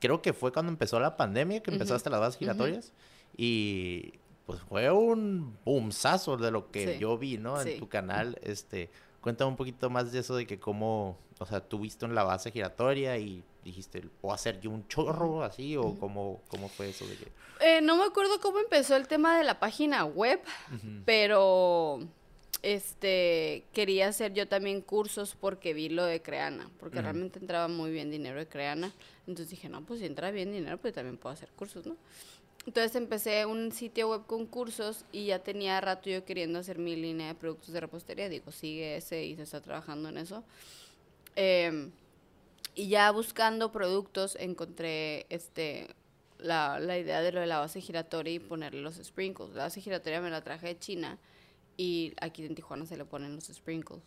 creo 0.00 0.20
que 0.22 0.32
fue 0.32 0.52
cuando 0.52 0.70
empezó 0.72 0.98
la 0.98 1.16
pandemia 1.16 1.62
que 1.62 1.70
empezaste 1.70 2.10
las 2.10 2.20
bases 2.20 2.38
giratorias, 2.38 2.92
y 3.36 4.14
pues 4.46 4.60
fue 4.62 4.90
un 4.90 5.56
boomsazo 5.64 6.36
de 6.38 6.50
lo 6.50 6.70
que 6.70 6.94
Sí, 6.94 6.98
yo 6.98 7.18
vi, 7.18 7.36
¿no? 7.36 7.60
En 7.60 7.68
sí. 7.68 7.76
tu 7.78 7.88
canal, 7.88 8.38
este, 8.42 8.90
cuéntame 9.28 9.50
un 9.50 9.56
poquito 9.58 9.90
más 9.90 10.10
de 10.10 10.20
eso, 10.20 10.36
de 10.36 10.46
que 10.46 10.58
cómo, 10.58 11.18
o 11.38 11.44
sea, 11.44 11.60
tú 11.60 11.80
viste 11.80 12.06
en 12.06 12.14
la 12.14 12.24
base 12.24 12.50
giratoria 12.50 13.18
y 13.18 13.44
dijiste, 13.62 14.00
¿puedo 14.22 14.34
hacer 14.34 14.58
yo 14.58 14.70
un 14.70 14.88
chorro 14.88 15.42
así? 15.42 15.76
¿O 15.76 15.98
cómo, 15.98 16.40
cómo 16.48 16.70
fue 16.70 16.88
eso 16.88 17.06
de 17.06 17.14
que... 17.14 17.30
Eh, 17.60 17.82
no 17.82 17.98
me 17.98 18.04
acuerdo 18.04 18.40
cómo 18.40 18.58
empezó 18.58 18.96
el 18.96 19.06
tema 19.06 19.36
de 19.36 19.44
la 19.44 19.60
página 19.60 20.06
web, 20.06 20.40
pero 21.04 22.00
este 22.62 23.64
quería 23.74 24.08
hacer 24.08 24.32
yo 24.32 24.48
también 24.48 24.80
cursos 24.80 25.36
porque 25.38 25.74
vi 25.74 25.90
lo 25.90 26.06
de 26.06 26.22
Creana, 26.22 26.70
porque 26.80 27.02
realmente 27.02 27.38
entraba 27.38 27.68
muy 27.68 27.90
bien 27.90 28.10
dinero 28.10 28.38
de 28.38 28.48
Creana. 28.48 28.94
Entonces 29.26 29.50
dije, 29.50 29.68
no, 29.68 29.82
pues 29.82 30.00
si 30.00 30.06
entra 30.06 30.30
bien 30.30 30.52
dinero, 30.52 30.78
pues 30.78 30.94
también 30.94 31.18
puedo 31.18 31.34
hacer 31.34 31.50
cursos, 31.50 31.84
¿no? 31.84 31.96
Entonces 32.66 32.94
empecé 32.96 33.46
un 33.46 33.72
sitio 33.72 34.10
web 34.10 34.26
con 34.26 34.44
cursos 34.46 35.04
y 35.10 35.26
ya 35.26 35.38
tenía 35.38 35.80
rato 35.80 36.10
yo 36.10 36.24
queriendo 36.24 36.58
hacer 36.58 36.78
mi 36.78 36.96
línea 36.96 37.28
de 37.28 37.34
productos 37.34 37.72
de 37.72 37.80
repostería. 37.80 38.28
Digo, 38.28 38.52
sigue 38.52 38.96
ese 38.96 39.24
y 39.24 39.36
se 39.36 39.42
está 39.44 39.60
trabajando 39.62 40.08
en 40.10 40.18
eso. 40.18 40.44
Em, 41.34 41.90
y 42.74 42.88
ya 42.88 43.10
buscando 43.10 43.72
productos 43.72 44.36
encontré 44.38 45.26
este 45.30 45.88
la, 46.38 46.78
la 46.78 46.98
idea 46.98 47.20
de 47.22 47.32
lo 47.32 47.40
de 47.40 47.46
la 47.46 47.58
base 47.58 47.80
giratoria 47.80 48.34
y 48.34 48.38
ponerle 48.38 48.80
los 48.82 48.96
sprinkles. 48.96 49.50
La 49.54 49.64
base 49.64 49.80
giratoria 49.80 50.20
me 50.20 50.30
la 50.30 50.42
traje 50.44 50.66
de 50.68 50.78
China 50.78 51.18
y 51.76 52.12
aquí 52.20 52.44
en 52.44 52.54
Tijuana 52.54 52.84
se 52.86 52.96
le 52.96 53.04
ponen 53.04 53.34
los 53.34 53.44
sprinkles. 53.46 54.02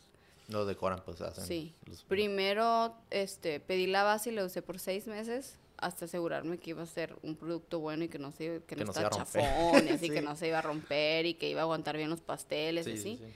Lo 0.49 0.65
decoran, 0.65 1.01
pues 1.03 1.19
hacen. 1.21 1.45
Sí. 1.45 1.73
los- 1.85 2.03
Primero, 2.03 2.93
este, 3.09 3.59
pedí 3.59 3.87
la 3.87 4.03
base 4.03 4.29
y 4.31 4.33
la 4.33 4.45
usé 4.45 4.61
por 4.61 4.77
seis 4.79 5.07
meses 5.07 5.55
hasta 5.81 6.05
asegurarme 6.05 6.57
que 6.59 6.69
iba 6.69 6.83
a 6.83 6.85
ser 6.85 7.15
un 7.23 7.35
producto 7.35 7.79
bueno 7.79 8.03
y 8.05 8.07
que 8.07 8.19
no 8.19 8.31
se, 8.31 8.61
que 8.67 8.75
Que 8.75 8.75
no, 8.77 8.85
no 8.85 8.91
estaba 8.91 9.09
chafón, 9.09 9.87
y 9.87 9.89
así 9.91 10.07
Sí. 10.07 10.13
que 10.13 10.21
no 10.21 10.35
se 10.35 10.47
iba 10.47 10.59
a 10.59 10.61
romper 10.61 11.25
y 11.25 11.33
que 11.33 11.49
iba 11.49 11.61
a 11.61 11.63
aguantar 11.63 11.97
bien 11.97 12.09
los 12.09 12.21
pasteles 12.21 12.87
y 12.87 12.97
Sí, 12.97 12.99
así. 12.99 13.17
sí. 13.17 13.33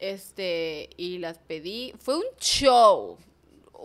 Este, 0.00 0.90
y 0.96 1.18
las 1.18 1.38
pedí. 1.38 1.94
Fue 1.98 2.16
un 2.18 2.24
show. 2.38 3.16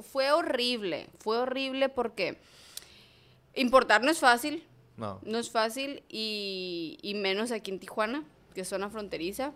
Fue 0.02 0.32
horrible. 0.32 1.08
Fue 1.20 1.38
horrible 1.38 1.88
porque 1.90 2.38
importar 3.56 4.04
no 4.04 4.12
es 4.12 4.20
fácil. 4.20 4.64
No. 4.98 5.20
No 5.24 5.38
es 5.38 5.50
fácil 5.50 6.04
y, 6.10 6.98
y 7.02 7.14
menos 7.16 7.52
aquí 7.52 7.72
en 7.72 7.80
Tijuana, 7.80 8.24
que 8.54 8.62
es 8.62 8.68
zona 8.68 8.90
fronteriza. 8.90 9.54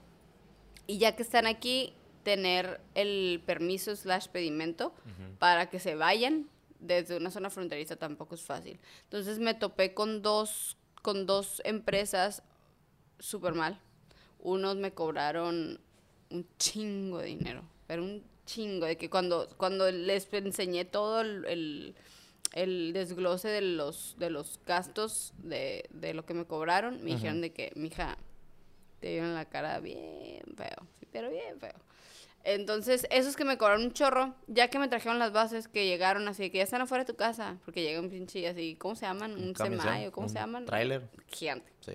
Y 0.87 0.97
ya 0.97 1.15
que 1.15 1.23
están 1.23 1.45
aquí, 1.47 1.93
tener 2.23 2.79
el 2.95 3.41
permiso 3.45 3.95
slash 3.95 4.27
pedimento 4.29 4.93
para 5.39 5.69
que 5.69 5.79
se 5.79 5.95
vayan 5.95 6.47
desde 6.85 7.17
una 7.17 7.31
zona 7.31 7.49
fronteriza 7.49 7.95
tampoco 7.95 8.35
es 8.35 8.41
fácil. 8.41 8.79
Entonces 9.03 9.39
me 9.39 9.53
topé 9.53 9.93
con 9.93 10.21
dos, 10.21 10.77
con 11.01 11.25
dos 11.25 11.61
empresas 11.65 12.43
súper 13.19 13.53
mal. 13.53 13.79
Unos 14.39 14.75
me 14.75 14.93
cobraron 14.93 15.79
un 16.29 16.47
chingo 16.57 17.19
de 17.19 17.27
dinero, 17.27 17.63
pero 17.87 18.03
un 18.03 18.23
chingo, 18.45 18.85
de 18.85 18.97
que 18.97 19.09
cuando, 19.09 19.47
cuando 19.57 19.89
les 19.91 20.31
enseñé 20.31 20.85
todo 20.85 21.21
el, 21.21 21.45
el, 21.45 21.95
el 22.53 22.93
desglose 22.93 23.47
de 23.47 23.61
los, 23.61 24.15
de 24.19 24.29
los 24.29 24.59
gastos 24.65 25.33
de, 25.37 25.85
de 25.89 26.13
lo 26.13 26.25
que 26.25 26.33
me 26.33 26.45
cobraron, 26.45 27.03
me 27.03 27.11
dijeron 27.11 27.41
de 27.41 27.51
que, 27.51 27.71
mija, 27.75 28.17
te 28.99 29.09
dieron 29.09 29.33
la 29.33 29.45
cara 29.45 29.79
bien 29.79 30.43
feo, 30.55 30.87
sí, 30.99 31.07
pero 31.11 31.29
bien 31.29 31.59
feo. 31.59 31.73
Entonces, 32.45 33.07
esos 33.09 33.35
que 33.35 33.43
me 33.43 33.57
cobraron 33.57 33.85
un 33.85 33.91
chorro, 33.91 34.35
ya 34.45 34.69
que 34.69 34.77
me 34.77 34.87
trajeron 34.87 35.17
las 35.17 35.31
bases 35.31 35.67
que 35.67 35.87
llegaron 35.87 36.27
así, 36.27 36.51
que 36.51 36.59
ya 36.59 36.63
están 36.63 36.79
afuera 36.79 37.03
de 37.03 37.11
tu 37.11 37.17
casa, 37.17 37.57
porque 37.65 37.81
llega 37.81 37.99
un 37.99 38.11
pinche 38.11 38.47
así, 38.47 38.75
¿cómo 38.75 38.95
se 38.95 39.07
llaman? 39.07 39.33
Un, 39.33 39.55
semayo, 39.55 40.11
¿cómo 40.11 40.29
se 40.29 40.35
llaman? 40.35 40.65
Tráiler. 40.65 41.09
Gigante. 41.27 41.73
Sí. 41.79 41.93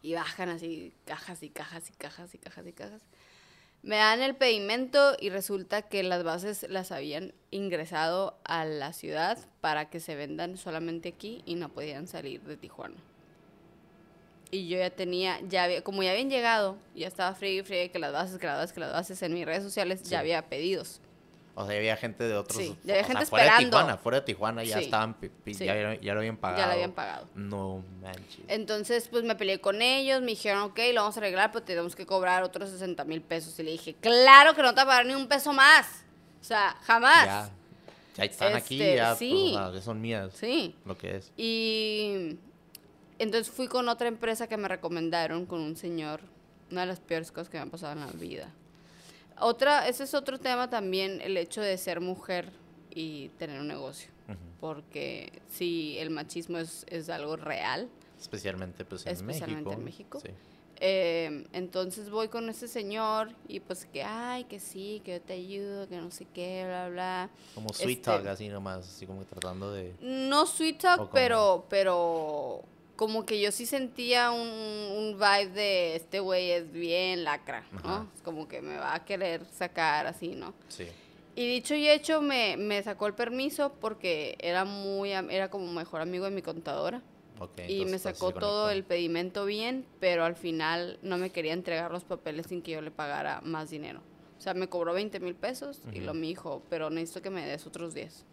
Y 0.00 0.14
bajan 0.14 0.48
así 0.48 0.94
cajas 1.04 1.42
y 1.42 1.50
cajas 1.50 1.90
y 1.90 1.92
cajas 1.92 2.32
y 2.36 2.38
cajas 2.38 2.66
y 2.68 2.72
cajas. 2.72 3.02
Me 3.82 3.96
dan 3.96 4.22
el 4.22 4.36
pedimento 4.36 5.16
y 5.18 5.30
resulta 5.30 5.82
que 5.82 6.04
las 6.04 6.22
bases 6.22 6.64
las 6.68 6.92
habían 6.92 7.34
ingresado 7.50 8.38
a 8.44 8.64
la 8.64 8.92
ciudad 8.92 9.38
para 9.60 9.90
que 9.90 9.98
se 9.98 10.14
vendan 10.14 10.56
solamente 10.56 11.08
aquí 11.08 11.42
y 11.46 11.56
no 11.56 11.68
podían 11.70 12.06
salir 12.06 12.42
de 12.42 12.56
Tijuana. 12.56 12.96
Y 14.50 14.68
yo 14.68 14.78
ya 14.78 14.90
tenía, 14.90 15.40
ya 15.48 15.64
había, 15.64 15.82
como 15.82 16.02
ya 16.02 16.12
habían 16.12 16.30
llegado, 16.30 16.76
ya 16.94 17.06
estaba 17.06 17.34
frío 17.34 17.60
y 17.60 17.64
frío 17.64 17.92
que 17.92 17.98
las 17.98 18.12
bases, 18.12 18.38
que 18.38 18.46
las 18.46 18.56
bases, 18.56 18.72
que 18.72 18.80
las 18.80 18.92
bases 18.92 19.20
en 19.22 19.34
mis 19.34 19.44
redes 19.44 19.62
sociales 19.62 20.00
Sí. 20.02 20.10
ya 20.10 20.20
había 20.20 20.42
pedidos. 20.48 21.00
O 21.54 21.66
sea, 21.66 21.76
había 21.76 21.96
gente 21.96 22.22
de 22.24 22.36
otros. 22.36 22.56
Sí, 22.56 22.76
ya 22.84 22.94
había 22.94 23.02
o 23.04 23.06
gente 23.08 23.22
sea, 23.26 23.30
fuera 23.30 23.58
de. 23.58 23.64
Tijuana, 23.64 23.96
fuera 23.98 24.20
de 24.20 24.26
Tijuana 24.26 24.62
ya 24.64 24.78
Sí. 24.78 24.84
estaban. 24.84 25.16
Sí. 25.44 25.54
Ya, 25.66 25.94
ya 26.00 26.14
lo 26.14 26.20
habían 26.20 26.36
pagado. 26.36 26.60
Ya 26.62 26.66
lo 26.68 26.72
habían 26.72 26.92
pagado. 26.92 27.26
No 27.34 27.82
manches. 28.00 28.38
Entonces, 28.46 29.08
pues 29.08 29.24
me 29.24 29.34
peleé 29.34 29.60
con 29.60 29.82
ellos, 29.82 30.20
me 30.20 30.28
dijeron, 30.28 30.62
ok, 30.62 30.78
lo 30.94 31.00
vamos 31.02 31.16
a 31.16 31.20
arreglar, 31.20 31.50
pero 31.50 31.64
tenemos 31.64 31.96
que 31.96 32.06
cobrar 32.06 32.44
otros 32.44 32.70
60 32.70 33.04
mil 33.04 33.20
pesos. 33.22 33.58
Y 33.58 33.64
le 33.64 33.72
dije, 33.72 33.96
claro 34.00 34.54
que 34.54 34.62
no 34.62 34.70
te 34.70 34.76
va 34.76 34.82
a 34.82 34.86
pagar 34.86 35.06
ni 35.06 35.14
un 35.14 35.26
peso 35.26 35.52
más. 35.52 36.04
O 36.40 36.44
sea, 36.44 36.76
jamás. 36.84 37.26
Ya. 37.26 37.50
Ya 38.16 38.24
están 38.24 38.54
aquí, 38.54 38.80
Este, 38.80 38.96
ya, 38.96 39.06
pues, 39.08 39.18
sí. 39.18 39.52
o 39.56 39.58
sea, 39.58 39.72
ya 39.72 39.80
son 39.82 40.00
mías. 40.00 40.32
Sí. 40.34 40.74
Lo 40.84 40.96
que 40.96 41.16
es. 41.16 41.32
Y 41.36 42.36
entonces 43.18 43.52
fui 43.52 43.68
con 43.68 43.88
otra 43.88 44.08
empresa 44.08 44.46
que 44.46 44.56
me 44.56 44.68
recomendaron, 44.68 45.46
con 45.46 45.60
un 45.60 45.76
señor, 45.76 46.20
una 46.70 46.82
de 46.82 46.86
las 46.88 47.00
peores 47.00 47.30
cosas 47.32 47.48
que 47.48 47.56
me 47.56 47.62
han 47.62 47.70
pasado 47.70 47.92
en 47.94 48.00
la 48.00 48.06
vida. 48.12 48.52
Otra, 49.40 49.88
ese 49.88 50.04
es 50.04 50.14
otro 50.14 50.38
tema 50.38 50.68
también, 50.68 51.20
el 51.20 51.36
hecho 51.36 51.60
de 51.60 51.76
ser 51.78 52.00
mujer 52.00 52.50
y 52.90 53.28
tener 53.38 53.60
un 53.60 53.68
negocio. 53.68 54.10
Ujú. 54.28 54.36
Porque 54.60 55.32
sí, 55.48 55.96
el 55.98 56.10
machismo 56.10 56.58
es, 56.58 56.84
es 56.88 57.08
algo 57.08 57.36
real. 57.36 57.88
Especialmente, 58.20 58.84
pues, 58.84 59.06
en 59.06 59.12
Especialmente 59.12 59.76
México. 59.76 59.78
en 59.78 59.84
México. 59.84 60.20
Sí. 60.20 60.28
Eh, 60.80 61.44
entonces 61.52 62.08
voy 62.10 62.28
con 62.28 62.48
ese 62.48 62.68
señor 62.68 63.30
y 63.48 63.58
pues 63.58 63.84
que, 63.86 64.04
ay, 64.04 64.44
que 64.44 64.60
sí, 64.60 65.02
que 65.04 65.12
yo 65.14 65.20
te 65.20 65.32
ayudo, 65.32 65.88
que 65.88 65.96
no 65.96 66.10
sé 66.12 66.24
qué, 66.32 66.64
bla, 66.66 66.88
bla. 66.88 67.30
Como 67.54 67.70
sweet 67.70 67.98
Este- 67.98 68.02
talk, 68.02 68.26
así 68.28 68.48
nomás, 68.48 68.86
así 68.88 69.04
como 69.06 69.22
tratando 69.24 69.72
de... 69.72 69.92
No 70.00 70.46
sweet 70.46 70.76
¿O 70.76 70.78
talk, 70.78 71.10
pero, 71.12 71.66
pero 71.68 72.62
como 72.98 73.24
que 73.24 73.40
yo 73.40 73.52
sí 73.52 73.64
sentía 73.64 74.32
un, 74.32 74.48
un 74.48 75.12
vibe 75.14 75.52
de 75.52 75.94
este 75.94 76.18
güey 76.18 76.50
es 76.50 76.72
bien 76.72 77.22
lacra, 77.22 77.64
¿no? 77.70 77.78
Ajá. 77.78 78.06
Como 78.24 78.48
que 78.48 78.60
me 78.60 78.76
va 78.76 78.92
a 78.92 79.04
querer 79.04 79.44
sacar 79.44 80.08
así, 80.08 80.34
¿no? 80.34 80.52
Sí. 80.66 80.88
Y 81.36 81.46
dicho 81.46 81.76
y 81.76 81.88
hecho, 81.88 82.20
me, 82.20 82.56
me 82.56 82.82
sacó 82.82 83.06
el 83.06 83.14
permiso 83.14 83.72
porque 83.80 84.36
era 84.40 84.64
muy, 84.64 85.12
era 85.12 85.48
como 85.48 85.72
mejor 85.72 86.00
amigo 86.00 86.24
de 86.24 86.32
mi 86.32 86.42
contadora. 86.42 87.00
Ok. 87.38 87.60
y 87.68 87.84
me 87.84 88.00
sacó 88.00 88.32
todo 88.32 88.68
el 88.68 88.82
pedimento 88.82 89.44
bien, 89.44 89.86
pero 90.00 90.24
al 90.24 90.34
final 90.34 90.98
no 91.02 91.18
me 91.18 91.30
quería 91.30 91.52
entregar 91.52 91.92
los 91.92 92.02
papeles 92.02 92.46
sin 92.48 92.62
que 92.62 92.72
yo 92.72 92.80
le 92.80 92.90
pagara 92.90 93.40
más 93.44 93.70
dinero. 93.70 94.00
O 94.36 94.40
sea, 94.40 94.54
me 94.54 94.68
cobró 94.68 94.92
20 94.92 95.20
mil 95.20 95.36
pesos 95.36 95.82
y 95.92 96.00
lo 96.00 96.14
me 96.14 96.26
dijo, 96.26 96.64
pero 96.68 96.90
necesito 96.90 97.22
que 97.22 97.30
me 97.30 97.46
des 97.46 97.64
otros 97.64 97.94
10. 97.94 98.24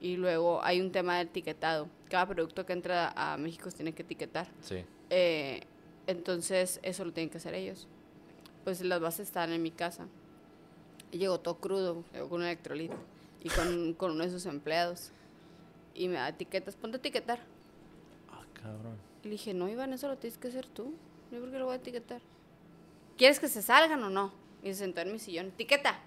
Y 0.00 0.16
luego 0.16 0.62
hay 0.62 0.80
un 0.80 0.92
tema 0.92 1.16
de 1.16 1.22
etiquetado. 1.22 1.88
Cada 2.08 2.26
producto 2.26 2.66
que 2.66 2.72
entra 2.72 3.12
a 3.16 3.36
México 3.36 3.70
se 3.70 3.76
tiene 3.76 3.92
que 3.92 4.02
etiquetar. 4.02 4.46
Sí. 4.60 4.84
Eh, 5.10 5.62
entonces, 6.06 6.80
eso 6.82 7.04
lo 7.04 7.12
tienen 7.12 7.30
que 7.30 7.38
hacer 7.38 7.54
ellos. 7.54 7.88
Pues 8.64 8.80
las 8.82 9.00
bases 9.00 9.28
están 9.28 9.52
en 9.52 9.62
mi 9.62 9.70
casa. 9.70 10.06
Y 11.10 11.18
llegó 11.18 11.40
todo 11.40 11.56
crudo, 11.58 12.04
llegó 12.12 12.28
con 12.28 12.40
un 12.40 12.46
electrolit 12.46 12.92
y 13.42 13.48
con, 13.48 13.94
con 13.94 14.12
uno 14.12 14.24
de 14.24 14.30
sus 14.30 14.46
empleados. 14.46 15.12
Y 15.94 16.08
me 16.08 16.14
da 16.14 16.28
etiquetas, 16.28 16.76
ponte 16.76 16.96
a 16.96 16.98
etiquetar. 16.98 17.40
Ah, 18.30 18.44
cabrón. 18.54 18.96
Y 19.22 19.28
le 19.28 19.32
dije, 19.32 19.54
no, 19.54 19.68
Iván, 19.68 19.92
eso 19.92 20.08
lo 20.08 20.18
tienes 20.18 20.38
que 20.38 20.48
hacer 20.48 20.66
tú. 20.66 20.92
Yo 21.32 21.40
por 21.40 21.50
qué 21.50 21.58
lo 21.58 21.66
voy 21.66 21.74
a 21.74 21.76
etiquetar. 21.76 22.20
¿Quieres 23.16 23.40
que 23.40 23.48
se 23.48 23.62
salgan 23.62 24.02
o 24.02 24.10
no? 24.10 24.32
Y 24.62 24.68
se 24.68 24.74
sentó 24.74 25.00
en 25.00 25.12
mi 25.12 25.18
sillón, 25.18 25.46
etiqueta. 25.46 25.98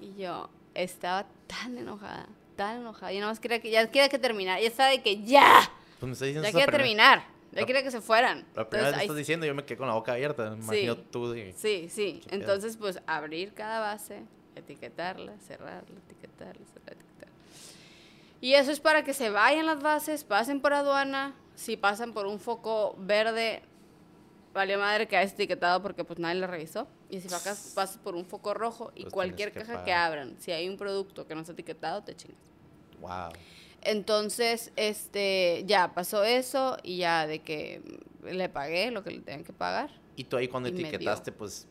Y 0.00 0.20
yo 0.20 0.48
estaba 0.74 1.26
tan 1.46 1.78
enojada, 1.78 2.26
tan 2.58 2.80
enojada. 2.80 3.12
Y 3.12 3.18
nada 3.20 3.30
más 3.30 3.40
quería 3.40 3.60
que 3.62 3.70
ya 3.70 3.86
quería 3.86 4.08
que 4.10 4.18
terminara. 4.18 4.60
Ya 4.60 4.66
estaba 4.66 4.90
de 4.90 5.00
que 5.00 5.22
ya, 5.22 5.70
Pues 6.00 6.06
me 6.08 6.12
estás 6.12 6.26
diciendo 6.26 6.42
ya 6.48 6.52
quería 6.52 6.66
terminar. 6.66 7.24
Ya 7.52 7.60
la- 7.62 7.66
quería 7.66 7.82
que 7.82 7.90
se 7.90 8.00
fueran. 8.02 8.44
La 8.54 8.68
primera 8.68 8.90
vez 8.90 8.98
ahí 8.98 9.04
estás 9.06 9.16
diciendo, 9.16 9.46
yo 9.46 9.54
me 9.54 9.64
quedé 9.64 9.78
con 9.78 9.86
la 9.88 9.94
boca 9.94 10.12
abierta. 10.12 10.50
Me 10.50 10.62
Sí. 10.76 10.88
tú. 11.10 11.30
de- 11.30 11.54
Sí. 11.56 12.20
Entonces, 12.30 12.76
pues 12.76 13.00
abrir 13.06 13.54
cada 13.54 13.80
base, 13.80 14.22
etiquetarla, 14.56 15.38
cerrarla, 15.38 15.98
etiquetarla, 16.06 16.66
cerrarla, 16.74 16.92
etiquetarla. 16.92 17.34
Y 18.40 18.54
eso 18.54 18.70
es 18.70 18.80
para 18.80 19.02
que 19.04 19.14
se 19.14 19.30
vayan 19.30 19.64
las 19.66 19.80
bases, 19.82 20.24
pasen 20.24 20.60
por 20.60 20.72
aduana. 20.74 21.34
Si 21.54 21.76
pasan 21.76 22.12
por 22.12 22.26
un 22.26 22.38
foco 22.38 22.94
verde, 22.98 23.62
vale 24.52 24.76
madre 24.76 25.08
que 25.08 25.16
hayas 25.16 25.32
etiquetado 25.32 25.80
porque 25.82 26.04
pues 26.04 26.18
nadie 26.18 26.40
lo 26.40 26.46
revisó. 26.48 26.86
Y 27.08 27.20
si 27.20 27.28
pasas, 27.28 27.72
pasas 27.74 27.96
por 27.98 28.14
un 28.14 28.24
foco 28.26 28.52
rojo 28.54 28.92
y 28.94 29.02
Pues 29.02 29.12
cualquier 29.14 29.52
caja 29.52 29.82
que 29.84 29.92
abran, 29.92 30.36
si 30.38 30.52
hay 30.52 30.68
un 30.68 30.76
producto 30.76 31.26
que 31.26 31.34
no 31.34 31.40
está 31.40 31.52
etiquetado, 31.54 32.02
te 32.02 32.14
chingas. 32.14 32.36
Wow. 33.00 33.30
Entonces, 33.82 34.72
este, 34.76 35.62
ya 35.66 35.94
pasó 35.94 36.24
eso 36.24 36.76
y 36.82 36.98
ya 36.98 37.26
de 37.26 37.40
que 37.40 37.80
le 38.24 38.48
pagué 38.48 38.90
lo 38.90 39.02
que 39.04 39.10
le 39.10 39.20
tenían 39.20 39.44
que 39.44 39.52
pagar. 39.52 39.90
Y 40.16 40.24
tú 40.24 40.36
ahí 40.36 40.48
cuando 40.48 40.68
etiquetaste, 40.68 41.30
pues, 41.30 41.66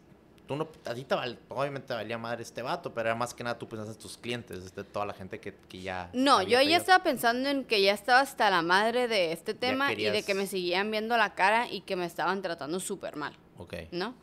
tú 0.48 0.56
no, 0.56 0.70
a 0.86 0.94
ti 0.94 1.04
te 1.04 1.14
val- 1.16 1.38
obviamente 1.50 1.90
te 1.90 1.94
valía 1.94 2.18
madre 2.18 2.44
este 2.44 2.62
vato, 2.62 2.94
pero 2.94 3.10
era 3.10 3.16
más 3.16 3.34
que 3.34 3.44
nada 3.44 3.60
tú 3.60 3.68
pensas 3.68 3.90
en 3.90 3.96
tus 4.02 4.18
clientes, 4.18 4.74
de 4.74 4.84
toda 4.86 5.06
la 5.06 5.14
gente 5.14 5.40
que, 5.42 5.54
que 5.68 5.82
ya... 5.82 6.10
No, 6.14 6.42
yo 6.42 6.58
ahí 6.58 6.68
ya 6.70 6.78
pedido. 6.78 6.80
estaba 6.80 7.04
pensando 7.04 7.50
en 7.50 7.66
que 7.66 7.82
ya 7.82 7.94
estaba 7.94 8.22
hasta 8.22 8.50
la 8.50 8.62
madre 8.62 9.10
de 9.10 9.34
este 9.34 9.54
tema 9.54 9.92
y 9.92 10.06
de 10.06 10.24
que 10.24 10.34
me 10.34 10.48
seguían 10.48 10.90
viendo 10.90 11.18
la 11.18 11.36
cara 11.36 11.70
y 11.70 11.82
que 11.82 11.98
me 11.98 12.06
estaban 12.06 12.42
tratando 12.42 12.80
súper 12.80 13.18
mal, 13.18 13.34
Ok. 13.58 13.74
¿no? 13.92 14.16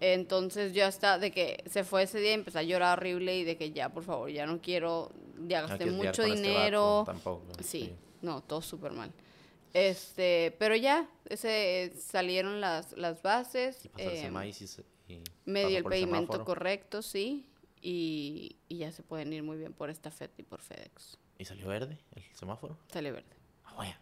Entonces 0.00 0.72
yo 0.72 0.86
hasta 0.86 1.18
de 1.18 1.30
que 1.30 1.62
se 1.70 1.84
fue 1.84 2.04
ese 2.04 2.18
día 2.20 2.30
y 2.30 2.34
empecé 2.34 2.58
a 2.58 2.62
llorar 2.62 2.98
horrible 2.98 3.36
y 3.36 3.44
de 3.44 3.56
que 3.56 3.70
ya, 3.72 3.90
por 3.90 4.02
favor, 4.02 4.30
ya 4.30 4.46
no 4.46 4.60
quiero, 4.60 5.12
ya 5.46 5.60
gasté 5.62 5.86
mucho 5.90 6.22
este 6.22 6.34
dinero. 6.36 7.00
vato 7.04 7.12
tampoco. 7.12 7.44
sí, 7.62 7.92
no, 8.22 8.42
todo 8.42 8.62
súper 8.62 8.92
mal. 8.92 9.12
Este, 9.74 10.54
pero 10.58 10.74
ya, 10.74 11.08
ese, 11.26 11.92
salieron 11.96 12.60
las, 12.60 12.92
las 12.96 13.22
bases. 13.22 13.84
Y 13.84 13.88
pasarse 13.88 14.26
em, 14.26 14.32
maíz 14.32 14.60
y, 14.62 14.66
se- 14.66 14.84
y 15.06 15.22
me 15.44 15.60
pasó 15.62 15.68
dio 15.68 15.78
el 15.78 15.84
pedimento 15.84 16.44
correcto, 16.44 17.02
sí. 17.02 17.46
Y, 17.82 18.56
y 18.68 18.78
ya 18.78 18.92
se 18.92 19.02
pueden 19.02 19.32
ir 19.32 19.42
muy 19.42 19.56
bien 19.58 19.72
por 19.72 19.88
esta 19.90 20.10
FED 20.10 20.30
y 20.38 20.42
por 20.42 20.60
FedEx. 20.60 21.18
¿Y 21.38 21.44
salió 21.44 21.68
verde 21.68 21.98
el 22.14 22.22
semáforo? 22.34 22.76
Sale 22.92 23.12
verde. 23.12 23.36
Ah, 23.64 23.74
bueno. 23.76 23.94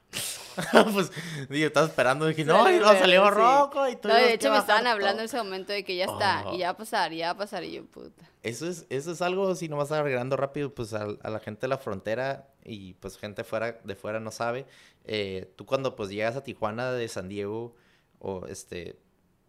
pues, 0.92 1.10
digo, 1.48 1.66
estaba 1.66 1.86
esperando, 1.86 2.26
dije, 2.26 2.44
no, 2.44 2.62
Salió 2.64 2.76
y 2.76 2.80
no 2.80 2.86
salió 2.98 3.24
sí. 3.24 3.30
rojo 3.30 3.88
y 3.88 3.96
todo. 3.96 4.12
No, 4.12 4.18
de 4.18 4.32
hecho 4.34 4.50
me 4.50 4.58
estaban 4.58 4.86
hablando 4.86 5.20
en 5.22 5.26
ese 5.26 5.36
momento 5.38 5.72
de 5.72 5.84
que 5.84 5.96
ya 5.96 6.04
está, 6.06 6.44
Oh. 6.46 6.54
y 6.54 6.58
ya 6.58 6.66
va 6.68 6.72
a 6.72 6.76
pasar, 6.76 7.12
y 7.12 7.18
ya 7.18 7.26
va 7.26 7.32
a 7.32 7.36
pasar, 7.36 7.64
y 7.64 7.72
yo, 7.72 7.84
puta. 7.86 8.24
Eso 8.42 8.68
es, 8.68 8.86
eso 8.90 9.12
es 9.12 9.22
algo, 9.22 9.54
si 9.54 9.68
nomás 9.68 9.92
agregando 9.92 10.36
rápido, 10.36 10.74
pues 10.74 10.94
a, 10.94 11.06
a 11.22 11.30
la 11.30 11.40
gente 11.40 11.62
de 11.62 11.68
la 11.68 11.78
frontera 11.78 12.48
y 12.64 12.94
pues 12.94 13.16
gente 13.18 13.44
fuera, 13.44 13.78
de 13.84 13.94
fuera 13.96 14.20
no 14.20 14.30
sabe. 14.30 14.66
eh, 15.04 15.52
tú 15.56 15.64
cuando 15.66 15.96
pues 15.96 16.10
llegas 16.10 16.36
a 16.36 16.42
Tijuana 16.44 16.92
de 16.92 17.08
San 17.08 17.28
Diego 17.28 17.74
o 18.18 18.46
este, 18.46 18.98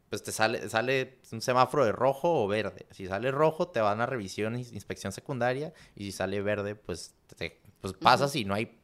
pues 0.09 0.23
te 0.23 0.31
sale, 0.31 0.69
sale 0.69 1.19
un 1.31 1.41
semáforo 1.41 1.85
de 1.85 1.91
rojo 1.91 2.43
o 2.43 2.47
verde. 2.47 2.87
Si 2.91 3.07
sale 3.07 3.29
rojo, 3.31 3.67
te 3.67 3.79
van 3.81 4.01
a 4.01 4.05
revisión, 4.05 4.55
inspección 4.57 5.11
secundaria. 5.11 5.73
Y 5.95 6.05
si 6.05 6.11
sale 6.13 6.41
verde, 6.41 6.75
pues, 6.75 7.13
te, 7.37 7.61
pues 7.81 7.93
pasas 7.93 8.35
y 8.35 8.43
no 8.45 8.53
hay 8.55 8.78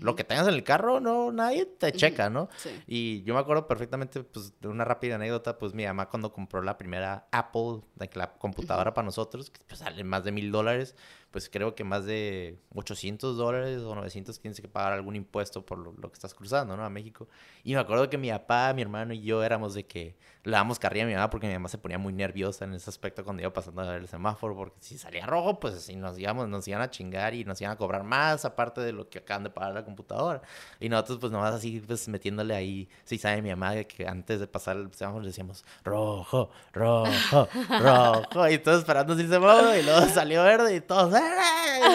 lo 0.00 0.16
que 0.16 0.24
tengas 0.24 0.48
en 0.48 0.54
el 0.54 0.64
carro, 0.64 1.00
no, 1.00 1.32
nadie 1.32 1.66
te 1.66 1.92
checa, 1.92 2.30
¿no? 2.30 2.48
Sí. 2.56 2.70
Y 2.86 3.22
yo 3.22 3.34
me 3.34 3.40
acuerdo 3.40 3.66
perfectamente, 3.66 4.22
pues, 4.22 4.58
de 4.60 4.68
una 4.68 4.84
rápida 4.84 5.16
anécdota, 5.16 5.58
pues, 5.58 5.74
mi 5.74 5.84
mamá 5.84 6.08
cuando 6.08 6.32
compró 6.32 6.62
la 6.62 6.78
primera 6.78 7.28
Apple, 7.32 7.80
la 8.14 8.32
computadora 8.34 8.94
para 8.94 9.04
nosotros, 9.04 9.50
que 9.50 9.60
pues, 9.66 9.80
sale 9.80 10.04
más 10.04 10.24
de 10.24 10.32
mil 10.32 10.50
dólares, 10.50 10.94
pues 11.32 11.48
creo 11.48 11.74
que 11.74 11.82
más 11.82 12.04
de 12.04 12.58
800 12.74 13.36
dólares 13.36 13.80
o 13.80 13.94
900 13.94 14.38
tienes 14.38 14.60
que 14.60 14.68
pagar 14.68 14.92
algún 14.92 15.16
impuesto 15.16 15.64
por 15.64 15.78
lo, 15.78 15.94
que 15.94 16.14
estás 16.14 16.34
cruzando, 16.34 16.76
¿no? 16.76 16.84
A 16.84 16.90
México. 16.90 17.26
Y 17.64 17.74
me 17.74 17.80
acuerdo 17.80 18.08
que 18.10 18.18
mi 18.18 18.30
papá, 18.30 18.72
mi 18.74 18.82
hermano 18.82 19.14
y 19.14 19.22
yo 19.22 19.42
éramos 19.42 19.72
de 19.74 19.86
que 19.86 20.14
le 20.44 20.52
damos 20.52 20.78
carrilla 20.78 21.04
a 21.04 21.06
mi 21.06 21.14
mamá 21.14 21.30
porque 21.30 21.46
mi 21.46 21.54
mamá 21.54 21.68
se 21.68 21.78
ponía 21.78 21.98
muy 21.98 22.12
nerviosa 22.12 22.64
en 22.64 22.74
ese 22.74 22.90
aspecto 22.90 23.24
cuando 23.24 23.42
iba 23.42 23.52
pasando 23.52 23.94
el 23.94 24.08
semáforo, 24.08 24.54
porque 24.54 24.76
si 24.80 24.98
salía 24.98 25.24
rojo, 25.24 25.58
pues 25.58 25.74
así 25.74 25.96
nos 25.96 26.18
íbamos, 26.18 26.48
nos 26.48 26.66
iban 26.68 26.82
a 26.82 26.90
chingar 26.90 27.32
y 27.34 27.44
nos 27.44 27.60
iban 27.60 27.72
a 27.72 27.76
cobrar 27.76 28.02
más 28.02 28.44
aparte 28.44 28.80
de 28.82 28.92
lo 28.92 29.08
que 29.08 29.20
acaban 29.20 29.44
de 29.44 29.50
pagar 29.50 29.72
la 29.72 29.84
computadora. 29.84 30.42
Y 30.80 30.88
nosotros 30.88 31.18
pues 31.18 31.32
nomás 31.32 31.54
así 31.54 31.80
pues 31.80 32.08
metiéndole 32.08 32.54
ahí, 32.54 32.88
si 33.04 33.16
sabe 33.16 33.40
mi 33.40 33.50
mamá 33.50 33.84
que 33.84 34.06
antes 34.06 34.38
de 34.40 34.46
pasar 34.46 34.76
el 34.76 34.92
semáforo 34.92 35.22
le 35.22 35.28
decíamos 35.28 35.64
rojo, 35.82 36.50
rojo, 36.72 37.48
rojo, 37.80 38.48
y 38.50 38.58
todos 38.58 38.80
esperando 38.80 39.16
si 39.16 39.26
se 39.28 39.36
y 39.36 39.82
luego 39.82 40.08
salió 40.12 40.42
verde 40.42 40.76
y 40.76 40.80
todos 40.80 41.12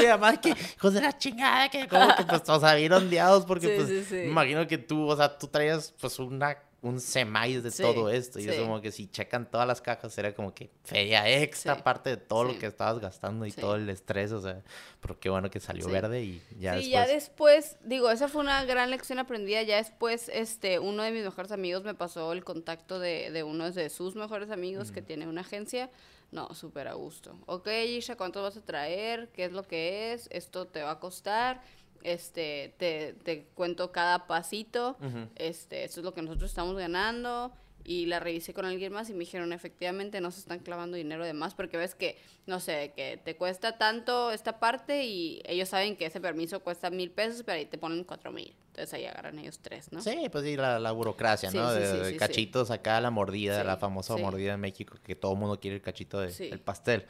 y 0.02 0.06
además 0.06 0.40
que 0.40 0.50
hijos 0.50 0.94
de 0.94 1.02
la 1.02 1.18
chingada, 1.18 1.70
que 1.70 1.88
como 1.88 2.16
que 2.16 2.24
pues 2.24 2.44
todos 2.44 2.76
bien 2.76 2.94
ondeados 2.94 3.46
porque 3.46 3.70
pues 3.70 4.12
me 4.12 4.26
imagino 4.26 4.68
que 4.68 4.78
tú, 4.78 5.08
o 5.08 5.16
sea, 5.16 5.38
tú 5.38 5.48
traías 5.48 5.94
pues 6.00 6.20
una 6.20 6.58
un 6.82 7.00
semais 7.00 7.64
de 7.64 7.72
todo 7.72 8.10
esto. 8.10 8.40
Y 8.40 8.48
es 8.48 8.60
como 8.60 8.82
que 8.82 8.92
si 8.92 9.08
checan 9.08 9.50
todas 9.50 9.68
las 9.68 9.82
cajas, 9.82 10.16
era 10.18 10.34
como 10.34 10.54
que 10.54 10.70
feria 10.84 11.28
extra, 11.30 11.74
aparte 11.74 12.12
de 12.12 12.18
todo 12.18 12.44
lo 12.44 12.60
que 12.60 12.68
estabas 12.68 13.00
gastando 13.00 13.46
y 13.46 13.52
todo 13.52 13.76
el 13.76 13.90
estrés. 13.90 14.32
O 14.32 14.42
sea, 14.42 14.62
pero 15.00 15.20
qué 15.20 15.30
bueno 15.30 15.50
que 15.50 15.60
salió 15.60 15.88
verde 15.88 16.24
y 16.24 16.42
ya 16.60 16.74
después. 16.74 16.92
ya 16.92 17.08
después, 17.08 17.78
digo, 17.84 18.12
esa 18.12 18.28
fue 18.28 18.42
una 18.42 18.64
gran 18.66 18.92
lección 18.92 19.20
aprendida. 19.20 19.62
Ya 19.64 19.78
después, 19.78 20.30
este, 20.34 20.80
uno 20.80 21.04
de 21.04 21.12
mis 21.12 21.24
mejores 21.24 21.52
amigos 21.52 21.84
me 21.84 21.96
pasó 21.96 22.32
el 22.34 22.44
contacto 22.44 23.00
de, 23.00 23.32
de 23.32 23.44
uno 23.44 23.72
de 23.72 23.90
sus 23.90 24.16
mejores 24.16 24.52
amigos 24.52 24.92
que 24.92 25.02
tiene 25.02 25.28
una 25.28 25.42
agencia. 25.42 25.90
No, 26.32 26.54
súper 26.54 26.88
a 26.88 26.94
gusto. 26.94 27.38
Ok, 27.46 27.68
Isha, 27.68 28.18
¿cuánto 28.18 28.42
vas 28.42 28.58
a 28.58 28.62
traer? 28.62 29.30
¿Qué 29.30 29.46
es 29.46 29.52
lo 29.52 29.64
que 29.64 30.14
es? 30.14 30.28
Esto 30.32 30.66
te 30.66 30.84
va 30.84 30.92
a 30.92 31.00
costar. 31.00 31.62
Este, 32.04 32.74
te, 32.78 33.14
te 33.24 33.46
cuento 33.56 33.92
cada 33.92 34.28
pasito. 34.28 34.98
Este, 35.36 35.84
esto 35.84 36.02
es 36.02 36.04
lo 36.04 36.14
que 36.14 36.22
nosotros 36.22 36.50
estamos 36.52 36.76
ganando 36.76 37.52
y 37.88 38.06
la 38.06 38.20
revisé 38.20 38.54
con 38.54 38.66
alguien 38.66 38.92
más 38.92 39.10
y 39.10 39.14
me 39.14 39.20
dijeron, 39.20 39.54
efectivamente, 39.54 40.20
no 40.20 40.30
se 40.30 40.42
están 40.42 40.60
clavando 40.60 40.98
dinero 40.98 41.24
de 41.24 41.32
más 41.32 41.56
porque 41.56 41.78
ves 41.78 41.96
que, 41.96 42.18
no 42.46 42.60
sé, 42.60 42.92
que 42.98 43.16
te 43.16 43.38
cuesta 43.38 43.78
tanto 43.78 44.32
esta 44.32 44.60
parte 44.60 45.06
y 45.06 45.42
ellos 45.46 45.70
saben 45.70 45.96
que 45.96 46.06
ese 46.06 46.20
permiso 46.20 46.60
cuesta 46.60 46.90
mil 46.90 47.12
pesos, 47.12 47.44
pero 47.44 47.58
ahí 47.58 47.66
te 47.66 47.78
ponen 47.78 48.04
cuatro 48.04 48.34
mil. 48.34 48.54
Entonces 48.68 48.94
ahí 48.94 49.06
agarran 49.06 49.40
ellos 49.40 49.60
tres, 49.62 49.90
¿no? 49.94 50.02
Sí, 50.02 50.28
pues 50.30 50.44
sí, 50.44 50.58
la, 50.58 50.92
burocracia, 50.92 51.50
¿no? 51.50 51.72
de, 51.72 52.18
cachitos 52.18 52.72
acá, 52.72 53.00
la 53.00 53.10
mordida, 53.10 53.64
la 53.64 53.78
famosa 53.78 54.18
mordida 54.18 54.56
en 54.56 54.60
México, 54.60 54.98
que 55.02 55.16
todo 55.16 55.32
el 55.32 55.40
mundo 55.40 55.58
quiere 55.58 55.78
el 55.78 55.82
cachito 55.82 56.20
del 56.20 56.60
pastel. 56.60 57.06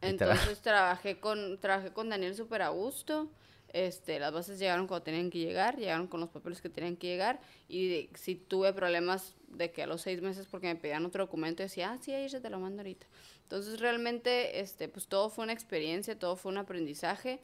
Entonces 0.00 0.60
trabajé 0.60 1.20
con, 1.20 1.56
trabajé 1.58 1.92
con 1.92 2.08
Daniel 2.08 2.34
súper 2.34 2.62
a 2.62 2.70
gusto. 2.70 3.30
Este, 3.72 4.18
las 4.18 4.32
bases 4.32 4.58
llegaron 4.58 4.86
cuando 4.86 5.04
tenían 5.04 5.30
que 5.30 5.38
llegar, 5.38 5.76
llegaron 5.76 6.06
con 6.06 6.20
los 6.20 6.30
papeles 6.30 6.60
que 6.60 6.68
tenían 6.68 6.96
que 6.96 7.08
llegar 7.08 7.40
y 7.68 8.08
si 8.14 8.34
tuve 8.34 8.72
problemas 8.72 9.34
de 9.48 9.70
que 9.70 9.82
a 9.82 9.86
los 9.86 10.02
seis 10.02 10.22
meses 10.22 10.46
porque 10.50 10.68
me 10.68 10.76
pedían 10.76 11.04
otro 11.04 11.24
documento 11.24 11.62
decía, 11.62 11.92
ah, 11.92 11.98
sí, 12.00 12.12
ahí 12.12 12.28
se 12.28 12.40
te 12.40 12.48
lo 12.48 12.58
mando 12.58 12.80
ahorita. 12.80 13.06
Entonces 13.42 13.80
realmente, 13.80 14.60
este, 14.60 14.88
pues 14.88 15.08
todo 15.08 15.30
fue 15.30 15.44
una 15.44 15.52
experiencia, 15.52 16.18
todo 16.18 16.36
fue 16.36 16.52
un 16.52 16.58
aprendizaje, 16.58 17.40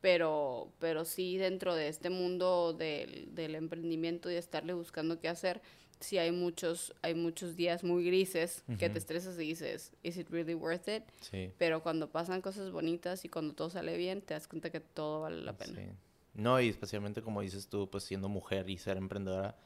pero, 0.00 0.72
pero 0.78 1.04
sí 1.04 1.36
dentro 1.36 1.74
de 1.74 1.88
este 1.88 2.10
mundo 2.10 2.72
del, 2.72 3.34
del 3.34 3.54
emprendimiento 3.54 4.30
y 4.30 4.34
de 4.34 4.38
estarle 4.38 4.72
buscando 4.72 5.20
qué 5.20 5.28
hacer, 5.28 5.60
sí 6.00 6.18
hay 6.18 6.32
muchos, 6.32 6.94
hay 7.02 7.14
muchos 7.14 7.56
días 7.56 7.84
muy 7.84 8.04
grises 8.04 8.64
que 8.78 8.88
te 8.88 8.98
estresas 8.98 9.36
y 9.36 9.40
dices, 9.40 9.92
¿is 10.02 10.16
it 10.16 10.28
really 10.30 10.54
worth 10.54 10.88
it? 10.88 11.04
Sí. 11.20 11.52
Pero 11.58 11.82
cuando 11.82 12.10
pasan 12.10 12.40
cosas 12.40 12.70
bonitas 12.70 13.24
y 13.24 13.28
cuando 13.28 13.54
todo 13.54 13.70
sale 13.70 13.96
bien, 13.96 14.22
te 14.22 14.34
das 14.34 14.48
cuenta 14.48 14.70
que 14.70 14.80
todo 14.80 15.20
vale 15.20 15.42
la 15.42 15.56
pena. 15.56 15.74
Sí. 15.76 15.88
No, 16.34 16.60
y 16.60 16.68
especialmente 16.68 17.22
como 17.22 17.42
dices 17.42 17.68
tú, 17.68 17.88
pues 17.90 18.04
siendo 18.04 18.28
mujer 18.28 18.68
y 18.70 18.78
ser 18.78 18.96
emprendedora, 18.96 19.56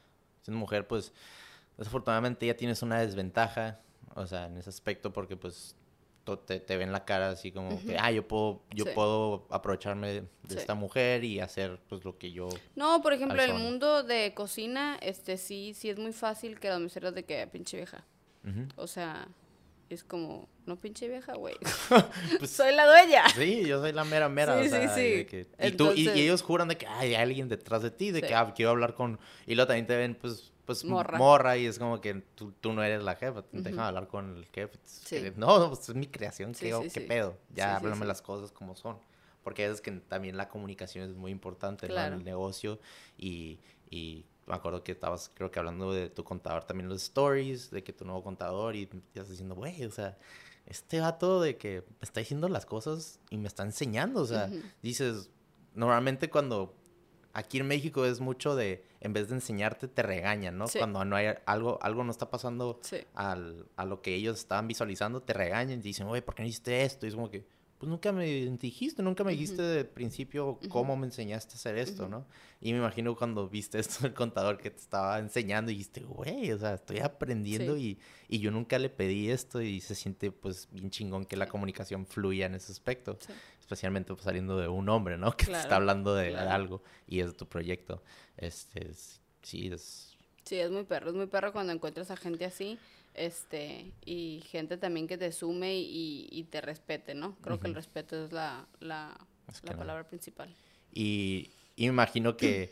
siendo 0.43 0.59
mujer, 0.59 0.87
pues 0.87 1.13
desafortunadamente 1.77 2.45
ya 2.45 2.55
tienes 2.55 2.81
una 2.81 2.99
desventaja, 2.99 3.79
o 4.15 4.27
sea, 4.27 4.47
en 4.47 4.57
ese 4.57 4.69
aspecto, 4.69 5.13
porque 5.13 5.37
pues 5.37 5.75
te, 6.25 6.59
te 6.59 6.77
ven 6.77 6.91
la 6.91 7.05
cara 7.05 7.29
así 7.29 7.51
como 7.51 7.79
que, 7.83 7.97
ah, 7.97 8.11
yo 8.11 8.27
puedo, 8.27 8.63
yo 8.71 8.85
puedo 8.93 9.47
aprovecharme 9.51 10.23
de 10.43 10.55
esta 10.55 10.73
mujer 10.73 11.23
y 11.23 11.39
hacer 11.39 11.79
pues 11.87 12.03
lo 12.03 12.17
que 12.17 12.31
yo... 12.31 12.49
No, 12.75 13.01
por 13.01 13.13
ejemplo, 13.13 13.41
en 13.41 13.51
el 13.51 13.57
mundo 13.57 14.03
de 14.03 14.33
cocina, 14.33 14.97
este 15.01 15.37
sí, 15.37 15.73
sí 15.75 15.89
es 15.89 15.97
muy 15.97 16.13
fácil 16.13 16.59
que 16.59 16.69
las 16.69 16.79
meseras 16.79 17.13
de 17.13 17.23
que 17.23 17.45
pinche 17.47 17.77
vieja. 17.77 18.03
O 18.75 18.85
sea, 18.85 19.27
es 19.89 20.03
como, 20.03 20.49
no 20.65 20.75
pinche 20.75 21.07
vieja, 21.07 21.33
güey. 21.33 21.55
pues, 22.39 22.51
soy 22.51 22.73
la 22.73 22.87
dueña. 22.87 23.29
Sí, 23.29 23.65
yo 23.65 23.79
soy 23.79 23.91
la 23.91 24.03
mera 24.03 24.29
mera. 24.29 24.61
Sí, 24.63 24.69
sí, 24.69 24.87
sí. 24.95 25.45
y, 25.59 25.71
tú, 25.71 25.93
y, 25.95 26.09
ellos 26.09 26.41
juran 26.41 26.67
de 26.67 26.77
que 26.77 26.87
hay 26.87 27.15
alguien 27.15 27.49
detrás 27.49 27.81
de 27.81 27.91
ti, 27.91 28.11
de 28.11 28.21
que 28.21 28.33
ah, 28.33 28.51
quiero 28.55 28.71
hablar 28.71 28.95
con... 28.95 29.19
Y 29.45 29.55
luego 29.55 29.67
también 29.67 29.87
te 29.87 29.95
ven, 29.95 30.15
pues, 30.15 30.51
pues 30.65 30.83
morra. 30.83 31.57
y 31.57 31.65
es 31.65 31.79
como 31.79 32.01
que 32.01 32.13
tú, 32.35 32.51
tú 32.59 32.73
no 32.73 32.83
eres 32.83 33.03
la 33.03 33.15
jefa, 33.15 33.43
te 33.43 33.61
dejan 33.61 33.79
hablar 33.79 34.07
con 34.07 34.37
el 34.37 34.45
jefe. 34.47 34.77
No, 35.37 35.69
pues 35.69 35.89
es 35.89 35.95
mi 35.95 36.07
creación, 36.07 36.53
¿qué, 36.53 36.89
¿qué 36.93 37.01
pedo? 37.01 37.37
Ya 37.53 37.75
háblame 37.75 38.05
las 38.05 38.21
cosas 38.21 38.51
como 38.51 38.75
son. 38.75 38.97
Porque 39.43 39.65
es 39.67 39.79
que 39.79 39.91
también 39.91 40.37
la 40.37 40.49
comunicación 40.49 41.07
es 41.07 41.15
muy 41.15 41.31
importante 41.31 41.85
en 41.85 42.13
el 42.13 42.23
negocio 42.23 42.79
y, 43.17 43.59
y 43.91 44.25
me 44.47 44.55
acuerdo 44.55 44.83
que 44.83 44.91
estabas, 44.91 45.31
creo 45.33 45.51
que 45.51 45.59
hablando 45.59 45.93
de 45.93 46.09
tu 46.09 46.23
contador 46.23 46.63
también 46.63 46.89
los 46.89 47.03
stories, 47.03 47.69
de 47.69 47.83
que 47.83 47.93
tu 47.93 48.05
nuevo 48.05 48.23
contador 48.23 48.75
y 48.75 48.89
estás 49.13 49.29
diciendo, 49.29 49.55
güey, 49.55 49.85
o 49.85 49.91
sea, 49.91 50.17
este 50.65 50.99
vato 50.99 51.41
de 51.41 51.57
que 51.57 51.83
me 51.87 52.03
está 52.05 52.19
diciendo 52.19 52.49
las 52.49 52.65
cosas 52.65 53.19
y 53.29 53.37
me 53.37 53.47
está 53.47 53.63
enseñando, 53.63 54.21
o 54.21 54.25
sea, 54.25 54.49
dices, 54.81 55.29
normalmente 55.73 56.29
cuando 56.29 56.73
aquí 57.35 57.59
en 57.59 57.67
México 57.67 58.05
es 58.05 58.21
mucho 58.21 58.55
de, 58.55 58.83
en 59.01 59.11
vez 59.11 59.27
de 59.27 59.35
enseñarte, 59.35 59.89
te 59.89 60.01
regañan, 60.01 60.57
¿no? 60.57 60.65
Cuando 60.67 61.03
no 61.03 61.17
hay 61.17 61.35
algo, 61.45 61.77
algo 61.81 62.03
no 62.05 62.11
está 62.11 62.31
pasando 62.31 62.79
al, 63.13 63.67
a 63.75 63.85
lo 63.85 64.01
que 64.01 64.15
ellos 64.15 64.39
estaban 64.39 64.67
visualizando, 64.69 65.21
te 65.21 65.33
regañan 65.33 65.79
y 65.79 65.81
dicen, 65.81 66.07
oye, 66.07 66.21
¿por 66.21 66.33
qué 66.33 66.43
no 66.43 66.47
hiciste 66.47 66.83
esto? 66.83 67.05
Y 67.05 67.09
es 67.09 67.15
como 67.15 67.29
que, 67.29 67.45
pues 67.77 67.89
nunca 67.89 68.13
me 68.13 68.25
dijiste, 68.25 69.03
nunca 69.03 69.25
me 69.25 69.33
dijiste 69.33 69.61
de 69.61 69.83
principio 69.83 70.59
cómo 70.69 70.95
me 70.95 71.07
enseñaste 71.07 71.53
a 71.53 71.55
hacer 71.55 71.77
esto, 71.77 72.07
¿no? 72.07 72.25
Y 72.61 72.71
me 72.71 72.79
imagino 72.79 73.13
cuando 73.17 73.49
viste 73.49 73.79
esto 73.79 74.03
del 74.03 74.13
contador 74.13 74.57
que 74.57 74.71
te 74.71 74.79
estaba 74.79 75.19
enseñando 75.19 75.71
y 75.71 75.73
dijiste, 75.73 76.01
güey, 76.01 76.53
o 76.53 76.57
sea, 76.57 76.75
estoy 76.75 76.99
aprendiendo 76.99 77.75
y, 77.75 77.99
y, 78.29 78.39
yo 78.39 78.49
nunca 78.49 78.79
le 78.79 78.89
pedí 78.89 79.29
esto 79.29 79.61
y 79.61 79.81
se 79.81 79.93
siente 79.93 80.31
pues 80.31 80.69
bien 80.71 80.89
chingón 80.89 81.25
que 81.25 81.35
la 81.35 81.47
comunicación 81.47 82.05
fluya 82.05 82.45
en 82.45 82.55
ese 82.55 82.71
aspecto, 82.71 83.17
especialmente 83.65 84.13
pues, 84.13 84.23
saliendo 84.23 84.57
de 84.57 84.67
un 84.67 84.87
hombre, 84.89 85.17
¿no? 85.17 85.31
Que 85.37 85.47
te 85.47 85.53
está 85.53 85.77
hablando 85.77 86.13
de 86.15 86.37
algo 86.37 86.83
y 87.07 87.19
es 87.19 87.35
tu 87.35 87.47
proyecto. 87.47 88.03
Este, 88.37 88.91
sí, 89.41 89.67
es... 89.71 90.15
Sí, 90.43 90.59
es 90.59 90.69
muy 90.69 90.83
perro, 90.83 91.09
es 91.09 91.15
muy 91.15 91.25
perro 91.25 91.51
cuando 91.51 91.73
encuentras 91.73 92.11
a 92.11 92.15
gente 92.15 92.45
así 92.45 92.77
este 93.15 93.93
y 94.03 94.43
gente 94.47 94.77
también 94.77 95.07
que 95.07 95.17
te 95.17 95.31
sume 95.31 95.75
y, 95.75 96.47
te 96.51 96.61
respete, 96.61 97.15
¿no? 97.15 97.35
Creo 97.41 97.59
que 97.59 97.67
el 97.67 97.73
respeto 97.73 98.25
es 98.25 98.31
la, 98.31 98.67
la, 98.79 99.17
palabra 99.77 100.07
principal. 100.07 100.53
Y, 100.91 101.49
y, 101.75 101.83
me 101.83 101.93
imagino 101.93 102.37
que, 102.37 102.71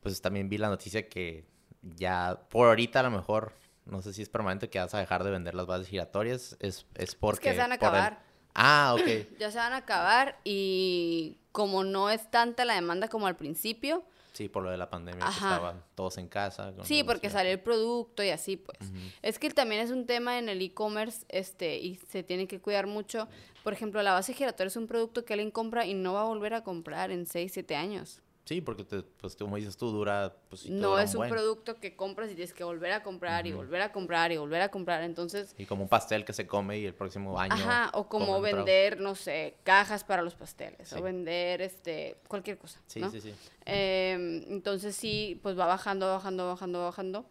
pues 0.00 0.20
también 0.20 0.48
vi 0.48 0.58
la 0.58 0.68
noticia 0.68 1.08
que 1.08 1.44
ya 1.82 2.42
por 2.50 2.68
ahorita 2.68 3.00
a 3.00 3.04
lo 3.04 3.10
mejor, 3.10 3.52
no 3.86 4.02
sé 4.02 4.12
si 4.12 4.22
es 4.22 4.28
permanente 4.28 4.68
que 4.68 4.78
vas 4.78 4.92
a 4.94 4.98
dejar 4.98 5.24
de 5.24 5.30
vender 5.30 5.54
las 5.54 5.66
bases 5.66 5.88
giratorias, 5.88 6.56
es, 6.60 6.86
es 6.94 7.14
porque... 7.14 7.48
Es 7.48 7.52
que 7.52 7.56
se 7.56 7.62
van 7.62 7.72
a 7.72 7.76
acabar. 7.76 8.27
Ah, 8.60 8.96
ok. 8.98 9.06
ya 9.38 9.50
se 9.50 9.58
van 9.58 9.72
a 9.72 9.78
acabar 9.78 10.38
y 10.44 11.38
como 11.52 11.84
no 11.84 12.10
es 12.10 12.30
tanta 12.30 12.64
la 12.64 12.74
demanda 12.74 13.08
como 13.08 13.26
al 13.26 13.36
principio, 13.36 14.04
Sí, 14.38 14.48
por 14.48 14.62
lo 14.62 14.70
de 14.70 14.76
la 14.76 14.88
pandemia, 14.88 15.26
que 15.26 15.32
estaban 15.32 15.82
todos 15.96 16.16
en 16.16 16.28
casa. 16.28 16.72
Sí, 16.84 17.02
porque 17.02 17.28
salió 17.28 17.50
el 17.50 17.58
producto 17.58 18.22
y 18.22 18.28
así, 18.28 18.56
pues. 18.56 18.78
Es 19.20 19.36
que 19.36 19.50
también 19.50 19.80
es 19.80 19.90
un 19.90 20.06
tema 20.06 20.38
en 20.38 20.48
el 20.48 20.62
e-commerce, 20.62 21.26
este, 21.28 21.78
y 21.78 21.96
se 21.96 22.22
tiene 22.22 22.46
que 22.46 22.60
cuidar 22.60 22.86
mucho. 22.86 23.26
Por 23.64 23.72
ejemplo, 23.72 24.00
la 24.00 24.12
base 24.12 24.34
giratoria 24.34 24.68
es 24.68 24.76
un 24.76 24.86
producto 24.86 25.24
que 25.24 25.32
alguien 25.32 25.50
compra 25.50 25.86
y 25.86 25.94
no 25.94 26.12
va 26.12 26.20
a 26.20 26.24
volver 26.26 26.54
a 26.54 26.62
comprar 26.62 27.10
en 27.10 27.26
6, 27.26 27.50
7 27.52 27.74
años. 27.74 28.22
Sí, 28.48 28.62
porque 28.62 28.82
te, 28.82 29.02
pues 29.02 29.36
como 29.36 29.56
dices 29.56 29.76
tú, 29.76 29.90
dura... 29.90 30.34
Pues, 30.48 30.64
no 30.70 30.98
es 30.98 31.14
un, 31.14 31.28
producto 31.28 31.78
que 31.78 31.94
compras 31.94 32.30
y 32.30 32.34
tienes 32.34 32.54
que 32.54 32.64
volver 32.64 32.92
a 32.92 33.02
comprar 33.02 33.46
y 33.46 33.52
volver 33.52 33.82
a 33.82 33.92
comprar 33.92 34.32
y 34.32 34.38
volver 34.38 34.62
a 34.62 34.70
comprar, 34.70 35.02
entonces... 35.02 35.54
Y 35.58 35.66
como 35.66 35.82
un 35.82 35.88
pastel 35.90 36.24
que 36.24 36.32
se 36.32 36.46
come 36.46 36.78
y 36.78 36.86
el 36.86 36.94
próximo 36.94 37.38
año... 37.38 37.52
Ajá, 37.52 37.90
o 37.92 38.08
como 38.08 38.40
vender, 38.40 39.00
no 39.00 39.14
sé, 39.14 39.58
cajas 39.64 40.02
para 40.02 40.22
los 40.22 40.34
pasteles, 40.34 40.90
o 40.94 41.02
vender, 41.02 41.60
este, 41.60 42.16
cualquier 42.26 42.56
cosa, 42.56 42.80
Sí, 42.86 43.02
sí, 43.12 43.20
sí. 43.20 43.34
Em, 43.66 44.42
entonces 44.48 44.96
sí, 44.96 45.38
pues 45.42 45.58
va 45.58 45.66
bajando, 45.66 46.06
bajando, 46.06 46.46
bajando, 46.46 46.84
bajando. 46.84 47.26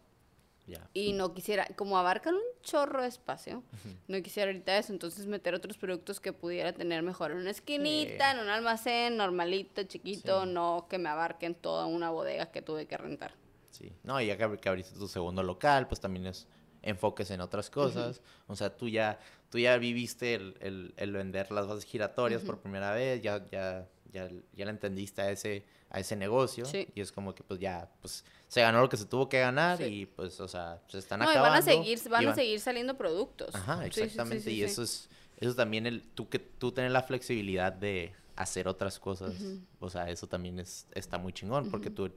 Ya. 0.68 0.86
Y 0.94 1.14
no 1.14 1.34
quisiera, 1.34 1.66
como 1.78 1.98
abarcan 1.98 2.36
un 2.36 2.42
chorro 2.62 3.02
de 3.02 3.08
espacio, 3.08 3.64
no 4.10 4.22
quisiera 4.22 4.52
ahorita 4.52 4.78
eso, 4.78 4.92
entonces 4.92 5.26
meter 5.26 5.56
otros 5.56 5.78
productos 5.78 6.20
que 6.20 6.34
pudiera 6.34 6.74
tener 6.74 7.04
mejor 7.04 7.32
en 7.32 7.38
una 7.38 7.52
esquinita, 7.52 8.32
en 8.34 8.40
un 8.40 8.50
almacén 8.50 9.16
normalito, 9.16 9.84
chiquito, 9.84 10.44
Sí. 10.44 10.50
no 10.52 10.88
que 10.90 10.98
me 10.98 11.08
abarquen 11.08 11.56
toda 11.56 11.86
una 11.86 12.10
bodega 12.10 12.52
que 12.52 12.62
tuve 12.62 12.86
que 12.86 12.98
rentar. 12.98 13.34
Sí. 13.72 13.94
No, 14.04 14.20
y 14.20 14.28
ya 14.28 14.38
que, 14.38 14.58
que 14.58 14.68
abriste 14.70 14.98
tu 15.00 15.08
segundo 15.08 15.42
local, 15.42 15.88
pues 15.88 16.02
también 16.02 16.26
es 16.28 16.48
enfoques 16.82 17.32
en 17.32 17.42
otras 17.42 17.70
cosas. 17.70 18.22
O 18.48 18.56
sea, 18.56 18.76
tú 18.76 18.90
ya, 18.90 19.20
tú 19.50 19.60
ya 19.60 19.78
viviste 19.78 20.36
el, 20.36 20.58
el, 20.60 20.94
el 20.98 21.12
vender 21.14 21.50
las 21.52 21.68
bases 21.68 21.86
giratorias 21.86 22.44
por 22.44 22.60
primera 22.60 22.92
vez, 22.94 23.22
ya, 23.22 23.46
ya, 23.52 23.88
ya, 24.12 24.30
ya 24.54 24.66
le 24.66 24.72
entendiste 24.72 25.22
a 25.22 25.32
ese, 25.32 25.66
a 25.90 26.00
ese 26.00 26.16
negocio. 26.16 26.66
Sí. 26.66 26.88
Y 26.96 27.02
es 27.02 27.12
como 27.12 27.34
que 27.36 27.44
pues 27.44 27.60
ya, 27.60 27.90
pues 28.02 28.24
se 28.48 28.62
ganó 28.62 28.82
lo 28.82 28.90
que 28.90 28.98
se 28.98 29.06
tuvo 29.06 29.28
que 29.30 29.40
ganar 29.40 29.78
Sí. 29.78 29.84
y 29.84 30.06
pues, 30.06 30.40
o 30.40 30.48
sea, 30.48 30.82
se 30.88 30.98
están 31.00 31.20
No, 31.20 31.26
y 31.26 31.30
acabando. 31.30 31.52
van 31.52 31.60
a 31.60 31.66
seguir, 31.66 32.00
van 32.10 32.24
y 32.24 32.28
a 32.28 32.36
seguir 32.36 32.60
saliendo 32.60 32.98
productos. 32.98 33.54
Ajá, 33.56 33.84
Sí, 33.84 33.90
sí, 33.90 33.94
sí, 33.94 34.02
exactamente. 34.02 34.52
y 34.52 34.64
eso 34.64 34.84
es, 34.84 35.10
eso 35.38 35.54
también 35.56 35.86
el, 35.86 36.02
tú 36.02 36.30
que 36.30 36.40
tú 36.40 36.72
tener 36.72 36.92
la 36.92 37.04
flexibilidad 37.04 37.72
de 37.74 38.14
hacer 38.36 38.68
otras 38.68 39.00
cosas. 39.00 39.34
O 39.80 39.90
sea, 39.90 40.10
eso 40.10 40.28
también 40.28 40.60
es, 40.60 40.88
está 40.94 41.18
muy 41.18 41.34
chingón, 41.34 41.70
porque 41.72 41.90
tú 41.90 42.12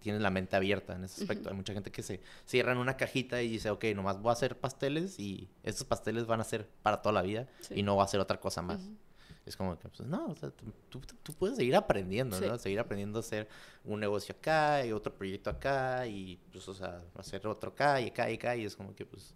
tienes 0.00 0.20
la 0.20 0.28
mente 0.30 0.54
abierta 0.54 0.94
en 0.94 1.04
ese 1.04 1.22
aspecto. 1.22 1.48
Hay 1.48 1.54
mucha 1.56 1.72
gente 1.72 1.90
que 1.90 2.02
se 2.02 2.20
cierra 2.44 2.72
en 2.72 2.78
una 2.78 2.96
cajita 2.98 3.40
y 3.40 3.48
dice, 3.48 3.70
ok, 3.70 3.84
nomás 3.94 4.20
voy 4.20 4.28
a 4.30 4.32
hacer 4.34 4.58
pasteles 4.58 5.18
y 5.18 5.48
estos 5.62 5.86
pasteles 5.86 6.26
van 6.26 6.40
a 6.42 6.44
ser 6.44 6.68
para 6.82 7.00
toda 7.00 7.14
la 7.14 7.22
vida 7.22 7.48
Sí. 7.60 7.74
y 7.78 7.82
no 7.82 7.94
voy 7.94 8.02
a 8.02 8.04
hacer 8.04 8.20
otra 8.20 8.38
cosa 8.38 8.60
más. 8.60 8.80
Es 9.46 9.56
como 9.56 9.78
que, 9.78 9.88
pues, 9.88 10.08
no, 10.08 10.26
o 10.28 10.36
sea, 10.36 10.50
tú, 10.88 11.00
tú- 11.22 11.32
puedes 11.34 11.56
seguir 11.56 11.76
aprendiendo, 11.76 12.38
Sí. 12.38 12.46
¿no? 12.46 12.56
Seguir 12.56 12.80
aprendiendo 12.80 13.18
a 13.18 13.20
hacer 13.20 13.46
un 13.84 14.00
negocio 14.00 14.34
acá 14.38 14.84
y 14.86 14.92
otro 14.92 15.12
proyecto 15.14 15.50
acá 15.50 16.06
y, 16.06 16.38
pues, 16.50 16.66
o 16.68 16.74
sea, 16.74 17.02
hacer 17.16 17.46
otro 17.46 17.70
acá 17.72 18.00
y 18.00 18.08
acá 18.08 18.30
y 18.30 18.34
acá 18.36 18.56
y 18.56 18.64
es 18.64 18.74
como 18.74 18.94
que, 18.94 19.04
pues, 19.04 19.34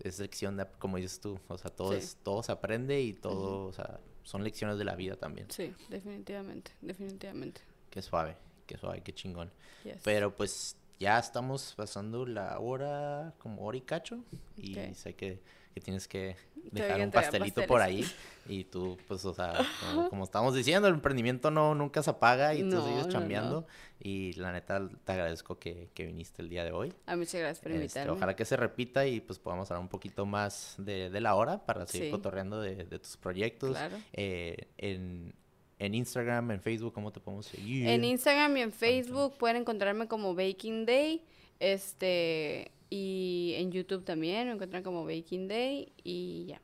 es 0.00 0.18
lección 0.18 0.56
de, 0.56 0.66
como 0.78 0.96
dices 0.96 1.20
tú, 1.20 1.38
o 1.48 1.58
sea, 1.58 1.70
todo, 1.70 1.92
Sí. 1.92 1.98
es, 1.98 2.16
todo 2.22 2.42
se 2.42 2.52
aprende 2.52 3.00
y 3.02 3.12
todo, 3.12 3.66
o 3.66 3.72
sea, 3.72 4.00
son 4.22 4.42
lecciones 4.44 4.78
de 4.78 4.84
la 4.84 4.94
vida 4.96 5.16
también. 5.16 5.50
Sí, 5.50 5.74
definitivamente, 5.90 6.72
definitivamente. 6.80 7.60
Qué 7.90 8.00
suave, 8.00 8.36
qué 8.66 8.78
suave, 8.78 9.02
qué 9.02 9.12
chingón. 9.14 9.50
Yes. 9.84 9.98
Pero 10.02 10.34
pues 10.34 10.76
ya 10.98 11.18
estamos 11.18 11.74
pasando 11.76 12.24
la 12.24 12.58
hora, 12.60 13.34
como 13.38 13.62
hora 13.66 13.76
y 13.76 13.82
cacho. 13.82 14.24
Y 14.56 14.78
Ok. 14.78 14.94
sé 14.94 15.14
que, 15.14 15.42
que 15.74 15.80
tienes 15.80 16.06
que 16.08 16.36
dejar 16.70 17.00
un 17.00 17.10
pastelito 17.10 17.66
por 17.66 17.80
ahí. 17.82 18.06
Y 18.48 18.64
tú, 18.64 18.96
pues, 19.08 19.24
o 19.24 19.34
sea, 19.34 19.54
como, 19.94 20.08
como 20.10 20.24
estamos 20.24 20.54
diciendo, 20.54 20.86
el 20.88 20.94
emprendimiento 20.94 21.50
no 21.50 21.74
nunca 21.74 22.02
se 22.02 22.10
apaga 22.10 22.54
y 22.54 22.60
tú 22.60 22.76
No, 22.76 22.86
sigues 22.86 23.08
chambeando. 23.08 23.62
no. 23.62 23.66
Y 24.00 24.34
la 24.34 24.52
neta, 24.52 24.88
te 25.04 25.12
agradezco 25.12 25.58
que, 25.58 25.88
que 25.94 26.04
viniste 26.06 26.42
el 26.42 26.48
día 26.50 26.62
de 26.64 26.72
hoy. 26.72 26.92
Ah, 27.06 27.16
muchas 27.16 27.40
gracias 27.40 27.60
por 27.60 27.72
Este, 27.72 27.82
invitarme. 27.84 28.12
ojalá 28.12 28.36
que 28.36 28.44
se 28.44 28.56
repita 28.56 29.06
y 29.06 29.20
pues 29.20 29.38
podamos 29.38 29.70
hablar 29.70 29.80
un 29.82 29.88
poquito 29.88 30.26
más 30.26 30.74
de, 30.78 31.08
de 31.10 31.20
la 31.20 31.34
hora 31.34 31.64
para 31.64 31.86
seguir 31.86 32.06
Sí. 32.08 32.10
cotorreando 32.12 32.60
de, 32.60 32.84
de 32.84 32.98
tus 32.98 33.16
proyectos. 33.16 33.70
Claro. 33.70 33.96
Eh, 34.12 34.68
en, 34.76 35.32
en 35.78 35.94
Instagram, 35.94 36.50
en 36.50 36.60
Facebook, 36.60 36.92
¿cómo 36.92 37.12
te 37.12 37.20
podemos 37.20 37.46
seguir? 37.46 37.88
En 37.88 38.04
Instagram 38.04 38.56
y 38.58 38.60
en 38.62 38.72
Facebook 38.72 39.38
pueden 39.38 39.56
encontrarme 39.56 40.06
como 40.06 40.34
Baking 40.34 40.84
Day. 40.86 41.22
Este. 41.60 42.70
Y 42.96 43.54
en 43.56 43.72
YouTube 43.72 44.04
también 44.04 44.46
me 44.46 44.52
encuentran 44.52 44.84
como 44.84 45.04
Baking 45.04 45.48
Day. 45.48 45.92
Y 46.04 46.46
ya. 46.46 46.60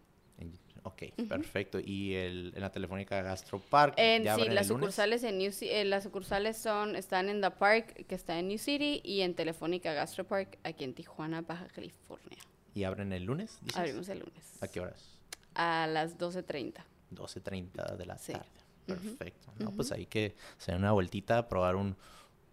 Ok, 0.84 1.02
perfecto. 1.28 1.80
¿Y 1.84 2.14
el, 2.14 2.52
en 2.54 2.60
la 2.60 2.70
Telefónica 2.70 3.20
Gastropark? 3.20 3.94
En, 3.96 4.22
ya 4.22 4.36
sí, 4.36 4.48
las 4.48 4.68
sucursales 4.68 5.24
en 5.24 5.38
New 5.38 5.52
eh, 5.62 5.84
las 5.84 6.04
sucursales 6.04 6.56
son 6.56 6.94
están 6.94 7.28
en 7.28 7.40
The 7.40 7.50
Park, 7.50 8.06
que 8.06 8.14
está 8.14 8.38
en 8.38 8.46
New 8.46 8.58
City, 8.58 9.00
y 9.04 9.22
en 9.22 9.34
Telefónica 9.34 9.92
Gastro 9.92 10.24
Park, 10.24 10.58
aquí 10.62 10.84
en 10.84 10.94
Tijuana, 10.94 11.42
Baja 11.42 11.66
California. 11.66 12.38
¿Y 12.74 12.84
abren 12.84 13.12
el 13.12 13.24
lunes? 13.24 13.58
dices? 13.62 13.76
Abrimos 13.76 14.08
el 14.08 14.20
lunes. 14.20 14.62
¿A 14.62 14.68
qué 14.68 14.78
horas? 14.80 15.18
A 15.54 15.88
las 15.88 16.16
12.30. 16.16 16.74
12.30 17.10 17.96
de 17.96 18.06
la 18.06 18.16
Sí. 18.18 18.32
tarde. 18.32 18.46
Perfecto. 18.86 19.52
No, 19.58 19.72
pues 19.72 19.92
ahí 19.92 20.06
que 20.06 20.34
se 20.58 20.72
den 20.72 20.80
una 20.80 20.92
vueltita 20.92 21.38
a 21.38 21.48
probar 21.48 21.76
un, 21.76 21.96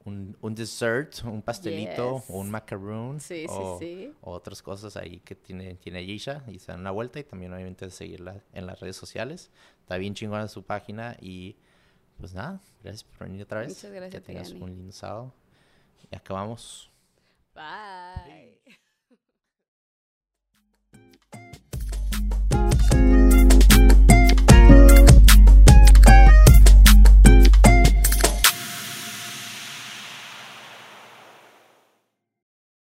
un, 0.08 0.38
un 0.42 0.56
dessert, 0.56 1.24
un 1.26 1.42
pastelito, 1.42 2.16
Yes. 2.18 2.30
o 2.30 2.40
un 2.40 2.50
macaroon. 2.50 3.20
Sí, 3.20 3.46
o, 3.50 3.78
sí. 3.80 4.12
o 4.22 4.32
otras 4.32 4.62
cosas 4.62 4.96
ahí 4.98 5.20
que 5.20 5.36
tiene, 5.36 5.76
tiene 5.76 6.06
Yisha 6.06 6.44
y 6.48 6.60
se 6.60 6.72
dan 6.72 6.82
una 6.82 6.92
vuelta 6.92 7.20
y 7.20 7.24
también 7.24 7.54
obviamente 7.54 7.90
seguirla 7.90 8.42
en 8.54 8.66
las 8.66 8.80
redes 8.80 8.96
sociales. 8.96 9.52
Está 9.82 9.98
bien 9.98 10.14
chingona 10.14 10.48
su 10.48 10.64
página 10.64 11.16
y 11.22 11.56
pues 12.18 12.34
nada, 12.34 12.62
gracias 12.84 13.04
por 13.04 13.28
venir 13.28 13.44
otra 13.44 13.60
vez. 13.60 13.70
Muchas 13.70 13.92
gracias 13.92 14.22
Que 14.22 14.26
tengas 14.26 14.52
un 14.52 14.70
lindo 14.70 14.92
sábado. 14.92 15.34
Y 16.12 16.16
acabamos. 16.16 16.90
Bye. 17.54 18.57